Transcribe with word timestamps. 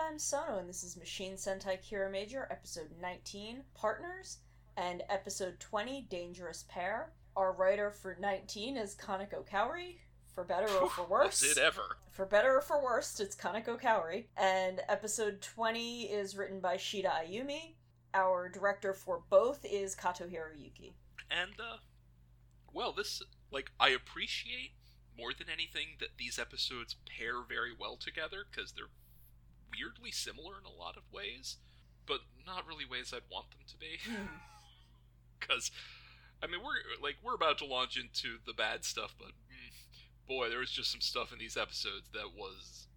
I'm 0.00 0.18
Sono, 0.18 0.58
and 0.58 0.68
this 0.68 0.82
is 0.82 0.96
Machine 0.96 1.34
Sentai 1.34 1.78
Kiramager, 1.78 2.50
episode 2.50 2.88
19, 3.02 3.62
Partners, 3.74 4.38
and 4.76 5.02
episode 5.10 5.60
20, 5.60 6.06
Dangerous 6.08 6.64
Pair. 6.70 7.12
Our 7.36 7.52
writer 7.52 7.90
for 7.90 8.16
19 8.18 8.78
is 8.78 8.96
Kaneko 8.96 9.46
Kaori, 9.46 9.98
for 10.34 10.42
better 10.42 10.72
or 10.78 10.88
for 10.88 11.04
worse. 11.04 11.42
Was 11.42 11.56
it 11.56 11.58
ever? 11.58 11.98
For 12.12 12.24
better 12.24 12.56
or 12.56 12.62
for 12.62 12.82
worse, 12.82 13.20
it's 13.20 13.36
Kaneko 13.36 13.78
Kaori. 13.78 14.24
And 14.38 14.80
episode 14.88 15.42
20 15.42 16.04
is 16.04 16.34
written 16.34 16.60
by 16.60 16.76
Shida 16.76 17.10
Ayumi. 17.10 17.74
Our 18.14 18.48
director 18.48 18.94
for 18.94 19.20
both 19.28 19.64
is 19.64 19.94
Kato 19.94 20.24
Hiroyuki. 20.24 20.94
And, 21.30 21.52
uh, 21.60 21.76
well, 22.72 22.92
this, 22.92 23.22
like, 23.52 23.70
I 23.78 23.90
appreciate 23.90 24.72
more 25.16 25.32
than 25.38 25.48
anything 25.52 25.96
that 26.00 26.16
these 26.18 26.38
episodes 26.38 26.96
pair 27.18 27.42
very 27.46 27.72
well 27.78 27.96
together 27.96 28.44
because 28.50 28.72
they're 28.72 28.86
weirdly 29.70 30.10
similar 30.10 30.58
in 30.58 30.64
a 30.64 30.70
lot 30.70 30.96
of 30.96 31.02
ways, 31.12 31.56
but 32.06 32.20
not 32.46 32.66
really 32.66 32.84
ways 32.84 33.12
I'd 33.14 33.30
want 33.30 33.50
them 33.50 33.60
to 33.68 33.76
be. 33.76 33.98
Because, 35.40 35.70
I 36.42 36.46
mean, 36.48 36.60
we're 36.62 37.02
like 37.02 37.16
we're 37.22 37.34
about 37.34 37.56
to 37.58 37.64
launch 37.64 37.96
into 37.96 38.36
the 38.44 38.52
bad 38.52 38.84
stuff, 38.84 39.14
but 39.18 39.28
mm, 39.28 40.28
boy, 40.28 40.50
there 40.50 40.58
was 40.58 40.70
just 40.70 40.92
some 40.92 41.00
stuff 41.00 41.32
in 41.32 41.38
these 41.38 41.56
episodes 41.56 42.10
that 42.12 42.36
was, 42.36 42.88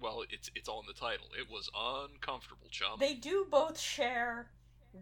well, 0.00 0.24
it's 0.28 0.50
it's 0.56 0.68
all 0.68 0.80
in 0.80 0.86
the 0.88 1.00
title. 1.00 1.28
It 1.38 1.48
was 1.48 1.70
uncomfortable, 1.72 2.66
chum. 2.72 2.98
They 2.98 3.14
do 3.14 3.46
both 3.48 3.78
share 3.78 4.50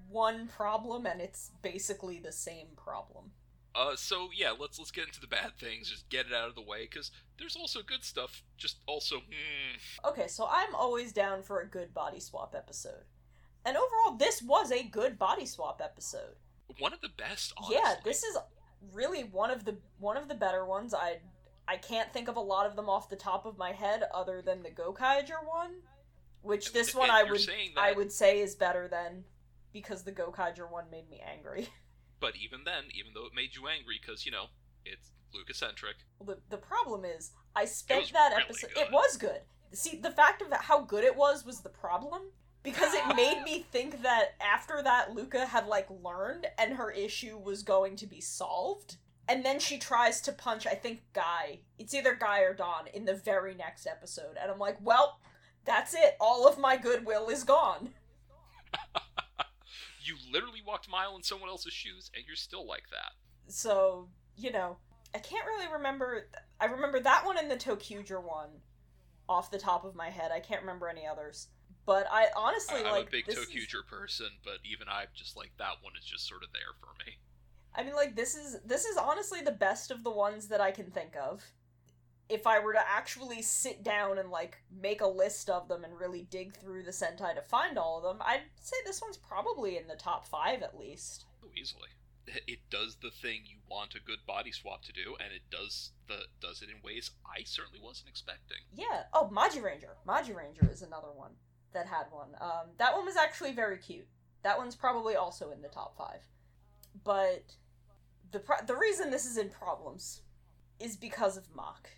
one 0.09 0.47
problem, 0.47 1.07
and 1.07 1.21
it's 1.21 1.51
basically 1.63 2.19
the 2.19 2.33
same 2.33 2.69
problem. 2.77 3.33
Uh, 3.75 3.97
so 3.97 4.29
yeah, 4.37 4.53
let's 4.59 4.79
let's 4.79 4.91
get 4.91 5.07
into 5.07 5.21
the 5.21 5.27
bad 5.27 5.57
things. 5.59 5.91
Just 5.91 6.09
get 6.09 6.27
it 6.27 6.33
out 6.35 6.49
of 6.49 6.55
the 6.55 6.63
way, 6.63 6.83
because 6.83 7.11
there's 7.41 7.57
also 7.57 7.81
good 7.83 8.05
stuff. 8.05 8.43
Just 8.57 8.79
also, 8.87 9.17
mm. 9.17 10.09
Okay, 10.09 10.29
so 10.29 10.47
I'm 10.49 10.75
always 10.75 11.13
down 11.13 11.43
for 11.43 11.61
a 11.61 11.67
good 11.67 11.93
body 11.93 12.21
swap 12.21 12.55
episode, 12.57 13.05
and 13.65 13.77
overall, 13.77 14.17
this 14.17 14.43
was 14.43 14.71
a 14.71 14.85
good 14.85 15.19
body 15.19 15.47
swap 15.47 15.81
episode. 15.83 16.37
one 16.79 16.93
of 16.93 17.01
the 17.01 17.11
best. 17.17 17.53
Honestly. 17.57 17.79
Yeah, 17.83 17.95
this 18.05 18.23
is 18.23 18.37
really 18.93 19.25
one 19.25 19.51
of 19.51 19.65
the 19.65 19.77
one 19.99 20.17
of 20.17 20.29
the 20.29 20.35
better 20.35 20.65
ones. 20.65 20.95
I 20.95 21.19
I 21.67 21.77
can't 21.77 22.13
think 22.13 22.29
of 22.29 22.37
a 22.37 22.41
lot 22.41 22.67
of 22.67 22.77
them 22.77 22.89
off 22.89 23.09
the 23.09 23.17
top 23.17 23.47
of 23.47 23.59
my 23.59 23.73
head, 23.73 24.05
other 24.15 24.43
than 24.43 24.63
the 24.63 24.71
Gokaiger 24.71 25.45
one, 25.45 25.77
which 26.43 26.73
this 26.73 26.95
one 26.95 27.11
I 27.11 27.25
would 27.25 27.41
I 27.77 27.93
would 27.93 28.13
say 28.13 28.41
is 28.41 28.55
better 28.55 28.89
than 28.89 29.25
because 29.73 30.03
the 30.03 30.13
Gokaiger 30.13 30.71
one 30.71 30.85
made 30.91 31.09
me 31.09 31.23
angry. 31.25 31.69
But 32.21 32.37
even 32.37 32.65
then, 32.67 32.85
even 32.93 33.13
though 33.15 33.25
it 33.25 33.33
made 33.35 33.57
you 33.57 33.67
angry, 33.67 33.99
because 33.99 34.27
you 34.27 34.31
know 34.31 34.49
it's 34.85 35.11
Lucacentric. 35.35 36.05
the 36.25 36.39
the 36.49 36.57
problem 36.57 37.05
is 37.05 37.33
I 37.55 37.65
spent 37.65 38.13
that 38.13 38.31
really 38.31 38.43
episode. 38.43 38.71
good. 38.75 38.83
It 38.83 38.93
was 38.93 39.17
good. 39.17 39.41
See, 39.73 39.97
the 39.97 40.11
fact 40.11 40.43
of 40.43 40.53
how 40.53 40.81
good 40.81 41.05
it 41.05 41.17
was 41.17 41.45
was 41.45 41.61
the 41.61 41.69
problem 41.69 42.23
because 42.63 42.93
it 42.95 43.17
made 43.17 43.43
me 43.45 43.65
think 43.71 44.03
that 44.03 44.35
after 44.41 44.83
that 44.83 45.15
Luca 45.15 45.47
had 45.47 45.67
like 45.67 45.89
learned 46.03 46.47
and 46.59 46.75
her 46.75 46.91
issue 46.91 47.39
was 47.39 47.63
going 47.63 47.97
to 47.97 48.07
be 48.07 48.21
solved. 48.21 48.97
And 49.29 49.45
then 49.45 49.61
she 49.61 49.79
tries 49.79 50.21
to 50.23 50.33
punch, 50.33 50.67
I 50.67 50.75
think, 50.75 51.03
Guy. 51.13 51.61
It's 51.79 51.95
either 51.95 52.17
Guy 52.17 52.41
or 52.41 52.53
Don 52.53 52.89
in 52.93 53.05
the 53.05 53.15
very 53.15 53.55
next 53.55 53.87
episode. 53.87 54.37
And 54.41 54.51
I'm 54.51 54.59
like, 54.59 54.79
well, 54.81 55.21
that's 55.65 55.95
it. 55.95 56.17
All 56.19 56.49
of 56.49 56.59
my 56.59 56.77
goodwill 56.77 57.29
is 57.29 57.45
gone. 57.45 57.91
You 60.03 60.17
literally 60.33 60.63
walked 60.67 60.87
a 60.89 60.91
mile 60.91 61.15
in 61.15 61.23
someone 61.23 61.51
else's 61.51 61.73
shoes, 61.75 62.11
and 62.17 62.25
you're 62.27 62.35
still 62.35 62.67
like 62.67 62.85
that. 62.91 63.13
So, 63.53 64.09
you 64.37 64.51
know, 64.51 64.79
I 65.15 65.19
can't 65.19 65.47
really 65.47 65.73
remember. 65.73 66.29
I 66.61 66.67
remember 66.67 67.01
that 67.01 67.25
one 67.25 67.39
and 67.39 67.51
the 67.51 67.57
ToQger 67.57 68.23
one 68.23 68.51
off 69.29 69.51
the 69.51 69.59
top 69.59 69.85
of 69.85 69.95
my 69.95 70.11
head. 70.11 70.31
I 70.33 70.41
can't 70.41 70.61
remember 70.63 70.89
any 70.89 71.07
others. 71.07 71.49
But 71.87 72.07
I 72.11 72.29
honestly 72.37 72.83
I- 72.85 72.89
I'm 72.89 72.93
like 72.93 73.09
a 73.09 73.11
big 73.11 73.27
this 73.27 73.39
is- 73.39 73.47
ToQger 73.49 73.87
person, 73.87 74.29
but 74.45 74.59
even 74.65 74.89
I'm 74.89 75.09
just 75.15 75.37
like 75.37 75.53
that 75.59 75.83
one 75.83 75.95
is 75.99 76.05
just 76.05 76.27
sort 76.29 76.43
of 76.45 76.53
there 76.53 76.75
for 76.81 76.95
me. 77.05 77.19
I 77.75 77.83
mean, 77.85 77.95
like 77.95 78.17
this 78.17 78.35
is 78.35 78.61
this 78.65 78.85
is 78.85 78.97
honestly 78.97 79.41
the 79.41 79.53
best 79.53 79.91
of 79.91 80.05
the 80.05 80.11
ones 80.11 80.49
that 80.49 80.61
I 80.61 80.71
can 80.71 80.91
think 80.91 81.17
of. 81.17 81.45
If 82.29 82.47
I 82.47 82.61
were 82.61 82.73
to 82.75 82.89
actually 82.89 83.43
sit 83.43 83.83
down 83.83 84.19
and 84.19 84.31
like 84.31 84.63
make 84.71 85.01
a 85.01 85.07
list 85.07 85.51
of 85.51 85.67
them 85.67 85.83
and 85.83 85.99
really 85.99 86.23
dig 86.23 86.55
through 86.55 86.85
the 86.85 86.93
Sentai 86.93 87.35
to 87.35 87.43
find 87.43 87.77
all 87.79 87.99
of 87.99 88.05
them, 88.05 88.23
I'd 88.25 88.43
say 88.61 88.77
this 88.85 89.03
one's 89.03 89.17
probably 89.17 89.77
in 89.77 89.89
the 89.89 89.97
top 89.97 90.27
five 90.27 90.63
at 90.63 90.79
least. 90.79 91.25
Oh, 91.45 91.49
easily. 91.57 91.89
It 92.27 92.61
does 92.71 92.97
the 93.03 93.11
thing 93.11 93.41
you 93.47 93.59
want 93.69 93.95
a 93.95 94.01
good 94.01 94.21
body 94.27 94.53
swap 94.53 94.83
to 94.85 94.93
do, 94.93 95.17
and 95.19 95.33
it 95.33 95.43
does 95.51 95.93
the 96.07 96.27
does 96.41 96.63
it 96.63 96.69
in 96.69 96.77
ways 96.85 97.11
I 97.27 97.43
certainly 97.45 97.81
wasn't 97.83 98.09
expecting. 98.09 98.59
Yeah. 98.75 99.05
Oh, 99.13 99.31
Magiranger. 99.33 99.95
Maji 100.07 100.35
Ranger 100.35 100.69
is 100.71 100.83
another 100.83 101.11
one 101.15 101.33
that 101.73 101.87
had 101.87 102.07
one. 102.11 102.31
Um, 102.41 102.71
that 102.79 102.95
one 102.95 103.05
was 103.07 103.17
actually 103.17 103.53
very 103.53 103.79
cute. 103.79 104.07
That 104.43 104.59
one's 104.59 104.77
probably 104.77 105.17
also 105.17 105.51
in 105.51 105.63
the 105.63 105.69
top 105.69 105.97
five. 105.97 106.21
But 107.05 107.57
the 108.31 108.41
pro- 108.41 108.65
the 108.67 108.77
reason 108.77 109.11
this 109.11 109.27
is 109.27 109.37
in 109.37 109.51
problems 109.51 110.23
is 110.79 110.97
because 110.97 111.37
of 111.37 111.55
Mach. 111.55 111.89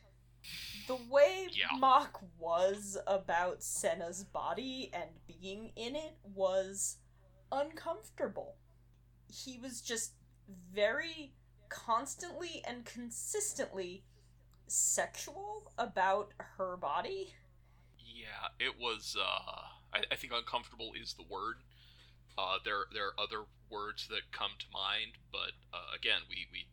The 0.89 0.97
way 1.09 1.49
Yeah. 1.53 1.79
Mach 1.79 2.21
was 2.39 2.99
about 3.07 3.63
Senna's 3.63 4.25
body 4.25 4.91
and 4.93 5.11
being 5.27 5.73
in 5.77 5.95
it 5.95 6.17
was 6.25 6.99
uncomfortable. 7.53 8.57
He 9.33 9.59
was 9.59 9.81
just 9.81 10.13
very 10.73 11.33
constantly 11.69 12.63
and 12.69 12.85
consistently 12.85 14.05
sexual 14.67 15.73
about 15.79 16.33
her 16.37 16.77
body. 16.77 17.35
Yeah, 17.99 18.49
it 18.59 18.79
was. 18.79 19.17
Uh, 19.19 19.63
I, 19.93 20.05
I 20.11 20.17
think 20.17 20.33
uncomfortable 20.35 20.93
is 21.01 21.15
the 21.15 21.25
word. 21.29 21.57
Uh, 22.37 22.59
there 22.65 22.87
there 22.93 23.09
are 23.09 23.21
other 23.21 23.45
words 23.71 24.07
that 24.09 24.33
come 24.33 24.53
to 24.59 24.67
mind, 24.73 25.19
but 25.31 25.53
uh, 25.73 25.97
again, 25.97 26.23
we 26.29 26.47
we 26.53 26.67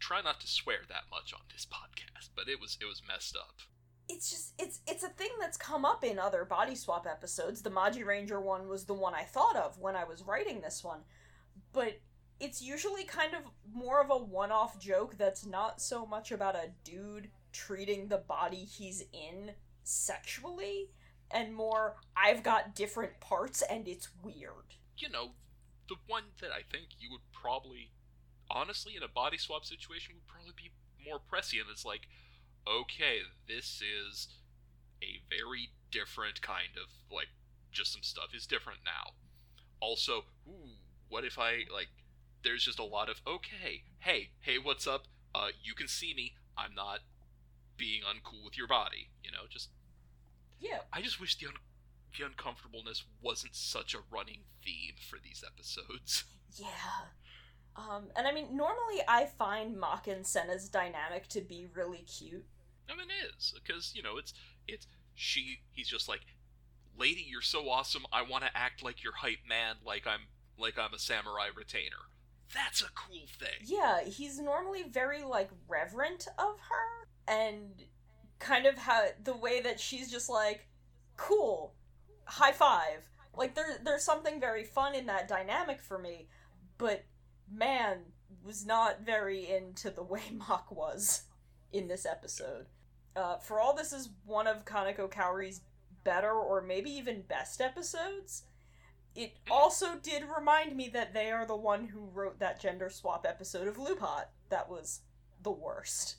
try 0.00 0.20
not 0.20 0.40
to 0.40 0.46
swear 0.46 0.80
that 0.88 1.04
much 1.10 1.32
on 1.32 1.40
this 1.52 1.66
podcast. 1.72 2.30
But 2.36 2.48
it 2.48 2.60
was 2.60 2.76
it 2.80 2.86
was 2.86 3.02
messed 3.06 3.36
up. 3.36 3.56
It's 4.08 4.30
just 4.30 4.54
it's 4.58 4.80
it's 4.86 5.02
a 5.02 5.08
thing 5.08 5.30
that's 5.40 5.56
come 5.56 5.84
up 5.84 6.04
in 6.04 6.18
other 6.18 6.44
body 6.44 6.74
swap 6.74 7.06
episodes. 7.06 7.62
The 7.62 7.70
Magiranger 7.70 8.42
one 8.42 8.68
was 8.68 8.84
the 8.84 8.94
one 8.94 9.14
I 9.14 9.22
thought 9.22 9.56
of 9.56 9.78
when 9.78 9.96
I 9.96 10.04
was 10.04 10.22
writing 10.22 10.60
this 10.60 10.84
one. 10.84 11.00
But 11.72 12.00
it's 12.40 12.60
usually 12.60 13.04
kind 13.04 13.34
of 13.34 13.42
more 13.72 14.02
of 14.02 14.10
a 14.10 14.16
one-off 14.16 14.78
joke 14.80 15.16
that's 15.16 15.46
not 15.46 15.80
so 15.80 16.04
much 16.04 16.32
about 16.32 16.56
a 16.56 16.70
dude 16.84 17.28
treating 17.52 18.08
the 18.08 18.18
body 18.18 18.64
he's 18.64 19.04
in 19.12 19.52
sexually 19.84 20.90
and 21.30 21.54
more 21.54 21.96
I've 22.16 22.42
got 22.42 22.74
different 22.74 23.20
parts 23.20 23.62
and 23.62 23.88
it's 23.88 24.08
weird. 24.22 24.76
You 24.98 25.08
know, 25.08 25.30
the 25.88 25.96
one 26.06 26.24
that 26.40 26.50
I 26.50 26.62
think 26.70 26.88
you 26.98 27.10
would 27.10 27.22
probably, 27.32 27.90
honestly, 28.50 28.94
in 28.96 29.02
a 29.02 29.08
body 29.08 29.38
swap 29.38 29.64
situation, 29.64 30.14
would 30.14 30.26
probably 30.26 30.52
be 30.56 30.70
more 31.08 31.18
prescient. 31.18 31.64
It's 31.70 31.84
like, 31.84 32.08
okay, 32.68 33.18
this 33.48 33.82
is 33.82 34.28
a 35.02 35.22
very 35.28 35.70
different 35.90 36.42
kind 36.42 36.76
of 36.76 36.90
like 37.14 37.28
just 37.72 37.92
some 37.92 38.02
stuff 38.02 38.34
is 38.34 38.46
different 38.46 38.80
now. 38.84 39.12
Also, 39.80 40.24
ooh, 40.46 40.76
what 41.12 41.24
if 41.24 41.38
I 41.38 41.64
like 41.72 41.88
there's 42.42 42.64
just 42.64 42.78
a 42.78 42.84
lot 42.84 43.10
of 43.10 43.20
okay, 43.26 43.82
hey, 43.98 44.30
hey, 44.40 44.56
what's 44.60 44.86
up? 44.86 45.04
Uh 45.34 45.48
you 45.62 45.74
can 45.74 45.86
see 45.86 46.14
me. 46.14 46.32
I'm 46.56 46.74
not 46.74 47.00
being 47.76 48.00
uncool 48.02 48.44
with 48.44 48.56
your 48.56 48.66
body, 48.66 49.10
you 49.22 49.30
know, 49.30 49.44
just 49.48 49.68
Yeah, 50.58 50.78
I 50.90 51.02
just 51.02 51.20
wish 51.20 51.36
the 51.36 51.48
un- 51.48 51.54
the 52.18 52.24
uncomfortableness 52.24 53.04
wasn't 53.20 53.54
such 53.54 53.94
a 53.94 53.98
running 54.10 54.40
theme 54.64 54.94
for 55.08 55.18
these 55.22 55.44
episodes. 55.46 56.24
Yeah. 56.54 57.08
Um, 57.76 58.08
and 58.14 58.26
I 58.26 58.32
mean, 58.32 58.54
normally 58.54 59.00
I 59.08 59.24
find 59.24 59.80
Mach 59.80 60.06
and 60.06 60.26
Senna's 60.26 60.68
dynamic 60.68 61.28
to 61.28 61.40
be 61.40 61.66
really 61.74 62.04
cute. 62.04 62.44
I 62.90 62.94
mean, 62.94 63.06
it 63.08 63.34
is 63.38 63.54
because 63.54 63.94
you 63.94 64.02
know 64.02 64.18
it's 64.18 64.34
it's 64.68 64.86
she. 65.14 65.60
He's 65.72 65.88
just 65.88 66.10
like, 66.10 66.20
lady, 66.98 67.24
you're 67.26 67.40
so 67.40 67.70
awesome. 67.70 68.04
I 68.12 68.20
want 68.20 68.44
to 68.44 68.54
act 68.54 68.82
like 68.82 69.02
your 69.02 69.14
hype 69.14 69.46
man, 69.48 69.76
like 69.82 70.06
I'm 70.06 70.28
like 70.58 70.78
I'm 70.78 70.94
a 70.94 70.98
samurai 70.98 71.48
retainer. 71.54 71.96
That's 72.54 72.82
a 72.82 72.90
cool 72.94 73.26
thing. 73.38 73.64
Yeah, 73.64 74.04
he's 74.04 74.38
normally 74.38 74.84
very, 74.90 75.22
like, 75.22 75.50
reverent 75.68 76.28
of 76.38 76.56
her, 76.68 77.08
and 77.26 77.82
kind 78.38 78.66
of 78.66 78.76
how 78.76 79.06
the 79.22 79.36
way 79.36 79.60
that 79.62 79.80
she's 79.80 80.10
just 80.10 80.28
like, 80.28 80.68
cool, 81.16 81.74
high 82.24 82.52
five. 82.52 83.08
Like, 83.34 83.54
there, 83.54 83.78
there's 83.82 84.04
something 84.04 84.38
very 84.38 84.64
fun 84.64 84.94
in 84.94 85.06
that 85.06 85.28
dynamic 85.28 85.82
for 85.82 85.98
me, 85.98 86.28
but 86.76 87.04
man 87.50 88.00
was 88.44 88.66
not 88.66 89.02
very 89.02 89.48
into 89.48 89.90
the 89.90 90.02
way 90.02 90.22
Mach 90.32 90.70
was 90.70 91.22
in 91.72 91.88
this 91.88 92.06
episode. 92.06 92.66
Uh, 93.14 93.36
for 93.38 93.60
all 93.60 93.74
this 93.74 93.92
is 93.92 94.10
one 94.24 94.46
of 94.46 94.64
Kaneko 94.64 95.10
Kaori's 95.10 95.60
better 96.04 96.32
or 96.32 96.62
maybe 96.62 96.90
even 96.90 97.22
best 97.22 97.60
episodes, 97.60 98.44
it 99.14 99.34
also 99.50 99.96
did 100.02 100.24
remind 100.34 100.76
me 100.76 100.88
that 100.88 101.12
they 101.12 101.30
are 101.30 101.46
the 101.46 101.56
one 101.56 101.88
who 101.88 102.08
wrote 102.12 102.38
that 102.38 102.60
gender 102.60 102.88
swap 102.88 103.26
episode 103.28 103.68
of 103.68 103.76
LuPat 103.76 104.26
that 104.48 104.70
was 104.70 105.00
the 105.42 105.50
worst. 105.50 106.16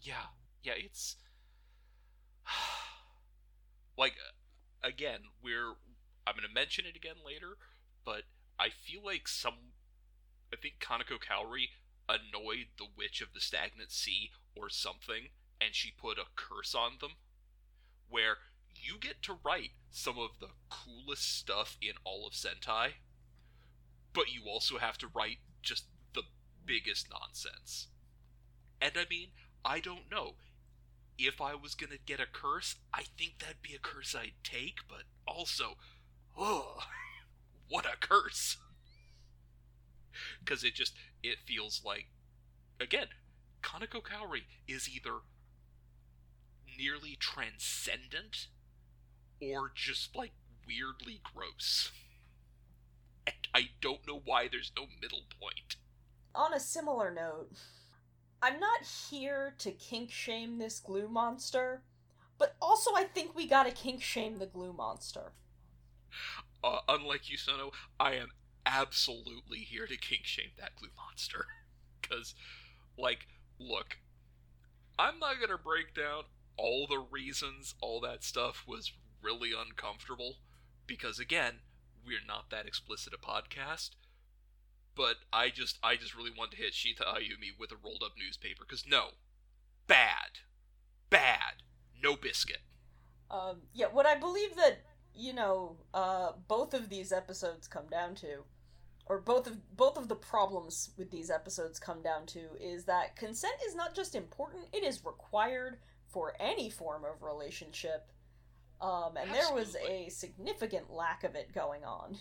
Yeah, 0.00 0.32
yeah. 0.62 0.74
It's 0.76 1.16
like 3.98 4.12
uh, 4.12 4.88
again, 4.88 5.20
we're 5.42 5.74
I'm 6.26 6.34
to 6.36 6.52
mention 6.52 6.84
it 6.86 6.96
again 6.96 7.16
later, 7.24 7.56
but 8.04 8.22
I 8.58 8.68
feel 8.70 9.02
like 9.04 9.28
some 9.28 9.72
I 10.52 10.56
think 10.56 10.74
Kaneko 10.80 11.18
Kaori 11.18 11.68
annoyed 12.08 12.68
the 12.78 12.86
witch 12.96 13.20
of 13.20 13.34
the 13.34 13.40
stagnant 13.40 13.92
sea 13.92 14.30
or 14.56 14.70
something 14.70 15.28
and 15.60 15.74
she 15.74 15.90
put 15.90 16.18
a 16.18 16.24
curse 16.36 16.74
on 16.74 16.92
them 17.00 17.12
where 18.08 18.38
you 18.82 18.98
get 18.98 19.22
to 19.22 19.38
write 19.44 19.70
some 19.90 20.18
of 20.18 20.30
the 20.40 20.48
coolest 20.68 21.38
stuff 21.38 21.76
in 21.80 21.94
all 22.04 22.26
of 22.26 22.32
Sentai, 22.32 22.94
but 24.12 24.32
you 24.32 24.42
also 24.48 24.78
have 24.78 24.98
to 24.98 25.08
write 25.14 25.38
just 25.62 25.84
the 26.14 26.22
biggest 26.64 27.08
nonsense. 27.10 27.88
And 28.80 28.92
I 28.96 29.04
mean, 29.08 29.28
I 29.64 29.80
don't 29.80 30.10
know. 30.10 30.34
If 31.18 31.40
I 31.40 31.54
was 31.54 31.74
gonna 31.74 31.96
get 32.06 32.20
a 32.20 32.26
curse, 32.26 32.76
I 32.94 33.04
think 33.16 33.38
that'd 33.38 33.62
be 33.62 33.74
a 33.74 33.78
curse 33.78 34.14
I'd 34.14 34.32
take, 34.44 34.78
but 34.88 35.02
also, 35.26 35.76
oh, 36.36 36.78
what 37.68 37.86
a 37.86 37.96
curse! 38.00 38.56
Because 40.40 40.64
it 40.64 40.74
just, 40.74 40.94
it 41.22 41.38
feels 41.46 41.82
like, 41.84 42.06
again, 42.80 43.06
Kaneko 43.62 44.02
Kaori 44.02 44.42
is 44.66 44.88
either 44.88 45.20
nearly 46.76 47.16
transcendent 47.20 48.48
or 49.40 49.72
just 49.74 50.14
like 50.16 50.32
weirdly 50.66 51.20
gross. 51.34 51.90
And 53.26 53.36
I 53.54 53.70
don't 53.80 54.06
know 54.06 54.20
why 54.24 54.48
there's 54.48 54.72
no 54.76 54.86
middle 55.00 55.24
point. 55.40 55.76
On 56.34 56.52
a 56.54 56.60
similar 56.60 57.12
note, 57.12 57.50
I'm 58.40 58.60
not 58.60 58.82
here 59.10 59.54
to 59.58 59.70
kink 59.72 60.10
shame 60.10 60.58
this 60.58 60.80
glue 60.80 61.08
monster, 61.08 61.82
but 62.38 62.54
also 62.62 62.92
I 62.94 63.04
think 63.04 63.34
we 63.34 63.46
gotta 63.46 63.70
kink 63.70 64.02
shame 64.02 64.38
the 64.38 64.46
glue 64.46 64.72
monster. 64.72 65.32
Uh, 66.62 66.80
unlike 66.88 67.22
Yusono, 67.22 67.72
I 67.98 68.14
am 68.14 68.28
absolutely 68.66 69.58
here 69.58 69.86
to 69.86 69.96
kink 69.96 70.24
shame 70.24 70.50
that 70.58 70.76
glue 70.76 70.90
monster. 70.96 71.46
Because, 72.00 72.34
like, 72.96 73.26
look, 73.58 73.98
I'm 74.98 75.18
not 75.18 75.38
gonna 75.38 75.58
break 75.58 75.94
down 75.94 76.22
all 76.56 76.86
the 76.86 76.98
reasons 76.98 77.74
all 77.82 78.00
that 78.00 78.24
stuff 78.24 78.64
was 78.66 78.92
really 79.22 79.50
uncomfortable 79.56 80.36
because 80.86 81.18
again, 81.18 81.60
we're 82.04 82.26
not 82.26 82.50
that 82.50 82.66
explicit 82.66 83.12
a 83.12 83.18
podcast. 83.18 83.90
But 84.96 85.16
I 85.32 85.50
just 85.50 85.78
I 85.82 85.94
just 85.94 86.16
really 86.16 86.32
want 86.36 86.50
to 86.52 86.56
hit 86.56 86.72
Shida 86.72 87.06
Ayumi 87.06 87.56
with 87.58 87.70
a 87.70 87.76
rolled 87.82 88.02
up 88.04 88.12
newspaper 88.18 88.64
because 88.66 88.84
no, 88.88 89.10
bad, 89.86 90.40
bad, 91.08 91.62
no 92.02 92.16
biscuit. 92.16 92.62
Um, 93.30 93.62
yeah, 93.72 93.86
what 93.86 94.06
I 94.06 94.16
believe 94.16 94.56
that 94.56 94.80
you 95.14 95.32
know, 95.32 95.76
uh, 95.92 96.32
both 96.46 96.74
of 96.74 96.88
these 96.88 97.12
episodes 97.12 97.66
come 97.66 97.86
down 97.90 98.14
to, 98.16 98.44
or 99.06 99.20
both 99.20 99.46
of 99.46 99.76
both 99.76 99.96
of 99.98 100.08
the 100.08 100.16
problems 100.16 100.90
with 100.96 101.10
these 101.10 101.30
episodes 101.30 101.78
come 101.78 102.02
down 102.02 102.26
to, 102.26 102.40
is 102.60 102.84
that 102.84 103.16
consent 103.16 103.54
is 103.68 103.76
not 103.76 103.94
just 103.94 104.14
important; 104.14 104.64
it 104.72 104.82
is 104.82 105.04
required 105.04 105.78
for 106.08 106.34
any 106.40 106.70
form 106.70 107.04
of 107.04 107.22
relationship 107.22 108.08
um, 108.80 109.16
and 109.16 109.30
Absolutely. 109.30 109.38
there 109.38 109.54
was 109.54 109.76
a 109.76 110.08
significant 110.10 110.92
lack 110.92 111.24
of 111.24 111.34
it 111.34 111.52
going 111.52 111.84
on. 111.84 112.18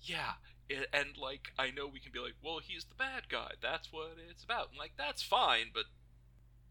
Yeah, 0.00 0.32
it, 0.68 0.88
and 0.92 1.16
like 1.16 1.52
I 1.58 1.70
know 1.70 1.86
we 1.86 2.00
can 2.00 2.12
be 2.12 2.18
like, 2.18 2.34
well, 2.42 2.60
he's 2.62 2.84
the 2.84 2.94
bad 2.94 3.28
guy. 3.28 3.52
That's 3.60 3.92
what 3.92 4.16
it's 4.30 4.44
about. 4.44 4.70
And 4.70 4.78
like 4.78 4.92
that's 4.96 5.22
fine, 5.22 5.66
but 5.72 5.84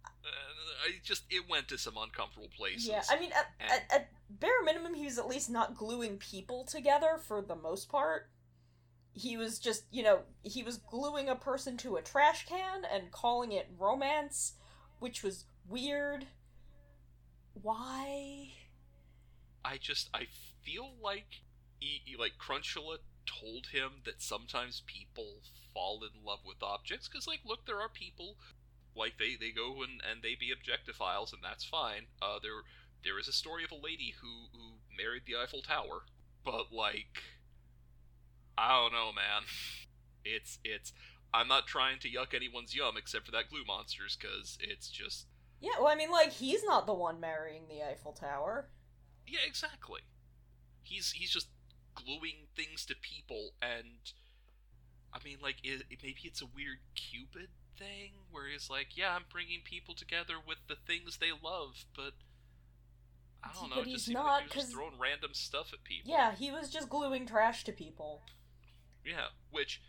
uh, 0.06 0.86
I 0.86 1.00
just 1.04 1.24
it 1.30 1.50
went 1.50 1.68
to 1.70 1.78
some 1.78 1.98
uncomfortable 1.98 2.50
places. 2.56 2.88
Yeah, 2.88 3.04
I 3.10 3.20
mean, 3.20 3.32
at, 3.32 3.48
and... 3.60 3.72
at, 3.72 3.94
at 3.94 4.10
bare 4.30 4.64
minimum, 4.64 4.94
he 4.94 5.06
was 5.06 5.18
at 5.18 5.28
least 5.28 5.50
not 5.50 5.76
gluing 5.76 6.18
people 6.18 6.64
together 6.66 7.20
for 7.26 7.42
the 7.42 7.56
most 7.56 7.90
part. 7.90 8.30
He 9.14 9.36
was 9.36 9.60
just, 9.60 9.84
you 9.92 10.04
know, 10.04 10.20
he 10.42 10.64
was 10.64 10.78
gluing 10.78 11.28
a 11.28 11.36
person 11.36 11.76
to 11.78 11.98
a 11.98 12.02
trash 12.02 12.46
can 12.46 12.84
and 12.86 13.12
calling 13.12 13.52
it 13.52 13.70
romance, 13.78 14.54
which 15.00 15.22
was 15.22 15.44
weird. 15.68 16.28
Why? 17.62 18.54
I 19.64 19.78
just 19.78 20.10
I 20.14 20.28
feel 20.64 20.92
like 21.02 21.42
he, 21.80 22.16
like 22.18 22.34
Crunchula 22.40 22.98
told 23.26 23.68
him 23.68 24.02
that 24.06 24.22
sometimes 24.22 24.84
people 24.86 25.42
fall 25.74 26.02
in 26.04 26.26
love 26.26 26.40
with 26.46 26.62
objects 26.62 27.08
because 27.08 27.28
like 27.28 27.40
look 27.46 27.66
there 27.66 27.80
are 27.80 27.90
people 27.90 28.36
like 28.96 29.14
they 29.18 29.36
they 29.40 29.52
go 29.52 29.84
and 29.84 30.02
and 30.10 30.22
they 30.22 30.36
be 30.36 30.52
objectophiles 30.52 31.34
and 31.34 31.42
that's 31.44 31.64
fine. 31.64 32.08
Uh, 32.22 32.40
there 32.42 32.62
there 33.04 33.20
is 33.20 33.28
a 33.28 33.34
story 33.34 33.64
of 33.64 33.72
a 33.72 33.76
lady 33.76 34.14
who 34.22 34.48
who 34.54 34.74
married 34.96 35.24
the 35.26 35.36
Eiffel 35.36 35.62
Tower, 35.62 36.04
but 36.44 36.72
like 36.72 37.24
I 38.58 38.80
don't 38.80 38.94
know, 38.94 39.12
man. 39.12 39.44
It's 40.24 40.60
it's 40.64 40.94
I'm 41.34 41.48
not 41.48 41.68
trying 41.68 42.00
to 42.00 42.10
yuck 42.10 42.34
anyone's 42.34 42.76
yum 42.76 42.96
except 42.98 43.26
for 43.26 43.32
that 43.32 43.50
glue 43.50 43.66
monsters 43.66 44.18
because 44.20 44.58
it's 44.62 44.90
just 44.90 45.28
yeah. 45.60 45.80
Well, 45.80 45.88
I 45.88 45.96
mean, 45.96 46.12
like 46.12 46.32
he's 46.32 46.64
not 46.64 46.86
the 46.86 46.94
one 46.94 47.20
marrying 47.20 47.64
the 47.70 47.84
Eiffel 47.84 48.12
Tower. 48.12 48.68
Yeah, 49.28 49.40
exactly. 49.46 50.02
He's 50.84 51.12
he's 51.12 51.32
just 51.32 51.48
gluing 51.96 52.48
things 52.56 52.86
to 52.86 52.96
people, 52.96 53.52
and 53.62 54.12
I 55.14 55.20
mean, 55.24 55.38
like, 55.42 55.58
it, 55.64 55.84
it, 55.90 56.00
maybe 56.04 56.22
it's 56.24 56.42
a 56.42 56.46
weird 56.46 56.80
Cupid 56.96 57.50
thing 57.78 58.12
where 58.32 58.48
he's 58.48 58.70
like, 58.70 58.98
"Yeah, 58.98 59.16
I'm 59.16 59.26
bringing 59.32 59.62
people 59.64 59.94
together 59.94 60.36
with 60.46 60.58
the 60.68 60.76
things 60.76 61.18
they 61.18 61.32
love," 61.32 61.86
but 61.96 62.14
I 63.44 63.50
don't 63.54 63.70
know. 63.70 63.78
But 63.78 63.88
he's 63.88 64.10
not 64.10 64.26
like 64.26 64.54
he 64.54 64.60
just 64.60 64.72
throwing 64.72 65.00
random 65.00 65.34
stuff 65.34 65.74
at 65.74 65.84
people. 65.84 66.12
Yeah, 66.12 66.36
he 66.36 66.52
was 66.52 66.70
just 66.70 66.90
gluing 66.90 67.26
trash 67.26 67.64
to 67.66 67.72
people. 67.72 68.22
Yeah, 69.06 69.28
which 69.50 69.82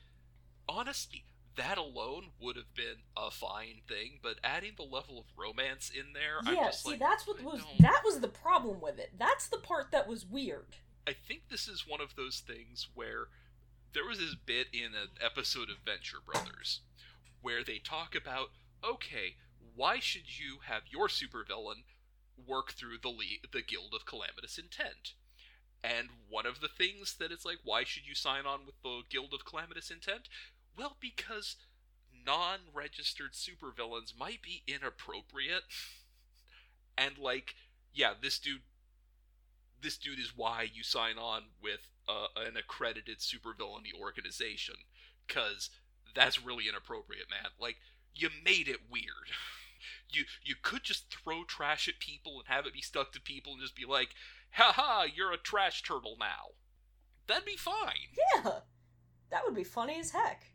honestly, 0.68 1.24
that 1.56 1.78
alone 1.78 2.30
would 2.40 2.56
have 2.56 2.74
been 2.74 3.02
a 3.16 3.30
fine 3.30 3.82
thing, 3.86 4.18
but 4.22 4.38
adding 4.42 4.72
the 4.76 4.82
level 4.82 5.18
of 5.18 5.26
romance 5.36 5.90
in 5.90 6.12
there, 6.12 6.40
yeah, 6.54 6.70
see, 6.70 6.90
like, 6.90 6.98
that's 6.98 7.26
what 7.26 7.42
was 7.42 7.62
that 7.80 8.02
was 8.04 8.20
the 8.20 8.28
problem 8.28 8.80
with 8.80 8.98
it. 8.98 9.12
That's 9.18 9.48
the 9.48 9.58
part 9.58 9.90
that 9.92 10.08
was 10.08 10.24
weird. 10.24 10.76
I 11.06 11.12
think 11.12 11.42
this 11.48 11.68
is 11.68 11.86
one 11.86 12.00
of 12.00 12.16
those 12.16 12.40
things 12.40 12.88
where 12.94 13.26
there 13.92 14.06
was 14.06 14.18
this 14.18 14.34
bit 14.34 14.68
in 14.72 14.94
an 14.94 15.08
episode 15.20 15.68
of 15.68 15.76
Venture 15.84 16.18
Brothers 16.24 16.80
where 17.42 17.64
they 17.64 17.78
talk 17.78 18.14
about, 18.14 18.50
okay, 18.84 19.36
why 19.74 19.98
should 19.98 20.38
you 20.38 20.58
have 20.66 20.82
your 20.90 21.08
supervillain 21.08 21.82
work 22.46 22.72
through 22.72 22.98
the 23.02 23.08
Le- 23.08 23.48
the 23.52 23.62
Guild 23.62 23.94
of 23.94 24.06
Calamitous 24.06 24.58
Intent? 24.58 25.14
And 25.84 26.08
one 26.30 26.46
of 26.46 26.60
the 26.60 26.68
things 26.68 27.16
that 27.18 27.32
it's 27.32 27.44
like, 27.44 27.58
why 27.64 27.82
should 27.82 28.06
you 28.06 28.14
sign 28.14 28.46
on 28.46 28.60
with 28.64 28.80
the 28.84 29.02
Guild 29.10 29.34
of 29.34 29.44
Calamitous 29.44 29.90
Intent? 29.90 30.28
Well, 30.76 30.96
because 31.00 31.56
non-registered 32.24 33.32
supervillains 33.32 34.16
might 34.18 34.42
be 34.42 34.62
inappropriate. 34.66 35.64
and 36.98 37.18
like, 37.18 37.54
yeah, 37.92 38.12
this 38.20 38.38
dude 38.38 38.62
this 39.80 39.98
dude 39.98 40.20
is 40.20 40.36
why 40.36 40.64
you 40.72 40.84
sign 40.84 41.18
on 41.18 41.42
with 41.60 41.88
uh, 42.08 42.28
an 42.36 42.56
accredited 42.56 43.18
supervillainy 43.18 43.92
organization 44.00 44.76
cuz 45.26 45.70
that's 46.14 46.40
really 46.40 46.68
inappropriate, 46.68 47.28
man. 47.28 47.50
Like 47.58 47.78
you 48.14 48.30
made 48.44 48.68
it 48.68 48.90
weird. 48.90 49.30
You 50.08 50.26
you 50.44 50.54
could 50.60 50.84
just 50.84 51.10
throw 51.10 51.42
trash 51.42 51.88
at 51.88 51.98
people 51.98 52.38
and 52.38 52.46
have 52.46 52.66
it 52.66 52.74
be 52.74 52.82
stuck 52.82 53.12
to 53.12 53.20
people 53.20 53.54
and 53.54 53.62
just 53.62 53.74
be 53.74 53.86
like, 53.86 54.14
"Ha 54.52 55.06
you're 55.12 55.32
a 55.32 55.38
trash 55.38 55.82
turtle 55.82 56.16
now." 56.20 56.50
That'd 57.26 57.46
be 57.46 57.56
fine. 57.56 58.14
Yeah. 58.34 58.60
That 59.30 59.44
would 59.44 59.54
be 59.54 59.64
funny 59.64 59.98
as 59.98 60.10
heck 60.10 60.51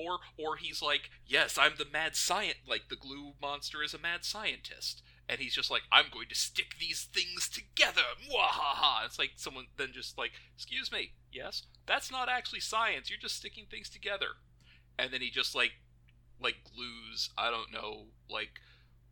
or 0.00 0.18
or 0.38 0.56
he's 0.56 0.82
like, 0.82 1.10
yes, 1.26 1.58
I'm 1.58 1.72
the 1.78 1.86
mad 1.90 2.16
science. 2.16 2.58
Like 2.66 2.88
the 2.88 2.96
glue 2.96 3.32
monster 3.40 3.82
is 3.82 3.94
a 3.94 3.98
mad 3.98 4.24
scientist, 4.24 5.02
and 5.28 5.40
he's 5.40 5.54
just 5.54 5.70
like, 5.70 5.82
I'm 5.92 6.06
going 6.12 6.28
to 6.28 6.34
stick 6.34 6.76
these 6.78 7.08
things 7.12 7.48
together. 7.48 8.02
Mwahaha! 8.28 9.06
It's 9.06 9.18
like 9.18 9.32
someone 9.36 9.66
then 9.76 9.90
just 9.92 10.16
like, 10.18 10.32
excuse 10.54 10.90
me, 10.90 11.12
yes, 11.32 11.64
that's 11.86 12.10
not 12.10 12.28
actually 12.28 12.60
science. 12.60 13.10
You're 13.10 13.18
just 13.20 13.36
sticking 13.36 13.66
things 13.70 13.88
together, 13.90 14.28
and 14.98 15.12
then 15.12 15.20
he 15.20 15.30
just 15.30 15.54
like 15.54 15.72
like 16.40 16.56
glues. 16.74 17.30
I 17.36 17.50
don't 17.50 17.72
know, 17.72 18.06
like 18.28 18.60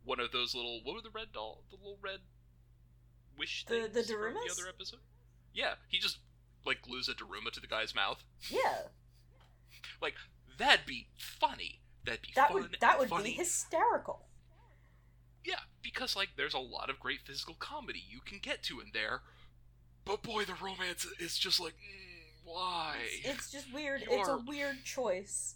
one 0.03 0.19
of 0.19 0.31
those 0.31 0.55
little 0.55 0.81
what 0.83 0.95
were 0.95 1.01
the 1.01 1.09
red 1.09 1.31
doll, 1.33 1.63
the 1.69 1.77
little 1.77 1.99
red 2.01 2.19
wish 3.37 3.65
the 3.65 3.89
the 3.91 4.01
Darumas? 4.01 4.45
the 4.45 4.61
other 4.61 4.69
episode. 4.69 4.99
Yeah, 5.53 5.75
he 5.87 5.99
just 5.99 6.19
like 6.65 6.81
glues 6.81 7.07
a 7.09 7.13
Daruma 7.13 7.51
to 7.53 7.59
the 7.59 7.67
guy's 7.67 7.95
mouth. 7.95 8.23
Yeah. 8.49 8.89
like 10.01 10.15
That'd 10.59 10.85
be 10.85 11.07
funny. 11.17 11.79
That'd 12.05 12.21
be 12.21 12.29
that 12.35 12.51
fun 12.51 12.61
would 12.61 12.77
that 12.79 12.99
would 12.99 13.09
funny. 13.09 13.31
be 13.31 13.31
hysterical. 13.31 14.27
Yeah, 15.43 15.61
because 15.81 16.15
like 16.15 16.29
there's 16.37 16.53
a 16.53 16.59
lot 16.59 16.89
of 16.89 16.99
great 16.99 17.21
physical 17.25 17.55
comedy 17.57 18.03
you 18.07 18.19
can 18.23 18.39
get 18.39 18.61
to 18.63 18.79
in 18.79 18.87
there, 18.93 19.21
but 20.05 20.21
boy, 20.21 20.43
the 20.43 20.53
romance 20.53 21.07
is 21.19 21.37
just 21.37 21.59
like, 21.59 21.73
mm, 21.73 22.43
why? 22.43 22.95
It's, 23.23 23.37
it's, 23.37 23.51
just 23.51 23.73
weird. 23.73 24.01
You're... 24.01 24.19
It's 24.19 24.29
a 24.29 24.41
weird 24.45 24.83
choice. 24.83 25.55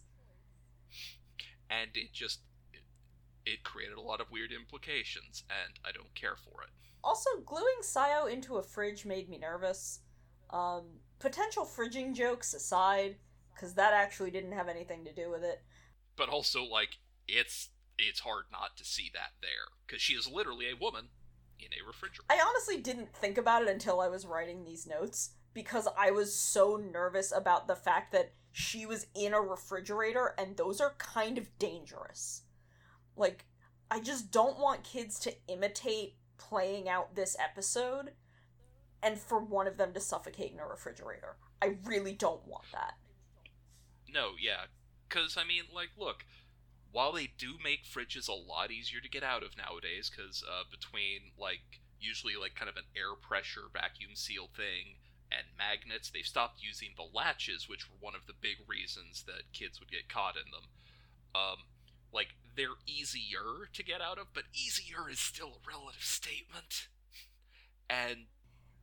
And 1.69 1.89
it 1.95 2.13
just, 2.13 2.39
it, 2.71 2.83
it 3.45 3.63
created 3.63 3.97
a 3.97 4.01
lot 4.01 4.21
of 4.21 4.31
weird 4.31 4.51
implications, 4.51 5.43
and 5.49 5.79
I 5.83 5.91
don't 5.91 6.13
care 6.13 6.35
for 6.35 6.61
it. 6.61 6.69
Also, 7.03 7.29
gluing 7.45 7.81
Sayo 7.81 8.31
into 8.31 8.57
a 8.57 8.63
fridge 8.63 9.05
made 9.05 9.27
me 9.27 9.37
nervous. 9.37 9.99
Um, 10.51 10.83
potential 11.19 11.65
fridging 11.65 12.13
jokes 12.13 12.53
aside, 12.53 13.15
because 13.53 13.73
that 13.75 13.93
actually 13.93 14.31
didn't 14.31 14.51
have 14.51 14.67
anything 14.67 15.05
to 15.05 15.13
do 15.13 15.29
with 15.29 15.43
it. 15.43 15.63
But 16.15 16.29
also, 16.29 16.63
like, 16.63 16.99
it's 17.27 17.69
it's 17.97 18.21
hard 18.21 18.45
not 18.51 18.75
to 18.77 18.85
see 18.85 19.11
that 19.13 19.33
there 19.41 19.69
because 19.85 20.01
she 20.01 20.13
is 20.13 20.27
literally 20.27 20.69
a 20.69 20.75
woman 20.75 21.09
in 21.59 21.67
a 21.67 21.85
refrigerator. 21.85 22.25
I 22.29 22.43
honestly 22.45 22.77
didn't 22.77 23.15
think 23.15 23.37
about 23.37 23.63
it 23.63 23.69
until 23.69 23.99
I 23.99 24.07
was 24.07 24.25
writing 24.25 24.63
these 24.63 24.87
notes 24.87 25.31
because 25.53 25.87
I 25.97 26.11
was 26.11 26.35
so 26.35 26.75
nervous 26.75 27.31
about 27.31 27.67
the 27.67 27.75
fact 27.75 28.11
that 28.11 28.33
she 28.51 28.85
was 28.85 29.07
in 29.15 29.33
a 29.33 29.41
refrigerator 29.41 30.33
and 30.37 30.57
those 30.57 30.81
are 30.81 30.95
kind 30.97 31.37
of 31.37 31.57
dangerous. 31.59 32.43
Like, 33.15 33.45
I 33.89 33.99
just 33.99 34.31
don't 34.31 34.59
want 34.59 34.83
kids 34.83 35.19
to 35.19 35.35
imitate 35.47 36.15
playing 36.37 36.89
out 36.89 37.15
this 37.15 37.37
episode 37.39 38.11
and 39.01 39.19
for 39.19 39.39
one 39.39 39.67
of 39.67 39.77
them 39.77 39.93
to 39.93 39.99
suffocate 39.99 40.51
in 40.51 40.59
a 40.59 40.65
refrigerator. 40.65 41.35
I 41.61 41.77
really 41.85 42.13
don't 42.13 42.47
want 42.47 42.65
that. 42.71 42.93
No, 44.13 44.31
yeah. 44.39 44.69
Because, 45.09 45.37
I 45.37 45.43
mean, 45.43 45.63
like, 45.73 45.89
look, 45.97 46.25
while 46.91 47.11
they 47.11 47.27
do 47.37 47.55
make 47.63 47.85
fridges 47.85 48.29
a 48.29 48.33
lot 48.33 48.71
easier 48.71 49.01
to 49.01 49.09
get 49.09 49.23
out 49.23 49.43
of 49.43 49.57
nowadays, 49.57 50.11
because 50.13 50.43
uh, 50.43 50.63
between, 50.69 51.33
like, 51.37 51.81
usually, 51.99 52.35
like, 52.39 52.55
kind 52.55 52.69
of 52.69 52.77
an 52.77 52.85
air 52.95 53.15
pressure 53.19 53.69
vacuum 53.71 54.15
seal 54.15 54.49
thing 54.55 55.01
and 55.31 55.47
magnets, 55.57 56.09
they've 56.09 56.25
stopped 56.25 56.61
using 56.61 56.89
the 56.95 57.09
latches, 57.11 57.67
which 57.67 57.89
were 57.89 57.97
one 57.99 58.15
of 58.15 58.27
the 58.27 58.37
big 58.39 58.57
reasons 58.67 59.23
that 59.25 59.51
kids 59.53 59.79
would 59.79 59.91
get 59.91 60.09
caught 60.09 60.35
in 60.35 60.51
them. 60.51 60.69
Um, 61.33 61.65
like, 62.13 62.35
they're 62.55 62.77
easier 62.85 63.69
to 63.73 63.83
get 63.83 64.01
out 64.01 64.19
of, 64.19 64.27
but 64.33 64.43
easier 64.53 65.09
is 65.09 65.19
still 65.19 65.57
a 65.57 65.67
relative 65.67 66.03
statement. 66.03 66.87
And 67.89 68.25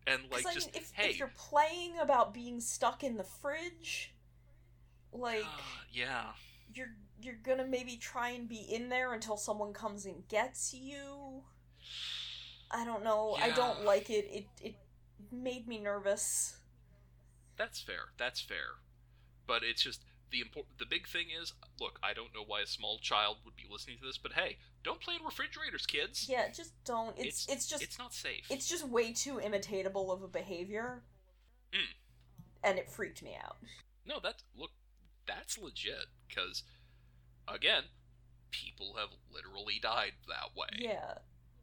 and 0.06 0.22
like 0.30 0.46
I 0.46 0.54
just 0.54 0.72
mean, 0.72 0.82
if, 0.82 0.92
hey, 0.94 1.10
if 1.10 1.18
you're 1.18 1.32
playing 1.37 1.99
about 2.00 2.34
being 2.34 2.60
stuck 2.60 3.04
in 3.04 3.16
the 3.16 3.25
fridge, 3.25 4.14
like 5.12 5.44
yeah, 5.92 6.32
you're 6.74 6.94
you're 7.20 7.38
gonna 7.42 7.66
maybe 7.66 7.96
try 7.96 8.30
and 8.30 8.48
be 8.48 8.66
in 8.70 8.88
there 8.88 9.12
until 9.12 9.36
someone 9.36 9.72
comes 9.72 10.06
and 10.06 10.26
gets 10.28 10.74
you. 10.74 11.42
I 12.70 12.84
don't 12.84 13.02
know. 13.02 13.36
I 13.40 13.50
don't 13.50 13.84
like 13.84 14.10
it. 14.10 14.28
It 14.30 14.46
it 14.62 14.74
made 15.32 15.66
me 15.66 15.78
nervous. 15.78 16.56
that's 17.56 17.80
fair. 17.80 18.12
That's 18.18 18.40
fair. 18.40 18.78
But 19.46 19.62
it's 19.64 19.82
just 19.82 20.02
the 20.30 20.40
important. 20.40 20.78
The 20.78 20.86
big 20.86 21.08
thing 21.08 21.26
is, 21.40 21.52
look, 21.80 21.98
I 22.02 22.14
don't 22.14 22.34
know 22.34 22.44
why 22.46 22.60
a 22.60 22.66
small 22.66 22.98
child 22.98 23.38
would 23.44 23.56
be 23.56 23.64
listening 23.70 23.98
to 23.98 24.06
this, 24.06 24.18
but 24.18 24.32
hey, 24.32 24.58
don't 24.84 25.00
play 25.00 25.16
in 25.16 25.24
refrigerators, 25.24 25.86
kids. 25.86 26.26
Yeah, 26.28 26.48
just 26.48 26.72
don't. 26.84 27.16
It's 27.18 27.46
it's, 27.48 27.66
just 27.66 27.82
it's 27.82 27.98
not 27.98 28.14
safe. 28.14 28.46
it's 28.48 28.68
just 28.68 28.88
way 28.88 29.12
too 29.12 29.40
imitatable 29.44 30.12
of 30.12 30.22
a 30.22 30.28
behavior. 30.28 31.02
Mm. 31.72 31.94
And 32.62 32.78
it 32.78 32.90
freaked 32.90 33.22
me 33.22 33.36
out. 33.42 33.56
No, 34.06 34.20
that 34.22 34.42
look, 34.56 34.70
that's 35.37 35.58
legit. 35.58 36.06
Because 36.28 36.62
again, 37.49 37.84
people 38.50 38.94
have 38.99 39.10
literally 39.32 39.78
died 39.82 40.12
that 40.28 40.56
way. 40.56 40.68
Yeah. 40.78 41.14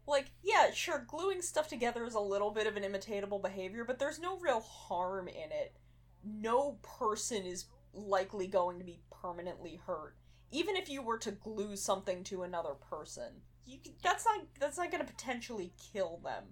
Like, 0.06 0.32
yeah, 0.42 0.72
sure, 0.74 1.04
gluing 1.06 1.42
stuff 1.42 1.68
together 1.68 2.06
is 2.06 2.14
a 2.16 2.20
little 2.20 2.52
bit 2.52 2.66
of 2.66 2.78
an 2.78 2.84
imitatable 2.84 3.42
behavior, 3.42 3.84
but 3.84 4.00
there's 4.00 4.20
no 4.20 4.38
real 4.40 4.62
harm 4.62 5.28
in 5.28 5.52
it. 5.52 5.76
No 6.24 6.78
person 6.82 7.46
is 7.46 7.66
likely 7.94 8.48
going 8.48 8.80
to 8.80 8.86
be 8.86 9.02
permanently 9.22 9.82
hurt. 9.86 10.16
Even 10.52 10.78
if 10.78 10.88
you 10.90 11.02
were 11.02 11.18
to 11.18 11.32
glue 11.32 11.76
something 11.76 12.24
to 12.26 12.44
another 12.44 12.74
person, 12.74 13.42
you 13.66 13.80
c- 13.84 13.96
that's 14.02 14.24
not 14.26 14.46
that's 14.60 14.78
not 14.78 14.92
going 14.92 15.06
to 15.06 15.12
potentially 15.12 15.74
kill 15.92 16.22
them. 16.24 16.46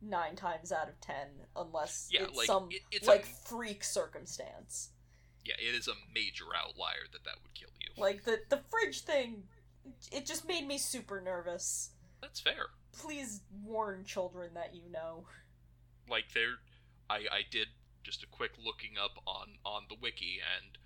9 0.00 0.36
times 0.36 0.70
out 0.70 0.88
of 0.88 1.00
10 1.00 1.14
unless 1.56 2.08
Yeah, 2.10 2.22
it's 2.24 2.36
like, 2.36 2.46
some 2.46 2.68
it- 2.70 2.82
it's 2.92 3.06
like 3.08 3.24
a- 3.24 3.48
freak 3.48 3.82
circumstance. 3.82 4.90
Yeah, 5.48 5.56
it 5.58 5.74
is 5.74 5.88
a 5.88 5.94
major 6.14 6.44
outlier 6.54 7.08
that 7.12 7.24
that 7.24 7.36
would 7.42 7.54
kill 7.54 7.72
you. 7.80 7.90
Like 7.96 8.24
the 8.24 8.40
the 8.48 8.60
fridge 8.68 9.00
thing 9.00 9.44
it 10.12 10.26
just 10.26 10.46
made 10.46 10.66
me 10.66 10.76
super 10.78 11.20
nervous. 11.20 11.90
That's 12.20 12.40
fair. 12.40 12.66
Please 12.92 13.40
warn 13.64 14.04
children 14.04 14.50
that 14.54 14.74
you 14.74 14.90
know. 14.92 15.24
like 16.08 16.32
there 16.34 16.60
I, 17.08 17.24
I 17.30 17.42
did 17.50 17.68
just 18.02 18.22
a 18.22 18.26
quick 18.26 18.52
looking 18.62 18.96
up 19.02 19.22
on 19.26 19.58
on 19.64 19.84
the 19.88 19.96
wiki 20.00 20.40
and 20.40 20.78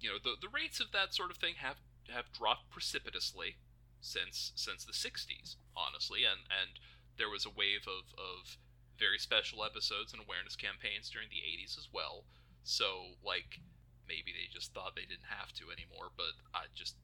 you 0.00 0.08
know 0.10 0.18
the 0.22 0.34
the 0.40 0.48
rates 0.52 0.80
of 0.80 0.92
that 0.92 1.14
sort 1.14 1.30
of 1.30 1.36
thing 1.36 1.54
have 1.58 1.76
have 2.08 2.32
dropped 2.32 2.70
precipitously 2.70 3.56
since 4.00 4.52
since 4.54 4.84
the 4.84 4.92
60s 4.92 5.56
honestly 5.76 6.20
and 6.24 6.40
and 6.50 6.78
there 7.18 7.28
was 7.28 7.44
a 7.46 7.50
wave 7.50 7.86
of 7.86 8.14
of 8.18 8.56
very 8.98 9.18
special 9.18 9.64
episodes 9.64 10.12
and 10.12 10.22
awareness 10.22 10.56
campaigns 10.56 11.10
during 11.10 11.28
the 11.30 11.42
80s 11.42 11.78
as 11.78 11.88
well 11.92 12.24
so 12.62 13.16
like 13.24 13.60
maybe 14.08 14.32
they 14.32 14.48
just 14.52 14.72
thought 14.74 14.94
they 14.96 15.02
didn't 15.06 15.28
have 15.28 15.52
to 15.52 15.64
anymore 15.70 16.10
but 16.16 16.32
i 16.54 16.64
just 16.74 16.96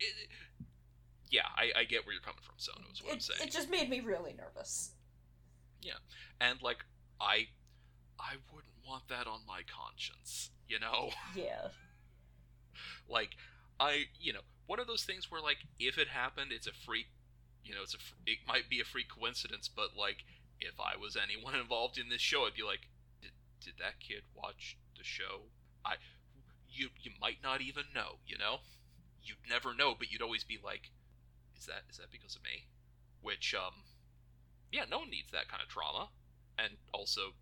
it, 0.00 0.28
yeah 1.30 1.42
I, 1.56 1.80
I 1.80 1.84
get 1.84 2.06
where 2.06 2.12
you're 2.14 2.22
coming 2.22 2.40
from 2.42 2.54
is 2.58 2.68
what 3.02 3.12
i'm 3.12 3.16
It, 3.18 3.22
saying 3.22 3.40
it 3.48 3.52
just 3.52 3.70
made 3.70 3.88
me 3.90 4.00
really 4.00 4.34
nervous. 4.34 4.92
Yeah, 5.80 5.98
and 6.40 6.60
like 6.62 6.84
i 7.20 7.46
i 8.18 8.34
wouldn't 8.52 8.72
want 8.86 9.08
that 9.08 9.26
on 9.26 9.40
my 9.46 9.60
conscience 9.66 10.50
you 10.68 10.78
know 10.80 11.10
Yeah. 11.36 11.68
like 13.08 13.30
i 13.80 14.04
you 14.20 14.32
know 14.32 14.40
one 14.66 14.80
of 14.80 14.86
those 14.86 15.04
things 15.04 15.30
where 15.30 15.40
like 15.40 15.58
if 15.78 15.98
it 15.98 16.08
happened 16.08 16.50
it's 16.52 16.66
a 16.66 16.72
freak 16.72 17.06
you 17.64 17.74
know 17.74 17.82
it's 17.82 17.94
a 17.94 17.98
it 18.26 18.38
might 18.46 18.68
be 18.68 18.80
a 18.80 18.84
freak 18.84 19.06
coincidence 19.08 19.68
but 19.68 19.90
like 19.96 20.18
if 20.60 20.74
i 20.80 20.96
was 21.00 21.16
anyone 21.16 21.54
involved 21.60 21.98
in 21.98 22.08
this 22.08 22.20
show 22.20 22.46
i'd 22.46 22.54
be 22.54 22.62
like 22.62 22.88
did, 23.60 23.74
that 23.78 24.00
kid 24.00 24.22
watch 24.34 24.76
the 24.96 25.04
show 25.04 25.48
i 25.84 25.94
you 26.68 26.88
you 27.00 27.10
might 27.20 27.38
not 27.42 27.60
even 27.60 27.84
know 27.94 28.18
you 28.26 28.36
know 28.38 28.58
you'd 29.22 29.36
never 29.48 29.74
know 29.74 29.94
but 29.98 30.10
you'd 30.10 30.22
always 30.22 30.44
be 30.44 30.58
like 30.62 30.90
is 31.56 31.66
that 31.66 31.82
is 31.90 31.96
that 31.98 32.10
because 32.10 32.34
of 32.36 32.42
me 32.42 32.66
which 33.22 33.54
um 33.54 33.82
yeah 34.72 34.84
no 34.90 34.98
one 35.00 35.10
needs 35.10 35.30
that 35.32 35.48
kind 35.48 35.62
of 35.62 35.68
trauma 35.68 36.08
and 36.58 36.74
also 36.92 37.32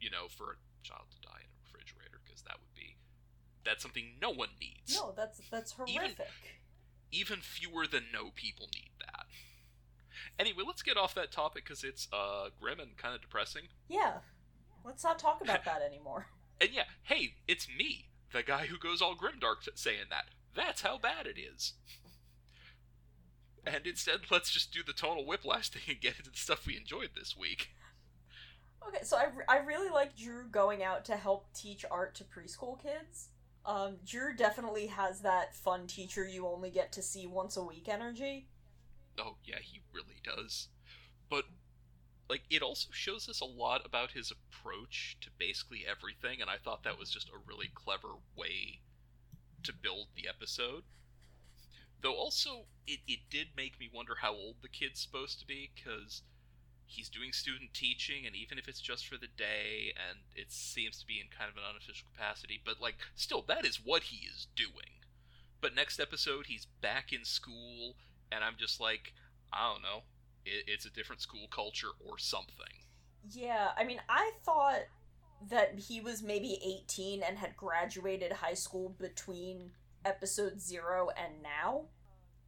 you 0.00 0.10
know 0.10 0.26
for 0.28 0.52
a 0.52 0.56
child 0.86 1.06
to 1.10 1.20
die 1.20 1.40
in 1.42 1.50
a 1.50 1.58
refrigerator 1.64 2.20
because 2.24 2.42
that 2.42 2.54
would 2.58 2.74
be 2.74 2.96
that's 3.64 3.82
something 3.82 4.14
no 4.22 4.30
one 4.30 4.48
needs 4.60 4.94
No, 4.94 5.12
that's 5.16 5.40
that's 5.50 5.74
Even- 5.86 5.94
horrific. 6.16 6.28
even 7.12 7.40
fewer 7.40 7.86
than 7.86 8.04
no 8.12 8.30
people 8.34 8.68
need 8.74 8.90
that. 9.00 9.26
Anyway, 10.38 10.62
let's 10.66 10.82
get 10.82 10.96
off 10.96 11.14
that 11.14 11.30
topic 11.32 11.64
because 11.64 11.84
it's 11.84 12.08
uh, 12.12 12.48
grim 12.60 12.78
and 12.80 12.96
kind 12.96 13.14
of 13.14 13.20
depressing. 13.20 13.64
Yeah. 13.88 14.18
Let's 14.84 15.04
not 15.04 15.18
talk 15.18 15.40
about 15.42 15.64
that 15.64 15.82
anymore. 15.82 16.26
And 16.60 16.70
yeah, 16.72 16.86
hey, 17.04 17.34
it's 17.46 17.68
me, 17.68 18.06
the 18.32 18.42
guy 18.42 18.66
who 18.66 18.78
goes 18.78 19.00
all 19.00 19.14
grimdark 19.14 19.68
saying 19.76 20.06
that. 20.10 20.24
That's 20.56 20.80
how 20.80 20.98
bad 20.98 21.28
it 21.28 21.38
is. 21.38 21.74
And 23.64 23.86
instead, 23.86 24.22
let's 24.30 24.50
just 24.50 24.72
do 24.72 24.80
the 24.84 24.92
tonal 24.92 25.26
whiplash 25.26 25.68
thing 25.68 25.82
and 25.88 26.00
get 26.00 26.16
into 26.18 26.30
the 26.30 26.36
stuff 26.36 26.66
we 26.66 26.76
enjoyed 26.76 27.10
this 27.14 27.36
week. 27.36 27.68
Okay, 28.86 29.02
so 29.02 29.16
I, 29.16 29.24
re- 29.24 29.44
I 29.48 29.58
really 29.58 29.90
like 29.90 30.16
Juru 30.16 30.50
going 30.50 30.82
out 30.82 31.04
to 31.06 31.16
help 31.16 31.52
teach 31.52 31.84
art 31.90 32.14
to 32.16 32.24
preschool 32.24 32.80
kids. 32.80 33.28
Um, 33.66 33.96
Juru 34.06 34.36
definitely 34.36 34.86
has 34.86 35.20
that 35.20 35.54
fun 35.54 35.86
teacher 35.86 36.26
you 36.26 36.46
only 36.46 36.70
get 36.70 36.92
to 36.92 37.02
see 37.02 37.26
once 37.26 37.56
a 37.56 37.62
week 37.62 37.88
energy. 37.88 38.48
Oh, 39.18 39.36
yeah, 39.44 39.58
he 39.60 39.82
really 39.92 40.22
does. 40.24 40.68
But, 41.28 41.44
like, 42.28 42.42
it 42.50 42.62
also 42.62 42.88
shows 42.92 43.28
us 43.28 43.40
a 43.40 43.44
lot 43.44 43.86
about 43.86 44.10
his 44.12 44.30
approach 44.30 45.16
to 45.20 45.30
basically 45.38 45.84
everything, 45.88 46.40
and 46.40 46.50
I 46.50 46.56
thought 46.56 46.84
that 46.84 46.98
was 46.98 47.10
just 47.10 47.28
a 47.28 47.40
really 47.46 47.70
clever 47.74 48.08
way 48.36 48.80
to 49.62 49.72
build 49.72 50.08
the 50.14 50.28
episode. 50.28 50.84
Though 52.00 52.14
also, 52.14 52.66
it, 52.86 53.00
it 53.08 53.20
did 53.30 53.48
make 53.56 53.80
me 53.80 53.90
wonder 53.92 54.16
how 54.20 54.32
old 54.32 54.56
the 54.62 54.68
kid's 54.68 55.00
supposed 55.00 55.40
to 55.40 55.46
be, 55.46 55.70
because 55.74 56.22
he's 56.86 57.08
doing 57.08 57.32
student 57.32 57.74
teaching, 57.74 58.26
and 58.26 58.36
even 58.36 58.58
if 58.58 58.68
it's 58.68 58.80
just 58.80 59.06
for 59.06 59.16
the 59.16 59.26
day, 59.36 59.92
and 60.08 60.20
it 60.34 60.52
seems 60.52 61.00
to 61.00 61.06
be 61.06 61.20
in 61.20 61.26
kind 61.36 61.50
of 61.50 61.56
an 61.56 61.68
unofficial 61.68 62.08
capacity, 62.14 62.60
but, 62.64 62.80
like, 62.80 62.96
still, 63.14 63.44
that 63.48 63.64
is 63.64 63.80
what 63.84 64.04
he 64.04 64.26
is 64.26 64.46
doing. 64.54 65.02
But 65.60 65.74
next 65.74 65.98
episode, 65.98 66.46
he's 66.46 66.66
back 66.80 67.12
in 67.12 67.24
school, 67.24 67.96
and 68.30 68.44
I'm 68.44 68.54
just 68.56 68.80
like, 68.80 69.12
I 69.52 69.72
don't 69.72 69.82
know, 69.82 70.02
it, 70.48 70.64
it's 70.66 70.86
a 70.86 70.90
different 70.90 71.20
school 71.20 71.46
culture 71.50 71.90
or 72.04 72.18
something. 72.18 72.84
Yeah, 73.30 73.68
I 73.76 73.84
mean, 73.84 74.00
I 74.08 74.32
thought 74.44 74.84
that 75.50 75.78
he 75.78 76.00
was 76.00 76.22
maybe 76.22 76.58
18 76.64 77.22
and 77.22 77.38
had 77.38 77.56
graduated 77.56 78.32
high 78.32 78.54
school 78.54 78.94
between 78.98 79.70
episode 80.04 80.60
0 80.60 81.10
and 81.16 81.42
now. 81.42 81.86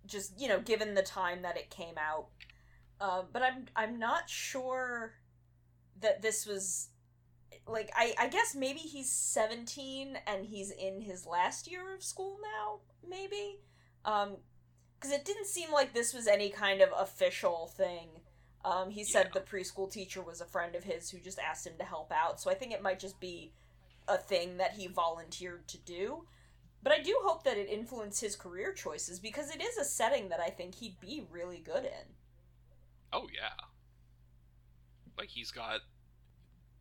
Just, 0.06 0.40
you 0.40 0.48
know, 0.48 0.60
given 0.60 0.94
the 0.94 1.02
time 1.02 1.42
that 1.42 1.56
it 1.56 1.70
came 1.70 1.94
out. 1.98 2.28
Uh, 3.00 3.22
but 3.32 3.42
I'm 3.42 3.66
I'm 3.74 3.98
not 3.98 4.28
sure 4.28 5.14
that 6.00 6.20
this 6.20 6.46
was 6.46 6.88
like 7.66 7.90
I 7.94 8.14
I 8.18 8.28
guess 8.28 8.54
maybe 8.54 8.80
he's 8.80 9.10
17 9.10 10.18
and 10.26 10.44
he's 10.44 10.70
in 10.70 11.00
his 11.00 11.26
last 11.26 11.70
year 11.70 11.94
of 11.94 12.02
school 12.02 12.38
now, 12.42 12.80
maybe. 13.08 13.60
Um, 14.04 14.36
because 15.00 15.14
it 15.16 15.24
didn't 15.24 15.46
seem 15.46 15.72
like 15.72 15.94
this 15.94 16.12
was 16.12 16.26
any 16.26 16.50
kind 16.50 16.82
of 16.82 16.90
official 16.96 17.66
thing. 17.74 18.08
Um, 18.64 18.90
he 18.90 19.04
said 19.04 19.30
Yeah. 19.34 19.40
the 19.40 19.46
preschool 19.46 19.90
teacher 19.90 20.20
was 20.20 20.42
a 20.42 20.44
friend 20.46 20.74
of 20.74 20.84
his 20.84 21.10
who 21.10 21.18
just 21.18 21.38
asked 21.38 21.66
him 21.66 21.78
to 21.78 21.84
help 21.84 22.12
out, 22.12 22.40
so 22.40 22.50
I 22.50 22.54
think 22.54 22.72
it 22.72 22.82
might 22.82 23.00
just 23.00 23.18
be 23.18 23.52
a 24.06 24.18
thing 24.18 24.58
that 24.58 24.72
he 24.74 24.86
volunteered 24.86 25.66
to 25.68 25.78
do. 25.78 26.26
But 26.82 26.92
I 26.92 27.00
do 27.00 27.18
hope 27.22 27.44
that 27.44 27.56
it 27.56 27.68
influenced 27.68 28.20
his 28.20 28.36
career 28.36 28.72
choices 28.72 29.18
because 29.20 29.54
it 29.54 29.62
is 29.62 29.76
a 29.78 29.84
setting 29.84 30.28
that 30.30 30.40
I 30.40 30.48
think 30.50 30.74
he'd 30.76 31.00
be 31.00 31.26
really 31.30 31.58
good 31.58 31.84
in. 31.84 32.14
Oh 33.12 33.28
yeah. 33.34 33.52
Like 35.16 35.28
he's 35.28 35.50
got 35.50 35.80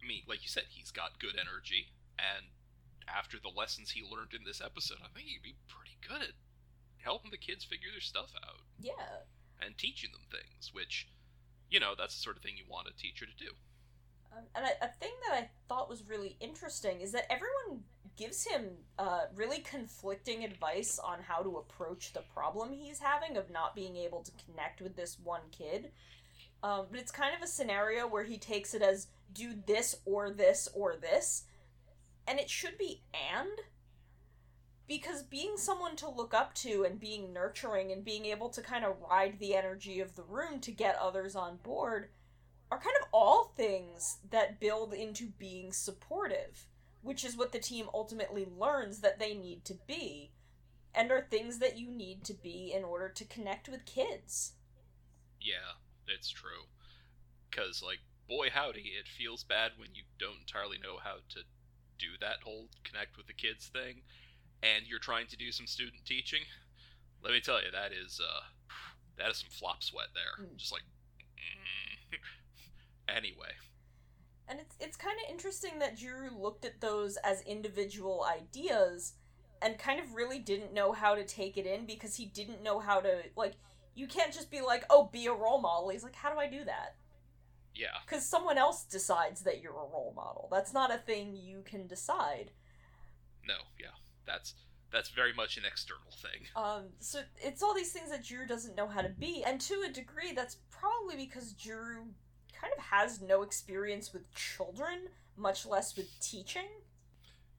I 0.02 0.08
mean, 0.08 0.24
like 0.28 0.42
you 0.42 0.48
said, 0.50 0.64
he's 0.70 0.92
got 0.92 1.20
good 1.20 1.36
energy 1.40 1.92
and 2.18 2.48
after 3.08 3.38
the 3.40 3.50
lessons 3.50 3.92
he 3.92 4.02
learned 4.04 4.34
in 4.34 4.44
this 4.46 4.62
episode, 4.62 5.00
I 5.04 5.08
think 5.14 5.28
he'd 5.28 5.42
be 5.44 5.56
pretty 5.68 5.98
good 6.08 6.22
at 6.30 6.36
helping 7.04 7.32
the 7.32 7.38
kids 7.38 7.64
figure 7.64 7.90
their 7.92 8.02
stuff 8.02 8.32
out 8.48 8.62
Yeah. 8.80 9.24
and 9.62 9.78
teaching 9.78 10.12
them 10.12 10.28
things, 10.32 10.74
which 10.74 11.08
you 11.70 11.80
know, 11.80 11.94
that's 11.98 12.16
the 12.16 12.22
sort 12.22 12.36
of 12.36 12.42
thing 12.42 12.54
you 12.58 12.64
want 12.68 12.88
a 12.88 12.98
teacher 13.00 13.26
to 13.26 13.46
do. 13.46 13.52
Um, 14.36 14.44
and 14.56 14.66
a, 14.66 14.86
a 14.86 14.90
thing 15.00 15.12
that 15.28 15.36
I 15.38 15.50
thought 15.68 15.90
was 15.90 16.04
really 16.08 16.36
interesting 16.40 17.02
is 17.02 17.12
that 17.12 17.32
everyone 17.32 17.84
gives 18.18 18.46
him 18.46 18.70
uh, 18.98 19.22
really 19.36 19.60
conflicting 19.60 20.44
advice 20.44 21.00
on 21.00 21.20
how 21.28 21.42
to 21.42 21.58
approach 21.58 22.14
the 22.14 22.22
problem 22.34 22.74
he's 22.74 23.00
having 23.00 23.38
of 23.38 23.50
not 23.52 23.76
being 23.76 23.96
able 23.96 24.22
to 24.24 24.32
connect 24.46 24.82
with 24.82 24.96
this 24.96 25.18
one 25.24 25.42
kid. 25.52 25.92
Um, 26.64 26.88
but 26.92 27.00
it's 27.00 27.12
kind 27.12 27.36
of 27.36 27.42
a 27.42 27.48
scenario 27.48 28.08
where 28.08 28.24
he 28.24 28.38
takes 28.38 28.74
it 28.74 28.82
as 28.82 29.08
do 29.34 29.54
this 29.66 29.96
or 30.06 30.30
this 30.32 30.68
or 30.74 30.96
this, 30.96 31.44
and 32.28 32.40
it 32.40 32.50
should 32.50 32.78
be 32.78 33.04
and. 33.14 33.50
Because 34.90 35.22
being 35.22 35.56
someone 35.56 35.96
to 35.98 36.10
look 36.10 36.34
up 36.34 36.56
to 36.56 36.84
and 36.84 37.00
being 37.00 37.32
nurturing 37.32 37.92
and 37.92 38.04
being 38.04 38.26
able 38.26 38.50
to 38.50 38.60
kind 38.64 38.84
of 38.84 38.96
ride 39.08 39.38
the 39.38 39.54
energy 39.54 40.00
of 40.00 40.16
the 40.16 40.24
room 40.24 40.60
to 40.62 40.72
get 40.72 40.98
others 40.98 41.36
on 41.36 41.58
board 41.58 42.10
are 42.72 42.80
kind 42.80 42.96
of 43.00 43.08
all 43.14 43.54
things 43.56 44.18
that 44.32 44.60
build 44.60 44.96
into 44.96 45.28
being 45.38 45.72
supportive, 45.72 46.66
which 47.04 47.24
is 47.24 47.38
what 47.38 47.52
the 47.52 47.60
team 47.60 47.88
ultimately 47.94 48.48
learns 48.58 49.02
that 49.02 49.20
they 49.20 49.36
need 49.36 49.64
to 49.66 49.76
be, 49.86 50.32
and 50.96 51.12
are 51.12 51.22
things 51.22 51.60
that 51.60 51.78
you 51.78 51.92
need 51.92 52.24
to 52.24 52.34
be 52.34 52.74
in 52.76 52.84
order 52.84 53.10
to 53.10 53.26
connect 53.26 53.70
with 53.70 53.86
kids. 53.86 54.54
Yeah, 55.40 55.78
it's 56.08 56.32
true. 56.32 56.66
Cuz 57.52 57.84
like 57.84 58.00
boy 58.28 58.50
howdy, 58.50 58.94
it 59.00 59.08
feels 59.08 59.44
bad 59.44 59.74
when 59.78 59.94
you 59.94 60.06
don't 60.18 60.40
entirely 60.40 60.80
know 60.80 60.98
how 60.98 61.18
to 61.30 61.44
do 62.00 62.18
that 62.20 62.42
whole 62.44 62.70
connect 62.84 63.18
with 63.18 63.28
the 63.28 63.34
kids 63.34 63.68
thing 63.68 64.02
and 64.64 64.86
you're 64.88 65.00
trying 65.00 65.28
to 65.28 65.38
do 65.38 65.52
some 65.52 65.68
student 65.68 66.06
teaching. 66.06 66.42
Let 67.24 67.34
me 67.34 67.42
tell 67.42 67.62
you 67.62 67.72
that 67.72 67.92
is 67.92 68.20
uh 68.20 68.42
that 69.18 69.30
is 69.30 69.38
some 69.38 69.50
flop 69.50 69.84
sweat 69.84 70.08
there. 70.14 70.46
Mm. 70.46 70.58
Just 70.58 70.72
like 70.72 70.84
anyway. 73.10 73.54
And 74.48 74.60
it's 74.60 74.76
it's 74.80 74.98
kind 74.98 75.18
of 75.24 75.30
interesting 75.30 75.80
that 75.80 75.98
Juru 75.98 76.38
looked 76.38 76.66
at 76.66 76.82
those 76.82 77.18
as 77.18 77.42
individual 77.42 78.26
ideas 78.26 79.14
and 79.62 79.78
kind 79.78 80.00
of 80.00 80.16
really 80.16 80.40
didn't 80.40 80.74
know 80.74 80.92
how 80.92 81.16
to 81.16 81.24
take 81.24 81.58
it 81.58 81.66
in 81.66 81.86
because 81.86 82.16
he 82.16 82.26
didn't 82.26 82.64
know 82.64 82.80
how 82.80 83.00
to 83.00 83.24
like 83.36 83.54
you 83.96 84.08
can't 84.08 84.34
just 84.34 84.50
be 84.50 84.62
like, 84.62 84.86
"Oh, 84.90 85.10
be 85.12 85.26
a 85.26 85.34
role 85.34 85.60
model." 85.60 85.90
He's 85.90 86.04
like, 86.04 86.16
"How 86.16 86.32
do 86.32 86.40
I 86.40 86.48
do 86.48 86.64
that?" 86.64 86.96
Yeah. 87.76 87.98
Cuz 88.08 88.26
someone 88.26 88.58
else 88.58 88.86
decides 88.86 89.42
that 89.44 89.62
you're 89.62 89.74
a 89.74 89.88
role 89.88 90.14
model. 90.16 90.48
That's 90.52 90.74
not 90.74 90.92
a 90.92 90.98
thing 90.98 91.36
you 91.36 91.62
can 91.62 91.86
decide. 91.86 92.52
No, 93.44 93.58
yeah. 93.78 93.92
That's 94.30 94.54
that's 94.92 95.10
very 95.10 95.34
much 95.34 95.58
an 95.58 95.64
external 95.66 96.12
thing. 96.22 96.48
Um, 96.56 96.90
so 97.00 97.22
it's 97.38 97.64
all 97.64 97.74
these 97.74 97.92
things 97.92 98.10
that 98.10 98.24
Juru 98.24 98.48
doesn't 98.48 98.76
know 98.76 98.88
how 98.88 99.02
to 99.02 99.10
be, 99.10 99.44
and 99.46 99.62
to 99.62 99.84
a 99.88 99.92
degree, 99.92 100.34
that's 100.36 100.58
probably 100.70 101.16
because 101.16 101.54
Juru 101.54 102.08
kind 102.60 102.74
of 102.78 102.84
has 102.84 103.22
no 103.22 103.42
experience 103.42 104.12
with 104.14 104.34
children, 104.36 105.08
much 105.38 105.66
less 105.66 105.96
with 105.96 106.08
teaching. 106.20 106.68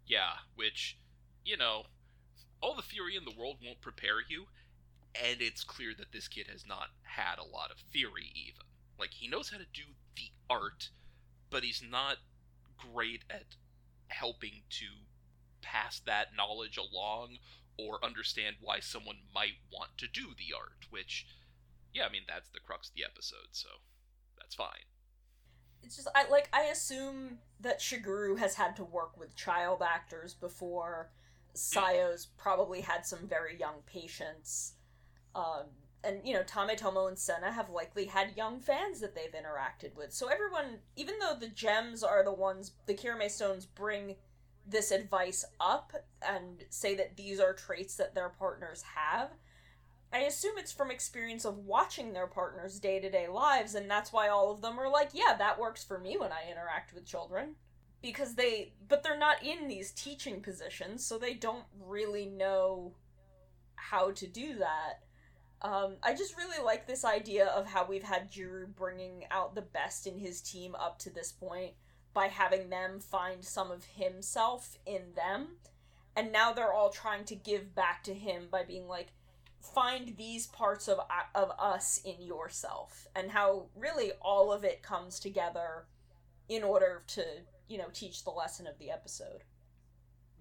Yeah, 0.07 0.33
which, 0.55 0.99
you 1.45 1.57
know, 1.57 1.85
all 2.61 2.75
the 2.75 2.83
theory 2.83 3.17
in 3.17 3.25
the 3.25 3.39
world 3.39 3.57
won't 3.65 3.81
prepare 3.81 4.17
you, 4.29 4.47
and 5.15 5.41
it's 5.41 5.65
clear 5.65 5.93
that 5.97 6.13
this 6.13 6.29
kid 6.29 6.49
has 6.49 6.67
not 6.67 6.89
had 7.03 7.39
a 7.39 7.45
lot 7.45 7.71
of 7.71 7.79
theory, 7.93 8.33
even. 8.35 8.67
Like, 8.99 9.15
he 9.15 9.29
knows 9.29 9.51
how 9.51 9.59
to 9.59 9.67
do 9.73 9.85
the 10.17 10.31
art, 10.51 10.91
but 11.49 11.65
he's 11.65 11.83
not 11.89 12.17
great 12.77 13.23
at 13.31 13.57
helping 14.09 14.63
to 14.71 14.87
pass 15.63 16.01
that 16.01 16.29
knowledge 16.37 16.77
along 16.79 17.39
or 17.79 18.05
understand 18.05 18.57
why 18.61 18.81
someone 18.81 19.17
might 19.35 19.59
want 19.73 19.97
to 19.99 20.07
do 20.07 20.29
the 20.37 20.55
art, 20.57 20.87
which, 20.91 21.27
yeah, 21.93 22.05
I 22.07 22.11
mean, 22.11 22.23
that's 22.29 22.51
the 22.51 22.61
crux 22.61 22.89
of 22.89 22.95
the 22.95 23.05
episode, 23.05 23.49
so 23.53 23.69
that's 24.39 24.55
fine. 24.55 24.87
It's 25.83 25.97
just 25.97 26.09
I 26.15 26.29
like 26.29 26.49
I 26.53 26.65
assume 26.65 27.39
that 27.61 27.81
Shiguru 27.81 28.39
has 28.39 28.55
had 28.55 28.77
to 28.77 28.85
work 28.85 29.19
with 29.19 29.35
child 29.35 29.83
actors 29.83 30.35
before. 30.35 31.11
Sayo's 31.55 32.27
probably 32.37 32.83
had 32.83 33.07
some 33.07 33.27
very 33.27 33.59
young 33.59 33.83
patients. 33.87 34.75
Um, 35.35 35.67
and 36.05 36.21
you 36.25 36.35
know, 36.35 36.43
Tametomo 36.43 37.09
and 37.09 37.19
Senna 37.19 37.51
have 37.51 37.71
likely 37.71 38.07
had 38.07 38.37
young 38.37 38.61
fans 38.61 39.01
that 39.01 39.15
they've 39.15 39.33
interacted 39.33 39.95
with. 39.97 40.13
So 40.13 40.29
everyone, 40.29 40.79
even 40.97 41.19
though 41.19 41.37
the 41.39 41.49
gems 41.49 42.03
are 42.03 42.25
the 42.25 42.33
ones 42.33 42.73
the 42.87 42.95
Kirame 42.95 43.31
stones 43.31 43.67
bring 43.67 44.17
this 44.67 44.91
advice 44.91 45.45
up 45.59 45.93
and 46.27 46.65
say 46.71 46.95
that 46.95 47.17
these 47.17 47.41
are 47.41 47.53
traits 47.53 47.97
that 47.97 48.15
their 48.15 48.29
partners 48.29 48.83
have, 48.95 49.31
I 50.13 50.21
assume 50.21 50.59
it's 50.59 50.73
from 50.73 50.91
experience 50.91 51.45
of 51.45 51.59
watching 51.59 52.13
their 52.13 52.27
partners' 52.27 52.81
day 52.81 52.99
to 52.99 53.11
day 53.11 53.29
lives, 53.29 53.75
and 53.75 53.89
that's 53.89 54.13
why 54.13 54.29
all 54.29 54.51
of 54.51 54.61
them 54.61 54.79
are 54.79 54.91
like, 54.91 55.11
yeah, 55.13 55.37
that 55.39 55.61
works 55.61 55.85
for 55.85 55.99
me 55.99 56.17
when 56.19 56.33
I 56.33 56.51
interact 56.51 56.93
with 56.93 57.07
children. 57.07 57.55
Because 58.03 58.35
they, 58.35 58.73
but 58.89 59.03
they're 59.03 59.19
not 59.19 59.45
in 59.45 59.69
these 59.69 59.93
teaching 59.93 60.41
positions, 60.41 61.05
so 61.05 61.19
they 61.19 61.35
don't 61.35 61.67
really 61.79 62.27
know 62.27 62.95
how 63.77 64.11
to 64.13 64.27
do 64.27 64.57
that. 64.57 65.01
Um, 65.63 65.97
I 66.03 66.15
just 66.15 66.37
really 66.39 66.65
like 66.65 66.87
this 66.87 67.05
idea 67.05 67.47
of 67.49 67.67
how 67.67 67.87
we've 67.87 68.03
had 68.03 68.33
Juru 68.33 68.75
bringing 68.75 69.27
out 69.31 69.55
the 69.55 69.61
best 69.63 70.07
in 70.07 70.19
his 70.19 70.41
team 70.41 70.75
up 70.75 70.99
to 71.01 71.11
this 71.11 71.33
point 71.33 71.75
by 72.13 72.27
having 72.27 72.71
them 72.71 73.01
find 73.01 73.45
some 73.45 73.71
of 73.71 73.85
himself 73.85 74.79
in 74.87 75.15
them. 75.15 75.57
And 76.17 76.33
now 76.33 76.53
they're 76.53 76.73
all 76.73 76.91
trying 76.91 77.25
to 77.27 77.35
give 77.35 77.75
back 77.75 78.03
to 78.05 78.15
him 78.15 78.49
by 78.51 78.65
being 78.65 78.89
like, 78.89 79.09
find 79.61 80.17
these 80.17 80.47
parts 80.47 80.89
of 80.89 80.99
of 81.35 81.51
us 81.59 82.01
in 82.03 82.23
yourself 82.23 83.07
and 83.15 83.31
how 83.31 83.67
really 83.77 84.11
all 84.23 84.51
of 84.51 84.65
it 84.65 84.83
comes 84.83 85.21
together 85.21 85.85
in 86.49 86.65
order 86.65 87.03
to 87.07 87.23
you 87.69 87.77
know 87.77 87.89
teach 87.93 88.25
the 88.25 88.31
lesson 88.31 88.67
of 88.67 88.79
the 88.79 88.91
episode 88.91 89.45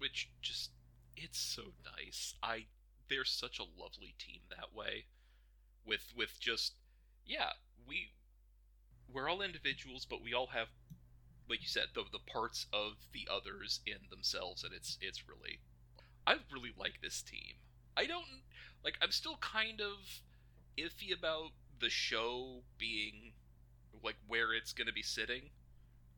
which 0.00 0.30
just 0.40 0.70
it's 1.16 1.38
so 1.38 1.62
nice. 1.84 2.34
I 2.42 2.66
they're 3.08 3.24
such 3.24 3.58
a 3.58 3.80
lovely 3.80 4.14
team 4.18 4.40
that 4.48 4.74
way. 4.74 5.04
With 5.86 6.12
with 6.16 6.40
just 6.40 6.74
yeah, 7.24 7.50
we 7.86 8.12
we're 9.12 9.28
all 9.28 9.42
individuals, 9.42 10.06
but 10.08 10.22
we 10.22 10.32
all 10.32 10.48
have 10.48 10.68
like 11.50 11.60
you 11.60 11.68
said, 11.68 11.86
the 11.94 12.04
the 12.12 12.20
parts 12.32 12.66
of 12.72 12.92
the 13.12 13.28
others 13.30 13.80
in 13.86 13.98
themselves 14.10 14.64
and 14.64 14.72
it's 14.72 14.96
it's 15.00 15.28
really 15.28 15.58
I 16.26 16.36
really 16.52 16.72
like 16.78 17.00
this 17.02 17.22
team. 17.22 17.56
I 17.96 18.06
don't 18.06 18.24
like 18.84 18.96
I'm 19.02 19.10
still 19.10 19.36
kind 19.40 19.80
of 19.80 19.98
iffy 20.78 21.16
about 21.16 21.50
the 21.80 21.90
show 21.90 22.62
being 22.78 23.32
like 24.02 24.16
where 24.26 24.54
it's 24.54 24.72
going 24.72 24.86
to 24.86 24.92
be 24.92 25.02
sitting 25.02 25.50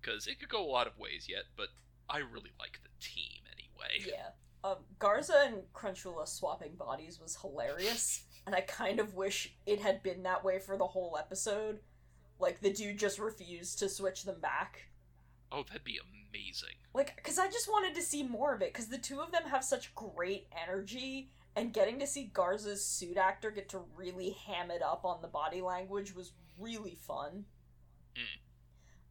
cuz 0.03 0.27
it 0.27 0.39
could 0.39 0.49
go 0.49 0.65
a 0.65 0.71
lot 0.71 0.87
of 0.87 0.99
ways 0.99 1.27
yet, 1.29 1.45
but 1.57 1.69
I 2.09 2.19
really 2.19 2.53
like 2.59 2.81
the 2.83 2.91
team 3.01 3.43
anyway. 3.51 4.05
yeah 4.07 4.31
um, 4.65 4.77
Galza 5.01 5.47
and 5.47 5.63
crunchula 5.75 6.29
swapping 6.29 6.77
bodies 6.77 7.19
was 7.21 7.37
hilarious 7.41 8.23
and 8.47 8.55
i 8.55 8.61
kind 8.61 9.01
of 9.01 9.15
wish 9.15 9.55
it 9.67 9.81
had 9.81 10.03
been 10.03 10.23
that 10.23 10.45
way 10.45 10.59
for 10.59 10.77
the 10.77 10.87
whole 10.87 11.17
episode 11.19 11.81
like 12.39 12.61
the 12.61 12.73
dude 12.73 12.99
just 12.99 13.19
refused 13.19 13.79
to 13.79 13.89
switch 13.89 14.25
them 14.25 14.41
back 14.41 14.89
Oh, 15.53 15.65
that'd 15.65 15.85
be 15.85 15.99
amazing. 16.01 16.77
like 16.95 17.15
because 17.17 17.39
i 17.39 17.47
just 17.47 17.69
wanted 17.69 17.95
to 17.95 18.03
see 18.03 18.23
more 18.23 18.55
of 18.55 18.63
it 18.63 18.73
because 18.73 18.87
the 18.87 18.97
two 18.99 19.21
of 19.21 19.33
them 19.33 19.43
have 19.51 19.63
such 19.63 19.95
great 19.95 20.47
energy 20.63 21.31
and 21.55 21.73
getting 21.73 21.99
to 21.99 22.07
see 22.07 22.31
Galza's 22.33 22.85
suit 22.85 23.17
actor 23.17 23.51
get 23.51 23.69
to 23.71 23.83
really 23.95 24.31
ham 24.47 24.71
it 24.71 24.83
up 24.83 25.05
on 25.05 25.21
the 25.21 25.29
body 25.29 25.61
language 25.61 26.15
was 26.15 26.33
really 26.59 26.95
fun. 26.95 27.45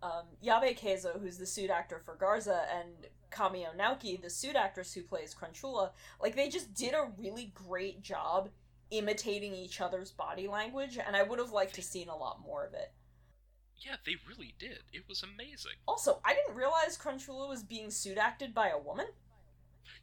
Um, 0.03 0.23
yabe 0.43 0.79
keizo 0.79 1.21
who's 1.21 1.37
the 1.37 1.45
suit 1.45 1.69
actor 1.69 2.01
for 2.03 2.15
Galza 2.15 2.61
and 2.75 3.07
kamio 3.31 3.67
naoki 3.77 4.19
the 4.19 4.31
suit 4.31 4.55
actress 4.55 4.93
who 4.93 5.03
plays 5.03 5.35
crunchula 5.35 5.91
like 6.19 6.35
they 6.35 6.49
just 6.49 6.73
did 6.73 6.93
a 6.93 7.11
really 7.17 7.51
great 7.53 8.01
job 8.01 8.49
imitating 8.89 9.53
each 9.53 9.79
other's 9.79 10.11
body 10.11 10.47
language 10.47 10.97
and 10.97 11.15
i 11.15 11.23
would 11.23 11.39
have 11.39 11.51
liked 11.51 11.75
to 11.75 11.81
seen 11.83 12.09
a 12.09 12.15
lot 12.15 12.41
more 12.43 12.65
of 12.65 12.73
it 12.73 12.91
Yeah, 13.81 13.95
they 14.05 14.15
really 14.27 14.53
did. 14.59 14.79
It 14.93 15.03
was 15.09 15.23
amazing. 15.23 15.73
also 15.87 16.19
i 16.23 16.33
didn't 16.33 16.55
realize 16.55 16.97
crunchula 16.97 17.49
was 17.49 17.63
being 17.63 17.89
suit 17.91 18.17
acted 18.17 18.53
by 18.53 18.69
a 18.69 18.77
woman 18.77 19.07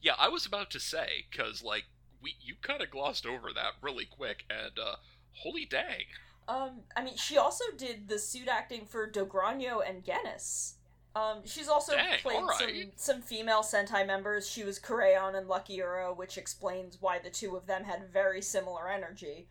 Yeah, 0.01 0.15
I 0.19 0.29
was 0.29 0.47
about 0.47 0.71
to 0.73 0.81
say, 0.81 1.27
because, 1.31 1.63
like, 1.63 1.85
we 2.23 2.37
you 2.41 2.55
kind 2.63 2.83
of 2.83 2.91
glossed 2.91 3.27
over 3.27 3.53
that 3.55 3.73
really 3.81 4.05
quick, 4.05 4.45
and 4.51 4.79
uh, 4.79 4.97
holy 5.33 5.65
dang! 5.65 6.05
Um, 6.49 6.81
I 6.97 7.03
mean, 7.05 7.17
she 7.17 7.37
also 7.37 7.65
did 7.77 8.09
the 8.09 8.19
suit 8.19 8.49
acting 8.49 8.87
for 8.87 9.11
Dogranio 9.11 9.81
and 9.89 10.05
Genis. 10.05 10.75
Um, 11.17 11.39
she's 11.45 11.69
also 11.69 11.95
Dang, 11.95 12.19
played 12.21 12.37
alright. 12.37 12.59
some 12.97 13.17
some 13.17 13.23
female 13.23 13.63
Sentai 13.63 14.07
members. 14.07 14.49
She 14.49 14.63
was 14.65 14.79
Kureon 14.79 15.37
and 15.37 15.49
Lucky 15.49 15.79
Uro, 15.79 16.17
which 16.17 16.39
explains 16.39 16.99
why 17.01 17.19
the 17.19 17.31
two 17.31 17.57
of 17.57 17.67
them 17.67 17.85
had 17.85 18.09
very 18.13 18.41
similar 18.43 18.89
energy. 18.89 19.49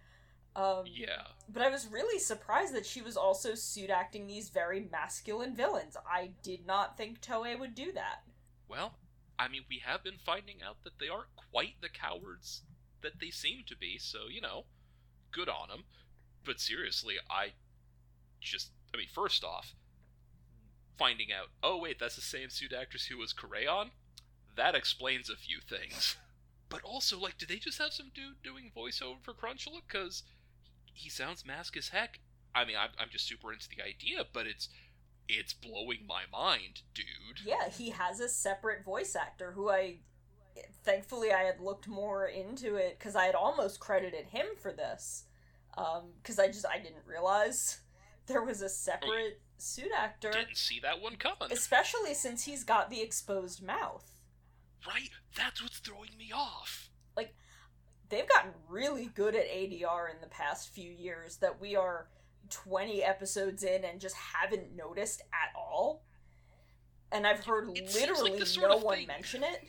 Um, 0.57 0.85
Yeah, 0.87 1.21
But 1.47 1.61
I 1.61 1.69
was 1.69 1.87
really 1.87 2.19
surprised 2.19 2.73
that 2.73 2.85
she 2.85 3.01
was 3.01 3.15
also 3.15 3.53
suit 3.53 3.91
acting 3.91 4.25
these 4.25 4.49
very 4.49 4.81
masculine 4.91 5.55
villains. 5.55 5.95
I 6.09 6.31
did 6.41 6.65
not 6.65 6.97
think 6.97 7.21
Toei 7.21 7.57
would 7.57 7.75
do 7.75 7.91
that. 7.93 8.23
well, 8.67 8.95
I 9.39 9.47
mean, 9.47 9.65
we 9.69 9.83
have 9.85 10.03
been 10.03 10.17
finding 10.17 10.63
out 10.63 10.83
that 10.83 10.97
they 10.99 11.07
aren't 11.07 11.35
quite 11.51 11.75
the 11.79 11.89
cowards 11.89 12.63
that 13.01 13.19
they 13.19 13.29
seem 13.29 13.63
to 13.67 13.75
be. 13.77 13.99
So 13.99 14.27
you 14.29 14.41
know, 14.41 14.65
good 15.31 15.47
on 15.47 15.69
them. 15.69 15.83
But 16.43 16.59
seriously, 16.59 17.15
I 17.29 17.53
just, 18.41 18.71
I 18.93 18.97
mean, 18.97 19.07
first 19.13 19.43
off, 19.43 19.75
finding 20.97 21.31
out, 21.31 21.49
oh 21.61 21.77
wait, 21.77 21.99
that's 21.99 22.15
the 22.15 22.21
same 22.21 22.49
suit 22.49 22.73
actress 22.73 23.05
who 23.05 23.17
was 23.17 23.33
Kureon, 23.33 23.91
that 24.55 24.73
explains 24.75 25.29
a 25.29 25.35
few 25.35 25.59
things. 25.61 26.15
But 26.69 26.83
also, 26.83 27.17
like, 27.17 27.37
did 27.37 27.47
they 27.47 27.59
just 27.59 27.77
have 27.77 27.93
some 27.93 28.11
dude 28.13 28.43
doing 28.43 28.71
voiceover 28.75 29.21
for 29.21 29.33
Crunchula? 29.33 29.79
Because 29.87 30.23
he 30.97 31.09
sounds 31.09 31.45
mask 31.45 31.77
as 31.77 31.89
heck. 31.89 32.19
I 32.55 32.65
mean, 32.65 32.75
I'm, 32.79 32.89
I'm 32.99 33.09
just 33.11 33.27
super 33.27 33.53
into 33.53 33.67
the 33.69 33.83
idea, 33.83 34.25
but 34.33 34.47
it's 34.47 34.69
it's 35.29 35.53
blowing 35.53 36.05
my 36.07 36.23
mind, 36.31 36.81
dude. 36.93 37.05
Yeah, 37.45 37.69
he 37.69 37.89
has 37.89 38.19
a 38.19 38.29
separate 38.29 38.83
voice 38.83 39.15
actor 39.15 39.51
who 39.51 39.69
I. 39.69 39.97
Thankfully, 40.83 41.31
I 41.31 41.41
had 41.43 41.59
looked 41.59 41.87
more 41.87 42.25
into 42.25 42.75
it 42.75 42.97
because 42.97 43.15
I 43.15 43.25
had 43.25 43.35
almost 43.35 43.79
credited 43.79 44.27
him 44.27 44.47
for 44.59 44.71
this. 44.71 45.25
Um, 45.77 46.13
because 46.21 46.39
I 46.39 46.47
just 46.47 46.65
I 46.65 46.79
didn't 46.79 47.05
realize 47.05 47.81
there 48.25 48.41
was 48.41 48.63
a 48.63 48.69
separate 48.69 49.39
suit 49.59 49.91
actor, 49.95 50.31
Didn't 50.31 50.57
see 50.57 50.79
that 50.79 51.01
one 51.01 51.15
coming. 51.17 51.51
especially 51.51 52.15
since 52.15 52.45
he's 52.45 52.63
got 52.63 52.89
the 52.89 53.01
exposed 53.01 53.63
mouth. 53.63 54.17
Right? 54.87 55.09
That's 55.35 55.61
what's 55.61 55.77
throwing 55.79 56.17
me 56.17 56.31
off. 56.33 56.89
They've 58.09 58.27
gotten 58.27 58.51
really 58.69 59.09
good 59.13 59.35
at 59.35 59.47
ADR 59.47 60.09
in 60.13 60.21
the 60.21 60.27
past 60.27 60.69
few 60.69 60.89
years 60.91 61.37
that 61.37 61.59
we 61.59 61.75
are 61.75 62.07
20 62.49 63.03
episodes 63.03 63.63
in 63.63 63.83
and 63.83 63.99
just 63.99 64.15
haven't 64.15 64.75
noticed 64.75 65.21
at 65.33 65.55
all. 65.55 66.03
And 67.11 67.27
I've 67.27 67.43
heard 67.45 67.69
It 67.75 67.89
seems 67.89 68.19
like 68.21 68.31
literally 68.33 68.57
no 68.61 68.77
one 68.77 68.97
thing- 68.97 69.07
mention 69.07 69.43
it. 69.43 69.63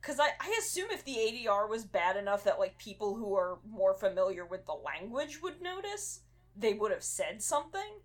Because 0.00 0.18
I, 0.18 0.30
I 0.40 0.58
assume 0.58 0.90
if 0.90 1.04
the 1.04 1.16
ADR 1.16 1.68
was 1.68 1.84
bad 1.84 2.16
enough 2.16 2.42
that, 2.42 2.58
like, 2.58 2.76
people 2.76 3.14
who 3.14 3.36
are 3.36 3.60
more 3.64 3.94
familiar 3.94 4.44
with 4.44 4.66
the 4.66 4.72
language 4.72 5.40
would 5.40 5.62
notice, 5.62 6.22
they 6.56 6.74
would 6.74 6.90
have 6.90 7.04
said 7.04 7.40
something. 7.40 8.00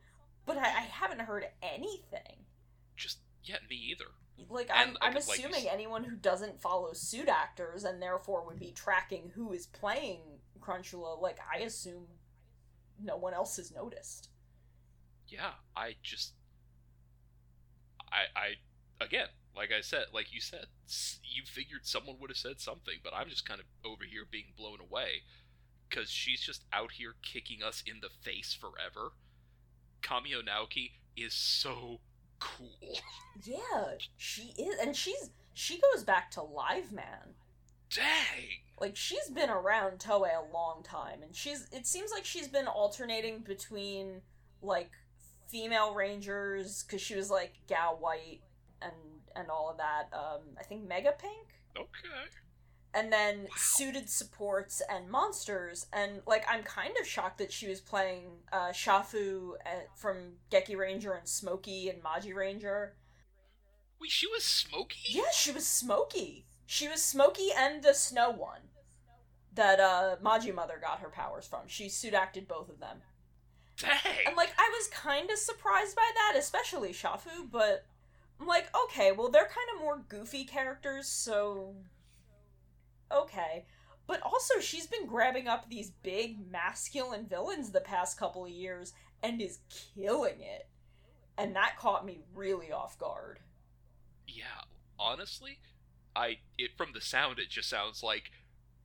But 0.45 0.57
I, 0.57 0.65
I 0.65 0.81
haven't 0.81 1.21
heard 1.21 1.45
anything. 1.63 2.45
Just, 2.95 3.17
yet, 3.43 3.61
me 3.67 3.75
either. 3.77 4.11
Like, 4.49 4.69
I'm, 4.73 4.89
And, 4.89 4.97
I'm 5.01 5.13
like, 5.15 5.27
like 5.27 5.39
assuming 5.39 5.67
s- 5.67 5.73
anyone 5.73 6.03
who 6.03 6.15
doesn't 6.15 6.61
follow 6.61 6.93
suit 6.93 7.27
actors 7.27 7.83
and 7.83 8.01
therefore 8.01 8.45
would 8.45 8.59
be 8.59 8.71
tracking 8.71 9.31
who 9.35 9.51
is 9.53 9.67
playing 9.67 10.21
Crunchula, 10.59 11.21
like, 11.21 11.39
I 11.53 11.59
assume 11.59 12.07
no 13.01 13.17
one 13.17 13.33
else 13.33 13.57
has 13.57 13.71
noticed. 13.71 14.29
Yeah, 15.27 15.51
I 15.75 15.95
just. 16.03 16.33
I, 18.11 18.39
I, 18.39 19.03
again, 19.03 19.27
like 19.55 19.71
I 19.77 19.81
said, 19.81 20.05
like 20.13 20.33
you 20.33 20.39
said, 20.41 20.67
you 21.23 21.43
figured 21.45 21.85
someone 21.85 22.17
would 22.19 22.29
have 22.29 22.37
said 22.37 22.59
something, 22.61 22.95
but 23.03 23.13
I'm 23.13 23.29
just 23.29 23.47
kind 23.47 23.59
of 23.59 23.65
over 23.89 24.03
here 24.05 24.23
being 24.29 24.53
blown 24.57 24.79
away. 24.79 25.23
Because 25.89 26.09
she's 26.09 26.41
just 26.41 26.63
out 26.73 26.91
here 26.93 27.15
kicking 27.23 27.63
us 27.63 27.81
in 27.85 28.01
the 28.01 28.09
face 28.09 28.53
forever. 28.53 29.13
Kamio 30.01 30.41
Naoki 30.45 30.91
is 31.15 31.33
so 31.33 31.99
cool. 32.39 32.69
Yeah, 33.43 33.93
she 34.17 34.53
is, 34.57 34.79
and 34.81 34.95
she's 34.95 35.29
she 35.53 35.79
goes 35.93 36.03
back 36.03 36.31
to 36.31 36.41
Live 36.41 36.91
Man. 36.91 37.35
Dang! 37.93 38.47
Like 38.79 38.95
she's 38.95 39.29
been 39.29 39.49
around 39.49 39.99
Toei 39.99 40.29
a 40.35 40.53
long 40.53 40.83
time, 40.83 41.23
and 41.23 41.35
she's 41.35 41.67
it 41.71 41.87
seems 41.87 42.11
like 42.11 42.25
she's 42.25 42.47
been 42.47 42.67
alternating 42.67 43.39
between 43.39 44.21
like 44.61 44.91
female 45.47 45.93
rangers 45.93 46.83
because 46.83 47.01
she 47.01 47.15
was 47.15 47.29
like 47.29 47.53
Gal 47.67 47.97
White 47.99 48.41
and 48.81 48.93
and 49.35 49.49
all 49.49 49.69
of 49.69 49.77
that. 49.77 50.09
Um, 50.13 50.41
I 50.59 50.63
think 50.63 50.87
Mega 50.87 51.13
Pink. 51.17 51.47
Okay. 51.77 52.27
And 52.97 53.13
then 53.13 53.47
suited 53.55 54.09
supports 54.09 54.81
and 54.89 55.07
monsters 55.07 55.85
and 55.93 56.21
like 56.25 56.43
i'm 56.49 56.63
kind 56.63 56.93
of 56.99 57.05
shocked 57.05 57.37
that 57.37 57.51
she 57.51 57.67
was 57.67 57.79
playing 57.79 58.23
uh 58.51 58.69
shafu 58.69 59.51
uh, 59.65 59.85
from 59.95 60.17
Gekiranger 60.51 61.15
and 61.17 61.27
smokey 61.27 61.89
and 61.89 62.01
Magiranger 62.01 62.89
Wait, 64.01 64.09
she 64.09 64.25
was 64.27 64.43
Smokey? 64.43 64.97
yeah 65.09 65.29
she 65.31 65.51
was 65.51 65.67
smokey 65.67 66.47
she 66.65 66.87
was 66.87 67.03
smokey 67.03 67.49
and 67.55 67.83
the 67.83 67.93
snow 67.93 68.31
one 68.31 68.61
that 69.53 69.79
uh 69.79 70.15
Magi 70.21 70.51
Mother 70.51 70.79
got 70.81 70.99
her 70.99 71.09
powers 71.09 71.45
from 71.45 71.67
she 71.67 71.89
suit 71.89 72.15
acted 72.15 72.47
both 72.47 72.69
of 72.69 72.79
them 72.79 72.97
Dang! 73.77 73.91
and 74.25 74.35
like 74.35 74.53
I 74.57 74.71
was 74.75 74.87
kind 74.87 75.29
of 75.29 75.37
surprised 75.37 75.95
by 75.95 76.09
that, 76.15 76.33
especially 76.37 76.93
Shafu, 76.93 77.49
but 77.51 77.85
I'm 78.39 78.47
like, 78.47 78.67
okay, 78.85 79.11
well 79.11 79.29
they're 79.29 79.43
kind 79.45 79.69
of 79.75 79.81
more 79.81 80.01
goofy 80.09 80.45
characters, 80.45 81.07
so 81.07 81.75
okay. 83.11 83.65
But 84.07 84.21
also 84.21 84.59
she's 84.59 84.87
been 84.87 85.05
grabbing 85.05 85.47
up 85.47 85.69
these 85.69 85.91
big 85.91 86.49
masculine 86.49 87.27
villains 87.27 87.71
the 87.71 87.81
past 87.81 88.17
couple 88.17 88.45
of 88.45 88.51
years 88.51 88.93
and 89.21 89.41
is 89.41 89.59
killing 89.95 90.39
it. 90.39 90.69
And 91.37 91.55
that 91.55 91.77
caught 91.77 92.05
me 92.05 92.21
really 92.33 92.71
off 92.71 92.97
guard. 92.97 93.39
Yeah, 94.25 94.63
honestly, 94.97 95.59
I 96.15 96.37
it 96.57 96.71
from 96.77 96.93
the 96.93 97.01
sound 97.01 97.37
it 97.39 97.49
just 97.49 97.69
sounds 97.69 98.01
like 98.01 98.31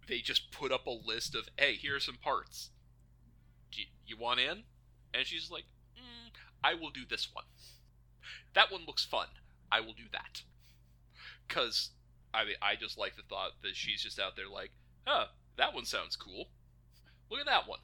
they 0.08 0.18
just 0.18 0.50
put 0.50 0.72
up 0.72 0.86
a 0.86 0.90
list 0.90 1.34
of 1.34 1.48
hey, 1.56 1.74
here 1.74 1.96
are 1.96 2.00
some 2.00 2.16
parts. 2.16 2.70
You, 3.72 3.86
you 4.04 4.16
want 4.18 4.40
in? 4.40 4.64
And 5.14 5.26
she's 5.26 5.50
like, 5.50 5.64
mm, 5.96 6.30
I 6.62 6.74
will 6.74 6.90
do 6.90 7.02
this 7.08 7.28
one. 7.32 7.44
That 8.54 8.70
one 8.70 8.82
looks 8.86 9.04
fun. 9.04 9.28
I 9.70 9.80
will 9.80 9.94
do 9.94 10.04
that. 10.12 10.42
Cause 11.48 11.90
I 12.34 12.44
mean, 12.44 12.56
I 12.62 12.76
just 12.76 12.98
like 12.98 13.16
the 13.16 13.22
thought 13.28 13.52
that 13.62 13.76
she's 13.76 14.02
just 14.02 14.18
out 14.18 14.36
there 14.36 14.48
like, 14.48 14.70
huh, 15.06 15.26
that 15.56 15.74
one 15.74 15.84
sounds 15.84 16.16
cool. 16.16 16.46
Look 17.30 17.40
at 17.40 17.46
that 17.46 17.68
one. 17.68 17.80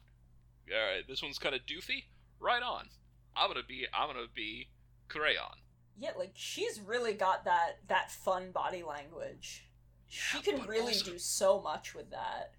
All 0.71 0.95
right, 0.95 1.07
this 1.07 1.21
one's 1.23 1.39
kind 1.39 1.55
of 1.55 1.61
doofy. 1.61 2.05
Right 2.39 2.61
on. 2.63 2.89
I'm 3.35 3.49
gonna 3.49 3.65
be. 3.67 3.85
I'm 3.93 4.07
gonna 4.07 4.27
be 4.33 4.69
Kureon. 5.09 5.55
Yeah, 5.97 6.11
like 6.17 6.31
she's 6.35 6.79
really 6.79 7.13
got 7.13 7.45
that 7.45 7.79
that 7.87 8.11
fun 8.11 8.51
body 8.51 8.83
language. 8.83 9.65
She 10.07 10.41
can 10.41 10.61
really 10.65 10.93
also- 10.93 11.11
do 11.11 11.19
so 11.19 11.61
much 11.61 11.93
with 11.93 12.09
that. 12.11 12.53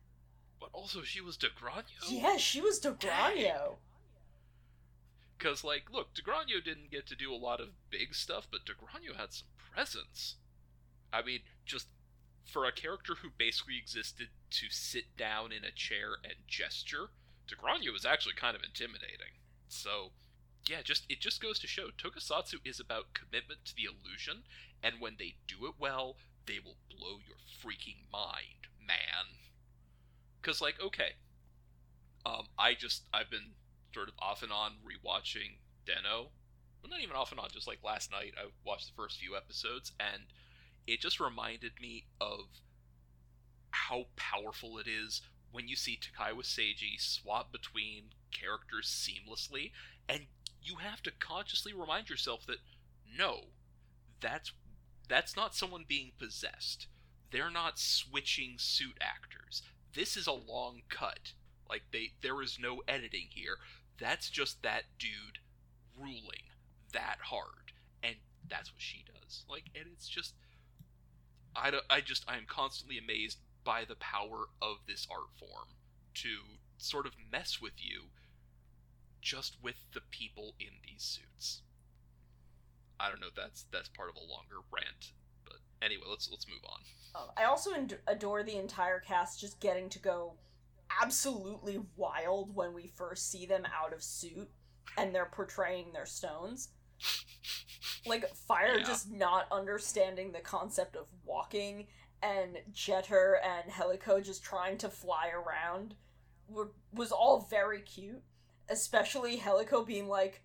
But 0.61 0.71
also, 0.73 1.03
she 1.03 1.21
was 1.23 1.39
Dogranio. 1.39 1.85
Yeah, 2.07 2.37
she 2.37 2.61
was 2.61 2.79
Dogranio. 2.79 3.77
Because, 5.39 5.65
like, 5.65 5.85
look, 5.91 6.09
Dogranio 6.15 6.63
didn't 6.63 6.91
get 6.91 7.07
to 7.07 7.17
do 7.17 7.33
a 7.33 7.35
lot 7.35 7.61
of 7.61 7.69
big 7.89 8.15
stuff, 8.15 8.47
but 8.51 8.67
Dogranio 8.67 9.17
had 9.17 9.33
some 9.33 9.49
presence. 9.73 10.37
I 11.13 11.23
mean, 11.23 11.41
just 11.65 11.89
for 12.45 12.65
a 12.65 12.73
character 12.73 13.15
who 13.23 13.31
basically 13.37 13.79
existed 13.79 14.29
to 14.51 14.67
sit 14.71 15.17
down 15.17 15.53
in 15.53 15.65
a 15.65 15.71
chair 15.71 16.17
and 16.25 16.35
gesture, 16.47 17.11
Dogranio 17.49 17.93
was 17.93 18.05
actually 18.05 18.35
kind 18.35 18.57
of 18.57 18.63
intimidating. 18.63 19.39
So, 19.69 20.13
yeah, 20.69 20.83
just 20.83 21.05
it 21.09 21.21
just 21.21 21.41
goes 21.41 21.59
to 21.61 21.67
show 21.67 21.89
Tokusatsu 21.97 22.59
is 22.65 22.81
about 22.81 23.15
commitment 23.15 23.65
to 23.67 23.75
the 23.75 23.85
illusion, 23.85 24.45
and 24.83 25.01
when 25.01 25.17
they 25.19 25.37
do 25.47 25.67
it 25.67 25.75
well, 25.79 26.17
they 26.47 26.59
will 26.59 26.77
blow 26.89 27.19
your 27.27 27.39
freaking 27.63 28.11
mind, 28.13 28.69
man. 28.85 29.39
Cause 30.43 30.61
like, 30.61 30.81
okay, 30.81 31.17
um, 32.25 32.47
I 32.59 32.75
just 32.75 33.05
I've 33.13 33.31
been 33.31 33.55
sort 33.93 34.09
of 34.09 34.15
off 34.19 34.43
and 34.43 34.53
on 34.53 34.73
rewatching 34.85 35.59
Deno. 35.87 36.31
Well, 36.83 36.91
not 36.91 37.01
even 37.01 37.17
off 37.17 37.31
and 37.31 37.41
on, 37.41 37.51
just 37.53 37.67
like 37.67 37.79
last 37.85 38.11
night 38.11 38.35
I 38.39 38.49
watched 38.65 38.89
the 38.89 38.95
first 38.97 39.19
few 39.19 39.37
episodes 39.37 39.93
and 40.01 40.23
it 40.87 41.01
just 41.01 41.21
reminded 41.21 41.73
me 41.81 42.05
of 42.21 42.47
how 43.71 44.07
powerful 44.17 44.79
it 44.79 44.87
is 44.87 45.23
when 45.53 45.69
you 45.69 45.77
see 45.77 45.99
Takaiwa 45.99 46.43
Seiji 46.45 46.99
swap 46.99 47.53
between 47.53 48.11
characters 48.31 48.89
seamlessly 48.89 49.73
and 50.09 50.27
you 50.63 50.77
have 50.77 51.03
to 51.03 51.11
consciously 51.11 51.73
remind 51.73 52.09
yourself 52.09 52.47
that 52.47 52.59
no, 53.19 53.47
that's 54.21 54.53
that's 55.09 55.37
not 55.37 55.55
someone 55.55 55.85
being 55.89 56.13
possessed. 56.19 56.87
They're 57.31 57.51
not 57.51 57.79
switching 57.79 58.55
suit 58.59 58.99
actors. 59.01 59.63
This 59.95 60.17
is 60.17 60.27
a 60.27 60.33
long 60.33 60.83
cut. 60.89 61.33
Like 61.69 61.83
they 61.93 62.13
there 62.23 62.43
is 62.43 62.59
no 62.61 62.83
editing 62.87 63.29
here. 63.31 63.57
That's 63.99 64.31
just 64.31 64.63
that 64.63 64.85
dude 64.99 65.39
ruling 65.99 66.51
that 66.93 67.19
hard. 67.25 67.73
And 68.03 68.17
that's 68.49 68.73
what 68.73 68.81
she 68.81 69.05
does. 69.07 69.45
Like 69.49 69.71
and 69.75 69.87
it's 69.93 70.09
just 70.09 70.35
I 71.57 71.73
I 71.89 72.01
just 72.01 72.25
I 72.29 72.37
am 72.37 72.47
constantly 72.47 72.99
amazed 72.99 73.39
by 73.65 73.85
the 73.85 73.97
power 73.97 74.49
of 74.63 74.79
this 74.87 75.07
art 75.11 75.31
form 75.39 75.69
to 76.15 76.59
sort 76.79 77.07
of 77.07 77.13
mess 77.31 77.61
with 77.61 77.75
you 77.79 78.11
just 79.21 79.57
with 79.63 79.77
the 79.93 80.01
people 80.11 80.55
in 80.59 80.81
these 80.85 81.03
suits. 81.03 81.63
I 82.99 83.09
don't 83.09 83.21
know 83.21 83.29
that's 83.35 83.65
that's 83.73 83.89
part 83.89 84.11
of 84.11 84.17
a 84.17 84.31
longer 84.31 84.67
rant, 84.73 85.13
but 85.45 85.57
anyway, 85.83 86.05
let's 86.09 86.29
let's 86.31 86.47
move 86.49 86.65
on. 86.65 86.81
Um, 87.15 87.31
I 87.37 87.45
also 87.45 87.75
ad- 87.75 87.99
adore 88.07 88.43
the 88.43 88.57
entire 88.57 89.01
cast 89.01 89.41
just 89.41 89.61
getting 89.61 89.89
to 89.91 89.99
go 89.99 90.35
absolutely 91.03 91.81
wild 91.97 92.55
when 92.55 92.75
we 92.75 92.87
first 92.87 93.31
see 93.31 93.47
them 93.47 93.67
out 93.75 93.93
of 93.93 94.03
suit 94.03 94.49
and 94.99 95.15
they're 95.15 95.31
portraying 95.33 95.93
their 95.93 96.07
stones. 96.07 96.69
Like 98.07 98.35
Fire 98.35 98.79
Yeah. 98.79 98.85
just 98.85 99.11
not 99.11 99.47
understanding 99.51 100.33
the 100.33 100.41
concept 100.41 100.97
of 100.97 101.07
walking 101.25 101.87
and 102.23 102.59
Jetter 102.73 103.35
and 103.45 103.71
Helico 103.71 104.23
just 104.23 104.43
trying 104.43 104.79
to 104.79 104.89
fly 104.89 105.29
around 105.31 105.95
were, 106.49 106.73
was 106.93 107.13
all 107.13 107.47
very 107.51 107.81
cute. 107.81 108.23
Especially 108.69 109.39
Helico 109.39 109.85
being 109.87 110.09
like, 110.09 110.43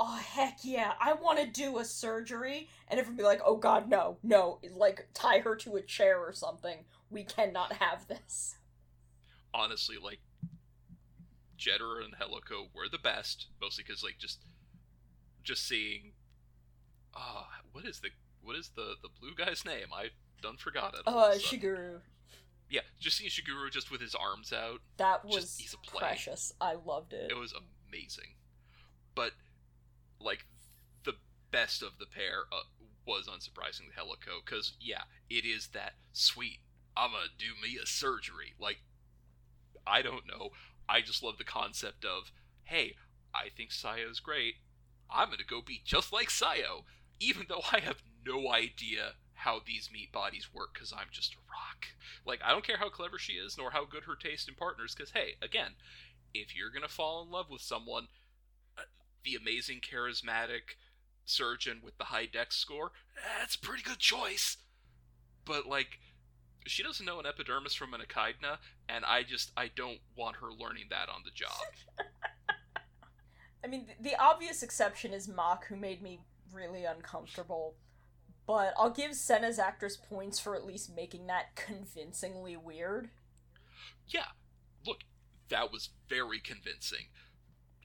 oh 0.00 0.16
heck 0.16 0.58
yeah, 0.62 0.94
I 1.00 1.12
want 1.14 1.38
to 1.38 1.46
do 1.46 1.78
a 1.78 1.84
surgery. 1.84 2.68
And 2.88 2.98
everyone 2.98 3.16
be 3.16 3.22
like, 3.22 3.40
oh 3.44 3.56
god, 3.56 3.88
no, 3.88 4.18
no. 4.22 4.60
Like, 4.74 5.08
tie 5.14 5.38
her 5.40 5.56
to 5.56 5.76
a 5.76 5.82
chair 5.82 6.18
or 6.18 6.32
something. 6.32 6.84
We 7.10 7.24
cannot 7.24 7.74
have 7.74 8.06
this. 8.08 8.56
Honestly, 9.54 9.96
like 10.02 10.20
Jetter 11.58 12.04
and 12.04 12.14
Helico 12.14 12.68
were 12.74 12.88
the 12.90 12.98
best, 12.98 13.46
mostly 13.60 13.84
because 13.86 14.02
like 14.04 14.18
just 14.18 14.40
just 15.48 15.66
seeing 15.66 16.12
ah 17.16 17.48
what 17.72 17.86
is 17.86 18.00
the 18.00 18.10
what 18.42 18.54
is 18.54 18.70
the 18.76 18.94
the 19.02 19.08
blue 19.18 19.34
guy's 19.34 19.64
name? 19.64 19.86
I 19.94 20.08
done 20.42 20.58
forgot 20.58 20.94
it. 20.94 21.00
Uh, 21.06 21.10
of 21.10 21.36
a 21.36 21.40
sudden. 21.40 21.60
Shiguru. 21.60 22.00
Yeah, 22.70 22.82
just 23.00 23.16
seeing 23.16 23.30
Shiguru 23.30 23.70
just 23.72 23.90
with 23.90 24.02
his 24.02 24.14
arms 24.14 24.52
out, 24.52 24.80
That 24.98 25.22
Just- 25.24 25.34
was 25.34 25.56
he's 25.56 25.72
a 25.74 25.78
play. 25.78 26.00
precious. 26.00 26.52
I 26.60 26.74
loved 26.74 27.14
it. 27.14 27.30
it 27.30 27.36
was 27.36 27.54
amazing. 27.88 28.34
But 29.14 29.32
like 30.20 30.44
the 31.04 31.14
best 31.50 31.82
of 31.82 31.98
the 31.98 32.04
pair 32.06 32.42
uh, 32.52 32.64
was 33.06 33.26
unsurprisingly 33.26 33.94
Helico, 33.98 34.44
because 34.44 34.74
yeah, 34.80 35.04
it 35.30 35.46
is 35.46 35.68
that 35.68 35.94
sweet. 36.12 36.58
I'm 36.94 37.12
gonna 37.12 37.24
do 37.38 37.52
me 37.62 37.78
a 37.82 37.86
surgery. 37.86 38.52
Like 38.60 38.80
I 39.86 40.02
don't 40.02 40.26
know. 40.26 40.50
I 40.88 41.00
just 41.00 41.22
love 41.22 41.38
the 41.38 41.44
concept 41.44 42.04
of 42.04 42.30
hey, 42.64 42.94
I 43.34 43.48
think 43.56 43.70
Sayo's 43.70 44.20
great. 44.20 44.56
I'm 45.10 45.30
gonna 45.30 45.44
go 45.48 45.62
be 45.62 45.80
just 45.84 46.12
like 46.12 46.28
Sayo, 46.28 46.84
even 47.20 47.46
though 47.48 47.62
I 47.72 47.80
have 47.80 48.02
no 48.26 48.50
idea 48.52 49.14
how 49.34 49.60
these 49.64 49.90
meat 49.92 50.12
bodies 50.12 50.48
work 50.52 50.74
because 50.74 50.92
I'm 50.92 51.08
just 51.12 51.34
a 51.34 51.38
rock. 51.50 51.86
Like, 52.26 52.40
I 52.44 52.50
don't 52.50 52.66
care 52.66 52.78
how 52.78 52.88
clever 52.88 53.18
she 53.18 53.34
is, 53.34 53.56
nor 53.56 53.70
how 53.70 53.84
good 53.84 54.04
her 54.04 54.16
taste 54.16 54.48
in 54.48 54.54
partners, 54.54 54.94
because, 54.94 55.12
hey, 55.12 55.34
again, 55.40 55.72
if 56.34 56.56
you're 56.56 56.70
gonna 56.70 56.88
fall 56.88 57.22
in 57.22 57.30
love 57.30 57.46
with 57.48 57.62
someone, 57.62 58.08
uh, 58.76 58.82
the 59.24 59.36
amazing, 59.36 59.80
charismatic 59.80 60.76
surgeon 61.24 61.80
with 61.84 61.96
the 61.98 62.04
high 62.04 62.26
dex 62.26 62.56
score, 62.56 62.90
that's 63.38 63.54
a 63.54 63.60
pretty 63.60 63.82
good 63.82 63.98
choice. 64.00 64.56
But, 65.44 65.66
like, 65.66 66.00
she 66.66 66.82
doesn't 66.82 67.06
know 67.06 67.20
an 67.20 67.26
epidermis 67.26 67.74
from 67.74 67.94
an 67.94 68.00
echidna, 68.00 68.58
and 68.88 69.04
I 69.04 69.22
just, 69.22 69.52
I 69.56 69.68
don't 69.68 70.00
want 70.16 70.36
her 70.36 70.52
learning 70.52 70.86
that 70.90 71.08
on 71.08 71.22
the 71.24 71.30
job. 71.30 71.62
I 73.64 73.66
mean, 73.68 73.86
th- 73.86 73.98
the 74.00 74.16
obvious 74.22 74.62
exception 74.62 75.12
is 75.12 75.28
Mach, 75.28 75.66
who 75.66 75.76
made 75.76 76.02
me 76.02 76.20
really 76.52 76.84
uncomfortable. 76.84 77.74
But 78.46 78.72
I'll 78.78 78.90
give 78.90 79.14
Senna's 79.14 79.58
actress 79.58 79.96
points 79.96 80.38
for 80.40 80.54
at 80.56 80.64
least 80.64 80.94
making 80.94 81.26
that 81.26 81.54
convincingly 81.54 82.56
weird. 82.56 83.10
yeah, 84.08 84.28
look, 84.86 85.00
that 85.50 85.70
was 85.72 85.90
very 86.08 86.40
convincing. 86.40 87.06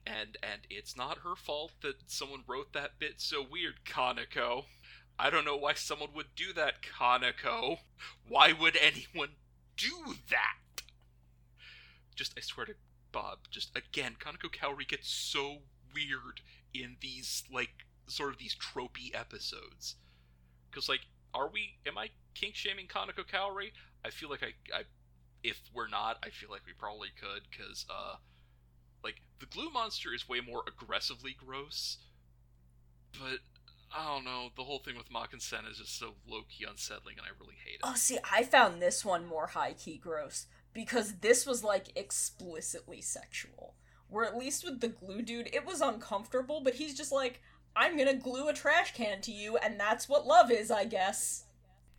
And 0.06 0.36
and 0.42 0.62
it's 0.70 0.96
not 0.96 1.18
her 1.18 1.34
fault 1.36 1.72
that 1.82 1.94
someone 2.06 2.44
wrote 2.46 2.72
that 2.74 2.98
bit 2.98 3.14
so 3.20 3.42
weird, 3.48 3.84
Kaneko. 3.86 4.64
I 5.18 5.30
don't 5.30 5.44
know 5.44 5.56
why 5.56 5.74
someone 5.74 6.10
would 6.14 6.34
do 6.36 6.52
that, 6.54 6.82
Kaneko. 6.82 7.78
Why 8.28 8.52
would 8.52 8.76
anyone 8.76 9.30
do 9.76 10.16
that? 10.30 10.82
Just 12.14 12.34
I 12.36 12.40
swear 12.42 12.66
to 12.66 12.74
Bob, 13.14 13.38
just 13.50 13.74
again, 13.76 14.16
Kaneko 14.18 14.50
Kaori 14.52 14.86
gets 14.86 15.08
so 15.08 15.58
weird 15.94 16.40
in 16.74 16.96
these 17.00 17.44
like 17.50 17.86
sort 18.08 18.32
of 18.32 18.38
these 18.38 18.56
tropey 18.56 19.14
episodes. 19.14 19.94
Cause 20.72 20.88
like, 20.88 21.06
are 21.32 21.48
we 21.48 21.78
am 21.86 21.96
I 21.96 22.08
kink 22.34 22.56
shaming 22.56 22.88
Kaneko 22.88 23.24
Kaori? 23.24 23.70
I 24.04 24.10
feel 24.10 24.28
like 24.28 24.42
I, 24.42 24.76
I 24.76 24.82
if 25.44 25.60
we're 25.74 25.88
not, 25.88 26.16
I 26.24 26.30
feel 26.30 26.50
like 26.50 26.62
we 26.66 26.72
probably 26.72 27.10
could, 27.20 27.42
because, 27.50 27.84
uh, 27.90 28.16
like, 29.04 29.16
the 29.38 29.46
glue 29.46 29.70
monster 29.70 30.12
is 30.12 30.26
way 30.26 30.40
more 30.40 30.64
aggressively 30.66 31.36
gross, 31.38 31.98
but, 33.12 33.40
I 33.94 34.06
don't 34.06 34.24
know, 34.24 34.48
the 34.56 34.64
whole 34.64 34.78
thing 34.78 34.96
with 34.96 35.10
Mach 35.10 35.34
and 35.34 35.42
Sen 35.42 35.66
is 35.70 35.76
just 35.76 35.98
so 35.98 36.14
low-key 36.26 36.64
unsettling, 36.68 37.16
and 37.18 37.26
I 37.26 37.38
really 37.38 37.56
hate 37.62 37.74
it. 37.74 37.80
Oh, 37.84 37.94
see, 37.94 38.18
I 38.32 38.42
found 38.42 38.80
this 38.80 39.04
one 39.04 39.26
more 39.26 39.48
high 39.48 39.74
key 39.74 39.98
gross 39.98 40.46
because 40.74 41.14
this 41.20 41.46
was 41.46 41.64
like 41.64 41.96
explicitly 41.96 43.00
sexual. 43.00 43.74
Where 44.08 44.24
at 44.24 44.36
least 44.36 44.64
with 44.64 44.80
the 44.80 44.88
glue 44.88 45.22
dude, 45.22 45.50
it 45.52 45.64
was 45.64 45.80
uncomfortable, 45.80 46.60
but 46.62 46.74
he's 46.74 46.94
just 46.94 47.12
like, 47.12 47.40
I'm 47.74 47.96
gonna 47.96 48.14
glue 48.14 48.48
a 48.48 48.52
trash 48.52 48.94
can 48.94 49.20
to 49.22 49.32
you, 49.32 49.56
and 49.56 49.80
that's 49.80 50.08
what 50.08 50.26
love 50.26 50.50
is, 50.50 50.70
I 50.70 50.84
guess. 50.84 51.44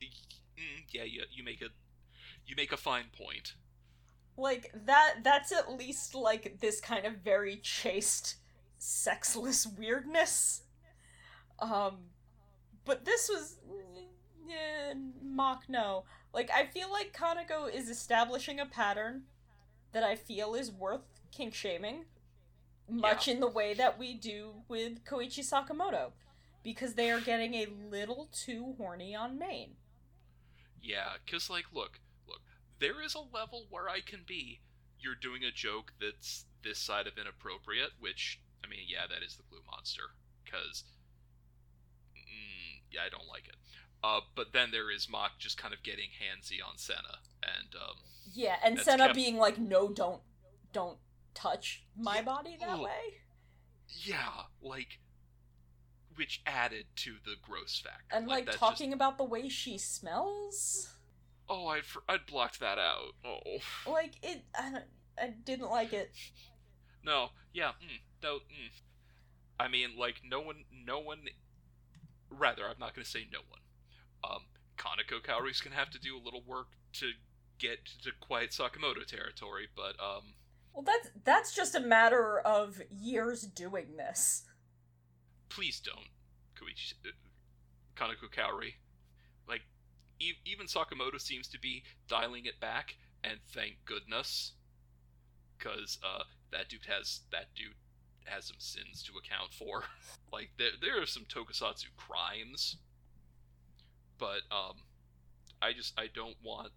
Mm, 0.01 0.83
yeah, 0.91 1.03
you, 1.03 1.23
you 1.31 1.43
make 1.43 1.61
a, 1.61 1.69
you 2.45 2.55
make 2.55 2.71
a 2.71 2.77
fine 2.77 3.05
point. 3.17 3.55
Like 4.37 4.71
that 4.85 5.15
that's 5.23 5.51
at 5.51 5.71
least 5.71 6.13
like 6.13 6.59
this 6.59 6.81
kind 6.81 7.05
of 7.05 7.17
very 7.17 7.57
chaste 7.57 8.35
sexless 8.77 9.65
weirdness. 9.65 10.63
Um 11.59 12.09
but 12.83 13.05
this 13.05 13.29
was 13.29 13.57
yeah, 14.47 14.93
Mach 15.23 15.63
no. 15.69 16.03
Like 16.35 16.51
I 16.51 16.65
feel 16.65 16.91
like 16.91 17.17
Kaneko 17.17 17.73
is 17.73 17.89
establishing 17.89 18.59
a 18.59 18.65
pattern 18.65 19.23
that 19.93 20.03
I 20.03 20.17
feel 20.17 20.53
is 20.53 20.69
worth 20.69 21.01
kink 21.31 21.53
shaming 21.53 22.05
much 22.89 23.27
in 23.27 23.39
the 23.39 23.47
way 23.47 23.73
that 23.73 23.97
we 23.97 24.13
do 24.13 24.51
with 24.67 25.05
Koichi 25.05 25.39
Sakamoto 25.39 26.11
because 26.61 26.95
they 26.95 27.09
are 27.09 27.21
getting 27.21 27.53
a 27.53 27.67
little 27.89 28.27
too 28.31 28.75
horny 28.77 29.15
on 29.15 29.39
main. 29.39 29.71
Yeah, 30.81 31.13
because, 31.25 31.49
like, 31.49 31.65
look, 31.73 31.99
look, 32.27 32.41
there 32.79 33.01
is 33.01 33.15
a 33.15 33.35
level 33.35 33.65
where 33.69 33.89
I 33.89 34.01
can 34.01 34.21
be, 34.27 34.59
you're 34.99 35.15
doing 35.15 35.43
a 35.43 35.51
joke 35.51 35.93
that's 35.99 36.45
this 36.63 36.77
side 36.77 37.07
of 37.07 37.17
inappropriate, 37.17 37.91
which, 37.99 38.39
I 38.63 38.67
mean, 38.67 38.81
yeah, 38.87 39.07
that 39.09 39.25
is 39.25 39.35
the 39.35 39.43
glue 39.49 39.61
monster, 39.71 40.03
because, 40.43 40.83
mm, 42.15 42.81
yeah, 42.91 43.01
I 43.05 43.09
don't 43.09 43.27
like 43.27 43.47
it. 43.47 43.55
Uh, 44.05 44.19
but 44.35 44.53
then 44.53 44.69
there 44.71 44.91
is 44.91 45.09
Mach 45.09 45.39
just 45.39 45.57
kind 45.57 45.73
of 45.73 45.81
getting 45.81 46.09
handsy 46.21 46.57
on 46.63 46.77
Senna, 46.77 47.19
and, 47.41 47.73
um, 47.75 47.95
Yeah, 48.33 48.57
and 48.63 48.79
Senna 48.79 49.05
kept- 49.05 49.15
being 49.15 49.37
like, 49.37 49.57
"No, 49.57 49.89
don't, 49.91 50.21
don't 50.71 50.99
touch 51.33 51.83
my 51.95 52.17
Yeah, 52.17 52.21
body 52.21 52.57
that 52.59 52.69
ugh. 52.69 52.81
way," 52.81 53.21
yeah, 53.87 54.43
like, 54.61 54.99
which 56.15 56.43
added 56.45 56.85
to 56.97 57.15
the 57.25 57.35
gross 57.41 57.79
factor. 57.79 58.15
and 58.15 58.27
like, 58.27 58.45
that's 58.45 58.57
talking 58.57 58.93
about 58.93 59.17
the 59.17 59.23
way 59.23 59.49
she 59.49 59.77
smells. 59.79 60.93
Oh, 61.49 61.67
I'd, 61.67 61.85
fr- 61.85 61.99
I'd 62.07 62.25
blocked 62.27 62.59
that 62.59 62.77
out. 62.77 63.13
Oh. 63.23 63.39
Like 63.91 64.15
it, 64.23 64.45
I, 64.57 64.71
don't, 64.71 64.83
I 65.17 65.27
didn't 65.29 65.69
like 65.71 65.93
it. 65.93 66.11
No, 67.03 67.29
yeah, 67.53 67.69
mm, 67.81 68.01
no, 68.21 68.35
mm. 68.37 68.71
I 69.59 69.67
mean, 69.67 69.97
like, 69.97 70.21
no 70.23 70.41
one, 70.41 70.65
no 70.71 70.99
one, 70.99 71.21
rather, 72.29 72.67
I'm 72.67 72.77
not 72.79 72.93
going 72.93 73.03
to 73.05 73.09
say 73.09 73.25
no 73.31 73.39
one. 73.49 73.61
Um, 74.25 74.41
Kaneko 74.77 75.21
Kaori's 75.21 75.61
to 75.73 75.77
have 75.77 75.89
to 75.91 75.99
do 75.99 76.17
a 76.17 76.23
little 76.23 76.41
work 76.45 76.67
to 76.93 77.11
get 77.59 77.85
to 78.03 78.11
Koichi 78.21 78.49
Sakamoto 78.49 79.05
territory, 79.05 79.67
but, 79.75 79.95
um, 80.03 80.33
Well, 80.73 80.83
that's 80.83 81.09
that's 81.23 81.55
just 81.55 81.75
a 81.75 81.79
matter 81.79 82.39
of 82.39 82.81
years 82.89 83.43
doing 83.43 83.95
this. 83.97 84.43
please 85.49 85.79
don't, 85.79 86.09
Koichi, 86.59 86.93
uh, 87.05 87.11
Kaneko 87.95 88.29
Kaori. 88.29 88.73
Like, 89.47 89.61
e- 90.19 90.33
even 90.43 90.65
Sakamoto 90.67 91.21
seems 91.21 91.47
to 91.49 91.59
be 91.59 91.83
dialing 92.09 92.45
it 92.45 92.59
back, 92.59 92.95
and 93.23 93.39
thank 93.53 93.77
goodness, 93.85 94.53
because, 95.57 95.97
uh, 96.03 96.23
that 96.51 96.67
dude 96.69 96.85
has, 96.87 97.21
that 97.31 97.53
dude 97.55 97.75
has 98.25 98.45
some 98.45 98.59
sins 98.59 99.03
to 99.03 99.13
account 99.17 99.53
for. 99.53 99.83
like, 100.33 100.49
there, 100.57 100.71
there 100.81 101.01
are 101.01 101.05
some 101.05 101.23
tokusatsu 101.25 101.85
crimes, 101.95 102.77
but, 104.17 104.41
um, 104.51 104.75
I 105.61 105.73
just, 105.73 105.99
I 105.99 106.07
don't 106.13 106.37
want, 106.43 106.71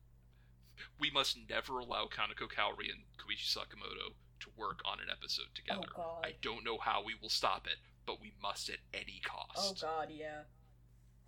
we 0.98 1.10
must 1.10 1.38
never 1.48 1.78
allow 1.78 2.06
Kaneko 2.06 2.48
Kaori 2.48 2.90
and 2.90 3.04
Koichi 3.18 3.46
Sakamoto 3.46 4.14
to 4.40 4.50
work 4.56 4.80
on 4.84 5.00
an 5.00 5.06
episode 5.10 5.48
together. 5.54 5.88
Oh 5.94 5.96
god. 5.96 6.24
I 6.24 6.34
don't 6.42 6.64
know 6.64 6.78
how 6.78 7.02
we 7.04 7.14
will 7.20 7.28
stop 7.28 7.66
it, 7.66 7.76
but 8.06 8.20
we 8.20 8.32
must 8.42 8.68
at 8.68 8.78
any 8.94 9.20
cost. 9.24 9.84
Oh 9.84 9.88
god, 9.88 10.08
yeah. 10.10 10.42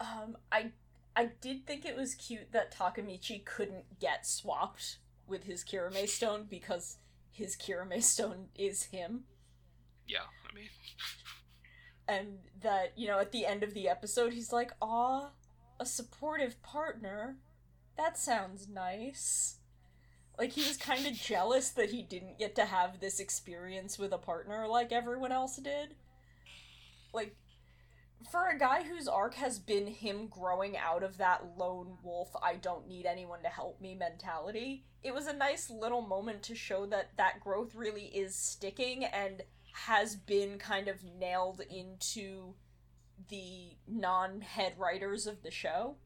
Um, 0.01 0.37
I 0.51 0.73
I 1.17 1.31
did 1.41 1.67
think 1.67 1.85
it 1.85 1.97
was 1.97 2.15
cute 2.15 2.53
that 2.53 2.75
Takamichi 2.75 3.45
couldn't 3.45 3.99
get 4.01 4.27
swapped 4.27 4.99
with 5.27 5.45
his 5.45 5.65
Kirame 5.65 6.09
stone 6.09 6.47
because 6.49 6.99
his 7.31 7.57
Kirame 7.57 8.03
stone 8.03 8.47
is 8.57 8.85
him. 8.85 9.25
Yeah, 10.07 10.27
I 10.49 10.55
mean. 10.55 10.69
and 12.09 12.39
that, 12.63 12.93
you 12.97 13.07
know, 13.07 13.19
at 13.19 13.33
the 13.33 13.47
end 13.47 13.63
of 13.63 13.75
the 13.75 13.89
episode, 13.89 14.33
he's 14.33 14.53
like, 14.53 14.73
aw, 14.81 15.31
a 15.81 15.87
supportive 15.87 16.63
partner. 16.63 17.39
That 17.97 18.17
sounds 18.17 18.69
nice. 18.69 19.57
Like, 20.39 20.53
he 20.53 20.63
was 20.63 20.77
kind 20.77 21.07
of 21.07 21.15
jealous 21.15 21.71
that 21.71 21.91
he 21.91 22.03
didn't 22.03 22.39
get 22.39 22.55
to 22.57 22.65
have 22.65 23.01
this 23.01 23.19
experience 23.19 23.99
with 23.99 24.13
a 24.13 24.19
partner 24.19 24.69
like 24.69 24.93
everyone 24.93 25.33
else 25.33 25.57
did. 25.57 25.97
Like, 27.13 27.35
for 28.31 28.49
a 28.49 28.59
guy 28.59 28.83
whose 28.83 29.09
arc 29.09 29.35
has 29.35 29.59
been 29.59 29.87
him 29.87 30.29
growing 30.29 30.77
out 30.77 31.03
of 31.03 31.19
that 31.19 31.57
lone 31.57 31.97
wolf, 32.03 32.31
I 32.43 32.57
don't 32.57 32.87
need 32.87 33.07
anyone 33.07 33.43
to 33.43 33.49
help 33.49 33.81
me 33.81 33.95
mentality, 33.95 34.85
it 35.03 35.15
was 35.15 35.27
a 35.27 35.33
nice 35.33 35.71
little 35.71 36.03
moment 36.03 36.43
to 36.45 36.55
show 36.55 36.85
that 36.87 37.11
that 37.17 37.41
growth 37.41 37.75
really 37.75 38.07
is 38.07 38.35
sticking 38.35 39.05
and 39.05 39.43
has 39.73 40.15
been 40.15 40.59
kind 40.59 40.89
of 40.89 41.03
nailed 41.19 41.63
into 41.71 42.55
the 43.29 43.77
non 43.87 44.41
head 44.41 44.75
writers 44.79 45.27
of 45.27 45.43
the 45.43 45.51
show. 45.51 45.97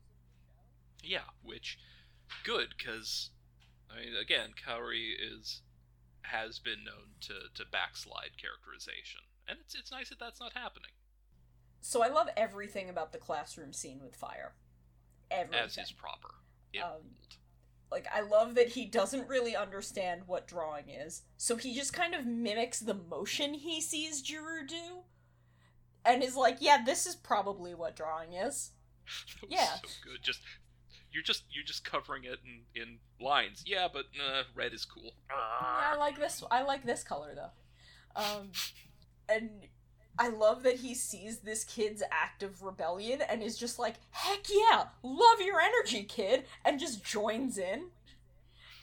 Yeah, 1.03 1.31
which 1.43 1.79
good 2.45 2.75
because 2.77 3.31
I 3.91 4.01
mean 4.01 4.17
again, 4.21 4.51
Kaori 4.67 5.13
is 5.21 5.63
has 6.23 6.59
been 6.59 6.85
known 6.85 7.17
to 7.23 7.35
to 7.55 7.71
backslide 7.71 8.39
characterization, 8.41 9.21
and 9.49 9.59
it's 9.61 9.75
it's 9.75 9.93
nice 9.93 10.09
that 10.09 10.19
that's 10.19 10.41
not 10.41 10.53
happening. 10.55 10.91
So 11.81 12.03
I 12.03 12.09
love 12.09 12.29
everything 12.37 12.89
about 12.89 13.13
the 13.13 13.19
classroom 13.19 13.73
scene 13.75 14.01
with 14.03 14.17
fire. 14.17 14.55
Everything. 15.31 15.65
As 15.65 15.77
is 15.77 15.93
proper. 15.93 16.35
Um, 16.83 17.03
like 17.91 18.07
I 18.13 18.23
love 18.23 18.55
that 18.57 18.71
he 18.71 18.87
doesn't 18.87 19.29
really 19.29 19.55
understand 19.55 20.23
what 20.27 20.47
drawing 20.47 20.89
is, 20.89 21.23
so 21.37 21.57
he 21.57 21.75
just 21.75 21.93
kind 21.93 22.15
of 22.15 22.27
mimics 22.27 22.81
the 22.81 22.95
motion 22.95 23.55
he 23.55 23.81
sees 23.81 24.23
Juru 24.23 24.67
do, 24.67 25.05
and 26.05 26.23
is 26.23 26.37
like, 26.37 26.59
"Yeah, 26.61 26.83
this 26.85 27.07
is 27.07 27.17
probably 27.17 27.75
what 27.75 27.97
drawing 27.97 28.33
is." 28.35 28.73
yeah, 29.49 29.75
so 29.85 29.89
good. 30.05 30.23
Just 30.23 30.41
you're 31.13 31.23
just 31.23 31.45
you're 31.51 31.65
just 31.65 31.85
covering 31.85 32.25
it 32.25 32.39
in 32.45 32.83
in 32.83 32.99
lines. 33.21 33.63
Yeah, 33.67 33.89
but 33.93 34.07
uh, 34.19 34.43
red 34.55 34.75
is 34.75 34.85
cool. 34.85 35.13
I 35.31 35.97
like 35.99 36.19
this. 36.19 36.43
I 36.51 36.63
like 36.63 36.85
this 36.85 37.03
color 37.03 37.35
though. 37.35 37.51
Um, 38.17 38.51
and 39.29 39.51
I 40.19 40.29
love 40.29 40.63
that 40.63 40.77
he 40.77 40.95
sees 40.95 41.39
this 41.39 41.65
kid's 41.65 42.03
act 42.11 42.43
of 42.43 42.63
rebellion 42.63 43.21
and 43.21 43.43
is 43.43 43.59
just 43.59 43.79
like, 43.79 43.97
heck 44.11 44.47
yeah, 44.49 44.85
love 45.03 45.41
your 45.41 45.61
energy, 45.61 46.05
kid, 46.05 46.45
and 46.65 46.79
just 46.79 47.05
joins 47.05 47.59
in 47.59 47.87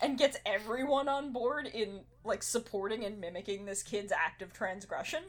and 0.01 0.17
gets 0.17 0.38
everyone 0.45 1.07
on 1.07 1.31
board 1.31 1.67
in 1.67 2.01
like 2.25 2.43
supporting 2.43 3.05
and 3.05 3.19
mimicking 3.19 3.65
this 3.65 3.81
kid's 3.81 4.12
act 4.12 4.41
of 4.41 4.51
transgression. 4.51 5.23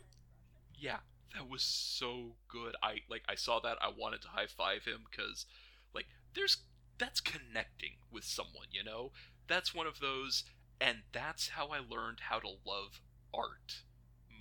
Yeah, 0.77 0.99
that 1.35 1.49
was 1.49 1.63
so 1.63 2.37
good. 2.49 2.75
I 2.83 2.99
like 3.09 3.23
I 3.29 3.35
saw 3.35 3.61
that 3.61 3.79
I 3.81 3.91
wanted 3.97 4.23
to 4.23 4.29
high 4.29 4.47
five 4.47 4.85
him 4.85 5.05
cuz 5.11 5.47
like 5.95 6.07
there's 6.35 6.65
that's 6.99 7.21
connecting 7.21 7.97
with 8.11 8.25
someone, 8.25 8.67
you 8.71 8.85
know? 8.85 9.13
That's 9.49 9.75
one 9.75 9.87
of 9.87 10.01
those 10.01 10.45
and 10.81 11.03
that's 11.13 11.51
how 11.51 11.69
I 11.69 11.79
learned 11.79 12.21
how 12.29 12.41
to 12.41 12.49
love 12.67 13.01
art 13.33 13.83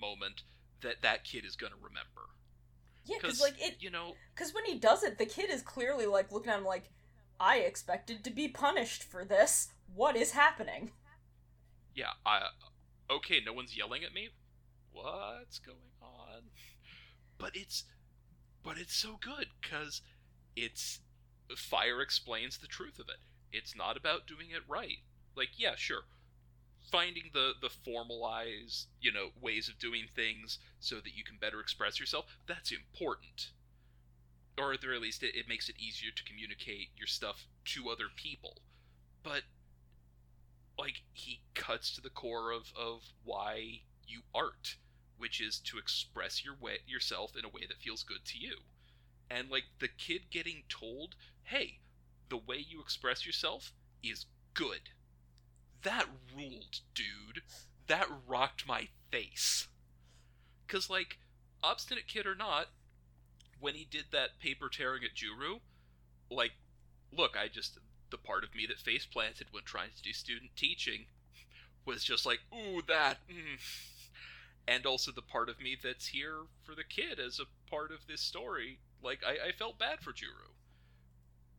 moment 0.00 0.42
that 0.82 1.02
that 1.02 1.24
kid 1.24 1.44
is 1.44 1.56
going 1.56 1.72
to 1.72 1.78
remember. 1.78 2.30
Yeah, 3.04 3.16
because 3.20 3.40
like 3.40 3.60
it, 3.60 3.76
you 3.80 3.90
know, 3.90 4.14
because 4.34 4.52
when 4.52 4.64
he 4.64 4.78
does 4.78 5.02
it, 5.02 5.18
the 5.18 5.26
kid 5.26 5.50
is 5.50 5.62
clearly 5.62 6.06
like 6.06 6.30
looking 6.30 6.50
at 6.50 6.58
him 6.58 6.64
like, 6.64 6.90
"I 7.40 7.58
expected 7.58 8.22
to 8.24 8.30
be 8.30 8.48
punished 8.48 9.02
for 9.02 9.24
this. 9.24 9.68
What 9.92 10.16
is 10.16 10.32
happening?" 10.32 10.92
Yeah, 11.94 12.12
I 12.24 12.48
okay. 13.10 13.40
No 13.44 13.52
one's 13.52 13.76
yelling 13.76 14.04
at 14.04 14.14
me. 14.14 14.30
What's 14.92 15.58
going 15.58 15.78
on? 16.00 16.50
But 17.42 17.56
it's, 17.56 17.84
but 18.62 18.78
it's 18.78 18.94
so 18.94 19.18
good 19.20 19.48
because 19.60 20.00
it's 20.56 21.00
fire 21.56 22.00
explains 22.00 22.56
the 22.56 22.68
truth 22.68 22.98
of 22.98 23.08
it. 23.08 23.18
It's 23.50 23.76
not 23.76 23.96
about 23.96 24.26
doing 24.28 24.50
it 24.50 24.62
right. 24.68 24.98
Like, 25.36 25.50
yeah, 25.58 25.74
sure, 25.76 26.04
finding 26.90 27.30
the 27.32 27.54
the 27.60 27.70
formalized 27.70 28.86
you 29.00 29.12
know 29.12 29.30
ways 29.40 29.68
of 29.68 29.78
doing 29.78 30.04
things 30.14 30.58
so 30.80 30.96
that 30.96 31.16
you 31.16 31.24
can 31.24 31.36
better 31.40 31.60
express 31.60 31.98
yourself 31.98 32.26
that's 32.46 32.70
important 32.70 33.50
or 34.58 34.72
at 34.72 34.80
the 34.80 34.86
very 34.86 34.98
least 34.98 35.22
it, 35.22 35.34
it 35.34 35.48
makes 35.48 35.68
it 35.68 35.76
easier 35.78 36.10
to 36.14 36.24
communicate 36.24 36.88
your 36.96 37.06
stuff 37.06 37.46
to 37.64 37.88
other 37.88 38.08
people 38.14 38.58
but 39.22 39.42
like 40.78 41.02
he 41.12 41.40
cuts 41.54 41.94
to 41.94 42.00
the 42.00 42.10
core 42.10 42.50
of 42.50 42.72
of 42.76 43.12
why 43.24 43.80
you 44.06 44.22
art 44.34 44.76
which 45.22 45.40
is 45.40 45.58
to 45.58 45.78
express 45.78 46.44
your 46.44 46.54
way 46.60 46.78
yourself 46.86 47.36
in 47.38 47.44
a 47.44 47.48
way 47.48 47.62
that 47.68 47.78
feels 47.78 48.02
good 48.02 48.24
to 48.24 48.38
you 48.38 48.56
and 49.30 49.50
like 49.50 49.64
the 49.78 49.88
kid 49.88 50.22
getting 50.30 50.62
told 50.68 51.14
hey 51.44 51.78
the 52.28 52.36
way 52.36 52.56
you 52.56 52.80
express 52.80 53.24
yourself 53.24 53.72
is 54.02 54.26
good 54.54 54.90
that 55.82 56.06
ruled, 56.36 56.80
dude. 56.94 57.42
That 57.88 58.06
rocked 58.26 58.66
my 58.66 58.88
face. 59.10 59.68
Cause 60.68 60.88
like, 60.88 61.18
obstinate 61.62 62.06
kid 62.06 62.26
or 62.26 62.34
not, 62.34 62.68
when 63.60 63.74
he 63.74 63.86
did 63.88 64.06
that 64.10 64.38
paper 64.40 64.68
tearing 64.68 65.02
at 65.04 65.14
Juru, 65.14 65.60
like, 66.30 66.52
look, 67.12 67.36
I 67.36 67.48
just 67.48 67.78
the 68.10 68.18
part 68.18 68.44
of 68.44 68.54
me 68.54 68.66
that 68.66 68.78
face 68.78 69.06
planted 69.06 69.48
when 69.50 69.64
trying 69.64 69.90
to 69.96 70.02
do 70.02 70.12
student 70.12 70.50
teaching 70.56 71.06
was 71.84 72.04
just 72.04 72.24
like, 72.24 72.40
ooh, 72.54 72.82
that. 72.86 73.18
Mm. 73.28 73.58
And 74.66 74.86
also 74.86 75.10
the 75.10 75.22
part 75.22 75.48
of 75.48 75.60
me 75.60 75.76
that's 75.80 76.08
here 76.08 76.42
for 76.62 76.74
the 76.74 76.84
kid 76.84 77.18
as 77.18 77.40
a 77.40 77.70
part 77.70 77.90
of 77.90 78.06
this 78.06 78.20
story. 78.20 78.78
Like, 79.02 79.20
I, 79.26 79.48
I 79.48 79.52
felt 79.52 79.78
bad 79.78 80.00
for 80.00 80.12
Juru. 80.12 80.54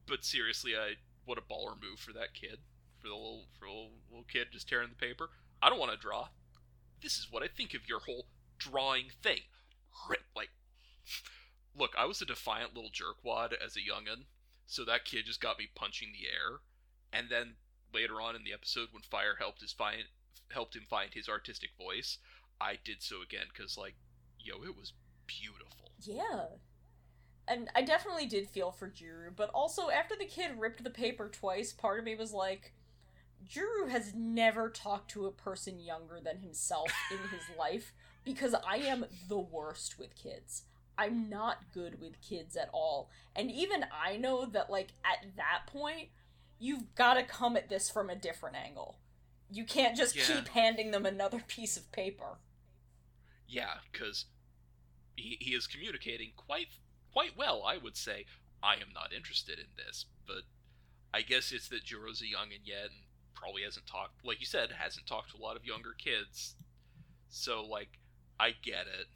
But 0.07 0.23
seriously, 0.23 0.75
I 0.75 0.95
what 1.25 1.37
a 1.37 1.41
baller 1.41 1.81
move 1.81 1.99
for 1.99 2.11
that 2.13 2.33
kid 2.33 2.59
for 2.99 3.07
the 3.07 3.15
little 3.15 3.45
for 3.59 3.65
a 3.65 3.69
little, 3.69 3.91
little 4.09 4.25
kid 4.25 4.47
just 4.51 4.67
tearing 4.67 4.89
the 4.89 4.95
paper. 4.95 5.29
I 5.61 5.69
don't 5.69 5.79
want 5.79 5.91
to 5.91 5.97
draw. 5.97 6.29
This 7.01 7.17
is 7.17 7.27
what 7.29 7.43
I 7.43 7.47
think 7.47 7.73
of 7.73 7.87
your 7.87 7.99
whole 7.99 8.27
drawing 8.57 9.07
thing. 9.21 9.41
Rip, 10.09 10.23
like, 10.35 10.49
look, 11.75 11.91
I 11.97 12.05
was 12.05 12.21
a 12.21 12.25
defiant 12.25 12.73
little 12.73 12.91
jerkwad 12.91 13.53
as 13.53 13.75
a 13.75 13.79
youngin, 13.79 14.25
so 14.65 14.85
that 14.85 15.05
kid 15.05 15.25
just 15.25 15.41
got 15.41 15.59
me 15.59 15.67
punching 15.75 16.13
the 16.13 16.27
air. 16.27 16.59
And 17.11 17.29
then 17.29 17.55
later 17.93 18.21
on 18.21 18.35
in 18.35 18.43
the 18.43 18.53
episode, 18.53 18.89
when 18.91 19.03
Fire 19.03 19.35
helped 19.39 19.61
his 19.61 19.73
find 19.73 20.03
helped 20.51 20.75
him 20.75 20.85
find 20.89 21.13
his 21.13 21.27
artistic 21.27 21.71
voice, 21.77 22.19
I 22.63 22.80
did 22.84 23.02
so 23.02 23.21
again 23.21 23.47
because, 23.54 23.78
like, 23.78 23.95
yo, 24.39 24.63
it 24.63 24.78
was 24.78 24.93
beautiful. 25.28 25.91
Yeah. 26.02 26.45
And 27.47 27.69
I 27.76 27.82
definitely 27.82 28.26
did 28.26 28.49
feel 28.49 28.71
for 28.71 28.88
Juru, 28.89 29.36
but 29.36 29.49
also 29.49 29.89
after 29.89 30.15
the 30.15 30.26
kid 30.26 30.52
ripped 30.58 30.84
the 30.84 30.89
paper 30.89 31.30
twice, 31.30 31.73
part 31.73 31.99
of 31.99 32.06
me 32.06 32.15
was 32.15 32.32
like, 32.32 32.73
Juru 33.45 33.89
has 33.89 34.13
never 34.15 34.69
talked 34.69 35.12
to 35.12 35.26
a 35.26 35.32
person 35.32 35.80
younger 35.80 36.19
than 36.23 36.39
himself 36.39 36.91
in 37.12 37.17
his 37.30 37.58
life 37.58 37.93
because 38.23 38.56
I 38.65 38.78
am 38.78 39.06
the 39.28 39.39
worst 39.39 39.99
with 39.99 40.15
kids. 40.15 40.63
I'm 40.97 41.30
not 41.30 41.71
good 41.73 41.99
with 41.99 42.21
kids 42.21 42.56
at 42.56 42.69
all. 42.71 43.10
And 43.36 43.52
even 43.52 43.86
I 43.91 44.15
know 44.15 44.46
that, 44.46 44.69
like, 44.69 44.94
at 45.04 45.35
that 45.35 45.63
point, 45.67 46.10
you've 46.60 46.96
got 46.96 47.15
to 47.15 47.23
come 47.23 47.58
at 47.58 47.67
this 47.67 47.90
from 47.90 48.10
a 48.10 48.15
different 48.15 48.56
angle. 48.56 49.00
You 49.52 49.65
can't 49.65 49.98
just 49.98 50.15
yeah. 50.15 50.23
keep 50.23 50.48
handing 50.50 50.92
them 50.92 51.06
another 51.06 51.42
piece 51.48 51.77
of 51.77 51.92
paper. 51.92 52.37
Yeah, 53.48 53.75
because 53.91 54.25
he, 55.15 55.37
he 55.39 55.52
is 55.52 55.67
communicating 55.67 56.31
quite 56.35 56.67
quite 57.12 57.37
well, 57.37 57.63
I 57.65 57.77
would 57.77 57.96
say. 57.96 58.25
I 58.62 58.75
am 58.75 58.94
not 58.94 59.13
interested 59.13 59.60
in 59.60 59.67
this, 59.75 60.06
but 60.25 60.44
I 61.13 61.21
guess 61.21 61.52
it's 61.52 61.67
that 61.69 61.83
Juru's 61.83 62.21
a 62.21 62.27
young 62.27 62.54
and 62.54 62.65
yet, 62.65 62.85
and 62.85 63.04
probably 63.35 63.63
hasn't 63.63 63.85
talked, 63.85 64.25
like 64.25 64.39
you 64.39 64.46
said, 64.46 64.71
hasn't 64.71 65.06
talked 65.06 65.31
to 65.31 65.37
a 65.37 65.44
lot 65.44 65.58
of 65.58 65.65
younger 65.65 65.94
kids. 65.98 66.56
So, 67.29 67.63
like, 67.63 68.00
I 68.39 68.52
get 68.52 68.87
it. 68.87 69.08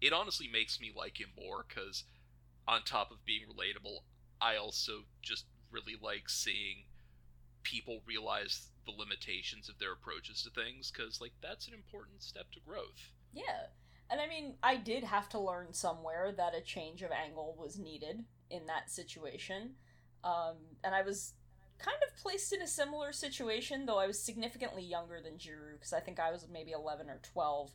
It 0.00 0.12
honestly 0.12 0.48
makes 0.50 0.80
me 0.80 0.90
like 0.94 1.20
him 1.20 1.28
more 1.38 1.64
because, 1.68 2.04
on 2.66 2.82
top 2.82 3.10
of 3.10 3.24
being 3.24 3.42
relatable, 3.42 4.04
I 4.40 4.56
also 4.56 5.04
just 5.22 5.44
really 5.70 5.96
like 6.00 6.28
seeing 6.28 6.84
people 7.62 8.00
realize 8.06 8.68
the 8.86 8.92
limitations 8.92 9.68
of 9.68 9.78
their 9.78 9.92
approaches 9.92 10.42
to 10.42 10.50
things 10.50 10.90
because, 10.90 11.20
like, 11.20 11.32
that's 11.42 11.68
an 11.68 11.74
important 11.74 12.22
step 12.22 12.50
to 12.52 12.60
growth. 12.60 13.12
Yeah. 13.34 13.66
And 14.10 14.20
I 14.20 14.28
mean, 14.28 14.54
I 14.62 14.76
did 14.76 15.04
have 15.04 15.28
to 15.30 15.40
learn 15.40 15.72
somewhere 15.72 16.32
that 16.36 16.54
a 16.54 16.60
change 16.60 17.02
of 17.02 17.10
angle 17.10 17.56
was 17.58 17.78
needed 17.78 18.24
in 18.50 18.66
that 18.66 18.90
situation. 18.90 19.72
Um, 20.22 20.56
and 20.82 20.94
I 20.94 21.02
was 21.02 21.34
kind 21.78 21.98
of 22.06 22.16
placed 22.16 22.52
in 22.52 22.62
a 22.62 22.66
similar 22.66 23.12
situation, 23.12 23.86
though 23.86 23.98
I 23.98 24.06
was 24.06 24.20
significantly 24.20 24.82
younger 24.82 25.20
than 25.22 25.34
Juru 25.34 25.74
because 25.74 25.92
I 25.92 26.00
think 26.00 26.20
I 26.20 26.30
was 26.30 26.46
maybe 26.50 26.72
11 26.72 27.10
or 27.10 27.20
12. 27.22 27.72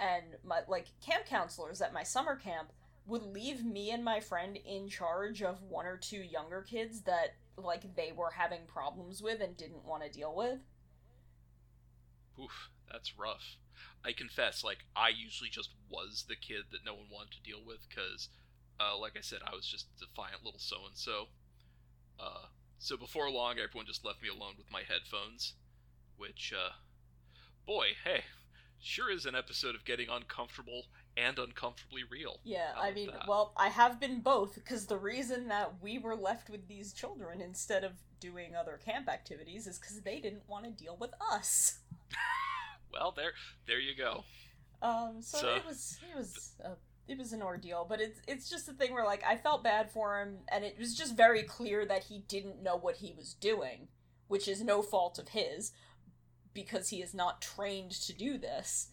And 0.00 0.24
my 0.44 0.60
like 0.68 0.86
camp 1.04 1.26
counselors 1.26 1.80
at 1.80 1.94
my 1.94 2.02
summer 2.02 2.36
camp 2.36 2.72
would 3.06 3.22
leave 3.22 3.64
me 3.64 3.90
and 3.90 4.04
my 4.04 4.20
friend 4.20 4.58
in 4.64 4.88
charge 4.88 5.42
of 5.42 5.62
one 5.62 5.86
or 5.86 5.96
two 5.96 6.22
younger 6.22 6.62
kids 6.62 7.02
that 7.02 7.36
like 7.56 7.94
they 7.94 8.12
were 8.12 8.30
having 8.30 8.60
problems 8.66 9.22
with 9.22 9.40
and 9.40 9.56
didn't 9.56 9.84
want 9.84 10.02
to 10.02 10.10
deal 10.10 10.34
with. 10.34 10.58
Oof, 12.40 12.70
that's 12.90 13.18
rough. 13.18 13.56
I 14.04 14.12
confess, 14.12 14.62
like 14.62 14.84
I 14.94 15.08
usually 15.08 15.50
just 15.50 15.70
was 15.88 16.24
the 16.28 16.36
kid 16.36 16.64
that 16.72 16.84
no 16.84 16.94
one 16.94 17.06
wanted 17.10 17.32
to 17.32 17.42
deal 17.42 17.60
with 17.64 17.88
because, 17.88 18.28
uh, 18.78 18.98
like 18.98 19.16
I 19.16 19.22
said, 19.22 19.38
I 19.46 19.54
was 19.54 19.66
just 19.66 19.86
a 19.96 20.06
defiant 20.06 20.44
little 20.44 20.60
so 20.60 20.76
and 20.86 20.96
so. 20.96 21.28
Uh, 22.20 22.46
so 22.78 22.96
before 22.96 23.30
long, 23.30 23.58
everyone 23.58 23.86
just 23.86 24.04
left 24.04 24.22
me 24.22 24.28
alone 24.28 24.54
with 24.58 24.70
my 24.70 24.82
headphones, 24.86 25.54
which, 26.16 26.52
uh, 26.54 26.72
boy, 27.66 27.88
hey, 28.04 28.24
sure 28.78 29.10
is 29.10 29.24
an 29.24 29.34
episode 29.34 29.74
of 29.74 29.84
getting 29.84 30.08
uncomfortable 30.10 30.84
and 31.16 31.38
uncomfortably 31.38 32.02
real. 32.08 32.40
Yeah, 32.44 32.72
I 32.76 32.90
mean, 32.90 33.06
that? 33.06 33.26
well, 33.26 33.52
I 33.56 33.68
have 33.68 33.98
been 33.98 34.20
both 34.20 34.54
because 34.54 34.86
the 34.86 34.98
reason 34.98 35.48
that 35.48 35.80
we 35.80 35.98
were 35.98 36.16
left 36.16 36.50
with 36.50 36.68
these 36.68 36.92
children 36.92 37.40
instead 37.40 37.84
of 37.84 37.92
doing 38.20 38.54
other 38.54 38.78
camp 38.84 39.08
activities 39.08 39.66
is 39.66 39.78
because 39.78 40.00
they 40.02 40.20
didn't 40.20 40.48
want 40.48 40.64
to 40.64 40.70
deal 40.70 40.96
with 40.98 41.14
us. 41.32 41.78
Well, 42.94 43.12
there, 43.16 43.32
there 43.66 43.80
you 43.80 43.96
go. 43.96 44.24
Um, 44.82 45.20
so, 45.20 45.38
So- 45.38 45.54
it 45.54 45.64
was 45.66 45.98
it 46.12 46.16
was 46.16 46.52
uh, 46.64 46.74
it 47.08 47.18
was 47.18 47.32
an 47.32 47.42
ordeal, 47.42 47.86
but 47.88 48.00
it's 48.00 48.20
it's 48.26 48.48
just 48.48 48.68
a 48.68 48.72
thing 48.72 48.92
where 48.92 49.04
like 49.04 49.22
I 49.24 49.36
felt 49.36 49.64
bad 49.64 49.90
for 49.90 50.20
him, 50.20 50.38
and 50.50 50.64
it 50.64 50.78
was 50.78 50.94
just 50.96 51.16
very 51.16 51.42
clear 51.42 51.84
that 51.86 52.04
he 52.04 52.24
didn't 52.28 52.62
know 52.62 52.76
what 52.76 52.96
he 52.96 53.12
was 53.16 53.34
doing, 53.34 53.88
which 54.28 54.48
is 54.48 54.62
no 54.62 54.82
fault 54.82 55.18
of 55.18 55.28
his, 55.28 55.72
because 56.52 56.88
he 56.88 57.02
is 57.02 57.14
not 57.14 57.42
trained 57.42 57.92
to 57.92 58.12
do 58.12 58.38
this. 58.38 58.88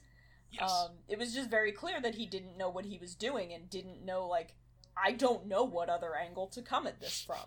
Yes. 0.52 0.70
Um, 0.70 0.98
it 1.08 1.18
was 1.18 1.34
just 1.34 1.50
very 1.50 1.72
clear 1.72 2.02
that 2.02 2.16
he 2.16 2.26
didn't 2.26 2.58
know 2.58 2.70
what 2.70 2.86
he 2.86 2.98
was 2.98 3.16
doing 3.16 3.54
and 3.54 3.70
didn't 3.70 4.04
know 4.04 4.28
like 4.28 4.56
I 4.98 5.14
don't 5.14 5.48
know 5.48 5.64
what 5.64 5.90
other 5.90 6.16
angle 6.16 6.48
to 6.48 6.62
come 6.62 6.88
at 6.88 7.00
this 7.00 7.22
from. 7.22 7.38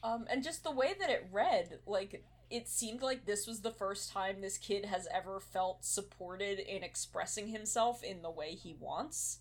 Um, 0.00 0.26
and 0.30 0.44
just 0.44 0.62
the 0.62 0.70
way 0.70 0.94
that 1.00 1.10
it 1.10 1.26
read, 1.32 1.80
like 1.84 2.22
it 2.50 2.68
seemed 2.68 3.02
like 3.02 3.26
this 3.26 3.46
was 3.46 3.60
the 3.60 3.70
first 3.70 4.10
time 4.10 4.40
this 4.40 4.58
kid 4.58 4.86
has 4.86 5.06
ever 5.12 5.40
felt 5.40 5.84
supported 5.84 6.58
in 6.58 6.82
expressing 6.82 7.48
himself 7.48 8.02
in 8.02 8.22
the 8.22 8.30
way 8.30 8.54
he 8.54 8.74
wants. 8.78 9.40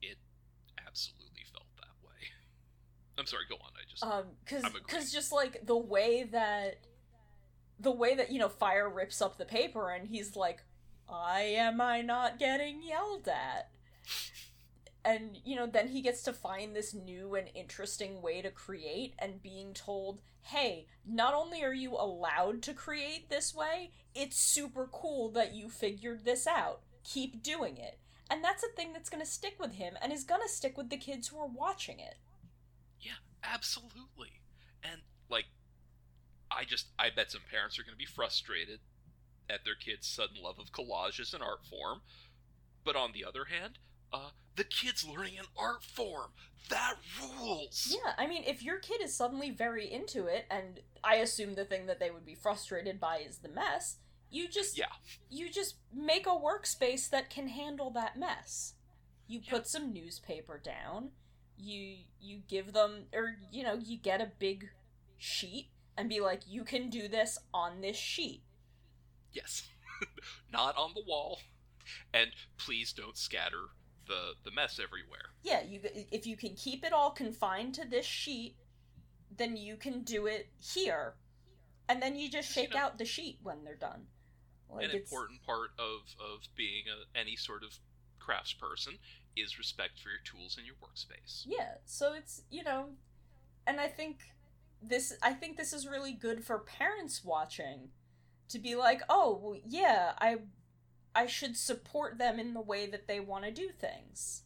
It 0.00 0.16
absolutely 0.86 1.44
felt 1.52 1.66
that 1.76 2.06
way. 2.06 2.28
I'm 3.18 3.26
sorry. 3.26 3.44
Go 3.48 3.56
on. 3.56 3.72
I 3.74 3.90
just. 3.90 4.04
Um, 4.04 4.24
cause, 4.46 4.64
cause 4.86 5.12
just 5.12 5.32
like 5.32 5.66
the 5.66 5.76
way 5.76 6.24
that, 6.24 6.78
the 7.78 7.92
way 7.92 8.14
that 8.14 8.30
you 8.30 8.38
know 8.38 8.48
Fire 8.48 8.88
rips 8.88 9.20
up 9.20 9.36
the 9.36 9.44
paper 9.44 9.90
and 9.90 10.08
he's 10.08 10.34
like, 10.36 10.62
"I 11.08 11.40
am 11.40 11.80
I 11.80 12.00
not 12.00 12.38
getting 12.38 12.82
yelled 12.82 13.28
at?" 13.28 13.68
And 15.04 15.38
you 15.44 15.56
know, 15.56 15.66
then 15.66 15.88
he 15.88 16.00
gets 16.00 16.22
to 16.22 16.32
find 16.32 16.74
this 16.74 16.94
new 16.94 17.34
and 17.34 17.48
interesting 17.54 18.22
way 18.22 18.40
to 18.42 18.50
create, 18.50 19.14
and 19.18 19.42
being 19.42 19.74
told, 19.74 20.20
"Hey, 20.42 20.86
not 21.04 21.34
only 21.34 21.62
are 21.64 21.74
you 21.74 21.94
allowed 21.94 22.62
to 22.62 22.74
create 22.74 23.28
this 23.28 23.54
way, 23.54 23.90
it's 24.14 24.36
super 24.36 24.86
cool 24.86 25.30
that 25.32 25.54
you 25.54 25.68
figured 25.68 26.24
this 26.24 26.46
out. 26.46 26.82
Keep 27.04 27.42
doing 27.42 27.76
it." 27.76 27.98
And 28.30 28.42
that's 28.42 28.62
a 28.62 28.68
thing 28.68 28.92
that's 28.92 29.10
going 29.10 29.22
to 29.22 29.30
stick 29.30 29.56
with 29.58 29.74
him 29.74 29.98
and 30.00 30.12
is 30.12 30.24
going 30.24 30.40
to 30.40 30.48
stick 30.48 30.78
with 30.78 30.88
the 30.88 30.96
kids 30.96 31.28
who 31.28 31.38
are 31.38 31.46
watching 31.46 32.00
it. 32.00 32.16
Yeah, 32.98 33.18
absolutely. 33.42 34.40
And 34.82 35.02
like 35.28 35.46
I 36.50 36.64
just 36.64 36.86
I 36.98 37.10
bet 37.10 37.30
some 37.30 37.42
parents 37.50 37.78
are 37.78 37.82
going 37.82 37.94
to 37.94 37.98
be 37.98 38.06
frustrated 38.06 38.80
at 39.50 39.64
their 39.64 39.74
kids' 39.74 40.06
sudden 40.06 40.36
love 40.40 40.58
of 40.58 40.72
collage 40.72 41.20
as 41.20 41.34
an 41.34 41.42
art 41.42 41.66
form. 41.66 42.02
But 42.84 42.96
on 42.96 43.12
the 43.12 43.24
other 43.24 43.46
hand, 43.46 43.78
uh 44.12 44.30
the 44.56 44.64
kids 44.64 45.04
learning 45.06 45.38
an 45.38 45.46
art 45.56 45.82
form. 45.82 46.30
That 46.68 46.96
rules. 47.20 47.88
Yeah, 47.90 48.12
I 48.16 48.26
mean, 48.26 48.44
if 48.46 48.62
your 48.62 48.78
kid 48.78 49.00
is 49.02 49.14
suddenly 49.14 49.50
very 49.50 49.90
into 49.90 50.26
it, 50.26 50.46
and 50.50 50.80
I 51.02 51.16
assume 51.16 51.54
the 51.54 51.64
thing 51.64 51.86
that 51.86 51.98
they 52.00 52.10
would 52.10 52.24
be 52.24 52.34
frustrated 52.34 53.00
by 53.00 53.18
is 53.18 53.38
the 53.38 53.48
mess, 53.48 53.96
you 54.30 54.48
just 54.48 54.76
Yeah. 54.78 54.92
you 55.28 55.50
just 55.50 55.76
make 55.92 56.26
a 56.26 56.30
workspace 56.30 57.08
that 57.10 57.30
can 57.30 57.48
handle 57.48 57.90
that 57.90 58.16
mess. 58.18 58.74
You 59.26 59.40
Yeah. 59.40 59.50
put 59.50 59.66
some 59.66 59.92
newspaper 59.92 60.58
down. 60.58 61.12
You 61.56 61.98
you 62.20 62.38
give 62.48 62.72
them 62.72 63.08
or 63.12 63.38
you 63.50 63.62
know, 63.64 63.74
you 63.74 63.96
get 63.98 64.20
a 64.20 64.26
big 64.38 64.70
sheet 65.18 65.70
and 65.96 66.08
be 66.08 66.20
like, 66.20 66.42
"You 66.46 66.64
can 66.64 66.88
do 66.90 67.08
this 67.08 67.38
on 67.52 67.80
this 67.80 67.96
sheet." 67.96 68.42
Yes. 69.32 69.68
Not 70.52 70.76
on 70.76 70.94
the 70.94 71.02
wall. 71.02 71.40
And 72.14 72.32
please 72.56 72.92
don't 72.92 73.16
scatter 73.16 73.70
the 74.06 74.32
the 74.44 74.50
mess 74.50 74.78
everywhere. 74.82 75.30
Yeah, 75.42 75.62
you 75.62 75.80
if 76.10 76.26
you 76.26 76.36
can 76.36 76.54
keep 76.54 76.84
it 76.84 76.92
all 76.92 77.10
confined 77.10 77.74
to 77.74 77.86
this 77.88 78.06
sheet, 78.06 78.56
then 79.36 79.56
you 79.56 79.76
can 79.76 80.02
do 80.02 80.26
it 80.26 80.48
here. 80.58 81.14
And 81.88 82.00
then 82.00 82.16
you 82.16 82.30
just 82.30 82.54
You 82.56 82.62
shake 82.62 82.72
know- 82.74 82.78
out 82.80 82.98
the 82.98 83.04
sheet 83.04 83.38
when 83.42 83.64
they're 83.64 83.74
done. 83.76 84.06
Like 84.70 84.86
An 84.90 84.96
important 84.96 85.42
part 85.44 85.70
of 85.78 86.00
of 86.20 86.48
being 86.56 86.84
a, 86.88 87.18
any 87.18 87.36
sort 87.36 87.62
of 87.62 87.78
crafts 88.18 88.52
person 88.54 88.94
is 89.36 89.58
respect 89.58 89.98
for 90.00 90.08
your 90.08 90.20
tools 90.24 90.56
and 90.56 90.66
your 90.66 90.76
workspace. 90.76 91.42
Yeah, 91.46 91.74
so 91.84 92.12
it's, 92.14 92.42
you 92.50 92.62
know, 92.62 92.90
and 93.66 93.80
I 93.80 93.88
think 93.88 94.20
this 94.82 95.16
I 95.22 95.32
think 95.34 95.56
this 95.56 95.72
is 95.72 95.86
really 95.86 96.12
good 96.12 96.44
for 96.44 96.58
parents 96.60 97.22
watching 97.24 97.90
to 98.48 98.58
be 98.58 98.74
like, 98.74 99.02
"Oh, 99.08 99.38
well, 99.42 99.60
yeah, 99.66 100.12
I 100.18 100.38
I 101.14 101.26
should 101.26 101.56
support 101.56 102.18
them 102.18 102.38
in 102.38 102.54
the 102.54 102.60
way 102.60 102.86
that 102.86 103.06
they 103.06 103.20
want 103.20 103.44
to 103.44 103.50
do 103.50 103.70
things." 103.70 104.42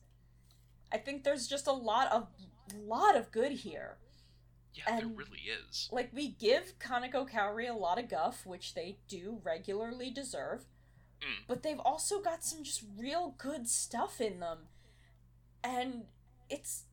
I 0.93 0.99
think 0.99 1.25
there's 1.25 1.47
just 1.47 1.67
a 1.67 1.73
lot 1.73 2.11
of 2.13 2.29
lot 2.75 3.17
of 3.17 3.31
good 3.31 3.53
here. 3.53 3.99
Yeah, 4.75 4.99
there 4.99 5.09
really 5.09 5.41
is. 5.69 5.89
Like 5.91 6.11
we 6.13 6.29
give 6.29 6.79
Kaneko 6.79 7.29
Kaori 7.29 7.69
a 7.69 7.73
lot 7.73 7.99
of 7.99 8.09
guff, 8.09 8.45
which 8.45 8.75
they 8.75 8.99
do 9.09 9.41
regularly 9.43 10.11
deserve. 10.11 10.67
Mm. 11.21 11.47
But 11.49 11.63
they've 11.63 11.81
also 11.81 12.21
got 12.21 12.45
some 12.45 12.63
just 12.63 12.85
real 12.97 13.35
good 13.39 13.69
stuff 13.69 14.21
in 14.21 14.41
them. 14.41 14.69
And 15.65 16.05
it's 16.51 16.85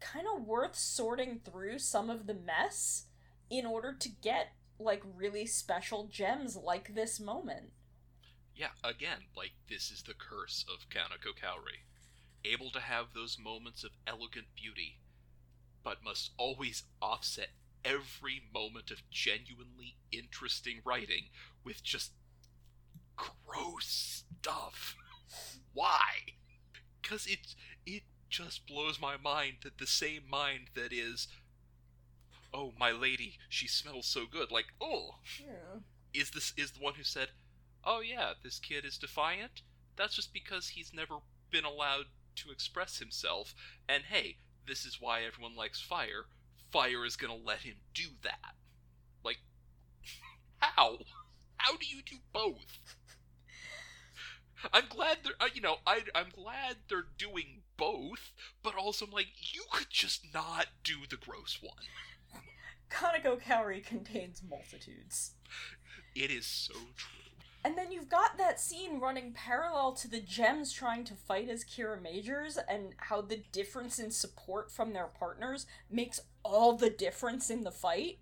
kind 0.00 0.26
of 0.34 0.46
worth 0.46 0.76
sorting 0.76 1.40
through 1.44 1.78
some 1.78 2.10
of 2.10 2.26
the 2.26 2.34
mess 2.34 3.04
in 3.50 3.66
order 3.66 3.92
to 3.92 4.08
get 4.08 4.48
like 4.78 5.02
really 5.16 5.46
special 5.46 6.06
gems 6.06 6.56
like 6.56 6.94
this 6.94 7.18
moment. 7.18 7.70
Yeah, 8.58 8.70
again, 8.82 9.18
like 9.36 9.52
this 9.68 9.90
is 9.90 10.02
the 10.02 10.14
curse 10.14 10.64
of 10.68 10.88
Kaneko 10.90 11.32
Kaori. 11.32 11.84
Able 12.44 12.70
to 12.72 12.80
have 12.80 13.14
those 13.14 13.38
moments 13.38 13.84
of 13.84 13.92
elegant 14.06 14.46
beauty, 14.56 14.98
but 15.84 16.02
must 16.02 16.32
always 16.36 16.82
offset 17.00 17.50
every 17.84 18.42
moment 18.52 18.90
of 18.90 19.08
genuinely 19.10 19.96
interesting 20.10 20.80
writing 20.84 21.30
with 21.64 21.84
just 21.84 22.12
gross 23.16 24.24
stuff. 24.40 24.96
Why? 25.72 26.34
Cuz 27.02 27.26
it 27.26 27.54
it 27.86 28.02
just 28.28 28.66
blows 28.66 29.00
my 29.00 29.16
mind 29.16 29.58
that 29.62 29.78
the 29.78 29.86
same 29.86 30.28
mind 30.28 30.70
that 30.74 30.92
is 30.92 31.28
oh 32.52 32.72
my 32.78 32.90
lady, 32.90 33.38
she 33.48 33.68
smells 33.68 34.06
so 34.06 34.26
good 34.26 34.50
like 34.50 34.66
oh 34.80 35.20
Yeah. 35.38 35.80
is 36.12 36.30
this 36.32 36.52
is 36.56 36.72
the 36.72 36.80
one 36.80 36.94
who 36.94 37.04
said, 37.04 37.30
"Oh 37.84 38.00
yeah, 38.00 38.34
this 38.42 38.58
kid 38.58 38.84
is 38.84 38.98
defiant." 38.98 39.62
That's 39.96 40.14
just 40.14 40.32
because 40.32 40.68
he's 40.68 40.92
never 40.92 41.18
been 41.50 41.64
allowed 41.64 42.06
to 42.36 42.50
express 42.50 42.98
himself. 42.98 43.54
And 43.88 44.04
hey, 44.04 44.38
this 44.66 44.84
is 44.84 45.00
why 45.00 45.22
everyone 45.22 45.56
likes 45.56 45.80
fire. 45.80 46.26
Fire 46.70 47.04
is 47.04 47.16
going 47.16 47.36
to 47.36 47.46
let 47.46 47.60
him 47.60 47.76
do 47.94 48.08
that. 48.22 48.54
Like 49.24 49.38
how? 50.58 50.98
How 51.56 51.76
do 51.76 51.86
you 51.86 52.02
do 52.02 52.16
both? 52.32 52.96
I'm 54.72 54.84
glad 54.88 55.18
they're, 55.22 55.34
uh, 55.40 55.48
you 55.52 55.60
know, 55.60 55.76
I, 55.86 56.02
I'm 56.14 56.30
glad 56.32 56.76
they're 56.88 57.06
doing 57.16 57.62
both, 57.76 58.32
but 58.62 58.74
also 58.74 59.06
I'm 59.06 59.12
like, 59.12 59.28
you 59.54 59.62
could 59.70 59.90
just 59.90 60.26
not 60.34 60.66
do 60.82 61.06
the 61.08 61.16
gross 61.16 61.58
one. 61.62 62.42
Kaneko 62.90 63.40
Kaori 63.40 63.84
contains 63.84 64.42
multitudes. 64.48 65.32
It 66.14 66.30
is 66.30 66.46
so 66.46 66.74
true. 66.96 67.27
And 67.68 67.76
then 67.76 67.92
you've 67.92 68.08
got 68.08 68.38
that 68.38 68.58
scene 68.58 68.98
running 68.98 69.34
parallel 69.34 69.92
to 69.92 70.08
the 70.08 70.22
gems 70.22 70.72
trying 70.72 71.04
to 71.04 71.12
fight 71.12 71.50
as 71.50 71.66
Kiramagers, 71.66 72.56
and 72.66 72.94
how 72.96 73.20
the 73.20 73.42
difference 73.52 73.98
in 73.98 74.10
support 74.10 74.72
from 74.72 74.94
their 74.94 75.08
partners 75.08 75.66
makes 75.90 76.18
all 76.42 76.78
the 76.78 76.88
difference 76.88 77.50
in 77.50 77.64
the 77.64 77.70
fight. 77.70 78.20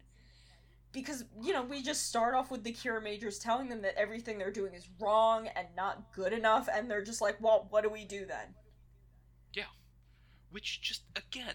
Because, 0.90 1.26
you 1.40 1.52
know, 1.52 1.62
we 1.62 1.80
just 1.80 2.08
start 2.08 2.34
off 2.34 2.50
with 2.50 2.64
the 2.64 2.72
Kiramagers 2.72 3.40
telling 3.40 3.68
them 3.68 3.82
that 3.82 3.94
everything 3.96 4.36
they're 4.36 4.50
doing 4.50 4.74
is 4.74 4.88
wrong 4.98 5.46
and 5.54 5.68
not 5.76 6.12
good 6.12 6.32
enough, 6.32 6.68
and 6.68 6.90
they're 6.90 7.04
just 7.04 7.20
like, 7.20 7.36
well, 7.40 7.68
what 7.70 7.84
do 7.84 7.88
we 7.88 8.04
do 8.04 8.26
then? 8.26 8.56
Yeah. 9.54 9.70
Which 10.50 10.80
just 10.82 11.02
again 11.14 11.54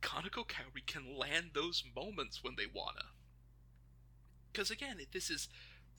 Kaneko 0.00 0.46
Kaori 0.46 0.86
can 0.86 1.14
land 1.14 1.50
those 1.52 1.84
moments 1.94 2.42
when 2.42 2.54
they 2.56 2.68
wanna. 2.72 3.04
Because 4.50 4.70
again, 4.70 4.96
this 5.12 5.28
is 5.28 5.48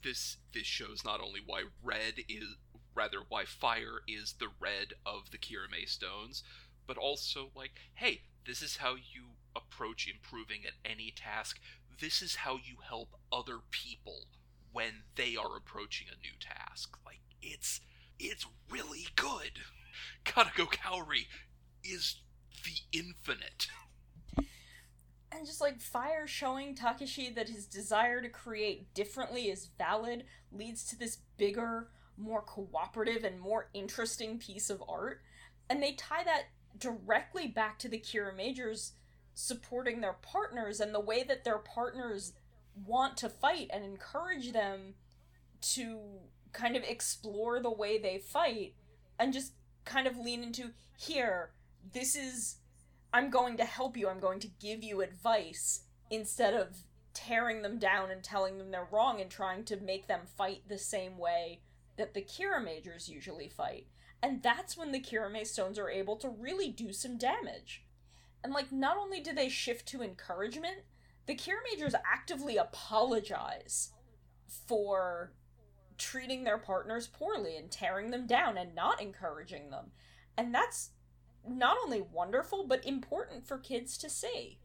this 0.02 0.38
this 0.52 0.66
shows 0.66 1.04
not 1.04 1.20
only 1.20 1.40
why 1.44 1.64
red 1.82 2.14
is 2.28 2.56
rather 2.94 3.18
why 3.28 3.44
fire 3.44 4.00
is 4.06 4.34
the 4.38 4.48
red 4.60 4.94
of 5.06 5.30
the 5.30 5.38
Kiramei 5.38 5.88
stones, 5.88 6.42
but 6.86 6.98
also 6.98 7.50
like, 7.54 7.72
hey, 7.94 8.22
this 8.46 8.62
is 8.62 8.76
how 8.78 8.94
you 8.94 9.36
approach 9.56 10.08
improving 10.08 10.62
at 10.66 10.90
any 10.90 11.12
task. 11.14 11.58
This 12.00 12.22
is 12.22 12.36
how 12.36 12.54
you 12.54 12.76
help 12.86 13.10
other 13.30 13.58
people 13.70 14.26
when 14.72 15.04
they 15.16 15.36
are 15.36 15.56
approaching 15.56 16.08
a 16.08 16.20
new 16.20 16.34
task. 16.40 16.96
Like 17.04 17.20
it's 17.40 17.80
it's 18.18 18.46
really 18.70 19.06
good. 19.16 19.60
Kaneko 20.24 20.66
Kaori 20.72 21.26
is 21.84 22.16
the 22.64 22.98
infinite. 22.98 23.68
And 25.34 25.46
just 25.46 25.60
like 25.60 25.80
Fire 25.80 26.26
showing 26.26 26.74
Takeshi 26.74 27.30
that 27.30 27.48
his 27.48 27.66
desire 27.66 28.20
to 28.20 28.28
create 28.28 28.92
differently 28.94 29.44
is 29.44 29.70
valid 29.78 30.24
leads 30.52 30.84
to 30.86 30.98
this 30.98 31.18
bigger, 31.38 31.88
more 32.18 32.42
cooperative, 32.42 33.24
and 33.24 33.40
more 33.40 33.70
interesting 33.72 34.38
piece 34.38 34.68
of 34.68 34.82
art. 34.86 35.22
And 35.70 35.82
they 35.82 35.92
tie 35.92 36.24
that 36.24 36.44
directly 36.78 37.46
back 37.46 37.78
to 37.78 37.88
the 37.88 37.98
Kiramagers 37.98 38.92
supporting 39.34 40.00
their 40.00 40.16
partners 40.20 40.80
and 40.80 40.94
the 40.94 41.00
way 41.00 41.22
that 41.22 41.44
their 41.44 41.58
partners 41.58 42.34
want 42.84 43.16
to 43.18 43.28
fight 43.28 43.70
and 43.72 43.84
encourage 43.84 44.52
them 44.52 44.94
to 45.60 45.98
kind 46.52 46.76
of 46.76 46.82
explore 46.82 47.60
the 47.60 47.70
way 47.70 47.98
they 47.98 48.18
fight 48.18 48.74
and 49.18 49.32
just 49.32 49.52
kind 49.84 50.06
of 50.06 50.18
lean 50.18 50.42
into 50.42 50.70
here 50.96 51.50
this 51.92 52.14
is 52.14 52.56
i'm 53.12 53.30
going 53.30 53.56
to 53.56 53.64
help 53.64 53.96
you. 53.96 54.08
I'm 54.08 54.20
going 54.20 54.40
to 54.40 54.50
give 54.60 54.82
you 54.82 55.00
advice 55.00 55.82
instead 56.10 56.54
of 56.54 56.84
tearing 57.14 57.62
them 57.62 57.78
down 57.78 58.10
and 58.10 58.22
telling 58.22 58.58
them 58.58 58.70
they're 58.70 58.88
wrong 58.90 59.20
and 59.20 59.30
trying 59.30 59.64
to 59.64 59.76
make 59.76 60.06
them 60.06 60.22
fight 60.36 60.62
the 60.68 60.78
same 60.78 61.18
way 61.18 61.60
that 61.98 62.14
the 62.14 62.22
kiramagers 62.22 63.08
usually 63.08 63.48
fight. 63.48 63.86
And 64.22 64.42
that's 64.42 64.76
when 64.76 64.92
the 64.92 65.00
kiramei 65.00 65.46
stones 65.46 65.78
are 65.78 65.90
able 65.90 66.16
to 66.16 66.28
really 66.28 66.68
do 66.68 66.92
some 66.92 67.18
damage. 67.18 67.84
And 68.42 68.52
like 68.52 68.72
not 68.72 68.96
only 68.96 69.20
do 69.20 69.34
they 69.34 69.48
shift 69.48 69.86
to 69.88 70.02
encouragement 70.02 70.78
the 71.26 71.34
kira 71.34 71.60
majors 71.70 71.94
actively 72.10 72.56
apologize 72.56 73.90
for 74.46 75.32
treating 75.98 76.44
their 76.44 76.58
partners 76.58 77.06
poorly 77.06 77.56
and 77.56 77.70
tearing 77.70 78.10
them 78.10 78.26
down 78.26 78.58
and 78.58 78.74
not 78.74 79.00
encouraging 79.00 79.70
them. 79.70 79.92
And 80.36 80.54
that's 80.54 80.90
not 81.46 81.76
only 81.82 82.00
wonderful 82.00 82.66
but 82.66 82.84
important 82.84 83.46
for 83.46 83.58
kids 83.58 83.96
to 83.98 84.10
see. 84.10 84.58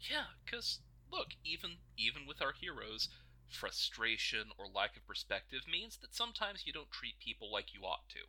Yeah, 0.00 0.26
cuz 0.46 0.80
look, 1.10 1.36
even 1.44 1.78
even 1.96 2.26
with 2.26 2.42
our 2.42 2.52
heroes, 2.52 3.08
frustration 3.46 4.50
or 4.58 4.66
lack 4.66 4.96
of 4.96 5.06
perspective 5.06 5.66
means 5.66 5.98
that 5.98 6.14
sometimes 6.14 6.66
you 6.66 6.72
don't 6.72 6.90
treat 6.90 7.18
people 7.18 7.50
like 7.50 7.74
you 7.74 7.84
ought 7.84 8.08
to. 8.10 8.26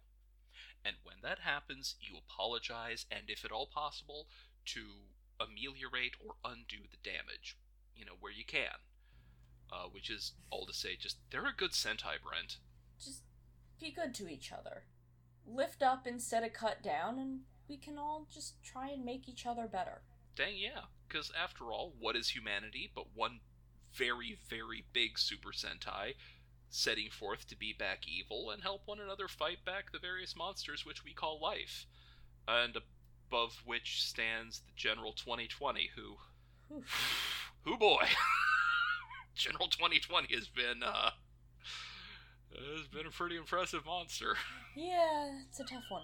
And 0.83 0.97
when 1.03 1.21
that 1.21 1.39
happens, 1.39 1.95
you 1.99 2.17
apologize 2.17 3.05
and 3.09 3.29
if 3.29 3.43
at 3.43 3.51
all 3.51 3.67
possible 3.67 4.27
to 4.65 5.09
ameliorate 5.39 6.15
or 6.23 6.35
undo 6.43 6.87
the 6.89 6.97
damage, 6.97 7.57
you 7.95 8.05
know, 8.05 8.15
where 8.19 8.31
you 8.31 8.45
can 8.45 8.79
uh, 9.71 9.85
which 9.91 10.09
is 10.09 10.33
all 10.49 10.65
to 10.65 10.73
say, 10.73 10.95
just 10.95 11.17
they're 11.31 11.45
a 11.45 11.53
good 11.55 11.71
Sentai, 11.71 12.21
Brent. 12.23 12.57
Just 13.03 13.21
be 13.79 13.91
good 13.91 14.13
to 14.15 14.27
each 14.27 14.51
other. 14.51 14.83
Lift 15.47 15.83
up 15.83 16.07
instead 16.07 16.43
of 16.43 16.53
cut 16.53 16.81
down, 16.81 17.19
and 17.19 17.41
we 17.67 17.77
can 17.77 17.97
all 17.97 18.27
just 18.33 18.61
try 18.63 18.89
and 18.89 19.05
make 19.05 19.29
each 19.29 19.45
other 19.45 19.67
better. 19.67 20.01
Dang, 20.35 20.55
yeah. 20.57 20.81
Because 21.07 21.31
after 21.39 21.65
all, 21.65 21.93
what 21.99 22.15
is 22.15 22.29
humanity 22.29 22.91
but 22.93 23.15
one 23.15 23.39
very, 23.93 24.37
very 24.49 24.85
big 24.91 25.17
Super 25.17 25.51
Sentai 25.51 26.13
setting 26.69 27.09
forth 27.09 27.47
to 27.47 27.55
be 27.55 27.73
back 27.77 28.07
evil 28.07 28.49
and 28.49 28.61
help 28.61 28.81
one 28.85 28.99
another 28.99 29.27
fight 29.27 29.63
back 29.63 29.91
the 29.91 29.99
various 29.99 30.35
monsters 30.35 30.85
which 30.85 31.03
we 31.03 31.13
call 31.13 31.39
life? 31.39 31.85
And 32.47 32.77
above 33.29 33.61
which 33.65 34.03
stands 34.03 34.59
the 34.59 34.73
General 34.75 35.13
2020, 35.13 35.91
who. 35.95 36.17
who 37.63 37.77
boy! 37.77 38.03
General 39.35 39.67
2020 39.67 40.33
has 40.33 40.47
been 40.47 40.81
uh 40.83 41.11
has 42.77 42.87
been 42.87 43.05
a 43.05 43.11
pretty 43.11 43.37
impressive 43.37 43.85
monster. 43.85 44.35
Yeah, 44.77 45.29
it's 45.47 45.61
a 45.61 45.63
tough 45.63 45.85
one. 45.87 46.03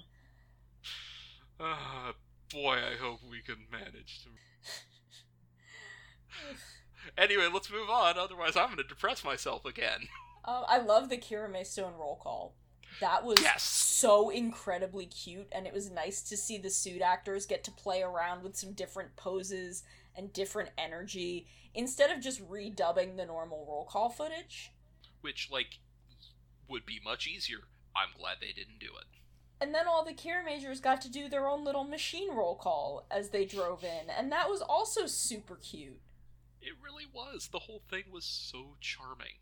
Uh, 1.60 2.14
boy, 2.54 2.78
I 2.78 2.96
hope 2.96 3.20
we 3.30 3.42
can 3.42 3.66
manage 3.70 4.24
to. 4.24 4.30
anyway, 7.22 7.50
let's 7.54 7.70
move 7.70 7.90
on. 7.90 8.18
Otherwise, 8.18 8.56
I'm 8.56 8.68
going 8.68 8.78
to 8.78 8.84
depress 8.84 9.26
myself 9.26 9.66
again. 9.66 10.08
Uh, 10.46 10.64
I 10.70 10.78
love 10.80 11.10
the 11.10 11.18
Kiramei 11.18 11.66
Stone 11.66 11.96
roll 12.00 12.16
call. 12.16 12.56
That 13.00 13.26
was 13.26 13.42
yes! 13.42 13.64
so 13.64 14.30
incredibly 14.30 15.06
cute, 15.06 15.48
and 15.52 15.66
it 15.66 15.74
was 15.74 15.92
nice 15.92 16.22
to 16.24 16.38
see 16.38 16.58
the 16.58 16.70
suit 16.70 17.02
actors 17.02 17.46
get 17.46 17.64
to 17.66 17.72
play 17.72 18.02
around 18.02 18.44
with 18.44 18.56
some 18.56 18.74
different 18.74 19.16
poses 19.16 19.84
and 20.16 20.32
different 20.32 20.70
energy 20.78 21.46
instead 21.74 22.12
of 22.12 22.22
just 22.22 22.48
redubbing 22.50 23.18
the 23.18 23.26
normal 23.26 23.66
roll 23.68 23.86
call 23.86 24.10
footage. 24.10 24.72
Which, 25.22 25.50
like, 25.52 25.80
would 26.72 26.86
be 26.86 27.00
much 27.04 27.28
easier. 27.28 27.68
I'm 27.96 28.18
glad 28.18 28.38
they 28.40 28.54
didn't 28.54 28.80
do 28.80 28.88
it. 28.88 29.06
And 29.60 29.76
then 29.76 29.88
all 29.88 30.04
the 30.04 30.14
Kiramagers 30.14 30.82
got 30.82 31.02
to 31.02 31.12
do 31.12 31.30
their 31.30 31.48
own 31.48 31.64
little 31.64 31.84
machine 31.84 32.34
roll 32.34 32.56
call 32.56 33.06
as 33.12 33.30
they 33.30 33.46
drove 33.46 33.84
in, 33.84 34.10
and 34.10 34.32
that 34.32 34.50
was 34.50 34.62
also 34.62 35.06
super 35.06 35.56
cute. 35.56 36.02
It 36.62 36.74
really 36.84 37.06
was. 37.14 37.50
The 37.52 37.60
whole 37.60 37.84
thing 37.90 38.06
was 38.12 38.26
so 38.26 38.78
charming. 38.80 39.38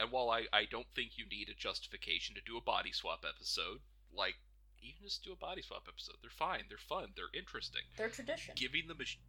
And 0.00 0.10
while 0.10 0.30
I, 0.30 0.46
I 0.52 0.64
don't 0.68 0.88
think 0.94 1.12
you 1.16 1.24
need 1.30 1.48
a 1.48 1.54
justification 1.54 2.34
to 2.34 2.40
do 2.44 2.56
a 2.56 2.60
body 2.60 2.90
swap 2.90 3.24
episode, 3.28 3.78
like, 4.12 4.34
even 4.82 5.04
just 5.04 5.22
do 5.22 5.32
a 5.32 5.36
body 5.36 5.62
swap 5.62 5.86
episode. 5.88 6.16
They're 6.20 6.30
fine. 6.30 6.64
They're 6.68 6.78
fun. 6.78 7.12
They're 7.14 7.32
interesting. 7.38 7.82
They're 7.96 8.08
tradition. 8.08 8.54
Giving 8.56 8.88
the 8.88 8.94
machine. 8.94 9.22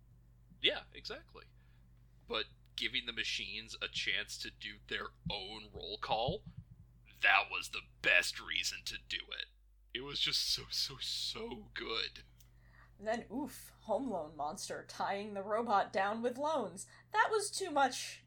Yeah, 0.61 0.89
exactly. 0.93 1.43
But 2.27 2.45
giving 2.75 3.05
the 3.05 3.13
machines 3.13 3.77
a 3.81 3.87
chance 3.87 4.37
to 4.39 4.49
do 4.59 4.81
their 4.89 5.07
own 5.29 5.69
roll 5.73 5.99
call, 6.01 6.41
that 7.25 7.49
was 7.51 7.69
the 7.69 7.81
best 8.03 8.39
reason 8.39 8.77
to 8.85 8.95
do 9.09 9.17
it. 9.17 9.97
It 9.97 10.03
was 10.03 10.19
just 10.19 10.53
so, 10.53 10.63
so, 10.69 10.95
so 10.99 11.69
good. 11.73 12.23
And 12.99 13.07
then, 13.07 13.25
oof, 13.33 13.71
Home 13.81 14.11
Loan 14.11 14.37
Monster 14.37 14.85
tying 14.87 15.33
the 15.33 15.41
robot 15.41 15.91
down 15.91 16.21
with 16.21 16.37
loans. 16.37 16.85
That 17.13 17.29
was 17.31 17.49
too 17.49 17.71
much. 17.71 18.23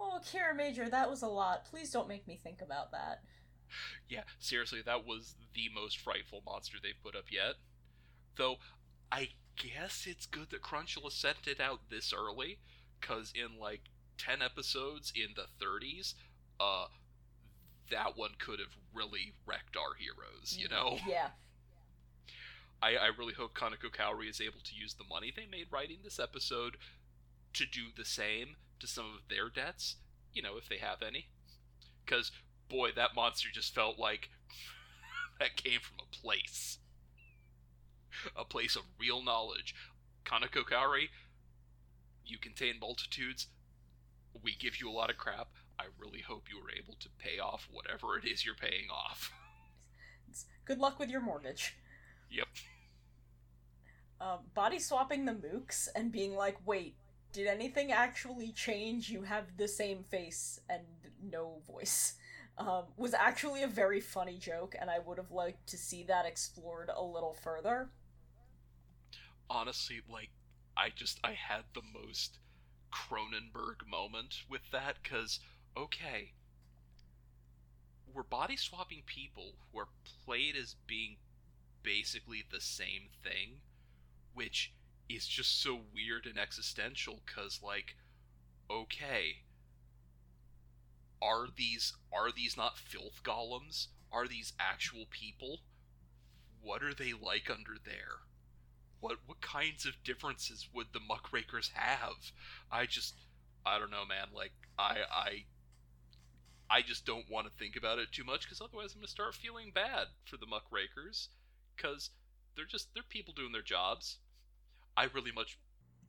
Oh, 0.00 0.20
Kiramager, 0.24 0.90
that 0.90 1.10
was 1.10 1.22
a 1.22 1.28
lot. 1.28 1.66
Please 1.66 1.90
don't 1.90 2.08
make 2.08 2.26
me 2.26 2.40
think 2.42 2.62
about 2.62 2.90
that. 2.92 3.20
Yeah, 4.08 4.22
seriously, 4.38 4.80
that 4.86 5.04
was 5.04 5.34
the 5.54 5.68
most 5.74 5.98
frightful 5.98 6.42
monster 6.46 6.78
they've 6.82 6.94
put 7.02 7.16
up 7.16 7.26
yet. 7.30 7.54
Though, 8.36 8.56
I 9.12 9.28
guess 9.56 10.06
it's 10.06 10.26
good 10.26 10.50
that 10.50 10.62
Crunchyroll 10.62 11.12
sent 11.12 11.46
it 11.46 11.60
out 11.60 11.90
this 11.90 12.12
early, 12.16 12.58
because 13.00 13.32
in 13.34 13.58
like 13.58 13.82
10 14.18 14.40
episodes 14.40 15.12
in 15.14 15.34
the 15.34 15.46
30s, 15.64 16.14
uh, 16.60 16.86
that 17.90 18.16
one 18.16 18.32
could 18.38 18.58
have 18.58 18.76
really 18.94 19.34
wrecked 19.46 19.76
our 19.76 19.94
heroes, 19.98 20.56
you 20.58 20.68
mm, 20.68 20.72
know? 20.72 20.98
Yeah. 21.06 21.28
I, 22.82 22.96
I 22.96 23.06
really 23.18 23.32
hope 23.32 23.54
Kaneko 23.54 23.90
Kaori 23.90 24.28
is 24.28 24.40
able 24.40 24.60
to 24.62 24.74
use 24.74 24.94
the 24.94 25.04
money 25.08 25.32
they 25.34 25.46
made 25.50 25.68
writing 25.70 25.98
this 26.04 26.18
episode 26.18 26.76
to 27.54 27.64
do 27.64 27.84
the 27.96 28.04
same 28.04 28.56
to 28.80 28.86
some 28.86 29.06
of 29.06 29.28
their 29.30 29.48
debts, 29.48 29.96
you 30.34 30.42
know, 30.42 30.56
if 30.58 30.68
they 30.68 30.76
have 30.76 31.02
any. 31.02 31.28
Because, 32.04 32.30
boy, 32.68 32.90
that 32.94 33.14
monster 33.16 33.48
just 33.52 33.74
felt 33.74 33.98
like 33.98 34.28
that 35.40 35.56
came 35.56 35.80
from 35.80 35.96
a 36.00 36.16
place 36.16 36.78
a 38.36 38.44
place 38.44 38.76
of 38.76 38.82
real 38.98 39.22
knowledge. 39.22 39.74
Kaneko 40.24 40.64
Kaori, 40.64 41.08
you 42.24 42.38
contain 42.38 42.74
multitudes. 42.80 43.46
We 44.42 44.54
give 44.56 44.80
you 44.80 44.88
a 44.88 44.92
lot 44.92 45.10
of 45.10 45.16
crap. 45.16 45.48
I 45.78 45.84
really 45.98 46.20
hope 46.20 46.44
you 46.50 46.60
were 46.60 46.70
able 46.70 46.94
to 47.00 47.08
pay 47.18 47.38
off 47.38 47.68
whatever 47.70 48.18
it 48.18 48.24
is 48.24 48.44
you're 48.44 48.54
paying 48.54 48.88
off. 48.90 49.32
Good 50.64 50.78
luck 50.78 50.98
with 50.98 51.10
your 51.10 51.20
mortgage. 51.20 51.76
Yep. 52.30 52.48
Um, 54.20 54.38
body 54.54 54.78
swapping 54.78 55.24
the 55.24 55.32
mooks 55.32 55.88
and 55.94 56.10
being 56.10 56.34
like, 56.34 56.56
wait, 56.64 56.96
did 57.32 57.46
anything 57.46 57.92
actually 57.92 58.52
change? 58.52 59.10
You 59.10 59.22
have 59.22 59.56
the 59.56 59.68
same 59.68 60.02
face 60.02 60.60
and 60.68 60.82
no 61.22 61.60
voice. 61.66 62.14
Um, 62.58 62.84
was 62.96 63.12
actually 63.12 63.62
a 63.62 63.68
very 63.68 64.00
funny 64.00 64.38
joke, 64.38 64.74
and 64.80 64.88
I 64.88 64.98
would 64.98 65.18
have 65.18 65.30
liked 65.30 65.66
to 65.68 65.76
see 65.76 66.02
that 66.04 66.24
explored 66.24 66.90
a 66.94 67.02
little 67.02 67.34
further 67.34 67.90
honestly, 69.48 70.00
like, 70.10 70.30
I 70.76 70.90
just, 70.94 71.18
I 71.24 71.32
had 71.32 71.64
the 71.74 71.82
most 71.82 72.38
Cronenberg 72.92 73.86
moment 73.88 74.42
with 74.48 74.62
that, 74.72 74.96
because, 75.02 75.40
okay, 75.76 76.32
we're 78.12 78.22
body 78.22 78.56
swapping 78.56 79.02
people 79.06 79.54
who 79.72 79.78
are 79.80 79.88
played 80.24 80.56
as 80.56 80.76
being 80.86 81.16
basically 81.82 82.44
the 82.50 82.60
same 82.60 83.08
thing, 83.22 83.60
which 84.34 84.72
is 85.08 85.26
just 85.26 85.60
so 85.62 85.80
weird 85.94 86.26
and 86.26 86.38
existential, 86.38 87.20
because, 87.26 87.60
like, 87.62 87.96
okay, 88.70 89.42
are 91.22 91.46
these 91.54 91.94
are 92.12 92.30
these 92.32 92.56
not 92.56 92.78
filth 92.78 93.22
golems? 93.22 93.88
Are 94.12 94.28
these 94.28 94.52
actual 94.58 95.06
people? 95.10 95.60
What 96.60 96.82
are 96.82 96.94
they 96.94 97.12
like 97.12 97.50
under 97.50 97.76
there? 97.84 98.26
what 99.00 99.18
what 99.26 99.40
kinds 99.40 99.86
of 99.86 100.02
differences 100.04 100.68
would 100.72 100.88
the 100.92 101.00
muckrakers 101.00 101.70
have? 101.74 102.32
I 102.70 102.86
just 102.86 103.14
I 103.64 103.78
don't 103.78 103.90
know, 103.90 104.04
man. 104.06 104.28
Like 104.34 104.52
I 104.78 104.98
I 105.10 105.44
I 106.68 106.82
just 106.82 107.06
don't 107.06 107.30
want 107.30 107.46
to 107.46 107.52
think 107.58 107.76
about 107.76 107.98
it 107.98 108.12
too 108.12 108.24
much 108.24 108.42
because 108.42 108.60
otherwise 108.60 108.92
I'm 108.92 109.00
gonna 109.00 109.08
start 109.08 109.34
feeling 109.34 109.70
bad 109.74 110.08
for 110.24 110.36
the 110.36 110.46
muckrakers 110.46 111.28
because 111.76 112.10
they're 112.56 112.64
just 112.64 112.92
they're 112.94 113.02
people 113.08 113.34
doing 113.34 113.52
their 113.52 113.62
jobs. 113.62 114.18
I 114.96 115.04
really 115.14 115.32
much. 115.32 115.58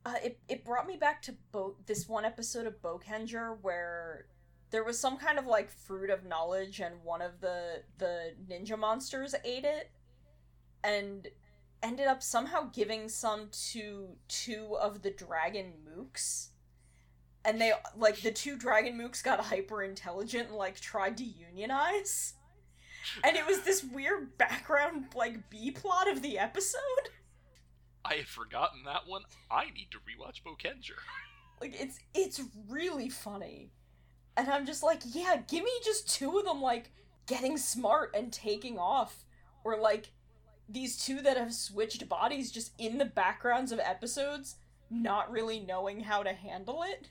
Uh, 0.04 0.14
it 0.22 0.40
it 0.48 0.64
brought 0.64 0.86
me 0.86 0.96
back 0.96 1.22
to 1.22 1.34
Bo- 1.52 1.76
this 1.86 2.08
one 2.08 2.24
episode 2.24 2.66
of 2.66 2.80
Boukenger 2.82 3.58
where 3.62 4.26
there 4.70 4.84
was 4.84 4.98
some 4.98 5.16
kind 5.16 5.38
of 5.38 5.46
like 5.46 5.70
fruit 5.70 6.10
of 6.10 6.24
knowledge 6.24 6.80
and 6.80 6.94
one 7.02 7.22
of 7.22 7.40
the 7.40 7.82
the 7.98 8.34
ninja 8.48 8.78
monsters 8.78 9.34
ate 9.44 9.64
it 9.64 9.90
and 10.84 11.28
ended 11.82 12.06
up 12.06 12.22
somehow 12.22 12.68
giving 12.72 13.08
some 13.08 13.48
to 13.50 14.08
two 14.26 14.76
of 14.80 15.02
the 15.02 15.10
dragon 15.10 15.72
mooks 15.86 16.48
and 17.48 17.58
they 17.58 17.72
like 17.96 18.20
the 18.20 18.30
two 18.30 18.56
dragon 18.56 18.98
mooks 18.98 19.24
got 19.24 19.40
hyper 19.40 19.82
intelligent 19.82 20.48
and 20.48 20.56
like 20.58 20.78
tried 20.78 21.16
to 21.16 21.24
unionize. 21.24 22.34
And 23.24 23.36
it 23.38 23.46
was 23.46 23.62
this 23.62 23.82
weird 23.82 24.36
background 24.36 25.06
like 25.16 25.48
b 25.48 25.70
plot 25.70 26.10
of 26.10 26.20
the 26.20 26.38
episode. 26.38 27.08
I 28.04 28.14
had 28.16 28.26
forgotten 28.26 28.80
that 28.84 29.06
one. 29.06 29.22
I 29.50 29.64
need 29.70 29.88
to 29.92 29.98
rewatch 29.98 30.42
Boukenger. 30.46 30.98
like 31.58 31.74
it's 31.80 31.98
it's 32.12 32.42
really 32.68 33.08
funny. 33.08 33.72
And 34.36 34.50
i'm 34.50 34.66
just 34.66 34.82
like 34.82 35.00
yeah 35.06 35.40
give 35.48 35.64
me 35.64 35.72
just 35.82 36.14
two 36.14 36.38
of 36.38 36.44
them 36.44 36.60
like 36.60 36.92
getting 37.26 37.56
smart 37.56 38.14
and 38.14 38.30
taking 38.30 38.78
off. 38.78 39.24
Or 39.64 39.78
like 39.78 40.10
these 40.68 41.02
two 41.02 41.22
that 41.22 41.38
have 41.38 41.54
switched 41.54 42.06
bodies 42.10 42.52
just 42.52 42.72
in 42.78 42.98
the 42.98 43.06
backgrounds 43.06 43.72
of 43.72 43.80
episodes 43.80 44.56
not 44.90 45.30
really 45.30 45.60
knowing 45.60 46.00
how 46.00 46.22
to 46.22 46.32
handle 46.34 46.82
it 46.82 47.08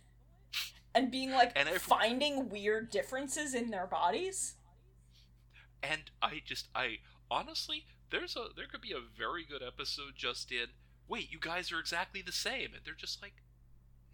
and 0.97 1.11
being 1.11 1.31
like 1.31 1.51
And 1.55 1.69
finding 1.79 2.49
weird 2.49 2.89
differences 2.89 3.53
in 3.53 3.69
their 3.69 3.85
bodies? 3.85 4.55
And 5.83 6.09
I 6.21 6.41
just 6.43 6.69
I 6.73 6.97
honestly 7.29 7.85
there's 8.09 8.35
a 8.35 8.47
there 8.55 8.65
could 8.65 8.81
be 8.81 8.93
a 8.93 9.17
very 9.17 9.45
good 9.45 9.61
episode 9.61 10.13
just 10.15 10.51
in 10.51 10.67
wait 11.07 11.31
you 11.31 11.37
guys 11.39 11.71
are 11.71 11.79
exactly 11.79 12.21
the 12.21 12.31
same 12.31 12.73
and 12.73 12.81
they're 12.83 12.95
just 12.95 13.21
like 13.21 13.35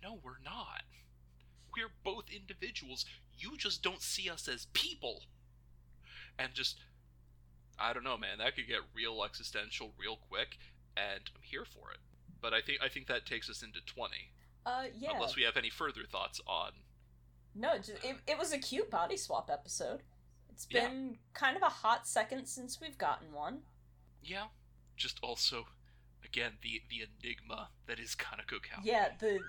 no 0.02 0.20
we're 0.22 0.44
not. 0.44 0.84
We're 1.76 1.94
both 2.04 2.26
individuals. 2.30 3.06
You 3.36 3.58
just 3.58 3.82
don't 3.82 4.02
see 4.02 4.30
us 4.30 4.48
as 4.48 4.68
people. 4.74 5.22
And 6.38 6.54
just 6.54 6.80
I 7.80 7.94
don't 7.94 8.04
know 8.04 8.18
man 8.18 8.40
that 8.40 8.56
could 8.56 8.68
get 8.68 8.80
real 8.94 9.24
existential 9.24 9.94
real 9.98 10.18
quick 10.30 10.58
and 10.98 11.22
I'm 11.34 11.42
here 11.42 11.66
for 11.66 11.92
it. 11.92 12.00
But 12.42 12.54
I 12.54 12.60
think 12.60 12.80
I 12.84 12.90
think 12.90 13.08
that 13.08 13.26
takes 13.26 13.50
us 13.50 13.64
into 13.64 13.80
20 13.86 14.34
uh 14.66 14.86
yeah. 14.98 15.12
Unless 15.14 15.36
we 15.36 15.44
have 15.44 15.58
any 15.58 15.70
further 15.70 16.02
thoughts 16.10 16.42
on 16.48 16.72
no 17.56 17.78
just, 17.78 18.04
it, 18.04 18.18
it 18.28 18.38
was 18.38 18.52
a 18.54 18.58
cute 18.58 18.90
body 18.90 19.18
swap 19.18 19.50
episode. 19.52 20.02
It's 20.50 20.66
been 20.66 21.18
kind 21.34 21.58
of 21.58 21.64
a 21.64 21.70
hot 21.70 22.08
second 22.08 22.46
since 22.46 22.80
we've 22.80 22.98
gotten 22.98 23.34
one. 23.34 23.60
Yeah. 24.22 24.46
Just 24.96 25.20
also 25.22 25.66
again 26.24 26.54
the 26.62 26.82
the 26.90 27.04
enigma 27.04 27.70
that 27.88 28.00
is 28.00 28.16
Kanako 28.16 28.62
Cow 28.62 28.80
yeah 28.84 29.10
the 29.20 29.40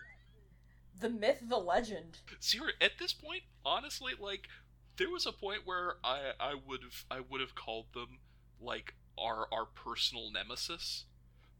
the 1.01 1.09
myth 1.09 1.43
the 1.49 1.59
legend. 1.59 2.19
Ser- 2.41 2.73
at 2.81 2.93
this 2.99 3.13
point, 3.13 3.43
honestly, 3.65 4.13
like 4.19 4.49
there 4.97 5.11
was 5.11 5.27
a 5.27 5.33
point 5.33 5.61
where 5.65 5.97
I 6.05 6.33
I 6.39 6.55
would 6.55 6.83
have 6.83 7.05
I 7.11 7.21
would 7.21 7.41
have 7.41 7.55
called 7.55 7.87
them 7.95 8.19
like 8.61 8.95
our 9.19 9.47
our 9.53 9.67
personal 9.67 10.31
nemesis, 10.31 11.05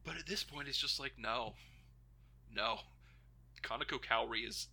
but 0.05 0.17
at 0.17 0.27
this 0.27 0.45
point, 0.45 0.69
it's 0.69 0.79
just 0.79 1.01
like 1.01 1.15
no, 1.19 1.55
no, 2.55 2.81
Kaneko 3.65 3.99
Kaori 4.01 4.47
is 4.47 4.69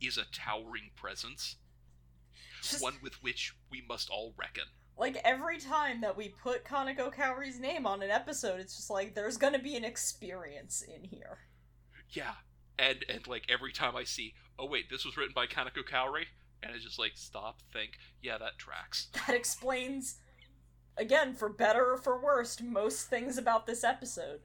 is 0.00 0.18
a 0.18 0.24
towering 0.32 0.90
presence, 0.94 1.56
Just- 2.62 2.82
one 2.82 2.98
with 3.02 3.22
which 3.22 3.54
we 3.70 3.82
must 3.88 4.10
all 4.10 4.34
reckon. 4.36 4.64
like 4.98 5.16
every 5.24 5.58
time 5.58 6.00
that 6.02 6.16
we 6.16 6.28
put 6.28 6.64
Kaneko 6.64 7.12
Kaori's 7.14 7.58
name 7.58 7.86
on 7.86 8.02
an 8.02 8.10
episode, 8.10 8.60
it's 8.60 8.76
just 8.76 8.90
like 8.90 9.14
there's 9.14 9.36
gonna 9.36 9.58
be 9.58 9.76
an 9.76 9.84
experience 9.84 10.82
in 10.82 11.04
here. 11.04 11.38
Yeah, 12.10 12.34
and 12.78 13.04
and 13.08 13.26
like 13.26 13.44
every 13.48 13.72
time 13.72 13.96
I 13.96 14.04
see, 14.04 14.34
oh 14.58 14.66
wait, 14.66 14.90
this 14.90 15.04
was 15.04 15.16
written 15.16 15.34
by 15.34 15.46
Kanako 15.46 15.82
Kaori, 15.88 16.24
and 16.62 16.74
it's 16.74 16.84
just 16.84 16.98
like 16.98 17.12
stop, 17.16 17.60
think, 17.72 17.92
yeah, 18.22 18.38
that 18.38 18.58
tracks. 18.58 19.08
That 19.26 19.34
explains, 19.34 20.16
again, 20.96 21.34
for 21.34 21.48
better 21.48 21.92
or 21.92 21.96
for 21.98 22.22
worse, 22.22 22.60
most 22.60 23.08
things 23.08 23.38
about 23.38 23.66
this 23.66 23.82
episode. 23.84 24.40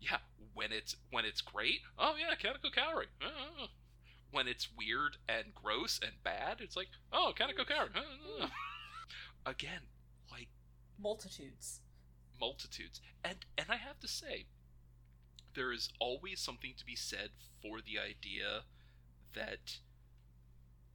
yeah, 0.00 0.18
when 0.54 0.72
it's 0.72 0.96
when 1.10 1.24
it's 1.24 1.40
great, 1.40 1.80
oh 1.98 2.14
yeah, 2.18 2.34
Kaneko 2.36 2.72
Kaori. 2.72 3.06
Uh, 3.22 3.66
when 4.30 4.48
it's 4.48 4.68
weird 4.76 5.16
and 5.28 5.54
gross 5.54 6.00
and 6.02 6.12
bad, 6.24 6.56
it's 6.60 6.76
like, 6.76 6.88
oh, 7.12 7.32
Kaneko 7.38 7.64
Kaori. 7.66 7.90
Uh, 8.40 8.48
Again, 9.46 9.82
like 10.30 10.48
Multitudes. 11.00 11.80
multitudes, 12.40 13.00
and 13.22 13.44
and 13.58 13.66
I 13.70 13.76
have 13.76 14.00
to 14.00 14.08
say, 14.08 14.46
there 15.54 15.72
is 15.72 15.90
always 16.00 16.40
something 16.40 16.72
to 16.78 16.84
be 16.84 16.96
said 16.96 17.30
for 17.62 17.78
the 17.80 17.98
idea 17.98 18.62
that, 19.34 19.78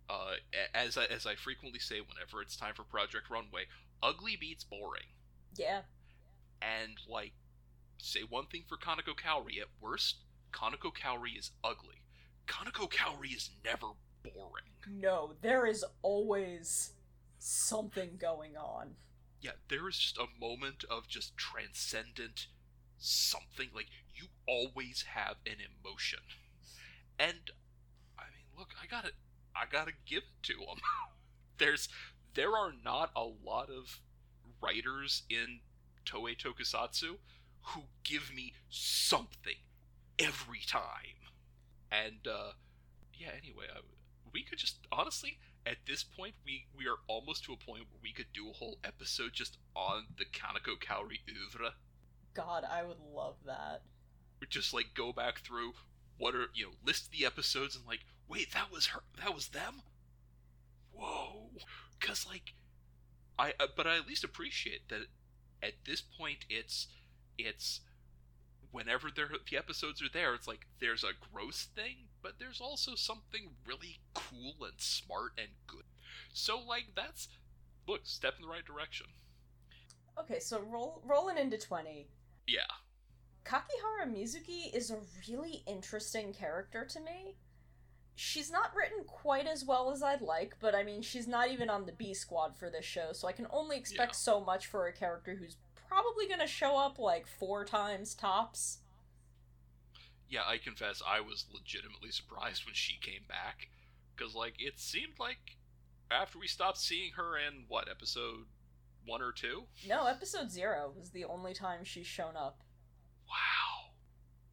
uh, 0.09 0.35
as 0.73 0.97
I, 0.97 1.05
as 1.05 1.25
I 1.25 1.35
frequently 1.35 1.79
say 1.79 1.99
whenever 1.99 2.41
it's 2.41 2.55
time 2.57 2.73
for 2.75 2.83
Project 2.83 3.29
Runway, 3.29 3.65
ugly 4.01 4.35
beats 4.39 4.63
boring. 4.63 5.13
Yeah. 5.55 5.81
and 6.61 6.97
like 7.07 7.33
say 8.01 8.21
one 8.27 8.45
thing 8.47 8.63
for 8.67 8.77
Kaneko 8.77 9.15
Kaori. 9.15 9.59
At 9.61 9.67
worst 9.81 10.17
Kaneko 10.51 10.91
Kaori 10.93 11.37
is 11.37 11.51
ugly. 11.63 12.01
Kaneko 12.47 12.89
Kaori 12.91 13.35
is 13.35 13.49
never 13.63 13.87
boring. 14.23 14.65
No, 14.89 15.33
there 15.41 15.65
is 15.65 15.85
always 16.01 16.91
something 17.37 18.17
going 18.19 18.57
on. 18.57 18.95
yeah 19.41 19.51
there 19.69 19.87
is 19.87 19.97
just 19.97 20.17
a 20.17 20.25
moment 20.39 20.83
of 20.89 21.07
just 21.07 21.37
transcendent 21.37 22.47
something. 22.97 23.69
Like 23.73 23.87
you 24.13 24.25
always 24.47 25.03
have 25.13 25.35
an 25.45 25.55
emotion. 25.59 26.19
And 27.17 27.51
I 28.17 28.23
mean 28.23 28.47
look 28.57 28.69
I 28.81 28.87
gotta 28.87 29.11
I 29.55 29.63
gotta 29.71 29.93
give 30.05 30.23
it 30.23 30.43
to 30.43 30.53
them 30.53 30.79
there's 31.57 31.89
there 32.33 32.55
are 32.55 32.73
not 32.83 33.11
a 33.15 33.23
lot 33.23 33.69
of 33.69 33.99
writers 34.61 35.23
in 35.29 35.59
Toei 36.05 36.35
Tokusatsu 36.37 37.17
who 37.69 37.83
give 38.03 38.31
me 38.33 38.53
something 38.69 39.55
every 40.17 40.61
time. 40.67 41.29
And 41.91 42.27
uh, 42.27 42.51
yeah, 43.13 43.29
anyway, 43.37 43.65
I, 43.73 43.79
we 44.33 44.43
could 44.43 44.59
just 44.59 44.79
honestly 44.91 45.39
at 45.65 45.77
this 45.87 46.03
point 46.03 46.35
we 46.45 46.65
we 46.77 46.85
are 46.85 46.97
almost 47.07 47.43
to 47.45 47.53
a 47.53 47.57
point 47.57 47.83
where 47.89 47.99
we 48.01 48.11
could 48.11 48.31
do 48.33 48.49
a 48.49 48.53
whole 48.53 48.77
episode 48.83 49.31
just 49.33 49.57
on 49.75 50.05
the 50.17 50.25
Kaneko 50.25 50.77
Kaori 50.79 51.19
oeuvre. 51.29 51.73
God, 52.33 52.63
I 52.69 52.83
would 52.83 52.99
love 53.13 53.35
that. 53.45 53.81
We 54.39 54.47
just 54.47 54.73
like 54.73 54.93
go 54.95 55.11
back 55.11 55.39
through 55.39 55.73
what 56.17 56.35
are 56.35 56.47
you 56.53 56.65
know 56.65 56.71
list 56.85 57.11
the 57.11 57.25
episodes 57.25 57.75
and 57.75 57.85
like 57.85 58.01
wait 58.27 58.53
that 58.53 58.71
was 58.71 58.87
her 58.87 59.01
that 59.21 59.33
was 59.33 59.49
them. 59.49 59.81
Whoa, 60.91 61.49
because 61.99 62.25
like 62.27 62.53
I 63.37 63.53
uh, 63.59 63.67
but 63.75 63.87
I 63.87 63.97
at 63.97 64.07
least 64.07 64.23
appreciate 64.23 64.89
that 64.89 65.07
at 65.61 65.73
this 65.85 66.01
point 66.01 66.45
it's 66.49 66.87
it's 67.39 67.81
whenever 68.71 69.09
the 69.15 69.57
episodes 69.57 70.01
are 70.01 70.09
there 70.13 70.35
it's 70.35 70.47
like 70.47 70.67
there's 70.79 71.03
a 71.03 71.13
gross 71.33 71.67
thing 71.75 72.07
but 72.21 72.33
there's 72.37 72.61
also 72.61 72.93
something 72.95 73.49
really 73.65 73.99
cool 74.13 74.53
and 74.61 74.73
smart 74.79 75.31
and 75.37 75.47
good 75.65 75.83
so 76.33 76.59
like 76.59 76.85
that's 76.95 77.27
look 77.87 78.01
step 78.03 78.35
in 78.37 78.43
the 78.43 78.51
right 78.51 78.65
direction 78.65 79.07
Okay, 80.19 80.39
so 80.39 80.59
roll 80.61 81.01
rolling 81.07 81.37
into 81.37 81.57
20. 81.57 82.07
yeah 82.45 82.59
Kakihara 83.45 84.05
Mizuki 84.05 84.73
is 84.75 84.91
a 84.91 84.97
really 85.29 85.63
interesting 85.65 86.33
character 86.33 86.85
to 86.85 86.99
me. 86.99 87.37
She's 88.15 88.51
not 88.51 88.75
written 88.75 89.05
quite 89.07 89.47
as 89.47 89.63
well 89.63 89.91
as 89.91 90.03
I'd 90.03 90.21
like, 90.21 90.55
but 90.59 90.75
I 90.75 90.83
mean, 90.83 91.01
she's 91.01 91.25
not 91.27 91.49
even 91.49 91.69
on 91.69 91.85
the 91.85 91.93
B 91.93 92.13
squad 92.13 92.57
for 92.57 92.69
this 92.69 92.83
show, 92.83 93.13
so 93.13 93.27
I 93.29 93.31
can 93.31 93.47
only 93.49 93.77
expect 93.77 94.11
Yeah. 94.11 94.17
so 94.17 94.41
much 94.41 94.67
for 94.67 94.87
a 94.87 94.93
character 94.93 95.35
who's 95.35 95.55
probably 95.89 96.27
gonna 96.27 96.47
show 96.47 96.77
up 96.77 96.99
like 96.99 97.25
four 97.27 97.65
times 97.65 98.13
tops. 98.13 98.77
yeah 100.29 100.41
i 100.47 100.57
confess 100.57 101.01
i 101.07 101.19
was 101.19 101.45
legitimately 101.53 102.11
surprised 102.11 102.65
when 102.65 102.75
she 102.75 102.97
came 103.01 103.23
back 103.27 103.67
because 104.15 104.35
like 104.35 104.53
it 104.59 104.79
seemed 104.79 105.13
like 105.19 105.57
after 106.11 106.37
we 106.39 106.47
stopped 106.47 106.77
seeing 106.77 107.11
her 107.15 107.37
in 107.37 107.65
what 107.67 107.89
episode 107.89 108.45
one 109.05 109.21
or 109.21 109.31
two 109.31 109.63
No, 109.87 110.05
episode 110.05 110.51
zero 110.51 110.91
was 110.97 111.09
the 111.11 111.25
only 111.25 111.53
time 111.53 111.83
she's 111.83 112.05
shown 112.05 112.35
up. 112.35 112.61
Wow. 113.27 113.91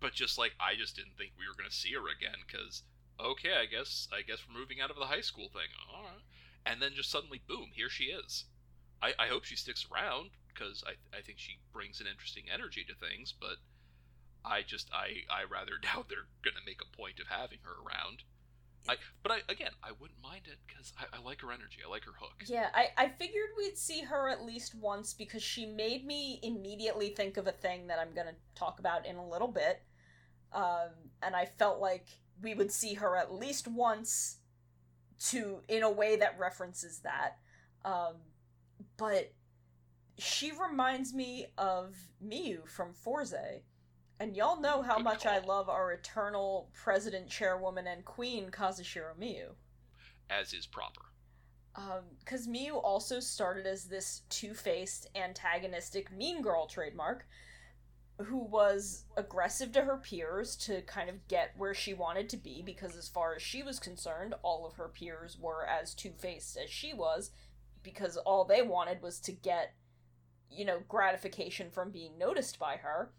But 0.01 0.13
just 0.13 0.39
like 0.39 0.53
I 0.61 0.77
just 0.79 0.95
didn't 0.97 1.17
think 1.19 1.33
we 1.39 1.47
were 1.49 1.55
going 1.59 1.69
to 1.69 1.75
see 1.77 1.93
her 1.95 2.09
again 2.09 2.41
cuz 2.51 2.83
okay, 3.19 3.57
I 3.57 3.67
guess 3.67 4.09
I 4.13 4.23
guess 4.23 4.39
we're 4.47 4.59
moving 4.59 4.81
out 4.81 4.91
of 4.91 4.97
the 4.97 5.07
high 5.07 5.21
school 5.21 5.49
thing. 5.49 5.69
All 5.93 6.05
right. 6.05 6.23
And 6.65 6.81
then 6.81 6.93
just 6.95 7.11
suddenly 7.11 7.41
boom, 7.47 7.71
here 7.75 7.91
she 7.91 8.05
is. 8.05 8.45
I 9.03 9.15
I 9.19 9.27
hope 9.29 9.45
she 9.45 9.57
sticks 9.57 9.87
around 9.91 10.31
cuz 10.57 10.83
I 10.87 10.95
I 11.17 11.23
think 11.23 11.39
she 11.39 11.59
brings 11.73 12.01
an 12.01 12.07
interesting 12.07 12.51
energy 12.51 12.85
to 12.85 12.95
things, 12.95 13.33
but 13.33 13.59
I 14.45 14.63
just 14.63 14.91
I 14.93 15.25
I 15.31 15.45
rather 15.45 15.79
doubt 15.83 16.09
they're 16.09 16.29
gonna 16.43 16.65
make 16.65 16.81
a 16.81 16.97
point 16.97 17.21
of 17.21 17.29
having 17.29 17.59
her 17.63 17.75
around. 17.75 18.25
I 18.89 18.97
but 19.23 19.33
I 19.33 19.43
again 19.49 19.73
I 19.83 19.93
wouldn't 19.93 20.23
mind 20.23 20.43
it 20.47 20.59
because 20.67 20.93
I, 20.99 21.17
I 21.17 21.21
like 21.21 21.41
her 21.43 21.53
energy. 21.53 21.79
I 21.85 21.91
like 21.91 22.05
her 22.05 22.15
hook. 22.19 22.45
Yeah, 22.47 22.69
I, 22.75 22.91
I 22.97 23.09
figured 23.09 23.51
we'd 23.57 23.77
see 23.77 24.03
her 24.03 24.29
at 24.29 24.45
least 24.45 24.75
once 24.75 25.13
because 25.13 25.43
she 25.43 25.67
made 25.67 26.07
me 26.07 26.39
immediately 26.43 27.11
think 27.11 27.37
of 27.37 27.47
a 27.47 27.53
thing 27.53 27.89
that 27.89 27.99
I'm 27.99 28.15
gonna 28.15 28.37
talk 28.55 28.79
about 28.79 29.07
in 29.07 29.17
a 29.17 29.29
little 29.29 29.49
bit. 29.49 29.83
Um, 30.53 30.91
and 31.23 31.35
I 31.35 31.47
felt 31.47 31.81
like 31.81 32.07
we 32.41 32.55
would 32.55 32.71
see 32.71 32.95
her 32.95 33.17
at 33.17 33.33
least 33.33 33.67
once 33.67 34.39
to 35.19 35.63
in 35.69 35.83
a 35.83 35.91
way 35.91 36.17
that 36.17 36.39
references 36.39 37.01
that. 37.01 37.39
Um, 37.85 38.17
but 38.97 39.33
she 40.19 40.53
reminds 40.53 41.13
me 41.15 41.47
of 41.59 41.95
Miyu 42.25 42.69
from 42.69 42.93
Fourze. 42.93 43.63
And 44.19 44.35
y'all 44.35 44.61
know 44.61 44.81
how 44.81 44.99
much 44.99 45.27
I 45.27 45.41
love 45.41 45.69
our 45.69 45.93
eternal 45.93 46.71
president, 46.73 47.29
chairwoman, 47.29 47.87
and 47.87 48.05
queen, 48.05 48.51
Kazeshiro 48.51 49.15
Miyu. 49.21 49.51
As 50.31 50.55
is 50.55 50.67
proper. 50.67 51.03
Um, 51.75 52.05
because 52.19 52.47
Miyu 52.47 52.83
also 52.83 53.21
started 53.21 53.67
as 53.67 53.85
this 53.85 54.23
two 54.31 54.55
faced, 54.55 55.09
antagonistic, 55.15 56.11
mean 56.11 56.41
girl 56.41 56.67
trademark 56.67 57.27
who 58.19 58.39
was 58.39 59.05
aggressive 59.17 59.73
to 59.73 59.83
her 59.83 59.99
peers 59.99 60.57
to 60.57 60.81
kind 60.83 61.11
of 61.11 61.29
get 61.29 61.53
where 61.59 61.75
she 61.75 61.93
wanted 61.93 62.31
to 62.31 62.37
be, 62.37 62.63
because 62.65 62.97
as 62.97 63.09
far 63.09 63.35
as 63.35 63.43
she 63.43 63.63
was 63.63 63.79
concerned, 63.79 64.35
all 64.43 64.67
of 64.67 64.75
her 64.75 64.89
peers 64.89 65.37
were 65.39 65.67
as 65.67 65.95
two 65.95 66.13
faced 66.17 66.57
as 66.57 66.71
she 66.71 66.95
was, 66.95 67.31
because 67.83 68.17
all 68.17 68.45
they 68.45 68.63
wanted 68.63 69.03
was 69.03 69.21
to 69.21 69.33
get, 69.33 69.75
you 70.51 70.65
know, 70.65 70.81
gratification 70.89 71.71
from 71.71 71.91
being 71.91 72.19
noticed 72.19 72.59
by 72.59 72.77
her. 72.77 73.13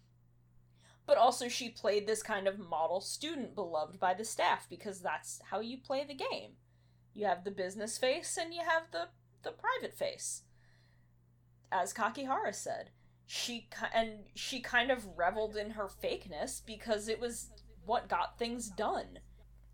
But 1.06 1.16
also, 1.16 1.48
she 1.48 1.70
played 1.70 2.06
this 2.06 2.22
kind 2.22 2.46
of 2.46 2.58
model 2.58 3.00
student 3.00 3.54
beloved 3.54 3.98
by 3.98 4.12
the 4.14 4.24
staff, 4.24 4.66
because 4.68 5.00
that's 5.00 5.40
how 5.50 5.60
you 5.60 5.78
play 5.78 6.04
the 6.04 6.14
game. 6.14 6.52
You 7.14 7.26
have 7.26 7.44
the 7.44 7.50
business 7.50 7.98
face 7.98 8.38
and 8.40 8.52
you 8.52 8.60
have 8.60 8.90
the 8.92 9.08
the 9.42 9.50
private 9.52 9.96
face. 9.96 10.42
As 11.72 11.94
Kakihara 11.94 12.54
said, 12.54 12.90
she 13.26 13.68
and 13.94 14.20
she 14.34 14.60
kind 14.60 14.90
of 14.90 15.16
reveled 15.16 15.56
in 15.56 15.70
her 15.70 15.88
fakeness 15.88 16.64
because 16.64 17.08
it 17.08 17.20
was 17.20 17.50
what 17.84 18.08
got 18.08 18.38
things 18.38 18.68
done. 18.68 19.18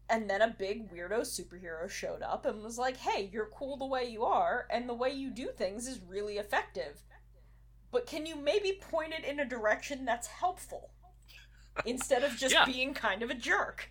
And 0.08 0.28
then 0.28 0.42
a 0.42 0.54
big 0.58 0.90
weirdo 0.90 1.20
superhero 1.20 1.88
showed 1.88 2.22
up 2.22 2.46
and 2.46 2.62
was 2.62 2.78
like, 2.78 2.96
"Hey, 2.98 3.28
you're 3.32 3.50
cool 3.54 3.76
the 3.76 3.86
way 3.86 4.04
you 4.04 4.24
are 4.24 4.66
and 4.70 4.88
the 4.88 4.94
way 4.94 5.10
you 5.10 5.30
do 5.30 5.50
things 5.52 5.86
is 5.86 6.00
really 6.00 6.38
effective. 6.38 7.02
But 7.94 8.06
can 8.06 8.26
you 8.26 8.34
maybe 8.34 8.80
point 8.80 9.14
it 9.14 9.24
in 9.24 9.38
a 9.38 9.44
direction 9.44 10.04
that's 10.04 10.26
helpful?" 10.26 10.90
Instead 11.86 12.24
of 12.24 12.36
just 12.36 12.52
Yeah. 12.52 12.64
being 12.64 12.92
kind 12.92 13.22
of 13.22 13.30
a 13.30 13.34
jerk. 13.34 13.88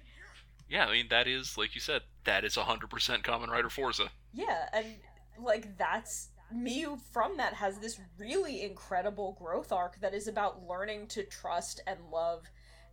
Yeah, 0.69 0.87
I 0.87 0.91
mean 0.91 1.07
that 1.09 1.25
is 1.25 1.57
like 1.57 1.73
you 1.73 1.81
said, 1.81 2.01
that 2.25 2.43
is 2.43 2.55
hundred 2.55 2.89
percent 2.89 3.23
Kamen 3.23 3.47
Rider 3.47 3.69
Fourze. 3.69 4.01
Yeah, 4.33 4.67
and 4.73 4.97
like 5.39 5.77
that's 5.77 6.29
Miyu 6.53 6.99
from 7.13 7.37
that 7.37 7.53
has 7.53 7.79
this 7.79 7.99
really 8.19 8.61
incredible 8.63 9.37
growth 9.39 9.71
arc 9.71 9.99
that 10.01 10.13
is 10.13 10.27
about 10.27 10.67
learning 10.67 11.07
to 11.07 11.23
trust 11.23 11.81
and 11.87 11.99
love 12.11 12.43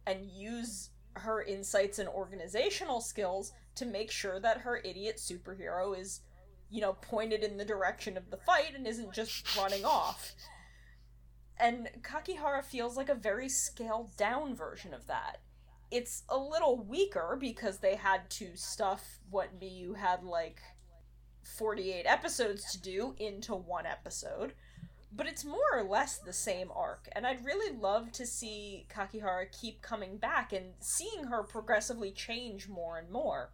and 0.07 0.25
use 0.31 0.91
her 1.15 1.43
insights 1.43 1.99
and 1.99 2.09
organizational 2.09 3.01
skills 3.01 3.53
to 3.75 3.85
make 3.85 4.11
sure 4.11 4.39
that 4.41 4.59
her 4.59 4.77
idiot 4.85 5.17
superhero 5.17 5.99
is, 5.99 6.21
you 6.71 6.81
know, 6.81 6.93
pointed 6.93 7.43
in 7.43 7.57
the 7.57 7.65
direction 7.65 8.17
of 8.17 8.31
the 8.31 8.37
fight 8.37 8.75
and 8.77 8.87
isn't 8.87 9.13
just 9.13 9.57
running 9.57 9.85
off. 9.85 10.35
And 11.61 11.89
Kakihara 12.03 12.65
feels 12.65 12.97
like 12.97 13.11
a 13.11 13.15
very 13.15 13.49
scaled 13.49 14.17
down 14.17 14.55
version 14.55 14.95
of 14.95 15.07
that. 15.09 15.39
It's 15.91 16.23
a 16.29 16.39
little 16.39 16.83
weaker 16.83 17.37
because 17.39 17.79
they 17.79 17.97
had 17.97 18.31
to 18.31 18.57
stuff 18.57 19.19
what 19.29 19.61
Miyu 19.61 19.97
had 19.97 20.23
like 20.23 20.61
48 21.59 22.05
episodes 22.07 22.73
to 22.73 22.81
do 22.81 23.15
into 23.19 23.55
one 23.55 23.85
episode, 23.87 24.55
but 25.13 25.27
it's 25.27 25.45
more 25.45 25.59
or 25.73 25.83
less 25.83 26.19
the 26.19 26.33
same 26.33 26.71
arc. 26.75 27.09
And 27.13 27.27
I'd 27.27 27.45
really 27.45 27.77
love 27.77 28.13
to 28.13 28.25
see 28.25 28.87
Kakihara 28.89 29.47
keep 29.53 29.83
coming 29.83 30.17
back 30.17 30.53
and 30.53 30.67
seeing 30.81 31.25
her 31.25 31.43
progressively 31.43 32.13
change 32.13 32.69
more 32.69 32.99
and 32.99 33.11
more. 33.11 33.51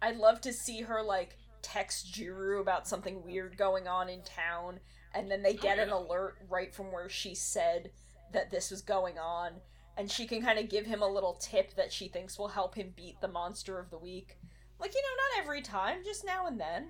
I'd 0.00 0.16
love 0.16 0.40
to 0.42 0.52
see 0.52 0.82
her 0.82 1.02
like 1.02 1.36
text 1.62 2.14
Juru 2.14 2.60
about 2.60 2.88
something 2.88 3.24
weird 3.24 3.56
going 3.56 3.88
on 3.88 4.08
in 4.08 4.22
town, 4.22 4.80
and 5.14 5.30
then 5.30 5.42
they 5.42 5.54
get 5.54 5.78
an 5.78 5.90
alert 5.90 6.36
right 6.48 6.74
from 6.74 6.92
where 6.92 7.08
she 7.08 7.34
said 7.34 7.90
that 8.32 8.50
this 8.50 8.70
was 8.70 8.82
going 8.82 9.18
on, 9.18 9.52
and 9.96 10.10
she 10.10 10.26
can 10.26 10.42
kind 10.42 10.58
of 10.58 10.68
give 10.68 10.86
him 10.86 11.02
a 11.02 11.08
little 11.08 11.34
tip 11.34 11.74
that 11.74 11.92
she 11.92 12.08
thinks 12.08 12.38
will 12.38 12.48
help 12.48 12.74
him 12.74 12.92
beat 12.96 13.20
the 13.20 13.28
monster 13.28 13.78
of 13.78 13.90
the 13.90 13.98
week. 13.98 14.38
Like, 14.78 14.94
you 14.94 15.02
know, 15.02 15.38
not 15.38 15.44
every 15.44 15.62
time, 15.62 15.98
just 16.04 16.24
now 16.24 16.46
and 16.46 16.58
then. 16.58 16.88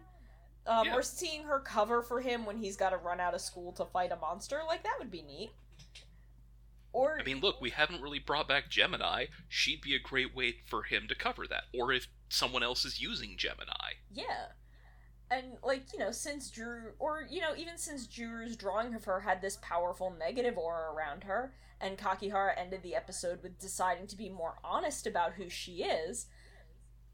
Um, 0.66 0.86
Yeah. 0.86 0.96
Or 0.96 1.02
seeing 1.02 1.42
her 1.42 1.58
cover 1.58 2.02
for 2.02 2.20
him 2.20 2.46
when 2.46 2.56
he's 2.56 2.76
got 2.76 2.90
to 2.90 2.96
run 2.96 3.20
out 3.20 3.34
of 3.34 3.40
school 3.40 3.72
to 3.72 3.84
fight 3.84 4.12
a 4.12 4.16
monster, 4.16 4.60
like, 4.66 4.84
that 4.84 4.94
would 4.98 5.10
be 5.10 5.22
neat. 5.22 5.50
Or, 6.92 7.18
I 7.18 7.24
mean, 7.24 7.40
look, 7.40 7.60
we 7.60 7.70
haven't 7.70 8.02
really 8.02 8.18
brought 8.18 8.46
back 8.46 8.68
Gemini. 8.68 9.26
She'd 9.48 9.80
be 9.80 9.94
a 9.94 9.98
great 9.98 10.36
way 10.36 10.56
for 10.66 10.82
him 10.82 11.08
to 11.08 11.14
cover 11.14 11.46
that. 11.48 11.64
Or 11.74 11.90
if 11.90 12.06
someone 12.28 12.62
else 12.62 12.84
is 12.84 13.00
using 13.00 13.36
Gemini. 13.36 13.94
Yeah. 14.12 14.48
And, 15.32 15.56
like, 15.62 15.94
you 15.94 15.98
know, 15.98 16.10
since 16.10 16.50
Juru, 16.50 16.92
or, 16.98 17.26
you 17.30 17.40
know, 17.40 17.54
even 17.56 17.78
since 17.78 18.06
Juru's 18.06 18.54
drawing 18.54 18.94
of 18.94 19.04
her 19.04 19.20
had 19.20 19.40
this 19.40 19.58
powerful 19.62 20.14
negative 20.18 20.58
aura 20.58 20.92
around 20.92 21.24
her, 21.24 21.54
and 21.80 21.96
Kakihara 21.96 22.52
ended 22.58 22.82
the 22.82 22.94
episode 22.94 23.42
with 23.42 23.58
deciding 23.58 24.06
to 24.08 24.16
be 24.16 24.28
more 24.28 24.58
honest 24.62 25.06
about 25.06 25.32
who 25.32 25.48
she 25.48 25.84
is, 25.84 26.26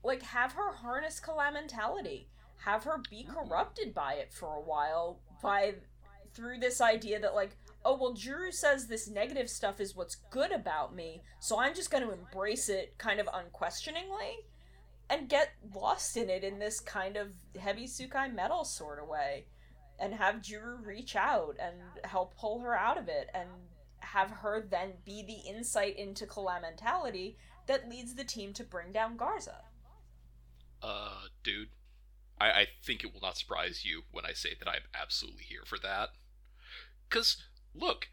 like, 0.03 0.23
have 0.23 0.55
her 0.55 0.73
harness 0.73 1.21
calamentality. 1.21 2.27
Have 2.65 2.83
her 2.85 3.01
be 3.09 3.23
mm-hmm. 3.23 3.35
corrupted 3.35 3.95
by 3.95 4.15
it 4.15 4.33
for 4.33 4.49
a 4.49 4.61
while, 4.61 5.21
by, 5.41 5.75
through 6.35 6.59
this 6.59 6.81
idea 6.81 7.21
that, 7.21 7.37
like, 7.37 7.57
oh, 7.85 7.97
well, 7.97 8.15
Juru 8.15 8.53
says 8.53 8.89
this 8.89 9.09
negative 9.09 9.49
stuff 9.49 9.79
is 9.81 9.95
what's 9.95 10.17
good 10.31 10.51
about 10.51 10.93
me, 10.93 11.23
so 11.39 11.61
I'm 11.61 11.75
just 11.75 11.93
going 11.93 12.03
to 12.03 12.13
embrace 12.13 12.69
it 12.69 12.99
kind 12.99 13.21
of 13.21 13.29
unquestioningly 13.33 14.41
and 15.11 15.29
get 15.29 15.51
lost 15.75 16.17
in 16.17 16.29
it 16.29 16.45
in 16.45 16.59
this 16.59 16.81
kind 16.81 17.17
of 17.17 17.29
heavy 17.59 17.87
Sukai 17.87 18.33
metal 18.33 18.65
sort 18.65 19.03
of 19.03 19.09
way. 19.09 19.47
And 20.01 20.15
have 20.15 20.37
Juru 20.37 20.85
reach 20.85 21.17
out 21.17 21.57
and 21.61 21.77
help 22.05 22.37
pull 22.37 22.61
her 22.61 22.77
out 22.77 22.99
of 22.99 23.09
it 23.09 23.29
and 23.35 23.49
have 23.99 24.31
her 24.31 24.65
then 24.71 24.93
be 25.05 25.25
the 25.27 25.51
insight 25.51 25.99
into 25.99 26.25
calamentality 26.25 27.37
that 27.67 27.89
leads 27.89 28.15
the 28.15 28.25
team 28.25 28.53
to 28.55 28.65
bring 28.65 28.93
down 28.93 29.19
Galza. 29.19 29.57
Uh, 30.81 31.23
dude, 31.43 31.71
I, 32.41 32.51
I 32.51 32.67
think 32.85 33.03
it 33.03 33.13
will 33.13 33.21
not 33.21 33.37
surprise 33.37 33.85
you 33.85 34.03
when 34.13 34.25
I 34.25 34.33
say 34.33 34.51
that 34.59 34.69
I'm 34.69 34.83
absolutely 34.95 35.43
here 35.43 35.65
for 35.65 35.79
that. 35.83 36.11
Because, 37.09 37.43
look, 37.75 38.09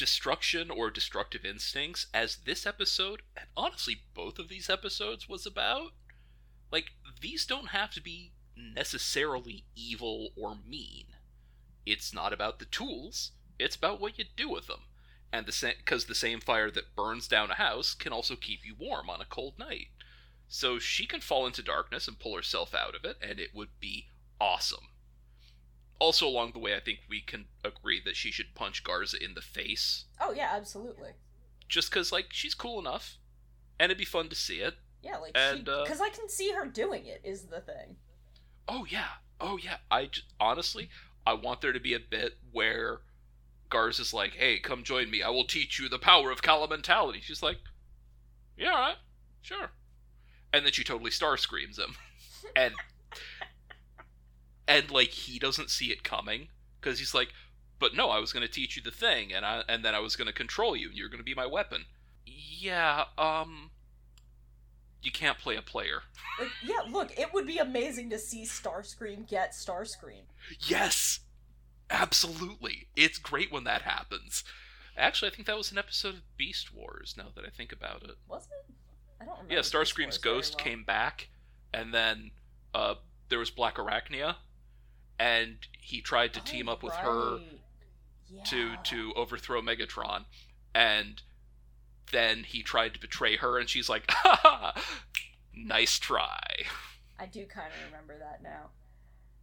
destruction 0.00 0.70
or 0.70 0.90
destructive 0.90 1.44
instincts, 1.44 2.06
as 2.14 2.38
this 2.46 2.64
episode, 2.64 3.20
and 3.36 3.46
honestly 3.54 3.98
both 4.14 4.38
of 4.38 4.48
these 4.48 4.70
episodes 4.70 5.28
was 5.28 5.44
about, 5.44 5.92
like, 6.72 6.92
these 7.20 7.44
don't 7.44 7.68
have 7.68 7.90
to 7.90 8.00
be 8.00 8.32
necessarily 8.56 9.64
evil 9.76 10.30
or 10.34 10.56
mean. 10.66 11.04
It's 11.84 12.14
not 12.14 12.32
about 12.32 12.60
the 12.60 12.64
tools, 12.64 13.32
it's 13.58 13.76
about 13.76 14.00
what 14.00 14.18
you 14.18 14.24
do 14.34 14.48
with 14.48 14.68
them. 14.68 14.84
And 15.30 15.44
the 15.44 15.52
same, 15.52 15.74
because 15.76 16.06
the 16.06 16.14
same 16.14 16.40
fire 16.40 16.70
that 16.70 16.96
burns 16.96 17.28
down 17.28 17.50
a 17.50 17.54
house 17.54 17.92
can 17.92 18.10
also 18.10 18.36
keep 18.36 18.64
you 18.64 18.74
warm 18.78 19.10
on 19.10 19.20
a 19.20 19.26
cold 19.26 19.58
night. 19.58 19.88
So 20.48 20.78
she 20.78 21.06
can 21.06 21.20
fall 21.20 21.46
into 21.46 21.62
darkness 21.62 22.08
and 22.08 22.18
pull 22.18 22.34
herself 22.34 22.74
out 22.74 22.94
of 22.94 23.04
it, 23.04 23.18
and 23.20 23.38
it 23.38 23.54
would 23.54 23.78
be 23.78 24.06
awesome. 24.40 24.88
Also, 26.00 26.26
along 26.26 26.52
the 26.52 26.58
way, 26.58 26.74
I 26.74 26.80
think 26.80 27.00
we 27.08 27.20
can 27.20 27.44
agree 27.64 28.00
that 28.04 28.16
she 28.16 28.32
should 28.32 28.54
punch 28.54 28.82
Galza 28.82 29.14
in 29.22 29.34
the 29.34 29.40
face, 29.42 30.06
Oh, 30.20 30.32
yeah, 30.32 30.50
absolutely. 30.52 31.10
just 31.68 31.90
because, 31.90 32.10
like, 32.10 32.26
she's 32.32 32.54
cool 32.54 32.80
enough, 32.80 33.18
and 33.78 33.92
it'd 33.92 33.98
be 33.98 34.04
fun 34.04 34.28
to 34.30 34.34
see 34.34 34.60
it. 34.60 34.74
Yeah, 35.02 35.18
like, 35.18 35.32
And, 35.34 35.68
uh, 35.68 35.84
because 35.84 36.00
I 36.00 36.08
can 36.08 36.28
see 36.28 36.50
her 36.52 36.66
doing 36.66 37.06
it, 37.06 37.20
is 37.22 37.44
the 37.44 37.60
thing. 37.60 37.96
Oh 38.66 38.86
yeah, 38.88 39.08
oh 39.40 39.56
yeah. 39.56 39.76
I 39.90 40.06
j- 40.06 40.22
honestly, 40.38 40.90
I 41.26 41.34
want 41.34 41.60
there 41.60 41.72
to 41.72 41.80
be 41.80 41.94
a 41.94 41.98
bit 42.00 42.38
where 42.52 43.00
Galza's 43.70 44.12
like, 44.14 44.34
"Hey, 44.34 44.58
come 44.58 44.84
join 44.84 45.10
me. 45.10 45.22
I 45.22 45.28
will 45.30 45.44
teach 45.46 45.78
you 45.78 45.88
the 45.88 45.98
power 45.98 46.30
of 46.30 46.42
calamentality." 46.42 47.20
She's 47.22 47.42
like, 47.42 47.58
"Yeah, 48.56 48.70
all 48.70 48.78
right, 48.78 48.96
sure," 49.42 49.70
and 50.52 50.64
then 50.64 50.72
she 50.72 50.84
totally 50.84 51.10
star 51.10 51.36
screams 51.36 51.78
him, 51.78 51.96
and 52.56 52.74
and 54.68 54.90
like 54.90 55.10
he 55.10 55.38
doesn't 55.38 55.70
see 55.70 55.86
it 55.86 56.02
coming 56.04 56.48
because 56.80 56.98
he's 56.98 57.14
like, 57.14 57.28
"But 57.78 57.94
no, 57.94 58.10
I 58.10 58.18
was 58.18 58.32
going 58.32 58.46
to 58.46 58.52
teach 58.52 58.76
you 58.76 58.82
the 58.82 58.90
thing, 58.90 59.32
and 59.32 59.44
I 59.44 59.62
and 59.68 59.84
then 59.84 59.94
I 59.94 60.00
was 60.00 60.16
going 60.16 60.26
to 60.26 60.32
control 60.32 60.76
you, 60.76 60.88
and 60.88 60.96
you're 60.96 61.08
going 61.08 61.18
to 61.18 61.24
be 61.24 61.34
my 61.34 61.46
weapon." 61.46 61.86
Yeah, 62.26 63.04
um, 63.18 63.70
you 65.02 65.10
can't 65.10 65.38
play 65.38 65.56
a 65.56 65.62
player. 65.62 66.02
Like, 66.38 66.50
yeah, 66.62 66.90
look, 66.90 67.18
it 67.18 67.32
would 67.32 67.46
be 67.46 67.58
amazing 67.58 68.10
to 68.10 68.18
see 68.18 68.44
Starscream 68.44 69.28
get 69.28 69.52
Starscream. 69.52 70.22
Yes, 70.60 71.20
absolutely. 71.90 72.88
It's 72.96 73.18
great 73.18 73.50
when 73.52 73.64
that 73.64 73.82
happens. 73.82 74.44
Actually, 74.96 75.30
I 75.30 75.34
think 75.34 75.46
that 75.46 75.56
was 75.56 75.72
an 75.72 75.78
episode 75.78 76.14
of 76.16 76.36
Beast 76.36 76.74
Wars. 76.74 77.14
Now 77.16 77.28
that 77.34 77.44
I 77.44 77.48
think 77.50 77.72
about 77.72 78.02
it, 78.02 78.16
Was 78.28 78.44
it? 78.46 78.74
I 79.20 79.24
don't 79.24 79.34
remember. 79.36 79.54
yeah, 79.54 79.60
Starscream's 79.60 80.18
ghost 80.18 80.56
well. 80.56 80.64
came 80.64 80.84
back, 80.84 81.28
and 81.72 81.94
then 81.94 82.30
uh, 82.74 82.94
there 83.28 83.38
was 83.38 83.50
Blackarachnia, 83.50 84.36
and 85.20 85.58
he 85.78 86.00
tried 86.00 86.32
to 86.34 86.40
team 86.42 86.68
Oh, 86.68 86.72
up 86.72 86.82
with 86.82 86.94
her 86.94 87.36
right. 87.36 87.60
to 88.46 88.70
Yeah. 88.70 88.76
to 88.84 89.12
overthrow 89.14 89.60
Megatron, 89.60 90.24
and 90.74 91.22
then 92.10 92.44
he 92.44 92.62
tried 92.62 92.94
to 92.94 93.00
betray 93.00 93.36
her, 93.36 93.58
and 93.58 93.68
she's 93.68 93.88
like, 93.88 94.10
"Ha 94.10 94.40
ha, 94.42 94.84
nice 95.52 95.98
try." 95.98 96.40
I 97.18 97.26
do 97.26 97.44
kind 97.46 97.70
of 97.72 97.84
remember 97.86 98.18
that 98.18 98.42
now. 98.42 98.70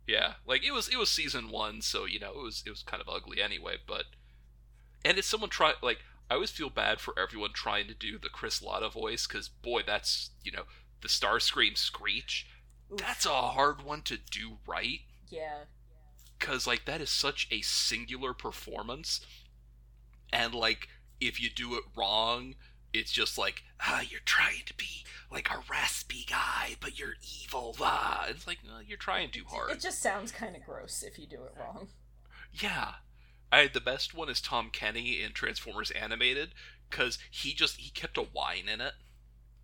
Yeah, 0.08 0.34
like 0.46 0.64
it 0.64 0.72
was 0.72 0.88
it 0.90 0.98
was 0.98 1.10
season 1.12 1.50
one, 1.50 1.82
so 1.82 2.06
you 2.06 2.20
know 2.20 2.32
it 2.32 2.44
was 2.44 2.64
it 2.66 2.70
was 2.70 2.82
kind 2.84 3.02
of 3.02 3.10
ugly 3.10 3.42
anyway. 3.42 3.76
But 3.86 4.06
and 5.06 5.18
it's 5.18 5.28
someone 5.28 5.50
try 5.50 5.74
like 5.82 6.00
I 6.30 6.36
always 6.36 6.52
feel 6.52 6.70
bad 6.70 7.00
for 7.00 7.18
everyone 7.20 7.52
trying 7.54 7.88
to 7.88 7.94
do 7.94 8.18
the 8.18 8.30
Chris 8.30 8.62
Latta 8.62 8.90
voice 8.90 9.28
because 9.28 9.48
boy, 9.50 9.82
that's 9.86 10.32
you 10.44 10.52
know 10.52 10.64
the 11.02 11.08
Starscream 11.10 11.78
screech. 11.78 12.48
Oof. 12.92 13.00
That's 13.00 13.26
a 13.26 13.30
hard 13.30 13.84
one 13.84 14.02
to 14.04 14.18
do 14.18 14.58
right 14.66 15.02
Yeah. 15.30 15.66
because 16.40 16.68
like 16.68 16.86
that 16.86 17.02
is 17.02 17.10
such 17.10 17.48
a 17.52 17.62
singular 17.62 18.34
performance, 18.34 19.22
and 20.32 20.54
like 20.54 20.88
if 21.20 21.42
you 21.42 21.50
do 21.50 21.76
it 21.76 21.84
wrong, 21.96 22.56
it's 22.94 23.12
just 23.12 23.38
like 23.38 23.64
ah, 23.82 24.02
you're 24.10 24.22
trying 24.26 24.64
to 24.66 24.74
be 24.76 25.04
like 25.32 25.50
a 25.52 25.64
raspy 25.70 26.26
guy, 26.30 26.76
but 26.80 26.98
you're 26.98 27.16
evil. 27.44 27.76
Ah, 27.82 28.26
it's 28.30 28.48
like 28.48 28.60
you're 28.88 28.98
trying 28.98 29.30
too 29.32 29.44
hard. 29.48 29.72
It 29.72 29.82
just 29.82 30.02
sounds 30.02 30.32
kind 30.32 30.56
of 30.56 30.64
gross 30.66 31.04
if 31.04 31.18
you 31.20 31.28
do 31.28 31.44
it 31.44 31.54
wrong. 31.60 31.88
Yeah. 32.54 32.96
I 33.52 33.68
the 33.68 33.82
best 33.82 34.14
one 34.14 34.30
is 34.30 34.42
Tom 34.42 34.70
Kenny 34.72 35.22
in 35.22 35.32
Transformers 35.34 35.92
Animated 35.92 36.54
cuz 36.90 37.18
he 37.32 37.54
just 37.54 37.78
he 37.78 37.90
kept 37.92 38.18
a 38.18 38.22
whine 38.24 38.68
in 38.70 38.82
it. 38.82 38.94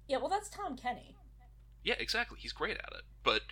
Yeah, 0.07 0.17
well, 0.17 0.29
that's 0.29 0.49
Tom 0.49 0.77
Kenny. 0.77 1.15
Yeah, 1.83 1.95
exactly. 1.97 2.37
He's 2.39 2.53
great 2.53 2.77
at 2.77 2.91
it. 2.93 3.03
But 3.23 3.43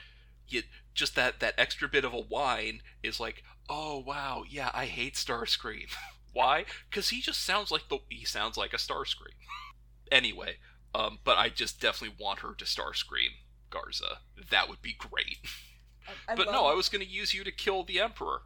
you 0.52 0.64
just 0.94 1.16
that 1.16 1.40
that 1.40 1.56
extra 1.58 1.88
bit 1.88 2.06
of 2.06 2.14
a 2.14 2.22
whine 2.22 2.82
is 3.04 3.20
like, 3.20 3.44
"Oh, 3.70 4.00
wow. 4.00 4.44
Yeah, 4.48 4.72
I 4.74 4.86
hate 4.86 5.16
Starscream." 5.16 5.94
Why? 6.34 6.66
Cuz 6.92 7.10
he 7.10 7.22
just 7.22 7.44
sounds 7.44 7.72
like 7.72 7.90
the 7.90 8.00
he 8.10 8.26
sounds 8.26 8.58
like 8.58 8.74
a 8.74 8.78
Starscream. 8.78 9.36
anyway, 10.12 10.58
um 10.94 11.20
but 11.24 11.38
I 11.38 11.50
just 11.50 11.82
definitely 11.82 12.16
want 12.20 12.40
her 12.40 12.54
to 12.54 12.66
Starscream 12.66 13.32
Galza. 13.70 14.20
That 14.50 14.70
would 14.70 14.82
be 14.82 14.94
great. 14.94 15.38
I, 16.28 16.34
I 16.34 16.36
but 16.36 16.52
no, 16.52 16.66
I 16.66 16.74
was 16.74 16.90
going 16.90 17.06
to 17.06 17.10
use 17.10 17.34
you 17.34 17.44
to 17.44 17.52
kill 17.52 17.84
the 17.84 18.00
emperor. 18.00 18.42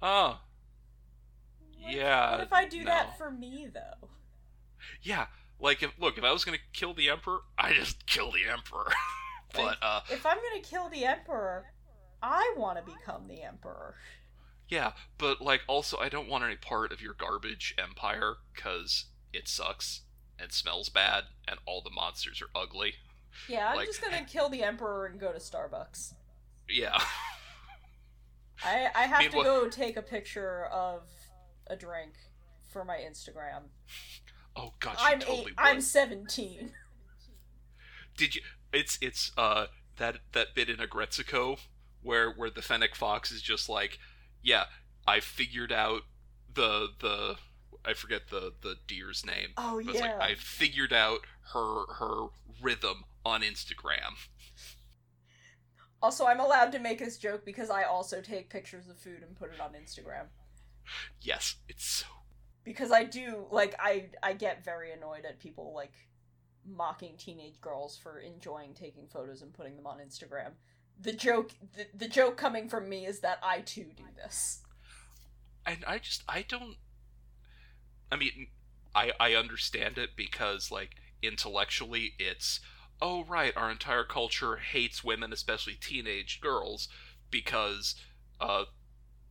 Oh. 0.00 0.40
What 1.80 1.92
yeah, 1.92 2.32
What 2.32 2.40
if 2.40 2.52
I 2.52 2.66
do 2.66 2.78
no. 2.78 2.84
that 2.84 3.18
for 3.18 3.30
me 3.30 3.68
though? 3.72 4.08
Yeah, 5.02 5.26
like 5.60 5.82
if 5.82 5.92
look, 5.98 6.18
if 6.18 6.24
I 6.24 6.32
was 6.32 6.44
gonna 6.44 6.58
kill 6.72 6.94
the 6.94 7.08
emperor, 7.08 7.40
I 7.58 7.72
just 7.72 8.06
kill 8.06 8.32
the 8.32 8.46
emperor. 8.50 8.92
But 9.54 9.78
uh, 9.82 10.00
If 10.10 10.24
I'm 10.26 10.36
gonna 10.36 10.62
kill 10.62 10.88
the 10.88 11.04
emperor, 11.04 11.66
I 12.22 12.54
want 12.56 12.78
to 12.78 12.84
become 12.84 13.28
the 13.28 13.42
emperor. 13.42 13.94
yeah, 14.68 14.92
but 15.18 15.40
like 15.40 15.62
also, 15.66 15.96
I 15.98 16.08
don't 16.08 16.28
want 16.28 16.44
any 16.44 16.56
part 16.56 16.92
of 16.92 17.00
your 17.00 17.14
garbage 17.14 17.74
empire 17.78 18.34
because 18.54 19.06
it 19.32 19.48
sucks 19.48 20.02
and 20.38 20.52
smells 20.52 20.88
bad, 20.88 21.24
and 21.46 21.58
all 21.66 21.82
the 21.82 21.90
monsters 21.90 22.40
are 22.42 22.60
ugly. 22.60 22.94
Yeah, 23.48 23.68
I'm 23.70 23.76
Like- 23.76 23.86
just 23.86 24.02
gonna 24.02 24.24
kill 24.28 24.48
the 24.48 24.62
emperor 24.62 25.06
and 25.06 25.18
go 25.20 25.32
to 25.32 25.38
Starbucks. 25.38 26.14
Yeah, 26.68 26.98
I 28.64 28.88
I 28.94 29.02
have 29.06 29.22
to 29.30 29.42
go 29.42 29.68
take 29.68 29.96
a 29.96 30.02
picture 30.02 30.66
of 30.66 31.02
a 31.68 31.76
drink 31.76 32.12
for 32.70 32.84
my 32.84 32.96
Instagram. 32.96 33.64
oh 34.56 34.74
god, 34.80 34.96
I'm 34.98 35.20
totally 35.20 35.52
eight. 35.52 35.54
I'm 35.56 35.80
17. 35.80 36.72
Did 38.16 38.34
you? 38.34 38.42
It's 38.72 38.98
it's 39.00 39.32
uh 39.36 39.66
that 39.96 40.18
that 40.32 40.54
bit 40.54 40.68
in 40.68 40.76
Aggretsuko 40.76 41.58
where 42.02 42.30
where 42.30 42.50
the 42.50 42.62
Fennec 42.62 42.94
Fox 42.94 43.30
is 43.30 43.42
just 43.42 43.68
like, 43.68 43.98
yeah, 44.42 44.64
I 45.06 45.20
figured 45.20 45.72
out 45.72 46.02
the 46.52 46.88
the 47.00 47.36
I 47.84 47.94
forget 47.94 48.28
the 48.30 48.52
the 48.62 48.76
deer's 48.86 49.24
name. 49.24 49.50
Oh 49.56 49.78
yeah. 49.78 50.00
like 50.00 50.20
I 50.20 50.34
figured 50.34 50.92
out 50.92 51.20
her 51.52 51.84
her 51.94 52.26
rhythm 52.62 53.04
on 53.24 53.42
Instagram. 53.42 54.16
Also, 56.00 56.26
I'm 56.26 56.38
allowed 56.38 56.70
to 56.72 56.78
make 56.78 57.00
this 57.00 57.18
joke 57.18 57.44
because 57.44 57.70
I 57.70 57.82
also 57.82 58.20
take 58.20 58.50
pictures 58.50 58.88
of 58.88 58.98
food 58.98 59.22
and 59.26 59.36
put 59.36 59.52
it 59.52 59.60
on 59.60 59.70
Instagram. 59.70 60.26
Yes, 61.20 61.56
it's 61.68 61.84
so 61.84 62.06
Because 62.64 62.92
I 62.92 63.04
do 63.04 63.46
like 63.50 63.74
I 63.78 64.10
I 64.22 64.34
get 64.34 64.64
very 64.64 64.92
annoyed 64.92 65.24
at 65.24 65.38
people 65.40 65.72
like 65.74 65.92
mocking 66.68 67.16
teenage 67.16 67.60
girls 67.60 67.96
for 67.96 68.18
enjoying 68.20 68.74
taking 68.74 69.06
photos 69.08 69.42
and 69.42 69.52
putting 69.52 69.76
them 69.76 69.86
on 69.86 69.98
Instagram. 69.98 70.52
The 71.00 71.12
joke 71.12 71.52
the, 71.76 71.86
the 71.94 72.08
joke 72.08 72.36
coming 72.36 72.68
from 72.68 72.88
me 72.88 73.06
is 73.06 73.20
that 73.20 73.38
I 73.42 73.60
too 73.60 73.86
do 73.96 74.04
this. 74.16 74.62
and 75.66 75.84
I 75.86 75.98
just 75.98 76.22
I 76.28 76.42
don't 76.48 76.76
I 78.10 78.16
mean 78.16 78.48
I 78.94 79.12
I 79.20 79.34
understand 79.34 79.98
it 79.98 80.10
because 80.16 80.70
like 80.70 80.96
intellectually 81.22 82.14
it's 82.18 82.60
oh 83.00 83.24
right 83.24 83.56
our 83.56 83.70
entire 83.70 84.04
culture 84.04 84.56
hates 84.56 85.04
women 85.04 85.32
especially 85.32 85.74
teenage 85.74 86.40
girls 86.40 86.88
because 87.30 87.94
uh 88.40 88.64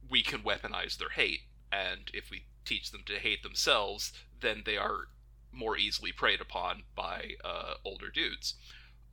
we 0.09 0.21
can 0.23 0.41
weaponize 0.43 0.97
their 0.97 1.09
hate 1.09 1.41
and 1.71 2.09
if 2.13 2.29
we 2.29 2.45
teach 2.65 2.91
them 2.91 3.01
to 3.05 3.19
hate 3.19 3.43
themselves 3.43 4.13
then 4.39 4.63
they 4.65 4.77
are 4.77 5.07
more 5.51 5.77
easily 5.77 6.11
preyed 6.11 6.41
upon 6.41 6.83
by 6.95 7.31
uh 7.43 7.73
older 7.85 8.09
dudes 8.09 8.55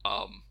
um 0.05 0.43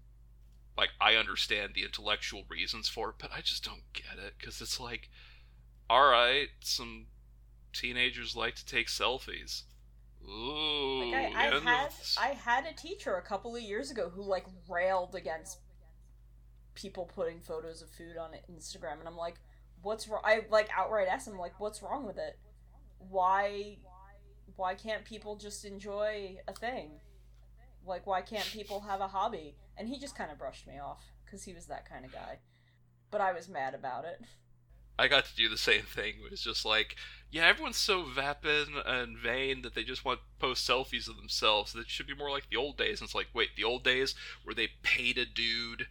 like 0.77 0.89
I 0.99 1.15
understand 1.15 1.73
the 1.75 1.83
intellectual 1.83 2.43
reasons 2.49 2.87
for 2.89 3.09
it 3.09 3.15
but 3.19 3.31
I 3.35 3.41
just 3.41 3.63
don't 3.63 3.83
get 3.93 4.17
it 4.23 4.33
cuz 4.39 4.61
it's 4.61 4.79
like 4.79 5.09
all 5.89 6.09
right, 6.09 6.49
some 6.61 7.07
teenagers 7.71 8.35
like 8.35 8.55
to 8.55 8.65
take 8.65 8.87
selfies. 8.87 9.63
Ooh, 10.27 11.11
Like 11.11 11.35
I, 11.35 11.47
I 11.47 11.59
had 11.59 11.89
I 12.17 12.27
had 12.29 12.65
a 12.65 12.73
teacher 12.73 13.15
a 13.15 13.21
couple 13.21 13.55
of 13.55 13.61
years 13.61 13.91
ago 13.91 14.09
who 14.09 14.23
like 14.23 14.45
railed 14.69 15.15
against 15.15 15.59
people 16.75 17.05
putting 17.05 17.39
photos 17.39 17.81
of 17.81 17.89
food 17.89 18.17
on 18.17 18.29
Instagram 18.51 18.99
and 18.99 19.07
I'm 19.07 19.17
like, 19.17 19.35
what's 19.81 20.07
wrong? 20.07 20.21
I 20.23 20.45
like 20.49 20.69
outright 20.75 21.07
asked 21.09 21.27
him 21.27 21.37
like, 21.37 21.59
what's 21.59 21.81
wrong 21.83 22.05
with 22.05 22.17
it? 22.17 22.39
Why 22.97 23.77
why 24.55 24.75
can't 24.75 25.05
people 25.05 25.35
just 25.35 25.65
enjoy 25.65 26.37
a 26.47 26.53
thing? 26.53 26.99
Like 27.85 28.07
why 28.07 28.21
can't 28.21 28.45
people 28.45 28.81
have 28.81 29.01
a 29.01 29.07
hobby? 29.07 29.55
And 29.77 29.87
he 29.87 29.99
just 29.99 30.15
kind 30.15 30.31
of 30.31 30.37
brushed 30.37 30.67
me 30.67 30.79
off 30.79 31.11
cuz 31.29 31.43
he 31.43 31.53
was 31.53 31.65
that 31.67 31.87
kind 31.87 32.05
of 32.05 32.11
guy. 32.11 32.39
But 33.11 33.21
I 33.21 33.31
was 33.33 33.47
mad 33.47 33.73
about 33.73 34.05
it. 34.05 34.21
I 34.97 35.07
got 35.07 35.25
to 35.25 35.35
do 35.35 35.49
the 35.49 35.57
same 35.57 35.81
thing. 35.81 36.15
It 36.23 36.31
was 36.31 36.41
just 36.41 36.65
like, 36.65 36.95
yeah, 37.31 37.47
everyone's 37.47 37.77
so 37.77 38.03
vapid 38.03 38.67
and 38.85 39.17
vain 39.17 39.63
that 39.63 39.73
they 39.73 39.83
just 39.83 40.05
want 40.05 40.19
to 40.19 40.25
post 40.39 40.69
selfies 40.69 41.09
of 41.09 41.17
themselves. 41.17 41.73
That 41.73 41.89
should 41.89 42.05
be 42.05 42.15
more 42.15 42.29
like 42.29 42.49
the 42.49 42.57
old 42.57 42.77
days. 42.77 43.01
And 43.01 43.07
it's 43.07 43.15
like, 43.15 43.29
wait, 43.33 43.55
the 43.55 43.63
old 43.63 43.83
days 43.83 44.13
where 44.43 44.53
they 44.53 44.69
paid 44.83 45.17
a 45.17 45.25
dude 45.25 45.87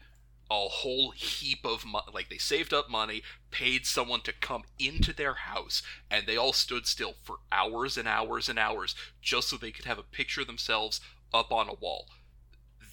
a 0.52 0.68
whole 0.68 1.10
heap 1.12 1.64
of 1.64 1.84
money, 1.84 2.06
like 2.12 2.28
they 2.28 2.38
saved 2.38 2.72
up 2.74 2.90
money, 2.90 3.22
paid 3.50 3.86
someone 3.86 4.20
to 4.22 4.32
come 4.32 4.64
into 4.78 5.12
their 5.12 5.34
house, 5.34 5.82
and 6.10 6.26
they 6.26 6.36
all 6.36 6.52
stood 6.52 6.86
still 6.86 7.14
for 7.22 7.36
hours 7.50 7.96
and 7.96 8.06
hours 8.06 8.48
and 8.48 8.58
hours 8.58 8.94
just 9.22 9.48
so 9.48 9.56
they 9.56 9.70
could 9.70 9.86
have 9.86 9.98
a 9.98 10.02
picture 10.02 10.42
of 10.42 10.46
themselves 10.46 11.00
up 11.32 11.52
on 11.52 11.68
a 11.68 11.74
wall. 11.74 12.06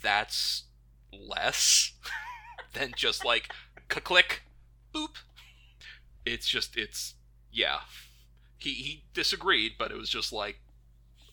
That's 0.02 0.64
less 1.12 1.92
than 2.74 2.94
just 2.96 3.26
like 3.26 3.52
click, 3.90 4.44
boop. 4.94 5.16
It's 6.26 6.48
just 6.48 6.78
it's 6.78 7.16
yeah. 7.52 7.80
He 8.58 8.74
he 8.74 9.04
disagreed, 9.14 9.74
but 9.78 9.92
it 9.92 9.98
was 9.98 10.10
just 10.10 10.32
like 10.32 10.60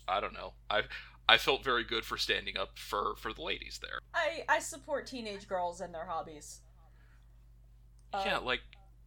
I 0.08 0.20
don't 0.20 0.34
know. 0.34 0.54
I 0.68 0.82
I 1.28 1.38
felt 1.38 1.64
very 1.64 1.84
good 1.84 2.04
for 2.04 2.16
standing 2.16 2.56
up 2.56 2.78
for 2.78 3.14
for 3.16 3.32
the 3.32 3.42
ladies 3.42 3.80
there. 3.82 3.98
I 4.14 4.44
I 4.48 4.58
support 4.60 5.06
teenage 5.06 5.48
girls 5.48 5.80
and 5.80 5.92
their 5.92 6.06
hobbies. 6.06 6.60
Uh, 8.12 8.22
yeah, 8.24 8.38
like 8.38 8.60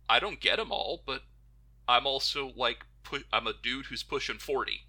I 0.09 0.19
don't 0.19 0.39
get 0.39 0.57
them 0.57 0.71
all, 0.71 1.01
but 1.05 1.21
I'm 1.87 2.05
also 2.05 2.51
like 2.55 2.85
pu- 3.03 3.23
I'm 3.31 3.47
a 3.47 3.53
dude 3.61 3.85
who's 3.87 4.03
pushing 4.03 4.37
40. 4.37 4.81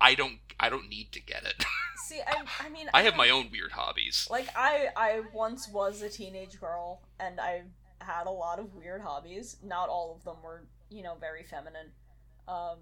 I 0.00 0.14
don't 0.14 0.38
I 0.60 0.68
don't 0.68 0.88
need 0.88 1.12
to 1.12 1.20
get 1.22 1.44
it. 1.44 1.64
See, 2.04 2.20
I 2.26 2.42
I 2.60 2.68
mean 2.68 2.88
I 2.92 3.02
have 3.02 3.16
my 3.16 3.30
own 3.30 3.48
weird 3.50 3.72
hobbies. 3.72 4.28
Like 4.30 4.48
I 4.54 4.88
I 4.96 5.22
once 5.32 5.68
was 5.68 6.02
a 6.02 6.10
teenage 6.10 6.60
girl 6.60 7.02
and 7.18 7.40
I 7.40 7.62
had 8.00 8.26
a 8.26 8.30
lot 8.30 8.58
of 8.58 8.74
weird 8.74 9.00
hobbies. 9.00 9.56
Not 9.64 9.88
all 9.88 10.14
of 10.16 10.24
them 10.24 10.36
were, 10.44 10.64
you 10.90 11.02
know, 11.02 11.14
very 11.18 11.44
feminine. 11.44 11.92
Um 12.46 12.78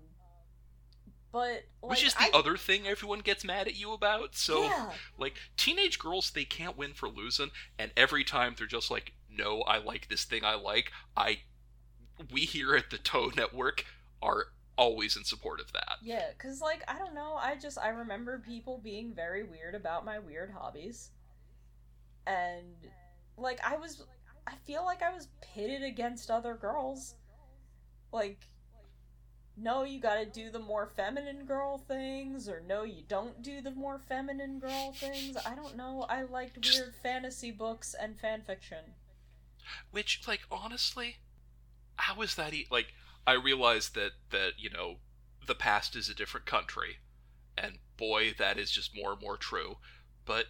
but 1.33 1.64
like 1.83 1.91
Which 1.91 2.05
is 2.05 2.14
the 2.14 2.24
I, 2.24 2.31
other 2.35 2.57
thing 2.57 2.87
everyone 2.87 3.20
gets 3.20 3.45
mad 3.45 3.68
at 3.68 3.76
you 3.78 3.93
about. 3.93 4.35
So 4.35 4.64
yeah, 4.64 4.91
like 5.18 5.35
teenage 5.57 5.99
girls 5.99 6.31
they 6.31 6.45
can't 6.45 6.76
win 6.76 6.93
for 6.93 7.09
losing 7.09 7.51
and 7.78 7.91
every 7.97 8.24
time 8.24 8.55
they're 8.57 8.66
just 8.66 8.91
like 8.91 9.12
no 9.33 9.62
i 9.62 9.78
like 9.78 10.09
this 10.09 10.24
thing 10.24 10.45
i 10.45 10.55
like 10.55 10.91
i 11.16 11.39
we 12.33 12.41
here 12.41 12.74
at 12.74 12.91
the 12.91 12.99
toe 12.99 13.31
network 13.37 13.85
are 14.20 14.47
always 14.76 15.16
in 15.16 15.24
support 15.24 15.61
of 15.61 15.72
that. 15.72 15.99
Yeah, 16.03 16.33
cuz 16.39 16.61
like 16.61 16.83
I 16.89 16.99
don't 16.99 17.14
know, 17.14 17.35
I 17.35 17.57
just 17.57 17.78
I 17.78 17.89
remember 17.89 18.39
people 18.39 18.78
being 18.78 19.14
very 19.14 19.43
weird 19.43 19.74
about 19.74 20.05
my 20.05 20.18
weird 20.18 20.51
hobbies. 20.51 21.11
And 22.26 22.89
like 23.37 23.61
I 23.64 23.76
was 23.76 24.03
I 24.47 24.57
feel 24.57 24.85
like 24.85 25.03
I 25.03 25.12
was 25.12 25.28
pitted 25.41 25.83
against 25.83 26.31
other 26.31 26.55
girls. 26.55 27.14
Like 28.12 28.49
no, 29.61 29.85
you 29.85 30.01
gotta 30.01 30.27
do 30.27 30.51
the 30.51 30.59
more 30.59 30.87
feminine 30.87 31.45
girl 31.45 31.79
things, 31.79 32.49
or 32.49 32.63
no, 32.67 32.83
you 32.85 33.03
don't 33.07 33.43
do 33.43 33.61
the 33.61 33.71
more 33.71 33.99
feminine 33.99 34.59
girl 34.59 34.93
things. 34.93 35.37
I 35.37 35.55
don't 35.55 35.77
know. 35.77 36.07
I 36.09 36.23
liked 36.23 36.59
weird 36.65 36.95
fantasy 37.03 37.51
books 37.51 37.95
and 37.99 38.19
fan 38.19 38.43
fiction. 38.43 38.95
Which, 39.91 40.23
like, 40.27 40.41
honestly, 40.51 41.17
how 41.97 42.21
is 42.23 42.35
that? 42.37 42.55
E- 42.55 42.67
like, 42.71 42.95
I 43.27 43.35
realize 43.35 43.91
that 43.91 44.13
that 44.31 44.53
you 44.59 44.71
know 44.71 44.97
the 45.47 45.55
past 45.55 45.95
is 45.97 46.09
a 46.09 46.15
different 46.15 46.47
country, 46.47 46.99
and 47.57 47.79
boy, 47.97 48.35
that 48.39 48.59
is 48.59 48.71
just 48.71 48.97
more 48.97 49.13
and 49.13 49.21
more 49.21 49.37
true. 49.37 49.77
But 50.25 50.47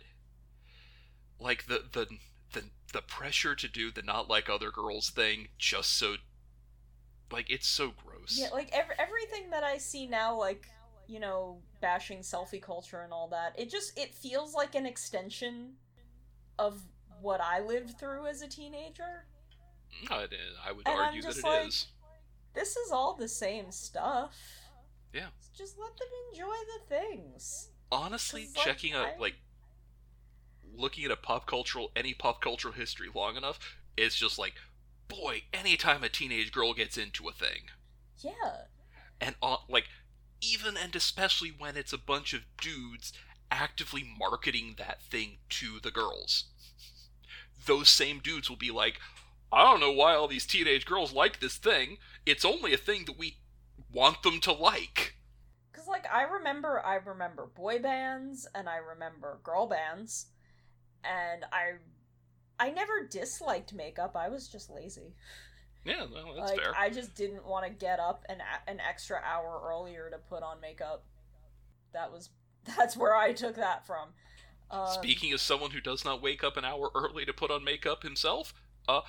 like 1.41 1.67
the 1.67 1.85
the 1.93 2.07
the 2.53 2.65
the 2.93 3.03
pressure 3.03 3.55
to 3.55 3.69
do 3.69 3.91
the 3.91 4.03
not 4.03 4.29
like 4.29 4.49
other 4.49 4.71
girls 4.71 5.11
thing 5.11 5.49
just 5.59 5.97
so 5.97 6.17
like 7.31 7.51
it's 7.51 7.67
so 7.69 7.93
gross. 8.21 8.39
Yeah, 8.39 8.49
like 8.53 8.71
ev- 8.73 8.97
everything 8.99 9.51
that 9.51 9.64
I 9.64 9.79
see 9.79 10.07
now, 10.07 10.37
like 10.39 10.66
you 11.07 11.18
know, 11.18 11.59
bashing 11.81 12.21
selfie 12.21 12.62
culture 12.62 13.01
and 13.01 13.12
all 13.12 13.27
that. 13.29 13.59
It 13.59 13.68
just 13.71 13.99
it 13.99 14.14
feels 14.14 14.55
like 14.55 14.75
an 14.77 14.87
extension 14.87 15.73
of 16.59 16.81
what 17.21 17.41
I 17.41 17.61
lived 17.61 17.99
through 17.99 18.27
as 18.27 18.43
a 18.43 18.49
teenager. 18.49 19.25
I, 20.09 20.27
I 20.64 20.73
would 20.73 20.87
And 20.87 20.99
argue 20.99 21.23
that 21.23 21.37
it 21.37 21.45
like- 21.45 21.68
is. 21.68 21.87
This 22.55 22.77
is 22.77 22.91
all 22.93 23.14
the 23.14 23.29
same 23.29 23.71
stuff. 23.71 24.37
Yeah. 25.12 25.27
Just 25.57 25.79
let 25.79 25.97
them 25.97 26.09
enjoy 26.33 26.47
the 26.47 26.95
things. 26.97 27.68
Honestly, 27.93 28.49
like, 28.55 28.64
checking 28.64 28.93
out 28.93 29.18
like 29.21 29.35
looking 30.77 31.05
at 31.05 31.11
a 31.11 31.16
pop 31.16 31.47
cultural 31.47 31.91
any 31.97 32.14
pop 32.14 32.41
cultural 32.41 32.73
history 32.75 33.09
long 33.14 33.37
enough, 33.37 33.59
it's 33.97 34.16
just 34.16 34.39
like, 34.39 34.55
boy, 35.09 35.43
anytime 35.53 36.03
a 36.05 36.09
teenage 36.09 36.53
girl 36.53 36.73
gets 36.73 36.97
into 36.97 37.29
a 37.29 37.33
thing, 37.33 37.71
Yeah. 38.23 38.66
and 39.21 39.35
uh, 39.43 39.57
like 39.68 39.85
even 40.41 40.77
and 40.77 40.95
especially 40.97 41.53
when 41.57 41.77
it's 41.77 41.93
a 41.93 41.99
bunch 41.99 42.33
of 42.33 42.43
dudes 42.61 43.12
actively 43.51 44.05
marketing 44.18 44.75
that 44.79 45.03
thing 45.03 45.39
to 45.51 45.81
the 45.83 45.91
girls. 45.91 46.45
Those 47.66 47.89
same 47.89 48.21
dudes 48.21 48.49
will 48.49 48.57
be 48.57 48.71
like 48.71 48.99
i 49.53 49.64
don't 49.64 49.81
know 49.81 49.91
why 49.91 50.14
all 50.14 50.29
these 50.29 50.47
teenage 50.47 50.87
girls 50.87 51.12
like 51.12 51.41
this 51.41 51.57
thing. 51.57 51.99
It's 52.25 52.45
only 52.45 52.73
a 52.73 52.79
thing 52.79 53.05
that 53.07 53.18
we 53.18 53.39
want 53.93 54.23
them 54.23 54.41
to 54.41 54.53
like. 54.53 55.16
Cause 55.73 55.87
like 55.89 56.07
I 56.12 56.23
remember 56.23 56.81
I 56.85 56.97
remember 56.97 57.47
boy 57.47 57.79
bands 57.81 58.47
and 58.55 58.68
I 58.68 58.77
remember 58.77 59.41
girl 59.43 59.66
bands. 59.66 60.27
And 61.05 61.45
I 61.53 61.75
I 62.59 62.71
never 62.71 63.07
disliked 63.11 63.73
makeup, 63.73 64.14
I 64.16 64.29
was 64.29 64.49
just 64.49 64.71
lazy. 64.71 65.14
yeah 65.85 66.05
no, 66.12 66.35
that's 66.37 66.53
like 66.53 66.61
fair 66.61 66.72
I 66.76 66.91
just 66.91 67.14
didn't 67.14 67.47
want 67.47 67.66
to 67.66 67.70
get 67.70 68.01
up 68.01 68.24
an 68.28 68.39
an 68.66 68.81
extra 68.81 69.20
hour 69.24 69.62
earlier 69.64 70.11
to 70.11 70.18
put 70.18 70.43
on 70.43 70.61
makeup. 70.61 71.05
That 71.93 72.12
was 72.12 72.31
that's 72.76 72.97
where 72.97 73.16
I 73.16 73.33
took 73.33 73.57
that 73.57 73.87
from. 73.87 74.09
Um, 74.70 74.89
speaking 74.93 75.33
as 75.33 75.43
someone 75.43 75.72
who 75.72 75.81
does 75.81 76.05
not 76.05 76.22
wake 76.22 76.45
up 76.45 76.57
an 76.57 76.64
hour 76.64 76.91
early 76.95 77.24
to 77.24 77.33
put 77.33 77.51
on 77.51 77.64
makeup 77.64 78.05
himself 78.05 78.55
uh 78.89 79.01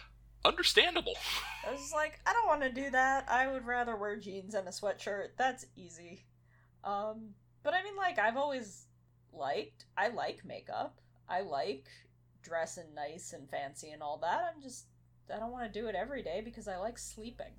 understandable 0.43 1.15
I 1.67 1.72
was 1.72 1.91
like, 1.93 2.19
I 2.26 2.34
don't 2.34 2.47
want 2.47 2.61
to 2.61 2.72
do 2.72 2.89
that. 2.91 3.30
I 3.30 3.51
would 3.51 3.65
rather 3.65 3.95
wear 3.95 4.15
jeans 4.15 4.55
and 4.55 4.67
a 4.67 4.72
sweatshirt. 4.72 5.30
That's 5.38 5.65
easy. 5.76 6.26
Um, 6.84 7.36
but 7.63 7.74
I 7.74 7.84
mean, 7.84 7.95
like, 7.95 8.17
I've 8.17 8.38
always 8.38 8.88
liked. 9.32 9.86
I 9.97 10.09
like 10.09 10.43
makeup. 10.45 10.99
I 11.30 11.41
like 11.41 11.88
dressing 12.41 12.95
nice 12.95 13.34
and 13.34 13.49
fancy 13.49 13.91
and 13.91 14.01
all 14.01 14.17
that. 14.24 14.53
I'm 14.53 14.61
just, 14.61 14.86
I 15.34 15.39
don't 15.39 15.51
want 15.51 15.71
to 15.71 15.79
do 15.79 15.88
it 15.88 15.95
every 15.95 16.21
day 16.23 16.41
because 16.43 16.67
I 16.67 16.77
like 16.77 16.97
sleeping. 16.97 17.53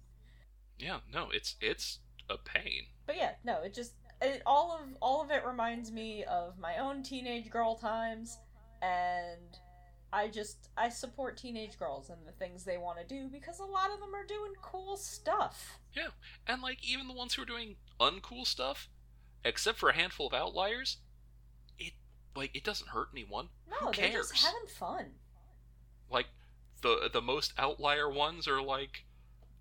yeah 0.78 0.98
no 1.12 1.28
it's 1.32 1.56
it's 1.60 1.98
a 2.30 2.36
pain 2.38 2.84
But 3.06 3.16
yeah, 3.16 3.32
no, 3.44 3.62
it 3.62 3.74
just 3.74 3.94
it, 4.20 4.42
all 4.46 4.72
of 4.72 4.96
all 5.02 5.22
of 5.22 5.30
it 5.30 5.44
reminds 5.44 5.90
me 5.90 6.24
of 6.24 6.58
my 6.58 6.76
own 6.78 7.02
teenage 7.02 7.50
girl 7.50 7.74
times, 7.76 8.38
and 8.80 9.58
I 10.12 10.28
just 10.28 10.68
I 10.76 10.88
support 10.88 11.36
teenage 11.36 11.76
girls 11.78 12.08
and 12.10 12.20
the 12.26 12.32
things 12.32 12.64
they 12.64 12.78
want 12.78 12.98
to 13.00 13.04
do 13.04 13.28
because 13.28 13.58
a 13.58 13.64
lot 13.64 13.90
of 13.92 13.98
them 13.98 14.14
are 14.14 14.24
doing 14.24 14.52
cool 14.62 14.96
stuff. 14.96 15.78
Yeah. 15.94 16.08
And 16.46 16.62
like 16.62 16.78
even 16.88 17.08
the 17.08 17.12
ones 17.14 17.34
who 17.34 17.42
are 17.42 17.46
doing 17.46 17.74
uncool 18.00 18.46
stuff, 18.46 18.88
except 19.44 19.78
for 19.78 19.88
a 19.88 19.94
handful 19.94 20.28
of 20.28 20.32
outliers, 20.34 20.98
it 21.78 21.92
like 22.36 22.54
it 22.54 22.62
doesn't 22.64 22.90
hurt 22.90 23.08
anyone. 23.12 23.48
No, 23.68 23.76
Who 23.78 23.84
they're 23.86 24.10
cares? 24.10 24.30
just 24.30 24.44
having 24.44 24.68
fun. 24.68 25.06
Like 26.08 26.26
the 26.82 27.08
the 27.12 27.22
most 27.22 27.52
outlier 27.58 28.08
ones 28.10 28.46
are 28.46 28.62
like, 28.62 29.04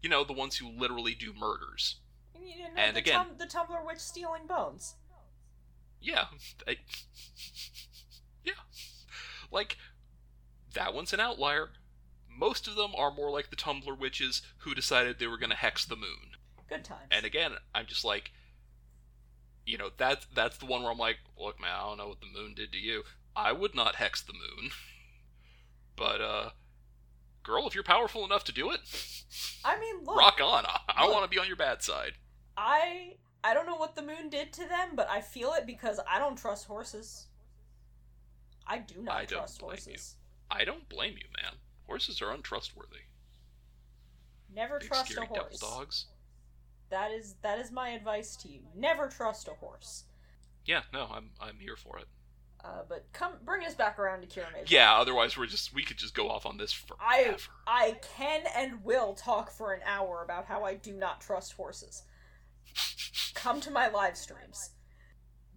you 0.01 0.09
know, 0.09 0.24
the 0.24 0.34
ones 0.34 0.57
who 0.57 0.69
literally 0.69 1.13
do 1.15 1.34
murders. 1.34 1.97
You 2.36 2.63
know, 2.63 2.69
And 2.76 2.95
the, 2.95 2.99
again- 3.01 3.13
tum- 3.26 3.38
the 3.38 3.45
Tumblr 3.45 3.86
witch 3.86 3.99
stealing 3.99 4.47
bones. 4.47 4.95
Yeah, 6.01 6.26
I- 6.67 6.78
yeah, 8.43 8.53
like 9.51 9.78
that 10.74 10.93
one's 10.93 11.13
an 11.13 11.19
outlier. 11.19 11.69
Most 12.30 12.67
of 12.67 12.76
them 12.76 12.91
are 12.97 13.11
more 13.13 13.30
like 13.30 13.49
the 13.49 13.55
Tumblr 13.55 13.99
witches 13.99 14.41
who 14.59 14.74
decided 14.74 15.19
they 15.19 15.28
were 15.28 15.38
going 15.38 15.49
to 15.51 15.55
hex 15.55 15.86
the 15.86 15.95
moon. 15.95 16.32
Good 16.69 16.84
times. 16.86 17.01
And 17.11 17.26
again, 17.26 17.51
I'm 17.76 17.86
just 17.86 18.03
like, 18.05 18.32
you 19.65 19.78
know, 19.78 19.89
that's 19.97 20.26
that's 20.34 20.57
the 20.57 20.65
one 20.65 20.82
where 20.82 20.91
I'm 20.91 20.97
like, 20.97 21.17
look, 21.38 21.59
man, 21.61 21.72
I 21.76 21.82
don't 21.88 21.97
know 21.97 22.07
what 22.07 22.22
the 22.22 22.28
moon 22.34 22.53
did 22.55 22.72
to 22.72 22.80
you. 22.80 23.03
I 23.36 23.51
would 23.51 23.76
not 23.76 23.95
hex 23.95 24.22
the 24.22 24.34
moon, 24.34 24.72
but 25.95 26.22
uh, 26.22 26.49
girl, 27.44 27.68
if 27.68 27.76
you're 27.76 27.84
powerful 27.84 28.26
enough 28.26 28.44
to 28.46 28.52
do 28.52 28.72
it, 28.72 28.80
I 29.64 29.80
mean, 29.80 30.04
look, 30.04 30.16
rock 30.18 30.39
on. 30.42 30.66
I, 30.66 30.80
I 30.98 31.08
want 31.10 31.24
to 31.24 31.30
be 31.30 31.39
on 31.39 31.48
your 31.48 31.56
bad 31.56 31.82
side. 31.84 32.14
I 32.58 33.18
I 33.44 33.54
don't 33.54 33.66
know 33.66 33.76
what 33.76 33.96
the 33.96 34.02
moon 34.02 34.30
did 34.30 34.54
to 34.54 34.68
them, 34.68 34.96
but 34.96 35.10
I 35.10 35.22
feel 35.22 35.54
it 35.54 35.66
because 35.66 36.00
I 36.08 36.20
don't 36.20 36.38
trust 36.38 36.66
horses. 36.68 37.28
I 38.66 38.80
do 38.80 39.02
not 39.02 39.16
I 39.16 39.26
don't 39.26 39.39
trust 39.39 39.60
blame 39.60 39.84
you. 39.88 39.98
horses. 39.98 40.16
I 40.50 40.64
don't 40.66 40.89
blame 40.89 41.18
you, 41.18 41.28
man. 41.42 41.60
Horses 41.86 42.22
are 42.22 42.32
untrustworthy. 42.32 43.06
Never 44.54 44.80
Big 44.80 44.89
trust 44.89 45.10
a 45.10 45.14
scary 45.14 45.28
devil 45.28 45.38
horse. 45.38 45.60
dogs. 45.60 46.06
That 46.89 47.12
is 47.12 47.36
that 47.42 47.58
is 47.60 47.72
my 47.72 47.89
advice 47.89 48.36
to 48.38 48.48
you. 48.50 48.68
Never 48.76 49.08
trust 49.08 49.48
a 49.48 49.56
horse. 49.56 50.06
Yeah, 50.66 50.84
no, 50.94 51.08
I'm 51.12 51.32
I'm 51.39 51.60
here 51.60 51.76
for 51.76 51.98
it. 52.00 52.08
Uh, 52.64 52.84
but 52.88 53.05
come 53.12 53.34
bring 53.43 53.66
us 53.66 53.74
back 53.74 53.97
around 53.97 54.22
to 54.22 54.28
Kiramager. 54.28 54.70
Yeah, 54.70 54.95
otherwise 54.95 55.38
we're 55.38 55.47
just 55.47 55.74
we 55.74 55.84
could 55.84 55.97
just 55.97 56.14
go 56.14 56.30
off 56.30 56.45
on 56.45 56.57
this 56.57 56.72
forever. 56.72 57.01
I 57.01 57.36
I 57.66 57.97
can 58.18 58.43
and 58.55 58.84
will 58.84 59.14
talk 59.14 59.51
for 59.51 59.74
an 59.74 59.82
hour 59.86 60.22
about 60.24 60.45
how 60.45 60.64
I 60.64 60.76
do 60.76 60.93
not 60.93 61.22
trust 61.22 61.53
horses. 61.53 62.03
Come 63.34 63.62
to 63.62 63.72
my 63.72 63.88
live 63.89 64.16
streams. 64.16 64.72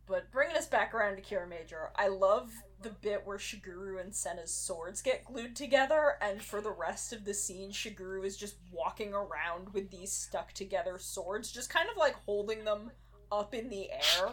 But 0.06 0.30
bringing 0.30 0.56
us 0.56 0.66
back 0.66 0.94
around 0.94 1.16
to 1.16 1.22
Kiramager, 1.22 1.88
I 1.96 2.08
love 2.08 2.50
the 2.82 2.90
bit 2.90 3.22
where 3.24 3.38
Shiguru 3.38 4.00
and 4.00 4.14
Senna's 4.14 4.52
swords 4.52 5.00
get 5.00 5.24
glued 5.24 5.56
together, 5.56 6.16
and 6.20 6.42
for 6.42 6.60
the 6.60 6.70
rest 6.70 7.14
of 7.14 7.24
the 7.24 7.32
scene, 7.32 7.70
Shiguru 7.70 8.24
is 8.24 8.36
just 8.36 8.56
walking 8.70 9.14
around 9.14 9.72
with 9.72 9.90
these 9.90 10.12
stuck 10.12 10.52
together 10.52 10.98
swords, 10.98 11.50
just 11.50 11.70
kind 11.70 11.88
of 11.88 11.96
like 11.96 12.14
holding 12.26 12.64
them 12.64 12.90
up 13.32 13.54
in 13.54 13.70
the 13.70 13.90
air, 13.90 14.32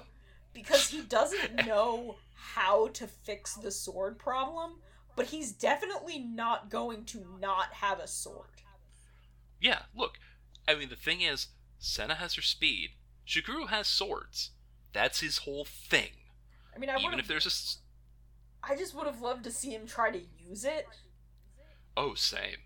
because 0.54 0.90
he 0.90 1.02
doesn't 1.04 1.66
know 1.66 2.16
how 2.42 2.88
to 2.90 3.08
fix 3.08 3.56
the 3.56 3.72
sword 3.72 4.18
problem, 4.18 4.82
but 5.16 5.28
he's 5.28 5.52
definitely 5.52 6.20
not 6.20 6.70
going 6.70 7.06
to 7.06 7.26
not 7.40 7.74
have 7.74 8.00
a 8.00 8.08
sword. 8.08 8.48
Yeah, 9.60 9.84
look. 9.96 10.18
I 10.68 10.76
mean, 10.76 10.90
the 10.90 10.96
thing 10.96 11.22
is, 11.22 11.48
Senna 11.80 12.16
has 12.16 12.36
her 12.36 12.42
speed. 12.42 12.92
Shiguru 13.28 13.70
has 13.70 13.88
swords. 13.88 14.52
That's 14.94 15.20
his 15.22 15.40
whole 15.40 15.66
thing. 15.66 16.10
I 16.76 16.80
mean, 16.80 16.90
I 16.90 16.98
Even 16.98 17.20
if 17.20 17.28
there's 17.28 17.46
a 17.46 17.48
s- 17.48 17.78
I 18.64 18.76
just 18.76 18.96
would 18.96 19.06
have 19.08 19.22
loved 19.22 19.44
to 19.46 19.52
see 19.52 19.72
him 19.74 19.86
try 19.88 20.12
to 20.12 20.22
use 20.38 20.64
it. 20.64 20.88
oh, 21.98 22.14
same. 22.16 22.58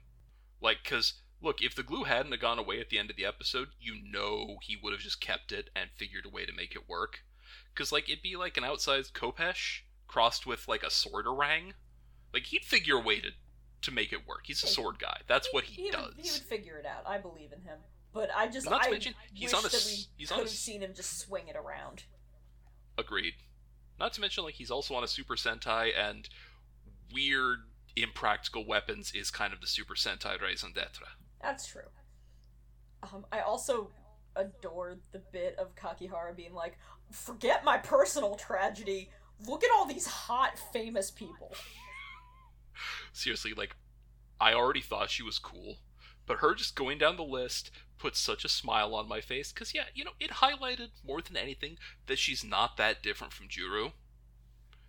Like, 0.62 0.84
cause 0.84 1.14
look, 1.42 1.62
if 1.62 1.76
the 1.76 1.84
glue 1.84 2.04
hadn't 2.06 2.32
have 2.32 2.42
gone 2.42 2.60
away 2.60 2.80
at 2.80 2.90
the 2.90 2.98
end 2.98 3.10
of 3.10 3.16
the 3.18 3.26
episode, 3.26 3.70
you 3.80 3.96
know 4.02 4.58
he 4.62 4.78
would 4.82 4.94
have 4.94 5.02
just 5.02 5.22
kept 5.22 5.52
it 5.52 5.70
and 5.76 5.90
figured 5.98 6.26
a 6.26 6.30
way 6.30 6.46
to 6.46 6.54
make 6.54 6.76
it 6.76 6.88
work. 6.90 7.25
Cause 7.76 7.92
like 7.92 8.10
it'd 8.10 8.24
be 8.24 8.36
like 8.36 8.58
an 8.58 8.64
outsized 8.64 9.12
Khopesh 9.12 9.82
crossed 10.08 10.46
with 10.48 10.68
like 10.68 10.84
a 10.84 10.90
sword 10.90 11.28
orang. 11.28 11.74
Like 12.34 12.44
he'd 12.44 12.64
figure 12.64 12.96
a 12.96 13.02
way 13.02 13.20
to 13.20 13.30
to 13.82 13.92
make 13.92 14.12
it 14.14 14.28
work. 14.28 14.42
He's 14.46 14.64
a 14.64 14.68
sword 14.68 14.98
guy. 15.00 15.20
That's 15.28 15.48
what 15.52 15.66
he, 15.66 15.84
would, 15.84 15.92
does. 15.92 16.14
he 16.18 16.32
would 16.32 16.42
figure 16.42 16.78
it 16.78 16.86
out. 16.86 17.04
I 17.06 17.18
believe 17.20 17.52
in 17.52 17.62
him. 17.62 17.78
But 18.14 18.30
I 18.36 18.48
just 18.48 18.70
Not 18.70 18.82
to 18.84 18.88
I 18.88 18.92
mention, 18.92 19.14
he's 19.34 19.54
on 19.54 19.60
a 19.60 19.64
that 19.64 19.74
s- 19.76 19.86
we 19.86 20.06
he's 20.18 20.30
could 20.30 20.36
on 20.36 20.40
a 20.40 20.44
have 20.44 20.50
seen 20.50 20.82
him 20.82 20.94
just 20.96 21.20
swing 21.20 21.50
it 21.50 21.56
around. 21.58 22.06
Agreed. 22.98 23.34
Not 24.00 24.14
to 24.14 24.22
mention, 24.22 24.44
like, 24.44 24.56
he's 24.56 24.72
also 24.72 24.96
on 24.96 25.04
a 25.04 25.08
Super 25.08 25.36
Sentai, 25.36 25.92
and 25.98 26.28
weird, 27.14 27.60
impractical 27.96 28.66
weapons 28.66 29.12
is 29.14 29.30
kind 29.32 29.54
of 29.54 29.62
the 29.62 29.68
Super 29.68 29.96
Sentai 29.96 30.42
raison 30.42 30.72
d'etre. 30.74 31.08
That's 31.42 31.68
true. 31.68 31.90
Um, 33.04 33.26
I 33.32 33.42
also 33.42 33.92
adored 34.36 35.02
the 35.12 35.20
bit 35.32 35.58
of 35.58 35.76
Kakihara 35.76 36.36
being 36.36 36.54
like, 36.54 36.78
"Forget 37.12 37.64
my 37.64 37.78
personal 37.78 38.36
tragedy. 38.36 39.10
Look 39.46 39.64
at 39.64 39.72
all 39.72 39.86
these 39.86 40.08
hot 40.08 40.58
famous 40.72 41.12
people." 41.12 41.56
Seriously, 43.14 43.54
like 43.54 43.76
I 44.40 44.54
already 44.54 44.82
thought 44.82 45.10
she 45.10 45.24
was 45.24 45.40
cool, 45.40 45.78
but 46.26 46.38
her 46.38 46.54
just 46.56 46.76
going 46.76 46.98
down 46.98 47.16
the 47.16 47.24
list 47.24 47.72
put 47.98 48.18
such 48.18 48.44
a 48.44 48.50
smile 48.50 48.94
on 48.94 49.08
my 49.08 49.22
face 49.22 49.52
cuz 49.54 49.74
yeah, 49.74 49.86
you 49.94 50.04
know, 50.04 50.14
it 50.20 50.32
highlighted 50.32 50.92
more 51.04 51.22
than 51.22 51.38
anything 51.38 51.78
that 52.08 52.20
she's 52.20 52.44
not 52.44 52.78
that 52.78 53.02
different 53.02 53.34
from 53.34 53.48
Juru. 53.48 53.94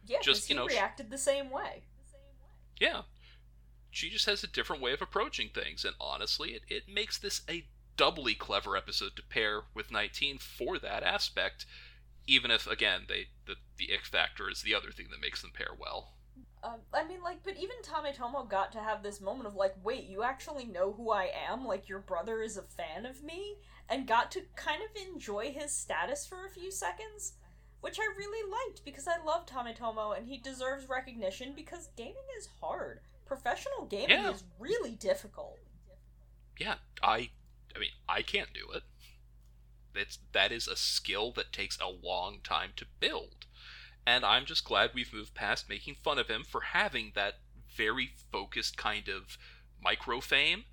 Yeah, 0.04 0.18
Just, 0.22 0.48
you 0.48 0.56
know, 0.56 0.66
reacted 0.66 1.10
the 1.10 1.18
same 1.18 1.50
way. 1.50 1.82
Yeah. 2.78 3.02
She 3.90 4.10
just 4.10 4.26
has 4.26 4.44
a 4.44 4.48
different 4.48 4.82
way 4.82 4.92
of 4.92 5.02
approaching 5.02 5.48
things, 5.48 5.84
and 5.84 5.96
honestly, 6.00 6.50
it, 6.50 6.62
it 6.68 6.88
makes 6.88 7.18
this 7.18 7.42
a 7.48 7.66
doubly 7.96 8.34
clever 8.34 8.76
episode 8.76 9.16
to 9.16 9.22
pair 9.22 9.62
with 9.74 9.90
19 9.90 10.38
for 10.38 10.78
that 10.78 11.02
aspect, 11.02 11.64
even 12.26 12.50
if, 12.50 12.66
again, 12.66 13.02
they 13.08 13.28
the, 13.46 13.56
the 13.76 13.92
ick 13.92 14.04
factor 14.06 14.50
is 14.50 14.62
the 14.62 14.74
other 14.74 14.90
thing 14.90 15.06
that 15.10 15.20
makes 15.20 15.42
them 15.42 15.52
pair 15.54 15.70
well. 15.78 16.14
Um, 16.62 16.80
I 16.92 17.04
mean, 17.04 17.22
like, 17.22 17.42
but 17.44 17.56
even 17.56 17.76
Tametomo 17.82 18.48
got 18.48 18.72
to 18.72 18.80
have 18.80 19.02
this 19.02 19.20
moment 19.20 19.46
of 19.46 19.54
like, 19.54 19.74
wait, 19.82 20.04
you 20.04 20.22
actually 20.22 20.64
know 20.64 20.92
who 20.92 21.10
I 21.10 21.30
am? 21.48 21.64
Like, 21.64 21.88
your 21.88 22.00
brother 22.00 22.42
is 22.42 22.56
a 22.56 22.62
fan 22.62 23.06
of 23.06 23.22
me, 23.22 23.56
and 23.88 24.06
got 24.06 24.30
to 24.32 24.42
kind 24.56 24.82
of 24.82 25.02
enjoy 25.12 25.52
his 25.52 25.72
status 25.72 26.26
for 26.26 26.44
a 26.44 26.50
few 26.50 26.70
seconds, 26.72 27.34
which 27.80 27.98
I 28.00 28.06
really 28.18 28.50
liked 28.50 28.84
because 28.84 29.06
I 29.06 29.22
love 29.24 29.46
Tametomo 29.46 30.16
and 30.16 30.26
he 30.26 30.38
deserves 30.38 30.88
recognition 30.88 31.52
because 31.54 31.90
gaming 31.96 32.16
is 32.38 32.48
hard. 32.60 33.00
Professional 33.26 33.86
gaming 33.88 34.08
Yeah. 34.08 34.30
is 34.32 34.44
really 34.58 34.92
difficult. 34.92 35.58
Yeah, 36.58 36.76
I 37.02 37.30
I 37.74 37.78
mean, 37.78 37.90
I 38.08 38.22
can't 38.22 38.52
do 38.54 38.70
it. 38.74 38.82
It's 39.98 40.18
that 40.32 40.52
is 40.52 40.68
a 40.68 40.76
skill 40.76 41.32
that 41.32 41.52
takes 41.52 41.78
a 41.80 41.88
long 41.88 42.38
time 42.42 42.70
to 42.76 42.86
build. 43.00 43.46
And 44.06 44.24
I'm 44.24 44.44
just 44.44 44.64
glad 44.64 44.90
we've 44.94 45.12
moved 45.12 45.34
past 45.34 45.68
making 45.68 45.96
fun 46.02 46.18
of 46.18 46.28
him 46.28 46.44
for 46.44 46.60
having 46.60 47.12
that 47.14 47.40
very 47.74 48.12
focused 48.30 48.76
kind 48.76 49.08
of 49.08 49.36
micro 49.80 50.20
fame 50.20 50.64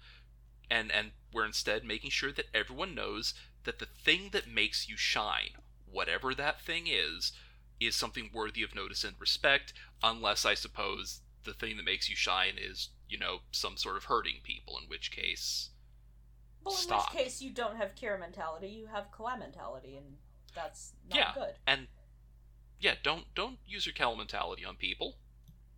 and 0.70 0.92
and 0.92 1.12
we're 1.32 1.46
instead 1.46 1.84
making 1.84 2.10
sure 2.10 2.32
that 2.32 2.48
everyone 2.54 2.96
knows 2.96 3.34
that 3.64 3.80
the 3.80 3.86
thing 3.86 4.30
that 4.32 4.48
makes 4.48 4.88
you 4.88 4.98
shine, 4.98 5.52
whatever 5.86 6.34
that 6.34 6.62
thing 6.62 6.88
is, 6.88 7.32
is 7.80 7.96
something 7.96 8.30
worthy 8.34 8.64
of 8.64 8.76
notice 8.76 9.04
and 9.04 9.16
respect, 9.20 9.74
unless 10.02 10.46
I 10.46 10.54
suppose 10.54 11.22
the 11.44 11.54
thing 11.54 11.78
that 11.78 11.86
makes 11.86 12.10
you 12.10 12.16
shine 12.16 12.56
is, 12.58 12.90
you 13.10 13.18
know, 13.18 13.42
some 13.52 13.78
sort 13.78 13.98
of 13.98 14.06
hurting 14.06 14.40
people, 14.44 14.78
in 14.78 14.88
which 14.88 15.12
case 15.12 15.70
Well, 16.64 16.76
in 16.76 16.82
Stop. 16.82 17.14
which 17.14 17.24
case 17.24 17.42
you 17.42 17.52
don't 17.52 17.76
have 17.78 17.96
Kira 17.96 18.20
mentality, 18.20 18.68
you 18.68 18.88
have 18.88 19.12
Kala 19.12 19.38
mentality, 19.38 19.98
and 19.98 20.18
that's 20.56 20.94
not 21.10 21.18
Yeah. 21.18 21.34
good. 21.34 21.56
and 21.68 21.88
yeah, 22.80 22.96
don't 23.02 23.34
don't 23.34 23.60
use 23.66 23.86
your 23.86 23.94
Cal 23.94 24.16
mentality 24.16 24.66
on 24.66 24.76
people. 24.76 25.18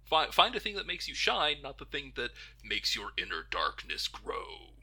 Find 0.03 0.33
find 0.33 0.55
a 0.55 0.59
thing 0.59 0.75
that 0.75 0.85
makes 0.87 1.07
you 1.07 1.13
shine, 1.15 1.61
not 1.61 1.77
the 1.77 1.85
thing 1.85 2.13
that 2.15 2.31
makes 2.63 2.95
your 2.95 3.11
inner 3.17 3.43
darkness 3.43 4.07
grow. 4.07 4.73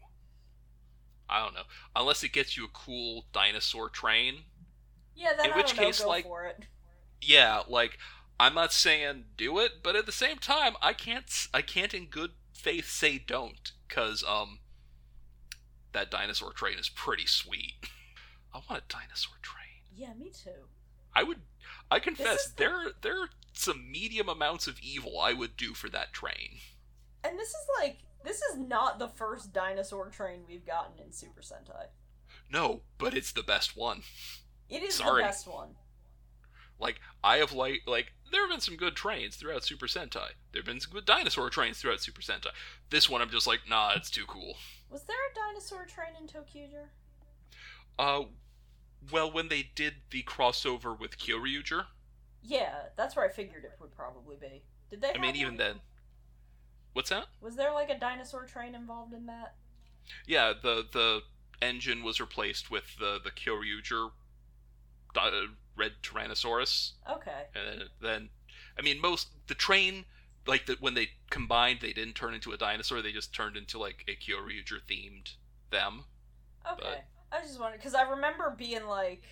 I 1.29 1.43
don't 1.43 1.55
know. 1.55 1.65
Unless 1.97 2.23
it 2.23 2.33
gets 2.33 2.57
you 2.57 2.65
a 2.65 2.69
cool 2.69 3.27
dinosaur 3.33 3.89
train. 3.89 4.45
Yeah, 5.15 5.33
then 5.37 5.47
In 5.47 5.53
I 5.53 5.57
which 5.57 5.69
don't 5.69 5.77
know, 5.79 5.83
case, 5.85 6.01
go 6.01 6.09
like- 6.09 6.25
for 6.25 6.45
it. 6.47 6.65
Yeah, 7.21 7.63
like 7.69 7.99
I'm 8.41 8.55
not 8.55 8.73
saying 8.73 9.27
do 9.37 9.59
it, 9.61 9.83
but 9.83 9.95
at 9.97 10.07
the 10.07 10.13
same 10.13 10.39
time, 10.39 10.77
I 10.83 10.93
can't 10.93 11.31
I 11.55 11.63
can't 11.63 11.95
in 11.95 12.07
good 12.07 12.33
faith 12.53 12.89
say 12.91 13.19
don't 13.19 13.73
cuz 13.89 14.23
um 14.25 14.61
that 15.93 16.11
dinosaur 16.11 16.53
train 16.53 16.79
is 16.79 16.89
pretty 16.89 17.27
sweet. 17.27 17.75
I 18.55 18.61
want 18.69 18.83
a 18.83 18.93
dinosaur 18.93 19.35
train. 19.43 19.63
Yeah, 19.95 20.15
me 20.15 20.31
too. 20.31 20.69
I 21.15 21.23
would. 21.23 21.41
I 21.91 21.99
confess 21.99 22.49
the- 22.49 22.55
there 22.57 22.83
there 23.03 23.21
are 23.23 23.29
some 23.53 23.91
medium 23.91 24.29
amounts 24.29 24.67
of 24.67 24.81
evil 24.81 25.21
I 25.21 25.33
would 25.33 25.57
do 25.57 25.75
for 25.75 25.89
that 25.91 26.13
train. 26.13 26.59
And 27.25 27.39
this 27.39 27.49
is 27.51 27.67
like 27.81 27.99
this 28.25 28.41
is 28.43 28.59
not 28.59 28.99
the 28.99 29.09
first 29.09 29.53
dinosaur 29.53 30.09
train 30.09 30.41
we've 30.47 30.67
gotten 30.67 30.99
in 31.05 31.13
Super 31.13 31.41
Sentai. 31.43 31.87
No, 32.51 32.83
but 32.99 33.15
it's 33.15 33.33
the 33.33 33.43
best 33.43 33.77
one. 33.77 34.03
It 34.69 34.83
is 34.83 34.95
Sorry. 34.95 35.23
the 35.23 35.29
best 35.29 35.47
one. 35.47 35.77
Like 36.79 37.01
I 37.23 37.37
have 37.37 37.53
like 37.53 37.83
like 37.87 38.13
there 38.31 38.41
have 38.43 38.51
been 38.51 38.61
some 38.61 38.77
good 38.77 38.97
trains 38.97 39.37
throughout 39.37 39.65
Super 39.65 39.87
Sentai. 39.87 40.31
There 40.53 40.61
have 40.61 40.65
been 40.67 40.81
some 40.81 40.93
good 40.93 41.05
dinosaur 41.05 41.51
trains 41.51 41.79
throughout 41.79 42.01
Super 42.01 42.23
Sentai. 42.23 42.49
This 42.91 43.09
one 43.09 43.21
I'm 43.23 43.31
just 43.31 43.47
like, 43.47 43.61
nah, 43.69 43.93
it's 43.95 44.11
too 44.11 44.25
cool. 44.27 44.57
Was 44.93 45.05
there 45.05 45.17
a 45.17 45.35
dinosaur 45.35 45.87
train 45.87 46.15
in 46.21 46.27
ToQger? 46.29 46.91
Uh, 47.99 48.25
well, 49.11 49.31
when 49.33 49.49
they 49.49 49.71
did 49.75 49.95
the 50.11 50.23
crossover 50.23 50.99
with 50.99 51.19
Kyoryuger, 51.19 51.87
Yeah, 52.43 52.89
that's 52.97 53.17
where 53.17 53.25
I 53.25 53.31
figured 53.31 53.65
it 53.65 53.73
would 53.81 53.93
probably 53.93 54.37
be. 54.37 54.65
Did 54.91 55.01
they? 55.01 55.15
I 55.15 55.19
mean, 55.19 55.37
even 55.37 55.55
one? 55.55 55.57
then, 55.57 55.81
what's 56.93 57.11
that? 57.11 57.27
Was 57.41 57.57
there 57.57 57.73
like 57.73 57.91
a 57.91 57.99
dinosaur 57.99 58.45
train 58.47 58.75
involved 58.75 59.15
in 59.15 59.27
that? 59.27 59.57
Yeah, 60.27 60.53
the 60.61 60.87
the 60.93 61.23
engine 61.61 62.03
was 62.03 62.21
replaced 62.21 62.71
with 62.71 62.97
the 62.99 63.21
the 63.23 63.31
Kyoryuger 63.31 64.11
red 65.77 65.93
Tyrannosaurus. 66.03 66.93
Okay. 67.11 67.47
and 67.55 67.81
then, 67.81 67.89
then 68.01 68.29
I 68.79 68.83
mean 68.83 69.01
most 69.01 69.29
the 69.47 69.55
train 69.55 70.05
like 70.47 70.67
that 70.67 70.81
when 70.81 70.95
they 70.95 71.09
combined 71.31 71.79
they 71.81 71.93
didn't 71.93 72.15
turn 72.15 72.35
into 72.35 72.53
a 72.53 72.57
dinosaur 72.57 73.01
they 73.03 73.13
just 73.13 73.35
turned 73.35 73.57
into 73.57 73.79
like 73.79 74.05
a 74.09 74.13
Kyoryuger 74.17 74.81
themed 74.89 75.35
them 75.71 76.05
Okay. 76.71 77.03
I 77.33 77.41
was 77.41 77.49
just 77.49 77.61
wondering 77.61 77.79
because 77.81 77.95
I 77.95 78.03
remember 78.03 78.55
being 78.57 78.87
like, 78.87 79.25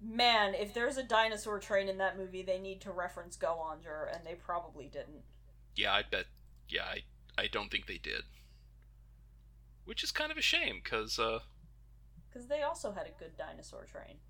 man, 0.00 0.54
if 0.54 0.74
there's 0.74 0.96
a 0.98 1.02
dinosaur 1.02 1.58
train 1.58 1.88
in 1.88 1.98
that 1.98 2.18
movie, 2.18 2.42
they 2.42 2.58
need 2.58 2.80
to 2.82 2.92
reference 2.92 3.36
Go-onger, 3.36 4.14
and 4.14 4.26
they 4.26 4.34
probably 4.34 4.86
didn't. 4.88 5.22
yeah 5.74 5.92
I 5.92 6.02
bet 6.08 6.26
yeah 6.68 6.84
I 6.84 7.02
I 7.38 7.46
don't 7.48 7.70
think 7.70 7.86
they 7.86 7.98
did 7.98 8.22
which 9.84 10.02
is 10.04 10.12
kind 10.12 10.30
of 10.30 10.38
a 10.38 10.42
shame 10.42 10.80
because 10.82 11.18
uh 11.18 11.40
Because 12.28 12.46
they 12.48 12.62
also 12.62 12.92
had 12.92 13.06
a 13.06 13.10
good 13.10 13.36
dinosaur 13.36 13.84
train. 13.84 14.20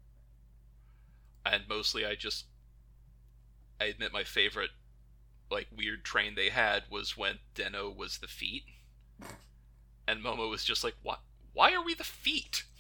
and 1.45 1.69
mostly 1.69 2.05
I 2.05 2.15
just 2.15 2.47
I 3.81 3.85
admit 3.87 4.13
my 4.13 4.25
favorite 4.25 4.71
like 5.51 5.69
weird 5.77 6.05
train 6.05 6.35
they 6.35 6.51
had 6.51 6.85
was 6.91 7.17
when 7.17 7.39
Den-O 7.55 7.91
was 7.91 8.19
the 8.19 8.29
feet. 8.29 8.65
And 10.07 10.23
Momo 10.23 10.51
was 10.51 10.65
just 10.65 10.85
like 10.85 10.97
what 11.03 11.21
why 11.53 11.73
are 11.73 11.83
we 11.85 11.95
the 11.95 12.05
feet? 12.05 12.65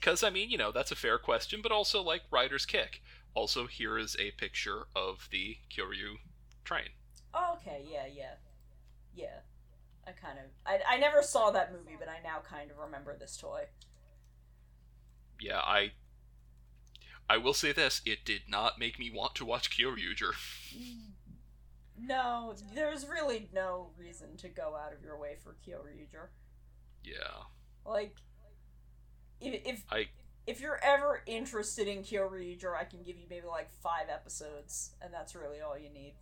Because 0.00 0.22
I 0.22 0.30
mean 0.30 0.50
you 0.50 0.56
know 0.58 0.72
that's 0.72 0.92
a 0.92 0.96
fair 0.96 1.18
question 1.18 1.60
but 1.62 1.72
also 1.72 2.02
like 2.02 2.22
Rider's 2.30 2.66
Kick. 2.66 3.02
Also 3.34 3.66
here 3.66 3.98
is 3.98 4.16
a 4.18 4.30
picture 4.32 4.86
of 4.94 5.28
the 5.30 5.58
Kyoryu 5.70 6.18
train. 6.64 6.90
Oh, 7.34 7.54
okay, 7.56 7.84
yeah, 7.90 8.06
yeah, 8.06 8.34
yeah. 9.14 9.40
I 10.06 10.12
kind 10.12 10.38
of, 10.38 10.44
I, 10.64 10.80
I 10.94 10.98
never 10.98 11.22
saw 11.22 11.50
that 11.50 11.72
movie, 11.72 11.96
but 11.98 12.08
I 12.08 12.20
now 12.22 12.40
kind 12.40 12.70
of 12.70 12.78
remember 12.78 13.16
this 13.16 13.36
toy. 13.36 13.66
yeah 15.40 15.60
I 15.60 15.92
I 17.28 17.36
will 17.38 17.54
say 17.54 17.72
this 17.72 18.02
it 18.04 18.24
did 18.24 18.42
not 18.48 18.78
make 18.78 18.98
me 18.98 19.10
want 19.10 19.34
to 19.36 19.44
watch 19.44 19.70
Kyoryuger 19.70 20.34
No, 21.98 22.54
there's 22.74 23.06
really 23.08 23.48
no 23.52 23.90
reason 23.96 24.36
to 24.38 24.48
go 24.48 24.76
out 24.76 24.92
of 24.92 25.02
your 25.02 25.18
way 25.18 25.36
for 25.42 25.56
Kyoryuger. 25.66 26.28
yeah 27.02 27.44
Like, 27.84 28.16
if 29.40 29.62
if, 29.66 29.84
I 29.90 30.08
if 30.46 30.60
you're 30.60 30.80
ever 30.82 31.22
interested 31.26 31.88
in 31.88 32.02
Kyoryuger, 32.02 32.74
I 32.76 32.84
can 32.84 33.02
give 33.02 33.16
you 33.16 33.26
maybe 33.28 33.46
like 33.46 33.70
five 33.82 34.08
episodes, 34.08 34.92
and 35.02 35.12
that's 35.12 35.34
really 35.34 35.60
all 35.60 35.78
you 35.78 35.90
need. 35.90 36.14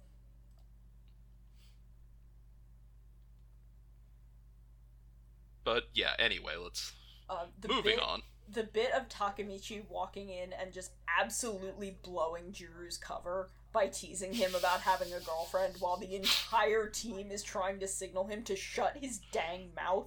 but 5.65 5.85
yeah 5.95 6.13
anyway 6.19 6.55
let's 6.63 6.93
Uh, 7.29 7.47
the 7.61 7.69
moving 7.69 7.99
on 7.99 8.23
the 8.53 8.65
bit 8.65 8.93
of 8.93 9.09
Takamichi 9.09 9.83
walking 9.89 10.29
in 10.29 10.53
and 10.53 10.73
just 10.73 10.93
absolutely 11.21 11.97
blowing 12.03 12.53
Juru's 12.53 12.99
cover 12.99 13.49
by 13.73 13.89
teasing 13.89 14.33
him 14.33 14.55
about 14.55 14.81
having 14.81 15.13
a 15.13 15.21
girlfriend 15.21 15.75
while 15.81 15.97
the 15.97 16.15
entire 16.15 16.89
team 16.89 17.31
is 17.31 17.43
trying 17.43 17.81
to 17.81 17.89
signal 17.89 18.27
him 18.27 18.43
to 18.45 18.55
shut 18.55 18.97
his 19.01 19.21
dang 19.33 19.71
mouth 19.75 20.07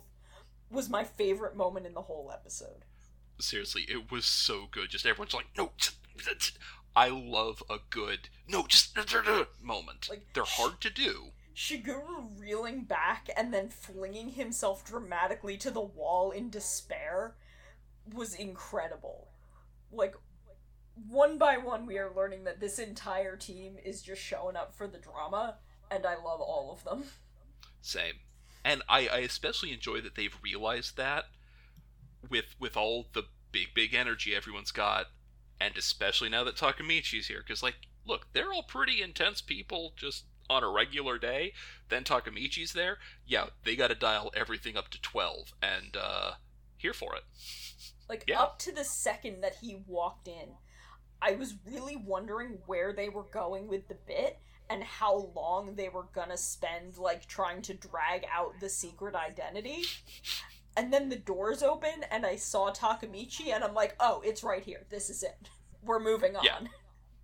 was 0.70 0.90
my 0.90 1.04
favorite 1.04 1.56
moment 1.56 1.86
in 1.86 1.94
the 1.94 2.02
whole 2.04 2.32
episode. 2.34 2.86
seriously, 3.40 3.84
it 3.90 4.12
was 4.12 4.26
so 4.26 4.68
good. 4.72 4.90
Just 4.90 5.06
everyone's 5.06 5.34
like, 5.34 5.48
no, 5.58 5.72
I 6.96 7.10
love 7.10 7.62
a 7.70 7.78
good 7.90 8.30
no, 8.48 8.66
just 8.68 8.98
moment. 9.62 10.08
Like, 10.10 10.26
They're 10.34 10.44
hard 10.46 10.80
to 10.82 10.90
do. 10.90 11.32
Shiguru 11.56 12.28
reeling 12.38 12.84
back 12.84 13.30
and 13.36 13.54
then 13.54 13.70
flinging 13.70 14.30
himself 14.30 14.86
dramatically 14.86 15.58
to 15.58 15.72
the 15.72 15.82
wall 15.82 16.32
in 16.32 16.50
despair 16.50 17.36
was 18.14 18.36
incredible. 18.36 19.28
Like, 19.92 20.16
one 21.08 21.38
by 21.38 21.58
one, 21.58 21.86
we 21.86 21.98
are 21.98 22.12
learning 22.16 22.44
that 22.46 22.60
this 22.60 22.80
entire 22.80 23.36
team 23.36 23.78
is 23.84 24.02
just 24.02 24.22
showing 24.22 24.56
up 24.56 24.74
for 24.74 24.88
the 24.88 24.98
drama, 24.98 25.58
and 25.92 26.06
I 26.06 26.16
love 26.16 26.42
all 26.42 26.72
of 26.72 26.84
them. 26.84 27.04
Same, 27.82 28.16
and 28.66 28.82
I, 28.90 29.08
I 29.08 29.18
especially 29.20 29.72
enjoy 29.72 30.02
that 30.02 30.16
they've 30.16 30.36
realized 30.44 30.98
that 30.98 31.26
with 32.30 32.56
with 32.60 32.76
all 32.76 33.08
the 33.14 33.24
big 33.52 33.68
big 33.74 33.94
energy 33.94 34.36
everyone's 34.36 34.72
got, 34.72 35.08
and 35.60 35.78
especially 35.78 36.30
now 36.30 36.44
that 36.44 36.56
Takamichi's 36.56 37.28
here, 37.28 37.44
because 37.46 37.64
like, 37.64 37.88
look, 38.06 38.28
they're 38.34 38.52
all 38.52 38.64
pretty 38.64 39.02
intense 39.02 39.42
people 39.42 39.94
just 39.96 40.26
on 40.50 40.64
a 40.64 40.70
regular 40.70 41.18
day. 41.18 41.54
Then 41.90 42.04
Takamichi's 42.04 42.74
there, 42.74 42.98
yeah, 43.26 43.48
they 43.64 43.76
got 43.76 43.90
to 43.90 43.96
dial 43.96 44.32
everything 44.36 44.76
up 44.76 44.90
to 44.90 45.02
twelve, 45.02 45.54
and 45.62 45.96
uh, 45.96 46.34
here 46.78 46.94
for 46.94 47.16
it. 47.16 47.24
Like 48.10 48.24
Yeah. 48.28 48.42
up 48.42 48.60
to 48.60 48.72
the 48.72 48.84
second 48.84 49.42
that 49.42 49.56
he 49.56 49.84
walked 49.88 50.28
in, 50.28 50.56
I 51.22 51.32
was 51.34 51.56
really 51.66 51.96
wondering 51.96 52.60
where 52.66 52.94
they 52.94 53.10
were 53.10 53.24
going 53.24 53.68
with 53.68 53.88
the 53.88 53.96
bit 53.96 54.40
and 54.70 54.84
how 54.84 55.32
long 55.36 55.76
they 55.76 55.90
were 55.90 56.08
gonna 56.14 56.38
spend 56.38 56.98
like 56.98 57.26
trying 57.28 57.62
to 57.64 57.74
drag 57.74 58.26
out 58.32 58.60
the 58.60 58.70
secret 58.70 59.16
identity. 59.16 59.84
And 60.76 60.94
then 60.94 61.10
the 61.10 61.16
doors 61.18 61.64
open 61.64 62.04
and 62.12 62.26
I 62.26 62.36
saw 62.36 62.72
Takamichi 62.72 63.48
and 63.48 63.64
I'm 63.64 63.74
like, 63.74 63.96
"Oh, 64.00 64.22
it's 64.22 64.44
right 64.44 64.64
here. 64.64 64.86
This 64.90 65.10
is 65.10 65.24
it. 65.24 65.50
We're 65.82 66.00
moving 66.00 66.36
on." 66.36 66.44
Yeah. 66.44 66.60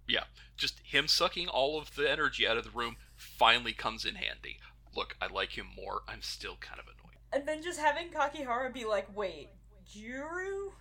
Yeah, 0.05 0.25
just 0.57 0.81
him 0.83 1.07
sucking 1.07 1.47
all 1.47 1.79
of 1.79 1.95
the 1.95 2.11
energy 2.11 2.45
out 2.45 2.57
of 2.57 2.65
the 2.65 2.71
room 2.71 2.97
finally 3.15 3.71
comes 3.71 4.03
in 4.03 4.15
handy. 4.15 4.59
Look, 4.93 5.15
I 5.21 5.27
like 5.27 5.57
him 5.57 5.67
more. 5.77 6.01
I'm 6.09 6.21
still 6.21 6.57
kind 6.57 6.77
of 6.77 6.87
annoyed. 6.87 7.15
And 7.31 7.47
then 7.47 7.63
just 7.63 7.79
having 7.79 8.09
Kakihara 8.09 8.73
be 8.73 8.83
like, 8.83 9.07
"Wait, 9.15 9.51
Juru? 9.85 10.71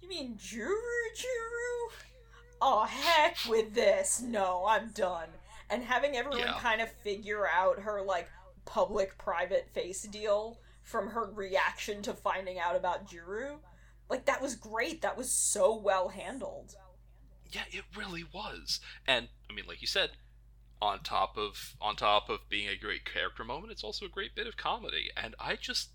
You 0.00 0.08
mean 0.08 0.36
Juru 0.36 1.14
Juru? 1.16 1.92
Oh 2.62 2.84
heck 2.84 3.36
with 3.48 3.74
this. 3.74 4.20
No, 4.20 4.64
I'm 4.66 4.90
done." 4.90 5.28
And 5.68 5.84
having 5.84 6.16
everyone 6.16 6.40
Yeah. 6.40 6.58
kind 6.58 6.80
of 6.80 6.90
figure 6.90 7.46
out 7.46 7.80
her 7.80 8.02
like 8.02 8.28
public 8.64 9.16
private 9.18 9.68
face 9.72 10.02
deal 10.02 10.60
from 10.82 11.10
her 11.10 11.30
reaction 11.30 12.02
to 12.02 12.14
finding 12.14 12.58
out 12.58 12.74
about 12.76 13.06
Juru, 13.08 13.60
like 14.08 14.26
that 14.26 14.42
was 14.42 14.56
great. 14.56 15.02
That 15.02 15.16
was 15.16 15.30
so 15.30 15.74
well 15.76 16.08
handled. 16.08 16.74
Yeah, 17.52 17.64
it 17.70 17.84
really 17.96 18.24
was. 18.32 18.80
And 19.06 19.28
I 19.48 19.52
mean, 19.52 19.66
like 19.66 19.80
you 19.80 19.86
said, 19.86 20.10
on 20.82 21.02
top 21.02 21.36
of 21.36 21.74
on 21.80 21.94
top 21.96 22.28
of 22.28 22.48
being 22.48 22.68
a 22.68 22.76
great 22.76 23.04
character 23.04 23.44
moment, 23.44 23.72
it's 23.72 23.84
also 23.84 24.06
a 24.06 24.10
great 24.10 24.34
bit 24.34 24.46
of 24.46 24.56
comedy. 24.56 25.10
And 25.16 25.34
I 25.38 25.56
just 25.56 25.90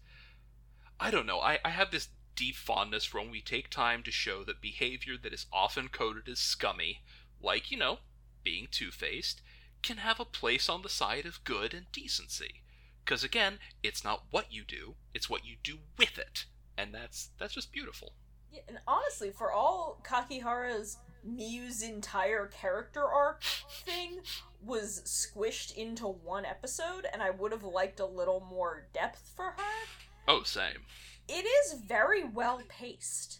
I 0.99 1.11
don't 1.11 1.25
know, 1.25 1.39
I, 1.41 1.59
I 1.65 1.69
have 1.71 1.91
this 1.91 2.07
deep 2.35 2.55
fondness 2.55 3.05
for 3.05 3.19
when 3.19 3.31
we 3.31 3.41
take 3.41 3.69
time 3.69 4.03
to 4.03 4.11
show 4.11 4.43
that 4.43 4.61
behavior 4.61 5.15
that 5.21 5.33
is 5.33 5.45
often 5.51 5.89
coded 5.89 6.27
as 6.29 6.39
scummy, 6.39 7.01
like, 7.41 7.71
you 7.71 7.77
know, 7.77 7.99
being 8.43 8.67
two 8.69 8.91
faced, 8.91 9.41
can 9.81 9.97
have 9.97 10.19
a 10.19 10.25
place 10.25 10.69
on 10.69 10.81
the 10.81 10.89
side 10.89 11.25
of 11.25 11.43
good 11.43 11.73
and 11.73 11.91
decency. 11.91 12.61
Because 13.03 13.23
again, 13.23 13.59
it's 13.83 14.03
not 14.03 14.23
what 14.31 14.51
you 14.51 14.63
do, 14.63 14.95
it's 15.13 15.29
what 15.29 15.45
you 15.45 15.55
do 15.63 15.79
with 15.97 16.17
it. 16.17 16.45
And 16.77 16.93
that's 16.93 17.29
that's 17.39 17.53
just 17.53 17.71
beautiful. 17.71 18.13
Yeah, 18.51 18.61
and 18.67 18.79
honestly, 18.87 19.31
for 19.31 19.51
all 19.51 20.01
Kakihara's 20.03 20.97
Miyu's 21.27 21.81
entire 21.81 22.47
character 22.47 23.03
arc 23.03 23.43
thing 23.43 24.19
was 24.61 25.01
squished 25.05 25.75
into 25.75 26.07
one 26.07 26.45
episode, 26.45 27.05
and 27.11 27.21
I 27.21 27.29
would 27.29 27.51
have 27.51 27.63
liked 27.63 27.99
a 27.99 28.05
little 28.05 28.45
more 28.49 28.87
depth 28.93 29.31
for 29.35 29.51
her, 29.57 29.87
Oh, 30.27 30.43
same. 30.43 30.85
It 31.27 31.45
is 31.45 31.73
very 31.81 32.23
well 32.23 32.61
paced. 32.67 33.39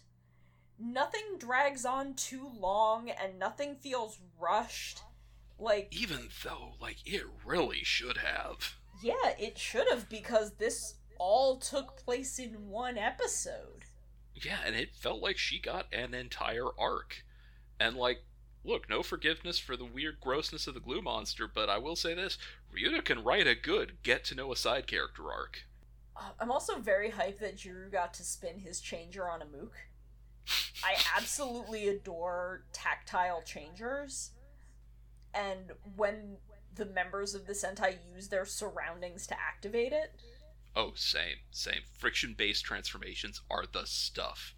Nothing 0.78 1.38
drags 1.38 1.84
on 1.86 2.14
too 2.14 2.50
long, 2.58 3.08
and 3.08 3.38
nothing 3.38 3.76
feels 3.76 4.18
rushed. 4.38 5.00
Like, 5.58 5.88
Even 5.90 6.28
though, 6.44 6.74
like, 6.80 6.98
it 7.06 7.22
really 7.44 7.82
should 7.82 8.18
have. 8.18 8.74
yeah, 9.02 9.32
it 9.38 9.56
should 9.58 9.88
have, 9.90 10.08
because 10.10 10.52
this 10.56 10.94
all 11.18 11.56
took 11.56 11.96
place 11.96 12.38
in 12.38 12.68
one 12.68 12.98
episode. 12.98 13.84
Yeah, 14.34 14.58
and 14.66 14.76
it 14.76 14.94
felt 14.94 15.22
like 15.22 15.38
she 15.38 15.58
got 15.58 15.86
an 15.94 16.12
entire 16.12 16.68
arc. 16.78 17.24
And, 17.80 17.96
like, 17.96 18.24
look, 18.64 18.90
no 18.90 19.02
forgiveness 19.02 19.58
for 19.58 19.78
the 19.78 19.84
weird 19.86 20.20
grossness 20.20 20.66
of 20.66 20.74
the 20.74 20.80
glue 20.80 21.00
monster, 21.00 21.48
but 21.48 21.70
I 21.70 21.78
will 21.78 21.96
say 21.96 22.12
this 22.12 22.36
Ryuta 22.74 23.02
can 23.02 23.24
write 23.24 23.46
a 23.46 23.54
good 23.54 23.96
get 24.02 24.24
to 24.24 24.34
know 24.34 24.52
a 24.52 24.56
side 24.56 24.86
character 24.86 25.30
arc. 25.32 25.64
I'm 26.40 26.50
also 26.50 26.78
very 26.78 27.10
hyped 27.10 27.38
that 27.40 27.56
Juru 27.56 27.90
got 27.90 28.14
to 28.14 28.24
spin 28.24 28.58
his 28.58 28.80
changer 28.80 29.28
on 29.28 29.42
a 29.42 29.46
mook. 29.46 29.74
I 30.84 30.96
absolutely 31.16 31.88
adore 31.88 32.64
tactile 32.72 33.42
changers. 33.42 34.30
And 35.34 35.72
when 35.96 36.38
the 36.74 36.86
members 36.86 37.34
of 37.34 37.46
the 37.46 37.52
Sentai 37.52 37.96
use 38.14 38.28
their 38.28 38.46
surroundings 38.46 39.26
to 39.26 39.34
activate 39.34 39.92
it, 39.92 40.12
Oh, 40.76 40.92
same, 40.94 41.38
same. 41.50 41.80
Friction 41.96 42.34
based 42.36 42.66
transformations 42.66 43.40
are 43.50 43.64
the 43.70 43.86
stuff. 43.86 44.54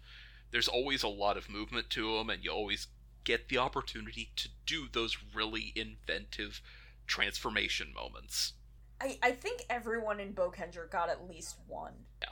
There's 0.51 0.67
always 0.67 1.01
a 1.01 1.07
lot 1.07 1.37
of 1.37 1.49
movement 1.49 1.89
to 1.91 2.17
them, 2.17 2.29
and 2.29 2.43
you 2.43 2.51
always 2.51 2.87
get 3.23 3.47
the 3.47 3.57
opportunity 3.57 4.31
to 4.35 4.49
do 4.65 4.87
those 4.91 5.17
really 5.33 5.71
inventive 5.77 6.61
transformation 7.07 7.93
moments. 7.93 8.53
I, 9.01 9.17
I 9.21 9.31
think 9.31 9.65
everyone 9.69 10.19
in 10.19 10.33
Bokenger 10.33 10.89
got 10.89 11.09
at 11.09 11.27
least 11.27 11.57
one. 11.67 11.93
Yeah. 12.21 12.29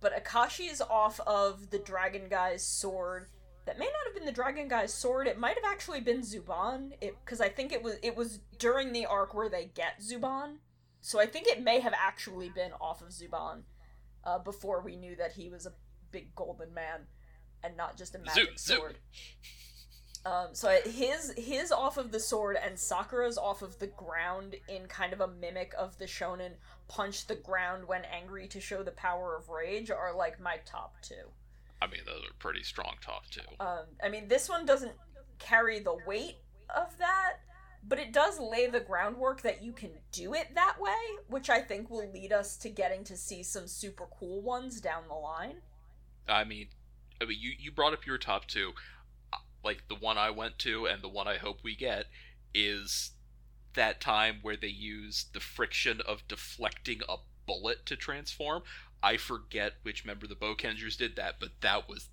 But 0.00 0.22
Akashi 0.22 0.70
is 0.70 0.80
off 0.80 1.20
of 1.20 1.70
the 1.70 1.78
Dragon 1.78 2.28
Guy's 2.28 2.64
sword. 2.64 3.28
That 3.66 3.78
may 3.78 3.86
not 3.86 4.06
have 4.06 4.14
been 4.14 4.26
the 4.26 4.32
Dragon 4.32 4.68
Guy's 4.68 4.94
sword. 4.94 5.26
It 5.26 5.38
might 5.38 5.56
have 5.56 5.70
actually 5.70 6.00
been 6.00 6.20
Zuban. 6.20 6.92
It 7.00 7.16
because 7.24 7.40
I 7.40 7.48
think 7.48 7.72
it 7.72 7.82
was 7.82 7.96
it 8.02 8.16
was 8.16 8.38
during 8.58 8.92
the 8.92 9.06
arc 9.06 9.34
where 9.34 9.48
they 9.48 9.70
get 9.74 10.00
Zuban. 10.00 10.58
So 11.00 11.20
I 11.20 11.26
think 11.26 11.46
it 11.46 11.62
may 11.62 11.80
have 11.80 11.94
actually 11.96 12.50
been 12.50 12.72
off 12.80 13.00
of 13.00 13.08
Zuban, 13.08 13.62
uh, 14.24 14.38
before 14.40 14.82
we 14.82 14.96
knew 14.96 15.14
that 15.16 15.32
he 15.32 15.48
was 15.48 15.66
a 15.66 15.72
big 16.10 16.34
golden 16.34 16.74
man, 16.74 17.06
and 17.62 17.76
not 17.76 17.96
just 17.96 18.14
a 18.14 18.18
magic 18.18 18.58
sword. 18.58 18.98
Um, 20.26 20.48
so 20.54 20.76
his 20.84 21.32
his 21.36 21.70
off 21.70 21.98
of 21.98 22.10
the 22.10 22.18
sword 22.18 22.56
and 22.60 22.76
Sakura's 22.76 23.38
off 23.38 23.62
of 23.62 23.78
the 23.78 23.86
ground 23.86 24.56
in 24.68 24.86
kind 24.88 25.12
of 25.12 25.20
a 25.20 25.28
mimic 25.28 25.72
of 25.78 25.96
the 25.98 26.06
shonen 26.06 26.54
punch 26.88 27.28
the 27.28 27.36
ground 27.36 27.86
when 27.86 28.02
angry 28.04 28.48
to 28.48 28.60
show 28.60 28.82
the 28.82 28.90
power 28.90 29.36
of 29.36 29.48
rage 29.48 29.88
are 29.88 30.12
like 30.16 30.40
my 30.40 30.56
top 30.66 30.96
two. 31.00 31.30
I 31.80 31.86
mean, 31.86 32.00
those 32.04 32.24
are 32.24 32.34
pretty 32.40 32.64
strong 32.64 32.94
top 33.00 33.26
two. 33.30 33.42
Um, 33.60 33.84
I 34.02 34.08
mean 34.08 34.26
this 34.26 34.48
one 34.48 34.66
doesn't 34.66 34.94
carry 35.38 35.78
the 35.78 35.96
weight 36.08 36.38
of 36.74 36.98
that, 36.98 37.34
but 37.86 38.00
it 38.00 38.12
does 38.12 38.40
lay 38.40 38.66
the 38.66 38.80
groundwork 38.80 39.42
that 39.42 39.62
you 39.62 39.72
can 39.72 39.90
do 40.10 40.34
it 40.34 40.48
that 40.56 40.80
way, 40.80 40.96
which 41.28 41.50
I 41.50 41.60
think 41.60 41.88
will 41.88 42.10
lead 42.10 42.32
us 42.32 42.56
to 42.58 42.68
getting 42.68 43.04
to 43.04 43.16
see 43.16 43.44
some 43.44 43.68
super 43.68 44.06
cool 44.18 44.42
ones 44.42 44.80
down 44.80 45.04
the 45.06 45.14
line. 45.14 45.58
I 46.28 46.42
mean, 46.42 46.66
I 47.20 47.26
mean, 47.26 47.38
you 47.40 47.52
you 47.56 47.70
brought 47.70 47.92
up 47.92 48.06
your 48.06 48.18
top 48.18 48.46
two. 48.46 48.72
Like 49.66 49.88
the 49.88 49.96
one 49.96 50.16
I 50.16 50.30
went 50.30 50.58
to 50.60 50.86
and 50.86 51.02
the 51.02 51.08
one 51.08 51.26
I 51.26 51.38
hope 51.38 51.58
we 51.64 51.74
get 51.74 52.06
is 52.54 53.10
that 53.74 54.00
time 54.00 54.38
where 54.40 54.56
they 54.56 54.68
use 54.68 55.26
the 55.32 55.40
friction 55.40 56.00
of 56.06 56.26
deflecting 56.28 57.00
a 57.08 57.16
bullet 57.46 57.84
to 57.86 57.96
transform. 57.96 58.62
I 59.02 59.16
forget 59.16 59.74
which 59.82 60.04
member 60.04 60.24
of 60.24 60.30
the 60.30 60.36
Bokengers 60.36 60.96
did 60.96 61.16
that, 61.16 61.40
but 61.40 61.50
that 61.62 61.88
was 61.88 62.08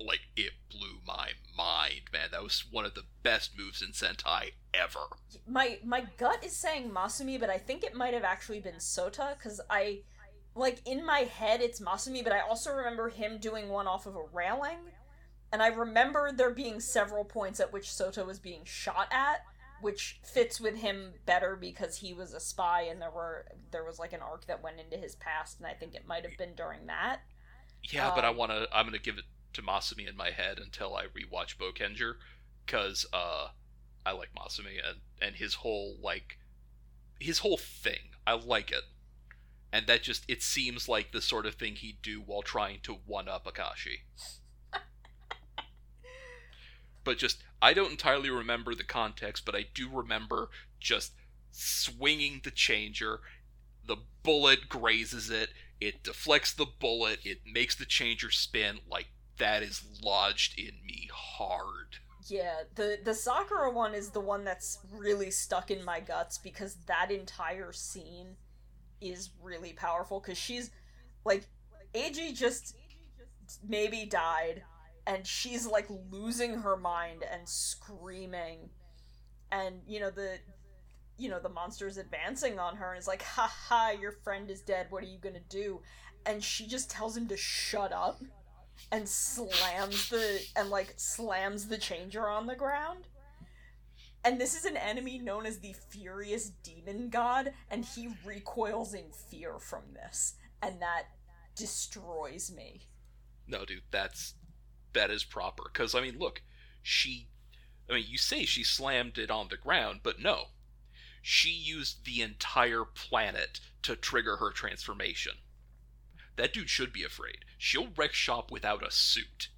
like 0.00 0.20
it 0.36 0.52
blew 0.68 0.98
my 1.06 1.30
mind, 1.56 2.02
man. 2.12 2.28
That 2.32 2.42
was 2.42 2.64
one 2.70 2.84
of 2.84 2.94
the 2.94 3.04
best 3.22 3.52
moves 3.56 3.80
in 3.80 3.92
Sentai 3.92 4.52
ever. 4.74 5.06
my 5.46 5.78
my 5.84 6.06
gut 6.16 6.44
is 6.44 6.56
saying 6.56 6.90
Masumi, 6.90 7.38
but 7.38 7.50
I 7.50 7.58
think 7.58 7.84
it 7.84 7.94
might 7.94 8.14
have 8.14 8.24
actually 8.24 8.60
been 8.60 8.76
Sota 8.76 9.36
because 9.36 9.60
I 9.70 10.00
like 10.54 10.80
in 10.86 11.04
my 11.04 11.20
head 11.20 11.60
it's 11.60 11.80
Masumi, 11.80 12.22
but 12.22 12.32
I 12.32 12.40
also 12.40 12.72
remember 12.72 13.08
him 13.08 13.38
doing 13.38 13.68
one 13.68 13.86
off 13.86 14.06
of 14.06 14.16
a 14.16 14.22
railing, 14.32 14.78
and 15.52 15.62
I 15.62 15.68
remember 15.68 16.30
there 16.32 16.50
being 16.50 16.80
several 16.80 17.24
points 17.24 17.60
at 17.60 17.72
which 17.72 17.86
Sota 17.88 18.26
was 18.26 18.38
being 18.38 18.64
shot 18.64 19.08
at, 19.10 19.40
which 19.80 20.20
fits 20.24 20.60
with 20.60 20.76
him 20.76 21.14
better 21.26 21.56
because 21.56 21.96
he 21.98 22.12
was 22.12 22.32
a 22.34 22.40
spy 22.40 22.82
and 22.82 23.00
there 23.00 23.10
were 23.10 23.46
there 23.70 23.84
was 23.84 23.98
like 23.98 24.12
an 24.12 24.20
arc 24.22 24.46
that 24.46 24.62
went 24.62 24.80
into 24.80 24.96
his 24.96 25.14
past, 25.16 25.58
and 25.58 25.66
I 25.66 25.74
think 25.74 25.94
it 25.94 26.06
might 26.06 26.24
have 26.24 26.36
been 26.36 26.54
during 26.54 26.86
that. 26.86 27.20
Yeah, 27.82 28.10
but 28.14 28.24
I 28.24 28.28
Um, 28.28 28.36
want 28.36 28.52
to. 28.52 28.68
I'm 28.72 28.86
gonna 28.86 28.98
give 28.98 29.18
it 29.18 29.24
to 29.54 29.62
Masumi 29.62 30.08
in 30.08 30.16
my 30.16 30.30
head 30.30 30.58
until 30.58 30.94
I 30.96 31.06
rewatch 31.06 31.56
Bokenger, 31.56 32.14
because 32.66 33.06
uh, 33.12 33.48
I 34.04 34.12
like 34.12 34.34
Masumi 34.34 34.78
and 34.86 35.00
and 35.20 35.36
his 35.36 35.54
whole 35.54 35.96
like 36.02 36.38
his 37.20 37.38
whole 37.38 37.56
thing. 37.58 38.10
I 38.26 38.32
like 38.34 38.70
it, 38.70 38.84
and 39.72 39.86
that 39.86 40.02
just 40.02 40.24
it 40.28 40.42
seems 40.42 40.88
like 40.88 41.12
the 41.12 41.22
sort 41.22 41.46
of 41.46 41.54
thing 41.54 41.76
he'd 41.76 42.02
do 42.02 42.20
while 42.20 42.42
trying 42.42 42.80
to 42.82 42.94
one 43.06 43.28
up 43.28 43.46
Akashi. 43.46 44.00
But 47.08 47.16
just 47.16 47.42
I 47.62 47.72
don't 47.72 47.92
entirely 47.92 48.28
remember 48.28 48.74
the 48.74 48.84
context, 48.84 49.46
but 49.46 49.54
I 49.54 49.64
do 49.72 49.88
remember 49.90 50.50
just 50.78 51.12
swinging 51.50 52.42
the 52.44 52.50
changer. 52.50 53.20
The 53.86 53.96
bullet 54.22 54.68
grazes 54.68 55.30
it. 55.30 55.48
It 55.80 56.02
deflects 56.02 56.52
the 56.52 56.66
bullet. 56.66 57.20
It 57.24 57.38
makes 57.50 57.74
the 57.74 57.86
changer 57.86 58.30
spin. 58.30 58.80
Like 58.86 59.06
that 59.38 59.62
is 59.62 59.82
lodged 60.04 60.58
in 60.58 60.72
me 60.86 61.08
hard. 61.10 61.96
Yeah, 62.26 62.64
the 62.74 62.98
the 63.02 63.14
Sakura 63.14 63.70
one 63.70 63.94
is 63.94 64.10
the 64.10 64.20
one 64.20 64.44
that's 64.44 64.78
really 64.92 65.30
stuck 65.30 65.70
in 65.70 65.82
my 65.82 66.00
guts 66.00 66.36
because 66.36 66.76
that 66.88 67.10
entire 67.10 67.72
scene 67.72 68.36
is 69.00 69.30
really 69.42 69.72
powerful 69.72 70.20
because 70.20 70.36
she's 70.36 70.70
like 71.24 71.46
AG 71.94 72.34
just 72.34 72.76
maybe 73.66 74.04
died 74.04 74.62
and 75.08 75.26
she's 75.26 75.66
like 75.66 75.88
losing 76.10 76.52
her 76.52 76.76
mind 76.76 77.24
and 77.32 77.48
screaming. 77.48 78.68
And 79.50 79.80
you 79.86 79.98
know 79.98 80.10
the 80.10 80.38
you 81.16 81.30
know 81.30 81.40
the 81.40 81.48
monster's 81.48 81.96
advancing 81.96 82.58
on 82.60 82.76
her 82.76 82.90
and 82.92 82.98
is 83.00 83.08
like 83.08 83.22
ha 83.22 83.52
ha 83.68 83.90
your 83.98 84.12
friend 84.12 84.50
is 84.50 84.60
dead. 84.60 84.86
What 84.90 85.02
are 85.02 85.08
you 85.08 85.18
gonna 85.18 85.40
do? 85.48 85.80
And 86.26 86.44
she 86.44 86.66
just 86.66 86.90
tells 86.90 87.16
him 87.16 87.26
to 87.28 87.36
shut 87.36 87.90
up 87.90 88.20
and 88.92 89.08
slams 89.08 90.10
the 90.10 90.40
and 90.54 90.68
like 90.68 90.92
slams 90.96 91.66
the 91.68 91.78
changer 91.78 92.28
on 92.28 92.46
the 92.46 92.54
ground. 92.54 93.08
And 94.24 94.38
this 94.38 94.54
is 94.54 94.66
an 94.66 94.76
enemy 94.76 95.18
known 95.18 95.46
as 95.46 95.58
the 95.58 95.74
furious 95.88 96.50
demon 96.62 97.08
god 97.08 97.54
and 97.70 97.82
he 97.82 98.10
recoils 98.26 98.92
in 98.92 99.06
fear 99.30 99.58
from 99.58 99.84
this. 99.94 100.34
And 100.60 100.82
that 100.82 101.04
destroys 101.56 102.52
me. 102.54 102.82
No 103.46 103.64
dude 103.64 103.82
that's 103.90 104.34
that 104.92 105.10
is 105.10 105.24
proper 105.24 105.64
because 105.72 105.94
i 105.94 106.00
mean 106.00 106.18
look 106.18 106.42
she 106.82 107.28
i 107.90 107.94
mean 107.94 108.04
you 108.06 108.18
say 108.18 108.44
she 108.44 108.64
slammed 108.64 109.18
it 109.18 109.30
on 109.30 109.48
the 109.48 109.56
ground 109.56 110.00
but 110.02 110.20
no 110.20 110.46
she 111.20 111.50
used 111.50 112.04
the 112.04 112.22
entire 112.22 112.84
planet 112.84 113.60
to 113.82 113.96
trigger 113.96 114.36
her 114.36 114.50
transformation 114.50 115.32
that 116.38 116.52
dude 116.52 116.70
should 116.70 116.92
be 116.92 117.02
afraid. 117.02 117.38
She'll 117.58 117.88
wreck 117.96 118.14
shop 118.14 118.52
without 118.52 118.86
a 118.86 118.92
suit, 118.92 119.48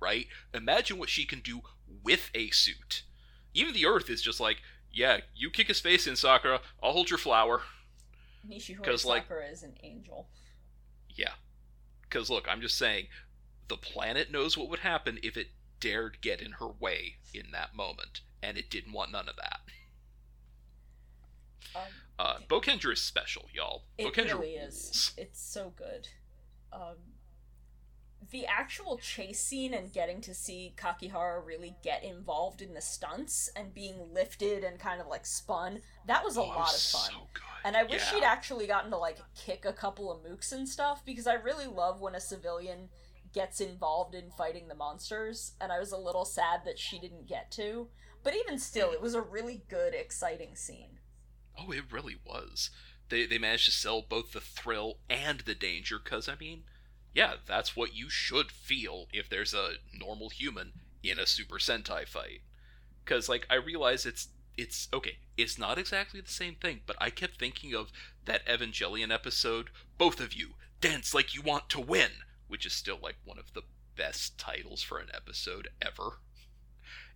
right? 0.00 0.26
Imagine 0.54 0.98
what 0.98 1.10
she 1.10 1.26
can 1.26 1.40
do 1.40 1.60
with 2.02 2.30
a 2.34 2.48
suit. 2.48 3.02
Even 3.52 3.74
the 3.74 3.84
Earth 3.84 4.08
is 4.08 4.22
just 4.22 4.40
like, 4.40 4.62
yeah, 4.90 5.18
you 5.36 5.50
kick 5.50 5.68
his 5.68 5.80
face 5.80 6.06
in, 6.06 6.16
Sakura. 6.16 6.60
I'll 6.82 6.92
hold 6.92 7.10
your 7.10 7.18
flower. 7.18 7.60
Nishihori 8.48 8.98
Sakura 8.98 9.40
like, 9.42 9.52
is 9.52 9.62
an 9.62 9.74
angel. 9.82 10.28
Yeah. 11.10 11.32
Because, 12.02 12.30
look, 12.30 12.46
I'm 12.48 12.62
just 12.62 12.78
saying, 12.78 13.08
the 13.68 13.76
planet 13.76 14.30
knows 14.30 14.56
what 14.56 14.68
would 14.68 14.80
happen 14.80 15.18
if 15.22 15.36
it 15.36 15.48
dared 15.80 16.20
get 16.20 16.40
in 16.40 16.52
her 16.52 16.68
way 16.68 17.16
in 17.32 17.50
that 17.52 17.74
moment, 17.74 18.20
and 18.42 18.56
it 18.56 18.70
didn't 18.70 18.92
want 18.92 19.12
none 19.12 19.28
of 19.28 19.36
that. 19.36 19.60
Um, 21.76 21.82
uh, 22.18 22.90
is 22.90 23.00
special, 23.00 23.48
y'all. 23.52 23.84
It 23.98 24.16
really 24.16 24.58
rules. 24.58 24.74
is. 24.74 25.12
It's 25.16 25.42
so 25.42 25.72
good. 25.76 26.08
Um, 26.72 26.96
the 28.30 28.46
actual 28.46 28.98
chase 28.98 29.40
scene 29.40 29.74
and 29.74 29.92
getting 29.92 30.20
to 30.22 30.34
see 30.34 30.74
Kakihara 30.76 31.44
really 31.44 31.76
get 31.82 32.04
involved 32.04 32.62
in 32.62 32.74
the 32.74 32.80
stunts 32.80 33.50
and 33.54 33.74
being 33.74 34.12
lifted 34.12 34.64
and 34.64 34.78
kind 34.78 35.00
of 35.00 35.06
like 35.06 35.26
spun, 35.26 35.80
that 36.06 36.24
was 36.24 36.36
a 36.36 36.40
oh, 36.40 36.46
lot 36.46 36.74
of 36.74 36.80
fun. 36.80 37.10
So 37.10 37.28
and 37.64 37.76
I 37.76 37.82
wish 37.82 38.02
yeah. 38.02 38.18
she'd 38.18 38.24
actually 38.24 38.66
gotten 38.66 38.90
to 38.90 38.96
like 38.96 39.18
kick 39.34 39.64
a 39.64 39.72
couple 39.72 40.10
of 40.10 40.20
mooks 40.22 40.52
and 40.52 40.68
stuff 40.68 41.04
because 41.04 41.26
I 41.26 41.34
really 41.34 41.66
love 41.66 42.00
when 42.00 42.14
a 42.14 42.20
civilian 42.20 42.88
gets 43.34 43.60
involved 43.60 44.14
in 44.14 44.30
fighting 44.30 44.68
the 44.68 44.74
monsters, 44.74 45.52
and 45.60 45.72
I 45.72 45.78
was 45.78 45.92
a 45.92 45.98
little 45.98 46.24
sad 46.24 46.60
that 46.64 46.78
she 46.78 46.98
didn't 46.98 47.26
get 47.26 47.50
to. 47.52 47.88
But 48.22 48.34
even 48.34 48.58
still, 48.58 48.92
it 48.92 49.02
was 49.02 49.14
a 49.14 49.20
really 49.20 49.64
good, 49.68 49.92
exciting 49.92 50.56
scene. 50.56 51.00
Oh, 51.58 51.70
it 51.72 51.92
really 51.92 52.16
was. 52.24 52.70
They 53.10 53.26
they 53.26 53.38
managed 53.38 53.66
to 53.66 53.70
sell 53.70 54.00
both 54.00 54.32
the 54.32 54.40
thrill 54.40 54.98
and 55.10 55.40
the 55.40 55.54
danger 55.54 55.98
cuz 55.98 56.28
I 56.28 56.36
mean, 56.36 56.64
yeah, 57.12 57.34
that's 57.46 57.76
what 57.76 57.94
you 57.94 58.08
should 58.08 58.50
feel 58.50 59.08
if 59.12 59.28
there's 59.28 59.52
a 59.52 59.74
normal 59.92 60.30
human 60.30 60.72
in 61.02 61.18
a 61.18 61.26
Super 61.26 61.58
Sentai 61.58 62.08
fight. 62.08 62.40
Cuz 63.04 63.28
like 63.28 63.46
I 63.50 63.56
realize 63.56 64.06
it's 64.06 64.28
it's 64.56 64.88
okay, 64.92 65.18
it's 65.36 65.58
not 65.58 65.78
exactly 65.78 66.20
the 66.20 66.30
same 66.30 66.54
thing, 66.54 66.82
but 66.86 66.96
I 67.00 67.10
kept 67.10 67.38
thinking 67.38 67.74
of 67.74 67.92
that 68.24 68.46
Evangelion 68.46 69.12
episode, 69.12 69.70
both 69.98 70.20
of 70.20 70.32
you 70.32 70.54
dance 70.80 71.14
like 71.14 71.34
you 71.34 71.42
want 71.42 71.68
to 71.70 71.80
win, 71.80 72.10
which 72.54 72.64
is 72.64 72.72
still 72.72 73.00
like 73.02 73.16
one 73.24 73.36
of 73.36 73.52
the 73.52 73.62
best 73.96 74.38
titles 74.38 74.80
for 74.80 75.00
an 75.00 75.08
episode 75.12 75.66
ever. 75.82 76.20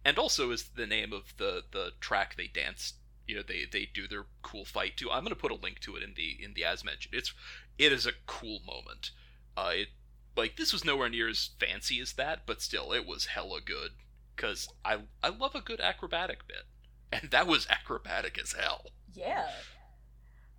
And 0.05 0.19
also 0.19 0.51
is 0.51 0.70
the 0.74 0.85
name 0.85 1.12
of 1.12 1.32
the 1.36 1.62
the 1.70 1.93
track 2.01 2.35
they 2.36 2.48
danced 2.48 2.97
you 3.24 3.36
know 3.36 3.43
they 3.47 3.66
they 3.70 3.86
do 3.94 4.09
their 4.09 4.24
cool 4.43 4.65
fight 4.65 4.97
too. 4.97 5.12
I'm 5.12 5.23
gonna 5.23 5.36
put 5.36 5.52
a 5.52 5.55
link 5.55 5.78
to 5.82 5.94
it 5.94 6.02
in 6.02 6.15
the 6.16 6.36
in 6.43 6.55
the 6.55 6.65
as 6.65 6.82
mentioned. 6.82 7.15
It's 7.15 7.32
it 7.78 7.93
is 7.93 8.05
a 8.05 8.19
cool 8.27 8.59
moment. 8.66 9.12
Uh, 9.56 9.70
it 9.74 9.89
like 10.36 10.56
this 10.56 10.73
was 10.73 10.85
nowhere 10.85 11.09
near 11.09 11.28
as 11.28 11.51
fancy 11.60 12.01
as 12.01 12.15
that, 12.15 12.40
but 12.47 12.60
still 12.60 12.93
it 12.93 13.06
was 13.06 13.27
hella 13.27 13.60
good. 13.65 13.93
Cause 14.36 14.69
I 14.85 15.02
I 15.23 15.28
love 15.28 15.55
a 15.55 15.60
good 15.60 15.81
acrobatic 15.81 16.48
bit, 16.48 16.65
and 17.12 17.31
that 17.31 17.47
was 17.47 17.69
acrobatic 17.70 18.40
as 18.43 18.55
hell. 18.55 18.86
Yeah. 19.15 19.47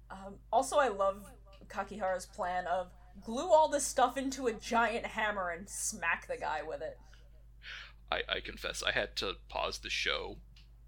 Um, 0.10 0.36
also, 0.54 0.78
I 0.78 0.88
love 0.88 1.26
Kakihara's 1.68 2.26
plan 2.26 2.66
of 2.66 2.88
glue 3.24 3.50
all 3.50 3.68
this 3.68 3.86
stuff 3.86 4.18
into 4.18 4.48
a 4.48 4.54
giant 4.54 5.06
hammer 5.06 5.50
and 5.50 5.70
smack 5.70 6.28
the 6.28 6.38
guy 6.38 6.62
with 6.66 6.82
it. 6.82 6.98
I, 8.12 8.22
I 8.28 8.40
confess 8.40 8.84
I 8.84 8.92
had 8.92 9.16
to 9.18 9.36
pause 9.50 9.80
the 9.80 9.90
show 9.90 10.38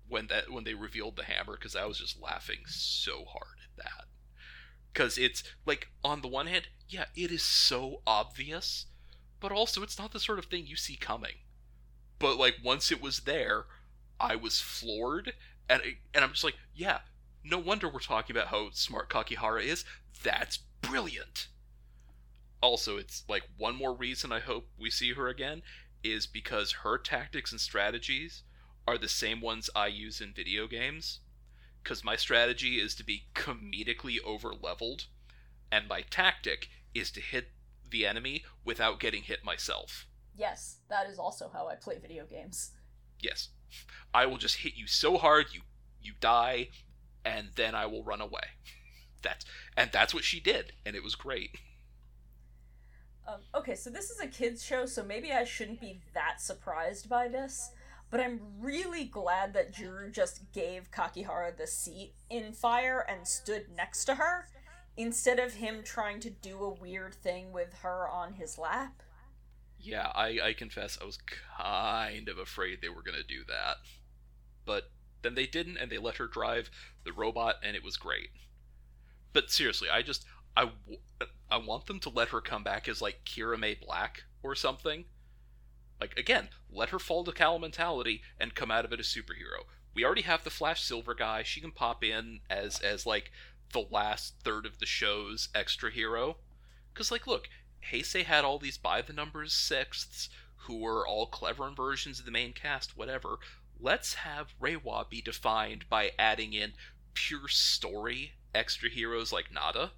when 0.08 0.28
that 0.28 0.52
when 0.52 0.64
they 0.64 0.74
revealed 0.74 1.16
the 1.16 1.24
hammer 1.24 1.56
because 1.56 1.76
I 1.76 1.86
was 1.86 1.99
just 1.99 2.22
laughing 2.22 2.60
so 2.68 3.26
hard 3.26 3.58
at 3.64 3.84
that. 3.84 4.06
Because 4.91 5.18
it's 5.18 5.44
like 5.66 5.90
on 6.03 6.22
the 6.22 6.28
one 6.28 6.48
hand, 6.48 6.68
yeah, 6.90 7.06
it 7.16 7.32
is 7.32 7.44
so 7.44 8.02
obvious, 8.06 8.88
but 9.40 9.52
also 9.52 9.84
it's 9.84 9.98
not 9.98 10.12
the 10.12 10.20
sort 10.20 10.40
of 10.40 10.45
thing 10.45 10.66
you 10.66 10.76
see 10.76 10.95
coming. 10.95 11.36
But 12.20 12.38
like 12.38 12.56
once 12.64 12.91
it 12.91 13.02
was 13.02 13.22
there, 13.22 13.66
I 14.20 14.36
was 14.36 14.60
floored, 14.60 15.34
and 15.70 15.82
and 16.14 16.24
I'm 16.24 16.32
just 16.32 16.44
like, 16.44 16.58
yeah, 16.76 16.99
no 17.44 17.58
wonder 17.58 17.88
we're 17.88 17.99
talking 17.99 18.36
about 18.36 18.49
how 18.49 18.70
smart 18.72 19.10
Kakihara 19.10 19.64
is. 19.64 19.86
That's 20.24 20.60
brilliant. 20.82 21.48
Also, 22.62 22.98
it's 22.98 23.24
like 23.28 23.44
one 23.58 23.76
more 23.76 23.94
reason 23.94 24.32
I 24.32 24.40
hope 24.40 24.68
we 24.78 24.90
see 24.90 25.14
her 25.14 25.28
again 25.28 25.64
is 26.04 26.28
because 26.28 26.72
her 26.84 26.98
tactics 26.98 27.52
and 27.52 27.62
strategies 27.62 28.44
are 28.88 28.98
the 28.98 29.10
same 29.10 29.42
ones 29.42 29.70
I 29.76 29.88
use 29.88 30.22
in 30.22 30.34
video 30.34 30.68
games. 30.68 31.20
Because 31.84 32.04
my 32.04 32.16
strategy 32.16 32.80
is 32.80 32.94
to 32.96 33.04
be 33.04 33.24
comedically 33.34 34.18
over 34.24 34.54
leveled, 34.54 35.06
and 35.72 35.88
my 35.88 36.02
tactic 36.02 36.70
is 36.94 37.12
to 37.12 37.22
hit 37.22 37.50
the 37.90 38.06
enemy 38.06 38.44
without 38.64 39.00
getting 39.00 39.24
hit 39.24 39.44
myself. 39.44 40.08
Yes, 40.36 40.78
that 40.90 41.10
is 41.10 41.20
also 41.20 41.50
how 41.52 41.68
I 41.68 41.76
play 41.76 41.98
video 42.00 42.26
games. 42.26 42.72
Yes. 43.20 43.50
I 44.14 44.26
will 44.26 44.38
just 44.38 44.58
hit 44.58 44.76
you 44.76 44.88
so 44.88 45.18
hard 45.18 45.48
you 45.54 45.62
you 46.02 46.14
die 46.20 46.70
and 47.24 47.50
then 47.56 47.76
I 47.76 47.86
will 47.86 48.04
run 48.04 48.22
away. 48.22 48.42
That's 49.22 49.46
and 49.78 49.92
that's 49.92 50.16
what 50.16 50.24
she 50.24 50.40
did 50.40 50.74
and 50.86 50.96
it 50.96 51.04
was 51.04 51.16
great. 51.16 51.58
Um, 53.27 53.41
okay, 53.56 53.76
so 53.76 53.89
this 53.89 54.10
is 54.10 54.19
a 54.19 54.27
kids 54.27 54.64
show, 54.64 54.85
so 54.85 55.03
maybe 55.03 55.31
I 55.31 55.43
shouldn't 55.43 55.80
be 55.80 56.02
that 56.14 56.41
surprised 56.41 57.07
by 57.07 57.27
this. 57.27 57.72
But 58.10 58.19
I'm 58.19 58.41
really 58.60 59.06
glad 59.06 59.53
that 59.53 59.73
Juru 59.73 60.11
just 60.11 60.52
gave 60.52 60.91
Kakihara 60.91 61.56
the 61.56 61.68
seat 61.68 62.14
in 62.30 62.52
Fire 62.52 63.06
and 63.07 63.27
stood 63.27 63.68
next 63.76 64.06
to 64.06 64.15
her, 64.15 64.48
instead 64.98 65.39
of 65.39 65.53
him 65.53 65.81
trying 65.84 66.19
to 66.22 66.30
do 66.30 66.64
a 66.64 66.73
weird 66.73 67.14
thing 67.14 67.53
with 67.53 67.73
her 67.84 68.10
on 68.10 68.34
his 68.34 68.57
lap. 68.57 69.02
Yeah, 69.80 70.11
I, 70.14 70.39
I 70.43 70.53
confess 70.53 70.98
I 71.02 71.06
was 71.06 71.18
kind 71.57 72.27
of 72.27 72.38
afraid 72.38 72.80
they 72.81 72.89
were 72.89 73.02
going 73.02 73.18
to 73.18 73.23
do 73.23 73.43
that. 73.48 73.77
But 74.65 74.91
then 75.22 75.35
they 75.35 75.45
didn't, 75.45 75.77
and 75.77 75.91
they 75.91 75.98
let 75.98 76.18
her 76.18 76.27
drive 76.27 76.69
the 77.06 77.14
robot, 77.14 77.56
and 77.64 77.76
it 77.76 77.84
was 77.84 77.98
great. 77.98 78.30
But 79.31 79.52
seriously, 79.52 79.88
I 79.89 80.02
just. 80.02 80.26
I, 80.56 80.72
I 81.49 81.57
want 81.57 81.86
them 81.86 81.99
to 82.02 82.10
let 82.10 82.30
her 82.30 82.41
come 82.41 82.64
back 82.64 82.88
as, 82.88 83.02
like, 83.02 83.22
Kiramei 83.26 83.80
Black 83.80 84.23
or 84.44 84.56
something 84.56 85.06
like 86.02 86.18
again, 86.18 86.49
let 86.72 86.90
her 86.90 86.98
fall 86.98 87.23
to 87.23 87.32
Cal 87.32 87.60
mentality 87.60 88.23
and 88.40 88.56
come 88.56 88.72
out 88.72 88.86
of 88.86 88.91
it 88.91 88.99
as 88.99 89.15
a 89.15 89.19
superhero. 89.19 89.65
We 89.94 90.03
already 90.03 90.23
have 90.23 90.44
the 90.44 90.49
Flash 90.49 90.82
Silver 90.82 91.14
guy. 91.14 91.44
She 91.44 91.61
can 91.61 91.72
pop 91.72 92.03
in 92.03 92.40
as 92.49 92.80
as 92.80 93.06
like 93.06 93.32
the 93.72 93.86
last 93.91 94.34
third 94.44 94.65
of 94.65 94.80
the 94.80 94.88
show's 94.88 95.49
extra 95.53 95.91
hero. 95.91 96.38
Cause 96.95 97.11
like 97.11 97.28
look, 97.28 97.49
Heisei 97.91 98.23
had 98.23 98.44
all 98.44 98.57
these 98.57 98.80
by 98.80 99.03
the 99.03 99.14
numbers 99.14 99.53
sixths 99.53 100.28
who 100.65 100.80
were 100.80 101.07
all 101.07 101.28
clever 101.28 101.69
versions 101.69 102.19
of 102.19 102.26
the 102.26 102.32
main 102.32 102.53
cast, 102.53 102.98
whatever. 102.98 103.38
Let's 103.80 104.15
have 104.15 104.60
Reiwa 104.60 105.07
be 105.07 105.22
defined 105.22 105.88
by 105.88 106.14
adding 106.18 106.53
in 106.53 106.73
pure 107.14 107.48
story 107.48 108.34
extra 108.56 108.90
heroes 108.90 109.32
like 109.32 109.52
Nada. 109.52 109.91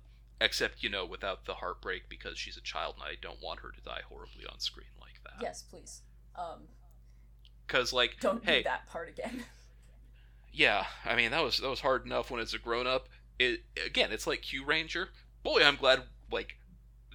Except, 0.44 0.84
you 0.84 0.90
know, 0.90 1.06
without 1.06 1.46
the 1.46 1.54
heartbreak 1.54 2.10
because 2.10 2.38
she's 2.38 2.58
a 2.58 2.62
child 2.62 2.96
and 2.98 3.06
I 3.06 3.16
don't 3.22 3.42
want 3.42 3.62
her 3.62 3.72
to 3.72 3.82
die 3.82 4.02
horribly 4.10 4.46
on 4.52 4.60
screen 4.60 4.88
like 5.00 5.24
that. 5.24 5.42
Yes, 5.42 5.62
please. 5.64 6.02
Um, 6.36 6.68
Cause 7.70 7.94
like, 7.94 8.18
don't 8.20 8.44
hey, 8.44 8.58
do 8.58 8.64
that 8.66 8.88
part 8.90 9.08
again. 9.08 9.46
yeah, 10.52 10.86
I 11.06 11.16
mean 11.16 11.32
that 11.32 11.42
was 11.42 11.60
that 11.60 11.70
was 11.70 11.80
hard 11.80 12.06
enough 12.06 12.30
when 12.30 12.42
it's 12.42 12.54
a 12.54 12.60
grown 12.60 12.88
up. 12.88 13.08
It 13.40 13.62
again, 13.86 14.12
it's 14.12 14.28
like 14.28 14.42
Kyuranger. 14.42 15.08
Boy, 15.44 15.64
I'm 15.64 15.78
glad 15.78 16.04
like 16.30 16.58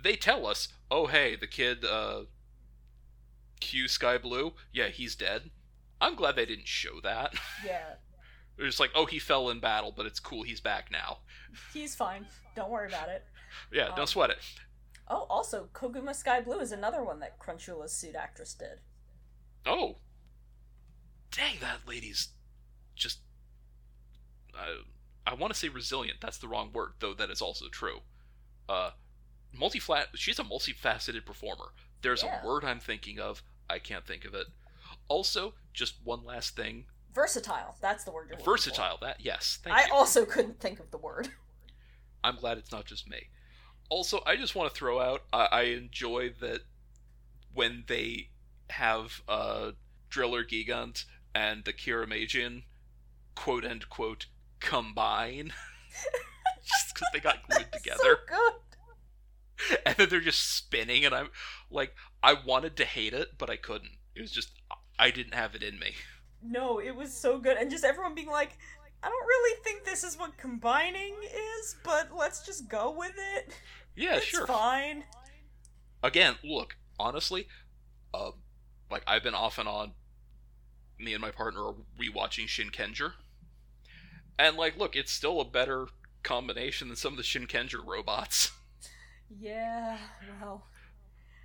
they 0.02 0.16
tell 0.16 0.46
us, 0.46 0.68
oh 0.90 1.06
hey, 1.06 1.36
the 1.36 1.46
kid 1.46 1.84
uh 1.84 2.22
Q 3.60 3.88
Sky 3.88 4.16
Blue, 4.16 4.54
yeah, 4.72 4.88
he's 4.88 5.14
dead. 5.14 5.50
I'm 6.00 6.14
glad 6.14 6.36
they 6.36 6.46
didn't 6.46 6.68
show 6.68 7.00
that. 7.02 7.34
Yeah. 7.64 7.94
They're 8.56 8.66
just 8.66 8.80
like, 8.80 8.90
oh, 8.94 9.06
he 9.06 9.20
fell 9.20 9.50
in 9.50 9.60
battle, 9.60 9.92
but 9.96 10.06
it's 10.06 10.18
cool, 10.18 10.42
he's 10.42 10.60
back 10.60 10.90
now. 10.90 11.18
He's 11.72 11.94
fine. 11.94 12.26
Don't 12.58 12.70
worry 12.70 12.88
about 12.88 13.08
it. 13.08 13.24
Yeah, 13.72 13.84
um, 13.86 13.92
don't 13.96 14.08
sweat 14.08 14.28
it. 14.30 14.38
Oh, 15.08 15.26
also, 15.30 15.68
Koguma 15.72 16.14
Sky 16.14 16.40
Blue 16.42 16.58
is 16.58 16.70
another 16.70 17.02
one 17.02 17.18
that 17.20 17.38
Crunchula's 17.38 17.92
suit 17.94 18.14
actress 18.14 18.52
did. 18.52 18.80
Oh. 19.64 19.96
Dang, 21.30 21.56
that 21.62 21.88
lady's 21.88 22.28
just. 22.94 23.20
Uh, 24.54 24.82
I 25.26 25.32
want 25.34 25.52
to 25.54 25.58
say 25.58 25.68
resilient. 25.70 26.18
That's 26.20 26.36
the 26.36 26.46
wrong 26.48 26.70
word, 26.74 26.90
though 27.00 27.14
that 27.14 27.30
is 27.30 27.40
also 27.40 27.68
true. 27.70 28.00
Uh, 28.68 28.90
multi-flat. 29.58 30.08
She's 30.14 30.38
a 30.38 30.44
multifaceted 30.44 31.24
performer. 31.24 31.72
There's 32.02 32.22
Yeah. 32.22 32.42
a 32.42 32.46
word 32.46 32.64
I'm 32.64 32.80
thinking 32.80 33.18
of. 33.18 33.42
I 33.70 33.78
can't 33.78 34.06
think 34.06 34.26
of 34.26 34.34
it. 34.34 34.48
Also, 35.08 35.54
just 35.72 35.94
one 36.04 36.22
last 36.24 36.54
thing. 36.54 36.84
Versatile. 37.14 37.76
That's 37.80 38.04
the 38.04 38.10
word 38.12 38.28
you're. 38.30 38.38
Versatile. 38.40 38.98
That 39.00 39.20
yes. 39.20 39.58
Thank 39.62 39.74
I 39.74 39.86
you. 39.86 39.94
also 39.94 40.26
couldn't 40.26 40.60
think 40.60 40.80
of 40.80 40.90
the 40.90 40.98
word. 40.98 41.30
I'm 42.22 42.36
glad 42.36 42.58
it's 42.58 42.72
not 42.72 42.84
just 42.84 43.08
me. 43.08 43.28
Also, 43.88 44.22
I 44.26 44.36
just 44.36 44.54
want 44.54 44.70
to 44.72 44.76
throw 44.76 45.00
out 45.00 45.22
I, 45.32 45.48
I 45.50 45.62
enjoy 45.62 46.32
that 46.40 46.60
when 47.54 47.84
they 47.86 48.28
have 48.70 49.22
uh, 49.28 49.72
Driller 50.10 50.44
Gigant 50.44 51.04
and 51.34 51.64
the 51.64 51.72
Kiramaijin 51.72 52.64
quote 53.34 53.64
unquote 53.64 54.26
combine 54.60 55.52
just 56.64 56.94
because 56.94 57.08
they 57.12 57.20
got 57.20 57.42
glued 57.48 57.72
together 57.72 57.98
so 58.02 58.16
good. 58.26 59.78
and 59.86 59.96
then 59.96 60.08
they're 60.08 60.20
just 60.20 60.56
spinning 60.56 61.04
and 61.04 61.14
I'm 61.14 61.30
like 61.70 61.94
I 62.22 62.34
wanted 62.34 62.76
to 62.76 62.84
hate 62.84 63.14
it 63.14 63.38
but 63.38 63.50
I 63.50 63.56
couldn't. 63.56 63.92
It 64.14 64.20
was 64.20 64.32
just 64.32 64.50
I 64.98 65.10
didn't 65.10 65.34
have 65.34 65.54
it 65.54 65.62
in 65.62 65.78
me. 65.78 65.92
No, 66.42 66.78
it 66.80 66.94
was 66.94 67.12
so 67.12 67.38
good, 67.38 67.56
and 67.56 67.70
just 67.70 67.84
everyone 67.84 68.14
being 68.14 68.28
like, 68.28 68.56
"I 69.02 69.08
don't 69.08 69.26
really 69.26 69.62
think 69.62 69.84
this 69.84 70.04
is 70.04 70.18
what 70.18 70.36
combining 70.36 71.14
is, 71.22 71.76
but 71.84 72.10
let's 72.16 72.44
just 72.44 72.68
go 72.68 72.90
with 72.90 73.14
it. 73.36 73.54
Yeah, 73.96 74.16
it's 74.16 74.26
sure. 74.26 74.46
fine." 74.46 75.04
again, 76.02 76.36
look, 76.44 76.76
honestly, 76.98 77.48
um, 78.14 78.34
like 78.90 79.02
I've 79.06 79.22
been 79.22 79.34
off 79.34 79.58
and 79.58 79.68
on. 79.68 79.92
Me 80.98 81.12
and 81.12 81.20
my 81.22 81.30
partner 81.30 81.64
are 81.64 81.74
rewatching 82.00 82.46
Shinkenger, 82.48 83.12
and 84.38 84.56
like, 84.56 84.76
look, 84.76 84.96
it's 84.96 85.12
still 85.12 85.40
a 85.40 85.44
better 85.44 85.86
combination 86.24 86.88
than 86.88 86.96
some 86.96 87.12
of 87.12 87.16
the 87.16 87.22
Shinkenger 87.22 87.84
robots. 87.84 88.52
Yeah, 89.38 89.98
well, 90.40 90.64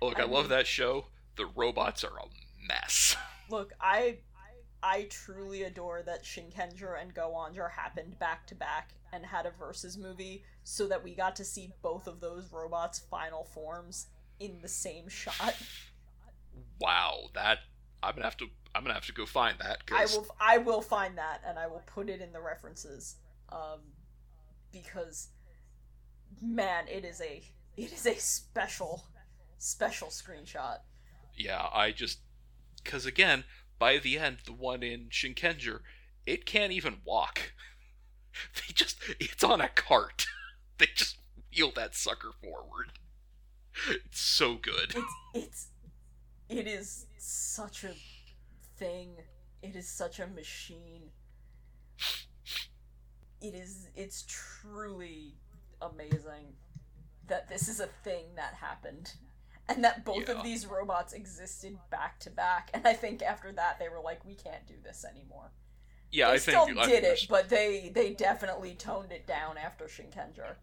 Look, 0.00 0.18
I, 0.18 0.22
I 0.22 0.26
love 0.26 0.48
that 0.48 0.66
show. 0.66 1.08
The 1.36 1.44
robots 1.44 2.02
are 2.02 2.16
a 2.16 2.24
mess. 2.66 3.14
look, 3.50 3.74
I, 3.78 4.20
I 4.84 5.06
truly 5.08 5.62
adore 5.62 6.02
that 6.02 6.24
Shinkenger 6.24 7.00
and 7.00 7.14
Go-onger 7.14 7.70
happened 7.70 8.18
back 8.18 8.46
to 8.48 8.54
back 8.54 8.90
and 9.12 9.24
had 9.24 9.46
a 9.46 9.50
versus 9.50 9.96
movie, 9.96 10.44
so 10.62 10.86
that 10.88 11.02
we 11.02 11.14
got 11.14 11.36
to 11.36 11.44
see 11.44 11.72
both 11.82 12.06
of 12.06 12.20
those 12.20 12.52
robots' 12.52 12.98
final 12.98 13.44
forms 13.44 14.08
in 14.38 14.58
the 14.60 14.68
same 14.68 15.08
shot. 15.08 15.56
Wow, 16.80 17.28
that 17.34 17.60
I'm 18.02 18.14
gonna 18.14 18.24
have 18.24 18.36
to 18.38 18.46
I'm 18.74 18.82
gonna 18.82 18.94
have 18.94 19.06
to 19.06 19.12
go 19.12 19.24
find 19.24 19.56
that 19.60 19.78
I 19.90 20.04
will 20.04 20.26
I 20.38 20.58
will 20.58 20.82
find 20.82 21.16
that 21.16 21.40
and 21.46 21.58
I 21.58 21.66
will 21.66 21.82
put 21.86 22.10
it 22.10 22.20
in 22.20 22.32
the 22.32 22.40
references 22.40 23.16
um 23.50 23.80
because 24.72 25.28
man 26.42 26.86
it 26.88 27.04
is 27.04 27.20
a 27.20 27.42
it 27.76 27.92
is 27.92 28.04
a 28.06 28.16
special 28.16 29.06
special 29.58 30.08
screenshot 30.08 30.78
yeah, 31.36 31.68
I 31.72 31.90
just 31.90 32.18
because 32.82 33.06
again, 33.06 33.44
by 33.78 33.98
the 33.98 34.18
end, 34.18 34.38
the 34.46 34.52
one 34.52 34.82
in 34.82 35.08
Shinkenger, 35.10 35.80
it 36.26 36.46
can't 36.46 36.72
even 36.72 36.98
walk. 37.04 37.52
they 38.54 38.72
just 38.72 38.98
it's 39.20 39.44
on 39.44 39.60
a 39.60 39.68
cart. 39.68 40.26
they 40.78 40.88
just 40.94 41.18
wheel 41.54 41.72
that 41.76 41.94
sucker 41.94 42.32
forward. 42.42 42.92
It's 43.88 44.20
so 44.20 44.54
good. 44.54 44.94
it's 44.94 45.14
it's 45.34 45.68
it 46.48 46.66
is 46.66 47.06
such 47.18 47.84
a 47.84 47.94
thing 48.76 49.10
it 49.62 49.76
is 49.76 49.88
such 49.88 50.20
a 50.20 50.26
machine 50.26 51.10
it 53.40 53.54
is 53.54 53.88
it's 53.94 54.24
truly 54.28 55.34
amazing 55.80 56.54
that 57.26 57.48
this 57.48 57.68
is 57.68 57.80
a 57.80 57.88
thing 58.02 58.24
that 58.36 58.54
happened 58.54 59.14
and 59.68 59.82
that 59.84 60.04
both 60.04 60.28
Yeah. 60.28 60.36
of 60.36 60.42
these 60.44 60.66
robots 60.66 61.12
existed 61.12 61.78
back 61.90 62.18
to 62.20 62.30
back 62.30 62.70
and 62.74 62.86
i 62.86 62.92
think 62.92 63.22
after 63.22 63.52
that 63.52 63.78
they 63.78 63.88
were 63.88 64.00
like 64.00 64.24
we 64.24 64.34
can't 64.34 64.66
do 64.66 64.74
this 64.82 65.04
anymore 65.04 65.52
Yeah, 66.10 66.28
they 66.28 66.34
I 66.34 66.36
still 66.38 66.66
think 66.66 66.78
I 66.78 66.86
did 66.86 67.04
it 67.04 67.26
but 67.28 67.48
they 67.48 67.90
they 67.94 68.12
definitely 68.14 68.74
toned 68.74 69.12
it 69.12 69.26
down 69.26 69.56
after 69.58 69.86
shinkenger 69.86 70.56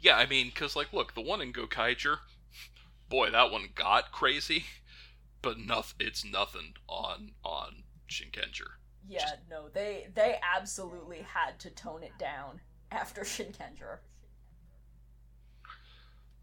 Yeah, 0.00 0.16
I 0.16 0.26
mean, 0.26 0.48
because 0.48 0.76
like, 0.76 0.92
look, 0.92 1.14
the 1.14 1.20
one 1.22 1.40
in 1.40 1.52
Gokaiger, 1.52 2.18
boy, 3.08 3.30
that 3.30 3.50
one 3.50 3.68
got 3.74 4.12
crazy, 4.12 4.64
but 5.40 5.58
noth- 5.58 5.94
it's 5.98 6.24
nothing 6.24 6.74
on 6.88 7.32
on 7.44 7.84
Shinkenger. 8.08 8.76
yeah 9.06 9.20
Just- 9.20 9.36
no 9.48 9.68
they 9.68 10.08
they 10.14 10.38
absolutely 10.56 11.22
had 11.22 11.58
to 11.60 11.70
tone 11.70 12.02
it 12.02 12.18
down 12.18 12.60
after 12.90 13.22
shinkenger 13.24 13.98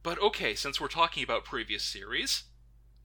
But 0.04 0.22
okay, 0.22 0.56
since 0.56 0.82
we're 0.82 0.88
talking 0.88 1.24
about 1.24 1.46
previous 1.46 1.84
series, 1.84 2.44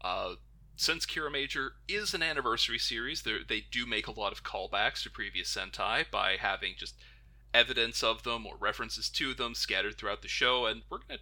uh, 0.02 0.34
since 0.76 1.06
Kiramager 1.06 1.70
is 1.88 2.14
an 2.14 2.22
anniversary 2.22 2.78
series, 2.78 3.22
they 3.22 3.64
do 3.70 3.86
make 3.86 4.06
a 4.06 4.18
lot 4.18 4.32
of 4.32 4.42
callbacks 4.42 5.02
to 5.02 5.10
previous 5.10 5.54
Sentai 5.54 6.10
by 6.10 6.36
having 6.36 6.74
just 6.76 6.94
evidence 7.52 8.02
of 8.02 8.22
them 8.22 8.46
or 8.46 8.56
references 8.58 9.08
to 9.10 9.34
them 9.34 9.54
scattered 9.54 9.96
throughout 9.96 10.22
the 10.22 10.28
show, 10.28 10.66
and 10.66 10.82
we're 10.90 10.98
gonna, 10.98 11.20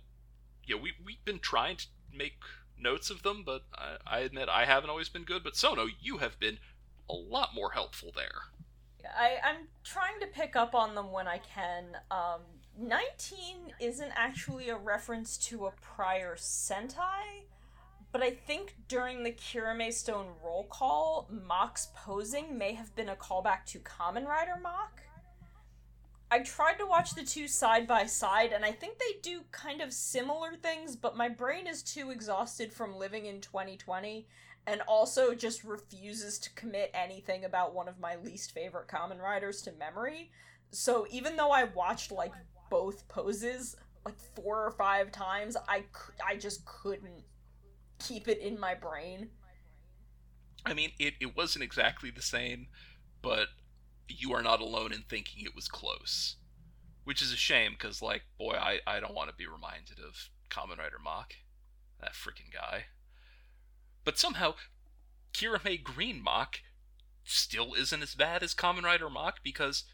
you 0.65 0.77
know, 0.77 0.83
we 0.83 0.93
we've 1.05 1.25
been 1.25 1.39
trying 1.39 1.77
to 1.77 1.87
make 2.13 2.39
notes 2.79 3.11
of 3.11 3.23
them, 3.23 3.43
but 3.45 3.63
I, 3.75 3.97
I 4.07 4.19
admit 4.21 4.49
I 4.49 4.65
haven't 4.65 4.91
always 4.91 5.09
been 5.09 5.25
good. 5.25 5.45
But 5.45 5.57
Sono, 5.57 5.87
you 6.01 6.19
have 6.19 6.39
been 6.39 6.59
a 7.09 7.15
lot 7.15 7.55
more 7.55 7.73
helpful 7.73 8.11
there. 8.15 8.43
I, 9.17 9.37
I'm 9.45 9.69
trying 9.85 10.19
to 10.21 10.27
pick 10.27 10.57
up 10.57 10.75
on 10.75 10.95
them 10.95 11.13
when 11.13 11.29
I 11.29 11.39
can. 11.39 11.97
Um, 12.11 12.41
19 12.79 13.73
isn't 13.79 14.13
actually 14.17 14.69
a 14.69 14.77
reference 14.77 15.37
to 15.37 15.67
a 15.67 15.73
prior 15.73 16.35
Sentai, 16.37 17.45
but 18.11 18.23
I 18.23 18.31
think 18.31 18.75
during 18.89 19.23
the 19.23 19.33
Kiramei 19.33 19.93
Stone 19.93 20.27
roll 20.45 20.65
call, 20.65 21.29
Mach's 21.31 21.89
posing 21.95 22.59
may 22.59 22.73
have 22.75 22.95
been 22.97 23.09
a 23.09 23.17
callback 23.17 23.65
to 23.67 23.79
Kamen 23.79 24.27
Rider 24.27 24.59
Mach. 24.61 25.03
I 26.31 26.41
tried 26.41 26.79
to 26.79 26.87
watch 26.87 27.15
the 27.15 27.23
two 27.23 27.47
side 27.47 27.87
by 27.87 28.07
side, 28.07 28.53
and 28.53 28.65
I 28.65 28.73
think 28.73 28.99
they 28.99 29.21
do 29.23 29.43
kind 29.53 29.81
of 29.81 29.93
similar 29.93 30.55
things, 30.55 30.97
but 30.97 31.17
my 31.17 31.29
brain 31.29 31.69
is 31.69 31.83
too 31.83 32.11
exhausted 32.11 32.73
from 32.73 32.97
living 32.97 33.27
in 33.27 33.41
2020 33.41 34.27
and 34.67 34.81
also 34.89 35.35
just 35.35 35.63
refuses 35.63 36.39
to 36.41 36.51
commit 36.55 36.91
anything 36.95 37.45
about 37.45 37.75
one 37.75 37.87
of 37.87 38.01
my 38.01 38.17
least 38.17 38.53
favorite 38.53 38.89
Kamen 38.89 39.21
Riders 39.21 39.63
to 39.63 39.73
memory. 39.73 40.31
So 40.71 41.07
even 41.11 41.37
though 41.37 41.51
I 41.51 41.65
watched 41.65 42.11
like 42.11 42.33
both 42.71 43.07
poses 43.09 43.77
like 44.05 44.19
four 44.35 44.65
or 44.65 44.71
five 44.73 45.11
times, 45.13 45.57
I 45.69 45.85
I 46.27 46.37
just 46.37 46.65
couldn't 46.67 47.25
keep 47.99 48.29
it 48.29 48.39
in 48.39 48.59
my 48.59 48.75
brain. 48.75 49.31
I 50.67 50.75
mean, 50.75 50.93
it, 50.99 51.15
it 51.21 51.37
wasn't 51.37 51.65
exactly 51.65 52.11
the 52.11 52.23
same, 52.23 52.69
but 53.23 53.49
you 54.09 54.33
are 54.33 54.43
not 54.43 54.61
alone 54.61 54.93
in 54.93 55.03
thinking 55.03 55.45
it 55.45 55.55
was 55.55 55.69
close. 55.69 56.37
Which 57.05 57.21
is 57.21 57.33
a 57.33 57.37
shame, 57.37 57.73
because, 57.73 58.01
like, 58.01 58.23
boy, 58.39 58.55
I, 58.59 58.81
I 58.87 58.99
don't 58.99 59.15
want 59.15 59.29
to 59.29 59.35
be 59.35 59.47
reminded 59.47 59.99
of 59.99 60.31
Kamen 60.49 60.79
Rider 60.79 60.99
Mach. 61.03 61.35
That 62.01 62.15
freaking 62.15 62.51
guy. 62.53 62.85
But 64.05 64.19
somehow, 64.19 64.55
Kiramei 65.35 65.83
Green 65.83 66.23
Mach 66.23 66.61
still 67.25 67.75
isn't 67.75 68.03
as 68.03 68.15
bad 68.15 68.43
as 68.43 68.55
Kamen 68.55 68.85
Rider 68.85 69.11
Mach, 69.11 69.43
because. 69.43 69.85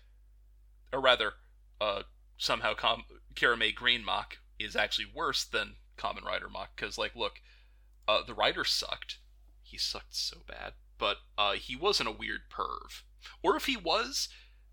Or 0.93 1.01
rather, 1.01 1.33
uh, 1.81 2.03
somehow 2.41 2.75
Com- 2.75 3.05
Kiramei 3.35 3.73
Green 3.73 4.05
Mach 4.05 4.39
is 4.59 4.75
actually 4.75 5.07
worse 5.15 5.45
than 5.45 5.77
Kamen 5.97 6.25
Rider 6.25 6.49
Mach, 6.49 6.75
because, 6.75 6.99
like, 6.99 7.15
look, 7.15 7.41
uh, 8.09 8.23
the 8.27 8.35
writer 8.35 8.65
sucked 8.65 9.19
he 9.71 9.79
sucked 9.79 10.15
so 10.15 10.39
bad. 10.47 10.73
But 10.99 11.19
uh, 11.39 11.53
he 11.53 11.77
wasn't 11.77 12.09
a 12.09 12.13
weird 12.13 12.51
perv. 12.51 13.03
Or 13.43 13.57
if 13.57 13.67
he 13.67 13.77
was, 13.77 14.29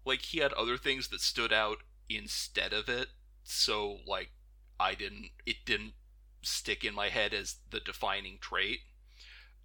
like 0.05 0.21
he 0.23 0.39
had 0.39 0.53
other 0.53 0.77
things 0.77 1.09
that 1.09 1.21
stood 1.21 1.53
out 1.53 1.77
instead 2.09 2.73
of 2.73 2.89
it. 2.89 3.09
So 3.43 3.99
like 4.05 4.31
I 4.79 4.95
didn't 4.95 5.29
it 5.45 5.57
didn't 5.65 5.93
stick 6.41 6.83
in 6.83 6.93
my 6.93 7.09
head 7.09 7.33
as 7.33 7.57
the 7.69 7.79
defining 7.79 8.39
trait. 8.41 8.79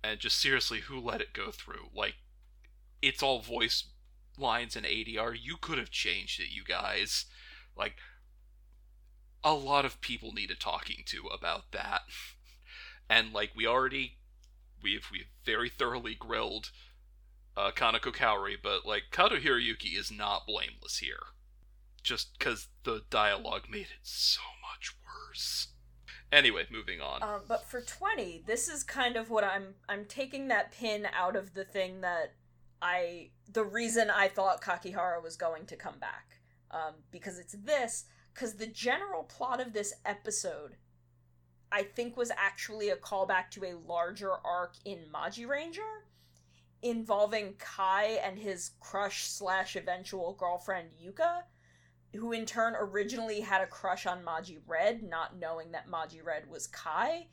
And 0.05 0.21
just 0.21 0.39
seriously, 0.39 0.81
who 0.81 1.01
let 1.01 1.21
it 1.21 1.33
go 1.33 1.51
through? 1.51 1.89
Like 1.95 2.15
it's 3.01 3.23
all 3.23 3.41
voice 3.41 3.89
lines 4.37 4.77
and 4.77 4.87
ADR. 4.87 5.37
You 5.41 5.57
could 5.57 5.79
have 5.79 5.91
changed 5.91 6.41
it, 6.41 6.51
you 6.51 6.63
guys. 6.65 7.27
Like 7.77 7.97
a 9.45 9.55
lot 9.55 9.85
of 9.85 10.01
people 10.01 10.33
needed 10.33 10.61
talking 10.61 11.03
to 11.07 11.27
about 11.27 11.73
that. 11.73 12.03
And 13.11 13.35
like 13.35 13.51
we 13.55 13.67
already 13.67 14.17
we've 14.83 15.07
we've 15.13 15.27
very 15.45 15.69
thoroughly 15.69 16.15
grilled 16.15 16.71
uh, 17.57 17.71
Kaneko 17.71 18.15
Kaori, 18.15 18.57
but 18.63 18.87
like 18.87 19.05
Kato 19.11 19.37
Hiroyuki 19.37 19.99
is 19.99 20.11
not 20.11 20.47
blameless 20.47 20.99
here, 20.99 21.23
just 22.03 22.39
because 22.39 22.69
the 22.85 23.03
dialogue 23.11 23.67
made 23.71 23.83
it 23.83 24.03
so 24.03 24.41
much 24.63 24.95
worse. 25.05 25.69
Anyway, 26.31 26.65
moving 26.71 27.01
on. 27.01 27.23
Um, 27.23 27.43
but 27.47 27.69
for 27.69 27.83
20, 27.83 28.45
this 28.47 28.69
is 28.69 28.83
kind 28.83 29.17
of 29.17 29.29
what 29.29 29.45
I'm 29.45 29.75
I'm 29.89 30.07
taking 30.07 30.49
that 30.49 30.73
pin 30.73 31.07
out 31.15 31.37
of 31.37 31.55
the 31.55 31.65
thing 31.65 32.01
that 32.01 32.33
I 32.81 33.31
the 33.51 33.65
reason 33.65 34.11
I 34.11 34.29
thought 34.29 34.63
Kakihara 34.63 35.23
was 35.23 35.37
going 35.37 35.67
to 35.67 35.77
come 35.77 35.99
back. 35.99 36.39
Um, 36.73 36.95
because 37.11 37.39
it's 37.39 37.55
this 37.65 38.07
cuz 38.35 38.55
the 38.55 38.67
general 38.67 39.25
plot 39.25 39.61
of 39.61 39.73
this 39.73 39.93
episode 40.05 40.77
I 41.71 41.83
think 41.83 42.17
was 42.17 42.31
actually 42.31 42.89
a 42.91 42.97
callback 42.97 43.51
to 43.53 43.65
a 43.65 43.75
larger 43.75 44.33
arc 44.33 44.77
in 44.85 45.11
Magiranger 45.13 46.05
involving 46.81 47.57
Kai 47.57 48.05
and 48.23 48.39
his 48.39 48.73
crush 48.81 49.25
slash 49.25 49.77
eventual 49.77 50.35
girlfriend 50.35 50.91
Yuka 51.03 51.45
who 52.15 52.33
in 52.33 52.45
turn 52.45 52.75
originally 52.77 53.41
had 53.41 53.63
a 53.63 53.67
crush 53.67 54.07
on 54.07 54.25
Magi 54.25 54.57
Red, 54.67 55.03
not 55.03 55.39
knowing 55.39 55.73
that 55.73 55.89
Magi 55.89 56.21
Red 56.21 56.49
was 56.49 56.67
Kai, 56.67 57.29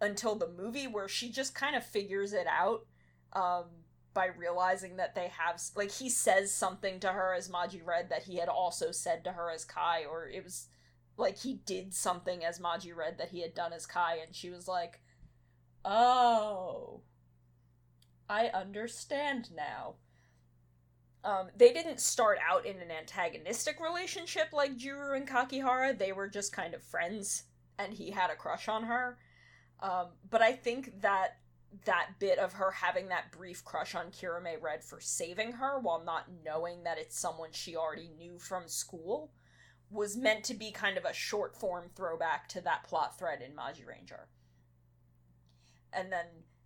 until 0.00 0.34
the 0.34 0.48
movie 0.48 0.86
where 0.86 1.08
she 1.08 1.30
just 1.30 1.54
kind 1.54 1.76
of 1.76 1.84
figures 1.84 2.32
it 2.32 2.46
out 2.46 2.86
um, 3.34 3.66
by 4.14 4.26
realizing 4.26 4.96
that 4.96 5.14
they 5.14 5.28
have 5.28 5.60
like 5.76 5.90
he 5.90 6.08
says 6.08 6.54
something 6.54 7.00
to 7.00 7.08
her 7.08 7.34
as 7.34 7.50
Magi 7.50 7.78
Red 7.84 8.10
that 8.10 8.24
he 8.24 8.36
had 8.36 8.48
also 8.48 8.90
said 8.90 9.24
to 9.24 9.32
her 9.32 9.50
as 9.50 9.64
Kai, 9.64 10.04
or 10.04 10.28
it 10.28 10.44
was 10.44 10.68
like 11.16 11.38
he 11.38 11.54
did 11.54 11.94
something 11.94 12.44
as 12.44 12.60
Magi 12.60 12.92
Red 12.92 13.18
that 13.18 13.30
he 13.30 13.42
had 13.42 13.54
done 13.54 13.72
as 13.72 13.86
Kai, 13.86 14.16
and 14.16 14.34
she 14.34 14.50
was 14.50 14.68
like, 14.68 15.00
"Oh, 15.84 17.02
I 18.28 18.46
understand 18.48 19.50
now." 19.54 19.96
Um, 21.24 21.50
they 21.56 21.72
didn't 21.72 22.00
start 22.00 22.38
out 22.44 22.66
in 22.66 22.80
an 22.80 22.90
antagonistic 22.90 23.78
relationship 23.80 24.48
like 24.52 24.76
Juru 24.76 25.16
and 25.16 25.28
Kakihara. 25.28 25.96
They 25.96 26.12
were 26.12 26.28
just 26.28 26.52
kind 26.52 26.74
of 26.74 26.82
friends, 26.82 27.44
and 27.78 27.94
he 27.94 28.10
had 28.10 28.30
a 28.30 28.36
crush 28.36 28.68
on 28.68 28.84
her. 28.84 29.18
Um, 29.80 30.08
but 30.28 30.42
I 30.42 30.52
think 30.52 31.00
that 31.02 31.38
that 31.84 32.10
bit 32.18 32.38
of 32.38 32.54
her 32.54 32.70
having 32.70 33.08
that 33.08 33.32
brief 33.32 33.64
crush 33.64 33.94
on 33.94 34.06
Kiramei 34.06 34.60
Red 34.60 34.84
for 34.84 35.00
saving 35.00 35.52
her 35.52 35.78
while 35.78 36.02
not 36.04 36.26
knowing 36.44 36.84
that 36.84 36.98
it's 36.98 37.18
someone 37.18 37.50
she 37.52 37.76
already 37.76 38.10
knew 38.18 38.38
from 38.38 38.68
school 38.68 39.32
was 39.90 40.16
meant 40.16 40.44
to 40.44 40.54
be 40.54 40.70
kind 40.70 40.96
of 40.96 41.04
a 41.04 41.12
short 41.12 41.56
form 41.56 41.90
throwback 41.94 42.48
to 42.48 42.60
that 42.62 42.84
plot 42.84 43.18
thread 43.18 43.42
in 43.42 43.52
Magiranger. 43.52 44.26
And 45.92 46.10
then 46.10 46.24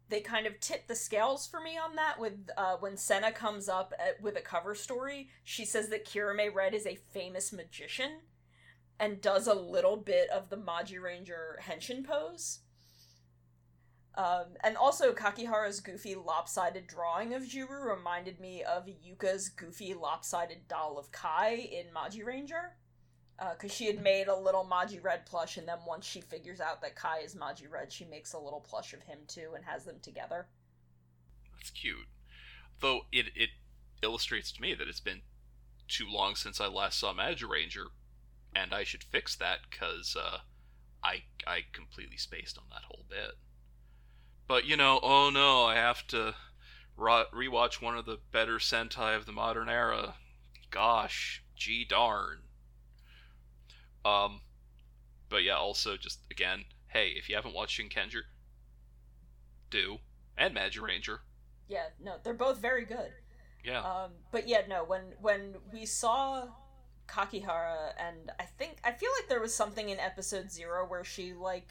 they 0.08 0.20
kind 0.20 0.46
of 0.46 0.60
tip 0.60 0.86
the 0.86 0.94
scales 0.94 1.46
for 1.46 1.60
me 1.60 1.76
on 1.76 1.96
that 1.96 2.18
with 2.20 2.50
uh, 2.56 2.76
when 2.78 2.96
Senna 2.96 3.32
comes 3.32 3.68
up 3.68 3.92
at, 3.98 4.22
with 4.22 4.36
a 4.36 4.40
cover 4.40 4.74
story. 4.74 5.28
She 5.42 5.64
says 5.64 5.88
that 5.88 6.06
Kiramei 6.06 6.54
Red 6.54 6.74
is 6.74 6.86
a 6.86 6.94
famous 6.94 7.52
magician 7.52 8.20
and 9.00 9.20
does 9.20 9.46
a 9.46 9.54
little 9.54 9.96
bit 9.96 10.30
of 10.30 10.48
the 10.48 10.56
Magiranger 10.56 11.60
henshin 11.60 12.04
pose. 12.04 12.60
Um, 14.16 14.46
and 14.64 14.76
also, 14.78 15.12
Kakihara's 15.12 15.80
goofy 15.80 16.14
lopsided 16.14 16.86
drawing 16.86 17.34
of 17.34 17.42
Juru 17.42 17.84
reminded 17.84 18.40
me 18.40 18.62
of 18.62 18.88
Yuka's 18.88 19.50
goofy 19.50 19.92
lopsided 19.92 20.68
doll 20.68 20.98
of 20.98 21.12
Kai 21.12 21.54
in 21.54 21.86
Magiranger 21.94 22.70
because 23.52 23.70
uh, 23.70 23.74
she 23.74 23.86
had 23.86 24.02
made 24.02 24.28
a 24.28 24.36
little 24.36 24.64
Magi 24.64 24.98
Red 25.02 25.26
plush, 25.26 25.58
and 25.58 25.68
then 25.68 25.78
once 25.86 26.06
she 26.06 26.22
figures 26.22 26.60
out 26.60 26.80
that 26.80 26.96
Kai 26.96 27.18
is 27.18 27.34
Magi 27.34 27.66
Red, 27.70 27.92
she 27.92 28.06
makes 28.06 28.32
a 28.32 28.38
little 28.38 28.60
plush 28.60 28.94
of 28.94 29.02
him 29.02 29.18
too 29.28 29.50
and 29.54 29.64
has 29.64 29.84
them 29.84 29.96
together. 30.00 30.46
That's 31.54 31.70
cute. 31.70 32.08
Though 32.80 33.02
it 33.12 33.26
it 33.34 33.50
illustrates 34.02 34.50
to 34.52 34.62
me 34.62 34.72
that 34.74 34.88
it's 34.88 35.00
been 35.00 35.22
too 35.88 36.06
long 36.08 36.34
since 36.34 36.60
I 36.60 36.68
last 36.68 36.98
saw 36.98 37.12
Magiranger, 37.12 37.88
and 38.54 38.72
I 38.72 38.84
should 38.84 39.04
fix 39.04 39.36
that 39.36 39.58
because 39.68 40.16
uh, 40.18 40.38
I 41.04 41.24
I 41.46 41.64
completely 41.74 42.16
spaced 42.16 42.56
on 42.56 42.64
that 42.70 42.84
whole 42.88 43.04
bit. 43.10 43.32
But 44.48 44.64
you 44.64 44.76
know, 44.76 45.00
oh 45.02 45.30
no, 45.30 45.64
I 45.64 45.74
have 45.74 46.06
to 46.08 46.34
rewatch 46.98 47.82
one 47.82 47.96
of 47.96 48.06
the 48.06 48.18
better 48.32 48.58
Sentai 48.58 49.16
of 49.16 49.26
the 49.26 49.32
modern 49.32 49.68
era. 49.68 50.14
Gosh, 50.70 51.42
gee 51.54 51.84
darn. 51.84 52.38
Um, 54.04 54.40
but 55.28 55.42
yeah, 55.42 55.56
also 55.56 55.96
just 55.96 56.20
again, 56.30 56.64
hey, 56.88 57.08
if 57.16 57.28
you 57.28 57.34
haven't 57.34 57.54
watched 57.54 57.80
Shinkenger, 57.80 58.22
do 59.70 59.98
and 60.38 60.54
Magiranger. 60.54 61.18
Yeah, 61.68 61.86
no, 62.02 62.16
they're 62.22 62.34
both 62.34 62.58
very 62.58 62.84
good. 62.84 63.12
Yeah. 63.64 63.80
Um, 63.80 64.12
but 64.30 64.46
yeah, 64.46 64.62
no, 64.68 64.84
when 64.84 65.14
when 65.20 65.56
we 65.72 65.86
saw 65.86 66.46
Kakihara, 67.08 67.92
and 67.98 68.30
I 68.38 68.44
think 68.44 68.78
I 68.84 68.92
feel 68.92 69.10
like 69.18 69.28
there 69.28 69.40
was 69.40 69.54
something 69.54 69.88
in 69.88 69.98
episode 69.98 70.52
zero 70.52 70.86
where 70.86 71.04
she 71.04 71.32
like 71.32 71.68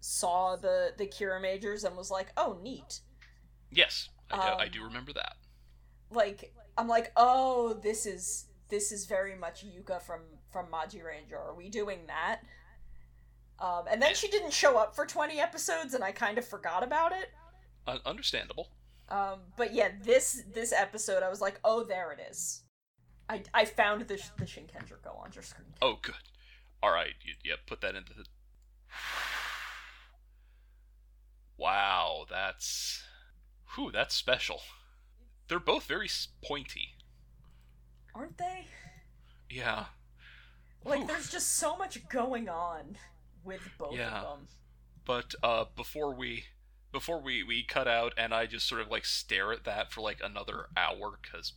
saw 0.00 0.56
the 0.56 0.92
the 0.96 1.06
Kiramagers 1.06 1.84
and 1.84 1.96
was 1.96 2.10
like, 2.10 2.28
"Oh, 2.36 2.58
neat." 2.62 3.00
Yes, 3.70 4.08
I, 4.30 4.50
um, 4.50 4.60
I 4.60 4.68
do 4.68 4.82
remember 4.82 5.12
that. 5.12 5.34
Like, 6.10 6.52
I'm 6.76 6.88
like, 6.88 7.12
oh, 7.16 7.74
this 7.74 8.06
is 8.06 8.46
this 8.68 8.92
is 8.92 9.06
very 9.06 9.36
much 9.36 9.64
Yuka 9.64 10.02
from 10.02 10.20
from 10.50 10.66
Magiranger. 10.66 11.34
Are 11.34 11.54
we 11.54 11.68
doing 11.68 12.00
that? 12.06 12.40
Um, 13.60 13.84
and 13.90 14.00
then 14.00 14.14
she 14.14 14.28
didn't 14.28 14.52
show 14.54 14.78
up 14.78 14.96
for 14.96 15.04
20 15.04 15.38
episodes, 15.38 15.92
and 15.92 16.02
I 16.02 16.12
kind 16.12 16.38
of 16.38 16.46
forgot 16.46 16.82
about 16.82 17.12
it. 17.12 17.28
Uh, 17.86 17.98
understandable. 18.06 18.68
Um, 19.10 19.40
but 19.56 19.74
yeah, 19.74 19.90
this 20.02 20.44
this 20.54 20.72
episode, 20.72 21.22
I 21.22 21.28
was 21.28 21.40
like, 21.40 21.60
oh, 21.64 21.84
there 21.84 22.12
it 22.12 22.20
is. 22.30 22.62
I, 23.28 23.42
I 23.52 23.64
found 23.64 24.02
the 24.02 24.20
the 24.38 24.96
go 25.02 25.10
on 25.22 25.30
your 25.34 25.42
screen. 25.42 25.68
Oh, 25.82 25.98
good. 26.00 26.14
All 26.82 26.90
right, 26.90 27.14
you, 27.22 27.34
yeah, 27.44 27.56
put 27.66 27.80
that 27.82 27.94
into 27.94 28.14
the. 28.14 28.24
Wow, 31.60 32.24
that's, 32.30 33.02
whew, 33.74 33.92
that's 33.92 34.14
special. 34.14 34.62
They're 35.46 35.60
both 35.60 35.84
very 35.84 36.08
pointy, 36.42 36.94
aren't 38.14 38.38
they? 38.38 38.66
Yeah. 39.50 39.84
Like, 40.86 41.02
Oof. 41.02 41.08
there's 41.08 41.30
just 41.30 41.56
so 41.56 41.76
much 41.76 42.08
going 42.08 42.48
on 42.48 42.96
with 43.44 43.60
both 43.76 43.94
yeah. 43.94 44.20
of 44.20 44.22
them. 44.22 44.48
But 45.04 45.34
uh, 45.42 45.66
before 45.76 46.14
we 46.14 46.44
before 46.92 47.20
we 47.20 47.42
we 47.42 47.62
cut 47.62 47.86
out, 47.86 48.14
and 48.16 48.32
I 48.32 48.46
just 48.46 48.66
sort 48.66 48.80
of 48.80 48.88
like 48.88 49.04
stare 49.04 49.52
at 49.52 49.64
that 49.64 49.92
for 49.92 50.00
like 50.00 50.20
another 50.24 50.66
hour 50.78 51.18
because 51.20 51.52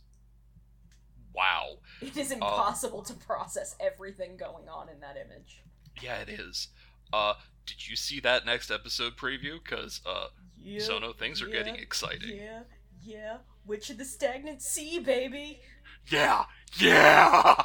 wow, 1.34 1.76
it 2.02 2.16
is 2.16 2.30
um, 2.30 2.42
impossible 2.42 3.02
to 3.04 3.14
process 3.14 3.74
everything 3.80 4.36
going 4.36 4.68
on 4.68 4.90
in 4.90 5.00
that 5.00 5.16
image. 5.16 5.62
Yeah, 6.02 6.18
it 6.18 6.28
is. 6.28 6.68
Uh, 7.12 7.34
did 7.66 7.88
you 7.88 7.96
see 7.96 8.20
that 8.20 8.46
next 8.46 8.70
episode 8.70 9.16
preview? 9.16 9.62
Because 9.62 10.00
uh, 10.06 10.26
yeah, 10.62 10.80
Sono 10.80 11.12
things 11.12 11.42
are 11.42 11.48
yeah, 11.48 11.54
getting 11.54 11.76
exciting. 11.76 12.36
Yeah, 12.36 12.60
yeah. 13.02 13.36
Witch 13.66 13.90
of 13.90 13.98
the 13.98 14.04
Stagnant 14.04 14.62
Sea, 14.62 14.98
baby. 14.98 15.60
Yeah, 16.08 16.44
yeah. 16.78 17.62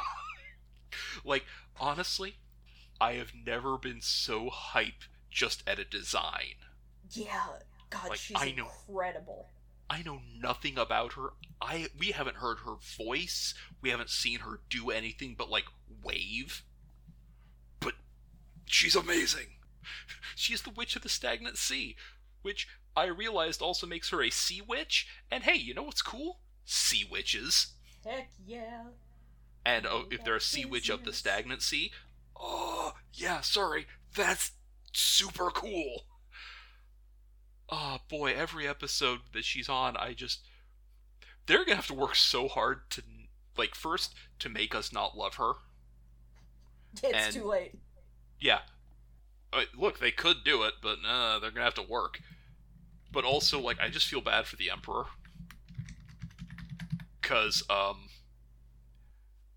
like, 1.24 1.44
honestly, 1.78 2.36
I 3.00 3.14
have 3.14 3.32
never 3.46 3.76
been 3.76 4.00
so 4.00 4.48
hype 4.50 5.04
just 5.30 5.62
at 5.66 5.78
a 5.78 5.84
design. 5.84 6.56
Yeah, 7.10 7.46
God, 7.90 8.10
like, 8.10 8.18
she's 8.18 8.36
I 8.40 8.52
know, 8.52 8.68
incredible. 8.88 9.48
I 9.88 10.02
know 10.02 10.20
nothing 10.40 10.78
about 10.78 11.14
her. 11.14 11.30
I 11.60 11.88
we 11.98 12.12
haven't 12.12 12.36
heard 12.36 12.58
her 12.60 12.76
voice. 12.96 13.54
We 13.82 13.90
haven't 13.90 14.10
seen 14.10 14.40
her 14.40 14.60
do 14.70 14.90
anything 14.90 15.34
but 15.36 15.50
like 15.50 15.64
wave. 16.02 16.62
But 17.80 17.94
she's 18.66 18.94
amazing. 18.94 19.48
She's 20.34 20.62
the 20.62 20.70
witch 20.70 20.96
of 20.96 21.02
the 21.02 21.08
stagnant 21.08 21.56
sea, 21.56 21.96
which 22.42 22.68
I 22.96 23.06
realized 23.06 23.62
also 23.62 23.86
makes 23.86 24.10
her 24.10 24.22
a 24.22 24.30
sea 24.30 24.62
witch. 24.66 25.06
And 25.30 25.44
hey, 25.44 25.56
you 25.56 25.74
know 25.74 25.82
what's 25.82 26.02
cool? 26.02 26.40
Sea 26.64 27.06
witches. 27.10 27.74
Heck 28.04 28.30
yeah. 28.44 28.84
And 29.64 29.86
oh, 29.86 30.04
if 30.10 30.24
they're 30.24 30.36
a 30.36 30.40
sea 30.40 30.64
witch 30.64 30.88
of 30.88 31.04
the 31.04 31.12
stagnant 31.12 31.62
sea, 31.62 31.92
oh 32.38 32.94
yeah, 33.12 33.40
sorry, 33.42 33.86
that's 34.16 34.52
super 34.92 35.50
cool. 35.50 36.04
Oh 37.68 37.98
boy, 38.08 38.32
every 38.34 38.66
episode 38.66 39.20
that 39.32 39.44
she's 39.44 39.68
on, 39.68 39.96
I 39.96 40.14
just 40.14 40.40
they're 41.46 41.64
gonna 41.64 41.76
have 41.76 41.86
to 41.88 41.94
work 41.94 42.14
so 42.14 42.48
hard 42.48 42.90
to 42.90 43.02
like 43.56 43.74
first 43.74 44.14
to 44.38 44.48
make 44.48 44.74
us 44.74 44.92
not 44.92 45.16
love 45.16 45.34
her. 45.34 45.52
It's 46.94 47.12
and, 47.12 47.34
too 47.34 47.44
late. 47.44 47.78
Yeah. 48.40 48.60
Look, 49.76 49.98
they 49.98 50.10
could 50.10 50.44
do 50.44 50.62
it, 50.62 50.74
but 50.82 50.98
uh, 51.06 51.38
they're 51.38 51.50
gonna 51.50 51.64
have 51.64 51.74
to 51.74 51.82
work. 51.82 52.20
But 53.12 53.24
also, 53.24 53.60
like, 53.60 53.80
I 53.80 53.88
just 53.88 54.06
feel 54.06 54.20
bad 54.20 54.46
for 54.46 54.56
the 54.56 54.70
Emperor 54.70 55.06
because 57.20 57.62
um, 57.70 58.08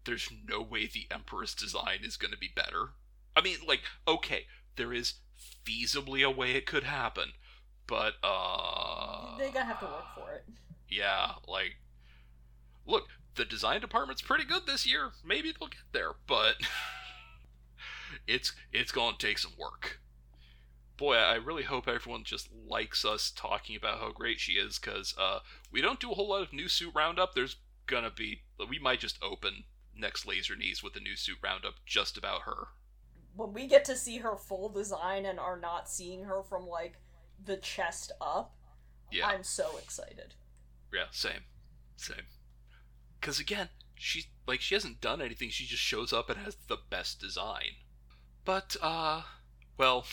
there's 0.05 0.29
no 0.47 0.61
way 0.61 0.87
the 0.87 1.07
Emperor's 1.11 1.53
design 1.53 1.99
is 2.03 2.17
going 2.17 2.31
to 2.31 2.37
be 2.37 2.51
better. 2.55 2.89
I 3.35 3.41
mean, 3.41 3.57
like, 3.67 3.81
okay, 4.07 4.45
there 4.75 4.93
is 4.93 5.15
feasibly 5.65 6.25
a 6.25 6.31
way 6.31 6.51
it 6.51 6.65
could 6.65 6.83
happen, 6.83 7.33
but 7.87 8.13
uh, 8.23 9.37
they're 9.37 9.51
gonna 9.51 9.65
have 9.65 9.79
to 9.79 9.85
work 9.85 10.05
for 10.15 10.31
it. 10.33 10.45
Yeah, 10.87 11.31
like, 11.47 11.77
look, 12.85 13.07
the 13.35 13.45
design 13.45 13.81
department's 13.81 14.21
pretty 14.21 14.45
good 14.45 14.67
this 14.67 14.85
year. 14.85 15.11
Maybe 15.25 15.51
they'll 15.51 15.69
get 15.69 15.79
there, 15.91 16.11
but 16.27 16.55
it's 18.27 18.53
it's 18.71 18.91
gonna 18.91 19.17
take 19.17 19.37
some 19.37 19.53
work. 19.57 19.99
boy, 20.97 21.15
I 21.15 21.35
really 21.35 21.63
hope 21.63 21.87
everyone 21.87 22.23
just 22.23 22.49
likes 22.67 23.03
us 23.03 23.31
talking 23.35 23.75
about 23.75 23.99
how 23.99 24.11
great 24.11 24.39
she 24.39 24.53
is, 24.53 24.79
because 24.79 25.13
uh, 25.19 25.39
we 25.71 25.81
don't 25.81 25.99
do 25.99 26.11
a 26.11 26.15
whole 26.15 26.29
lot 26.29 26.43
of 26.43 26.53
new 26.53 26.67
suit 26.67 26.91
roundup. 26.95 27.33
There's 27.33 27.57
gonna 27.87 28.11
be, 28.15 28.43
we 28.69 28.79
might 28.79 28.99
just 28.99 29.17
open 29.21 29.63
next 29.95 30.25
Laser 30.25 30.55
Knees 30.55 30.81
with 30.83 30.95
a 30.95 30.99
new 30.99 31.15
suit 31.15 31.37
roundup 31.43 31.73
just 31.85 32.17
about 32.17 32.41
her. 32.43 32.67
When 33.35 33.53
we 33.53 33.67
get 33.67 33.83
to 33.85 33.95
see 33.95 34.19
her 34.19 34.37
full 34.37 34.69
design 34.69 35.25
and 35.25 35.39
are 35.39 35.59
not 35.59 35.89
seeing 35.89 36.23
her 36.25 36.43
from 36.43 36.67
like 36.67 36.99
the 37.43 37.57
chest 37.57 38.11
up, 38.21 38.55
Yeah, 39.11 39.27
I'm 39.27 39.43
so 39.43 39.77
excited. 39.77 40.35
yeah, 40.93 41.05
same, 41.11 41.41
same. 41.97 42.27
Because 43.19 43.39
again, 43.39 43.69
she 43.95 44.25
like 44.47 44.61
she 44.61 44.75
hasn't 44.75 45.01
done 45.01 45.21
anything. 45.21 45.49
She 45.49 45.65
just 45.65 45.81
shows 45.81 46.13
up 46.13 46.29
and 46.29 46.39
has 46.39 46.55
the 46.67 46.77
best 46.89 47.19
design. 47.19 47.77
But 48.45 48.75
uh, 48.81 49.21
well, 49.77 50.05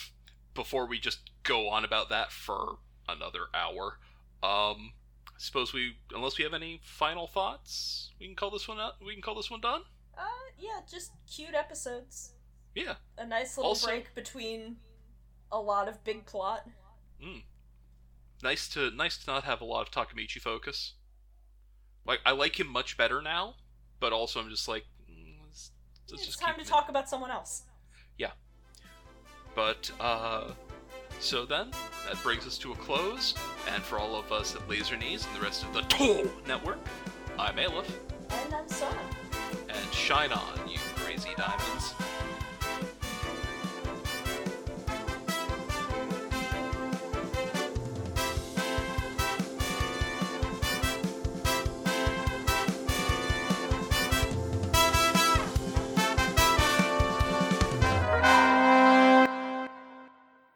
before 0.55 0.87
we 0.87 0.99
just 0.99 1.31
go 1.43 1.69
on 1.69 1.85
about 1.85 2.09
that 2.11 2.31
for 2.33 2.79
another 3.09 3.47
hour, 3.55 3.99
um, 4.43 4.93
I 5.29 5.39
suppose 5.39 5.73
we, 5.73 5.97
unless 6.15 6.39
we 6.39 6.45
have 6.45 6.55
any 6.55 6.81
final 6.85 7.27
thoughts, 7.27 8.11
we 8.21 8.27
can 8.27 8.37
call 8.37 8.51
this 8.51 8.69
one 8.69 8.79
out. 8.79 8.95
We 9.05 9.13
can 9.13 9.23
call 9.23 9.35
this 9.35 9.51
one 9.51 9.61
done. 9.61 9.83
Uh, 10.17 10.23
yeah, 10.59 10.81
just 10.91 11.13
cute 11.35 11.55
episodes. 11.55 12.35
Yeah. 12.75 12.95
A 13.19 13.27
nice 13.27 13.57
little 13.57 13.71
Also- 13.71 13.87
break 13.89 14.15
between 14.15 14.77
a 15.51 15.59
lot 15.59 15.89
of 15.89 16.05
big 16.05 16.27
plot. 16.27 16.69
Mm. 17.23 17.43
Nice 18.43 18.69
to 18.71 18.91
nice 18.93 19.19
to 19.19 19.31
not 19.31 19.45
have 19.45 19.61
a 19.61 19.65
lot 19.65 19.83
of 19.83 19.91
Takamichi 19.91 20.41
focus. 20.41 20.95
Like 22.07 22.21
I 22.25 22.31
like 22.33 22.59
him 22.59 22.69
much 22.69 22.97
better 22.97 23.21
now, 23.21 23.57
but 23.99 24.13
also 24.13 24.41
I'm 24.41 24.49
just 24.49 24.69
like, 24.69 24.85
mm, 25.11 25.35
let's, 25.45 25.73
let's 26.09 26.23
it's 26.23 26.27
just 26.27 26.41
time 26.41 26.59
to 26.59 26.65
talk 26.65 26.89
about 26.89 27.09
someone 27.09 27.31
else. 27.31 27.65
But, 29.55 29.91
uh, 30.01 30.53
so 31.19 31.45
then, 31.45 31.71
that 32.09 32.23
brings 32.23 32.47
us 32.47 32.57
to 32.59 32.73
a 32.73 32.77
close, 32.77 33.35
and 33.73 33.83
for 33.83 33.99
all 33.99 34.17
of 34.17 34.33
us 34.33 34.55
at 34.55 34.67
Laser 34.69 34.97
Knees 34.97 35.27
and 35.27 35.37
the 35.37 35.45
rest 35.45 35.65
of 35.65 35.73
the 35.75 35.83
Toll 35.83 36.27
Network, 36.47 36.79
I'm 37.39 37.59
Aleph, 37.59 37.99
And 38.31 38.55
I'm 38.55 38.69
Sono. 38.69 38.97
and 39.69 39.93
shine 39.93 40.33
on, 40.33 40.69
you 40.69 40.79
crazy 40.97 41.31
diamonds. 41.37 41.95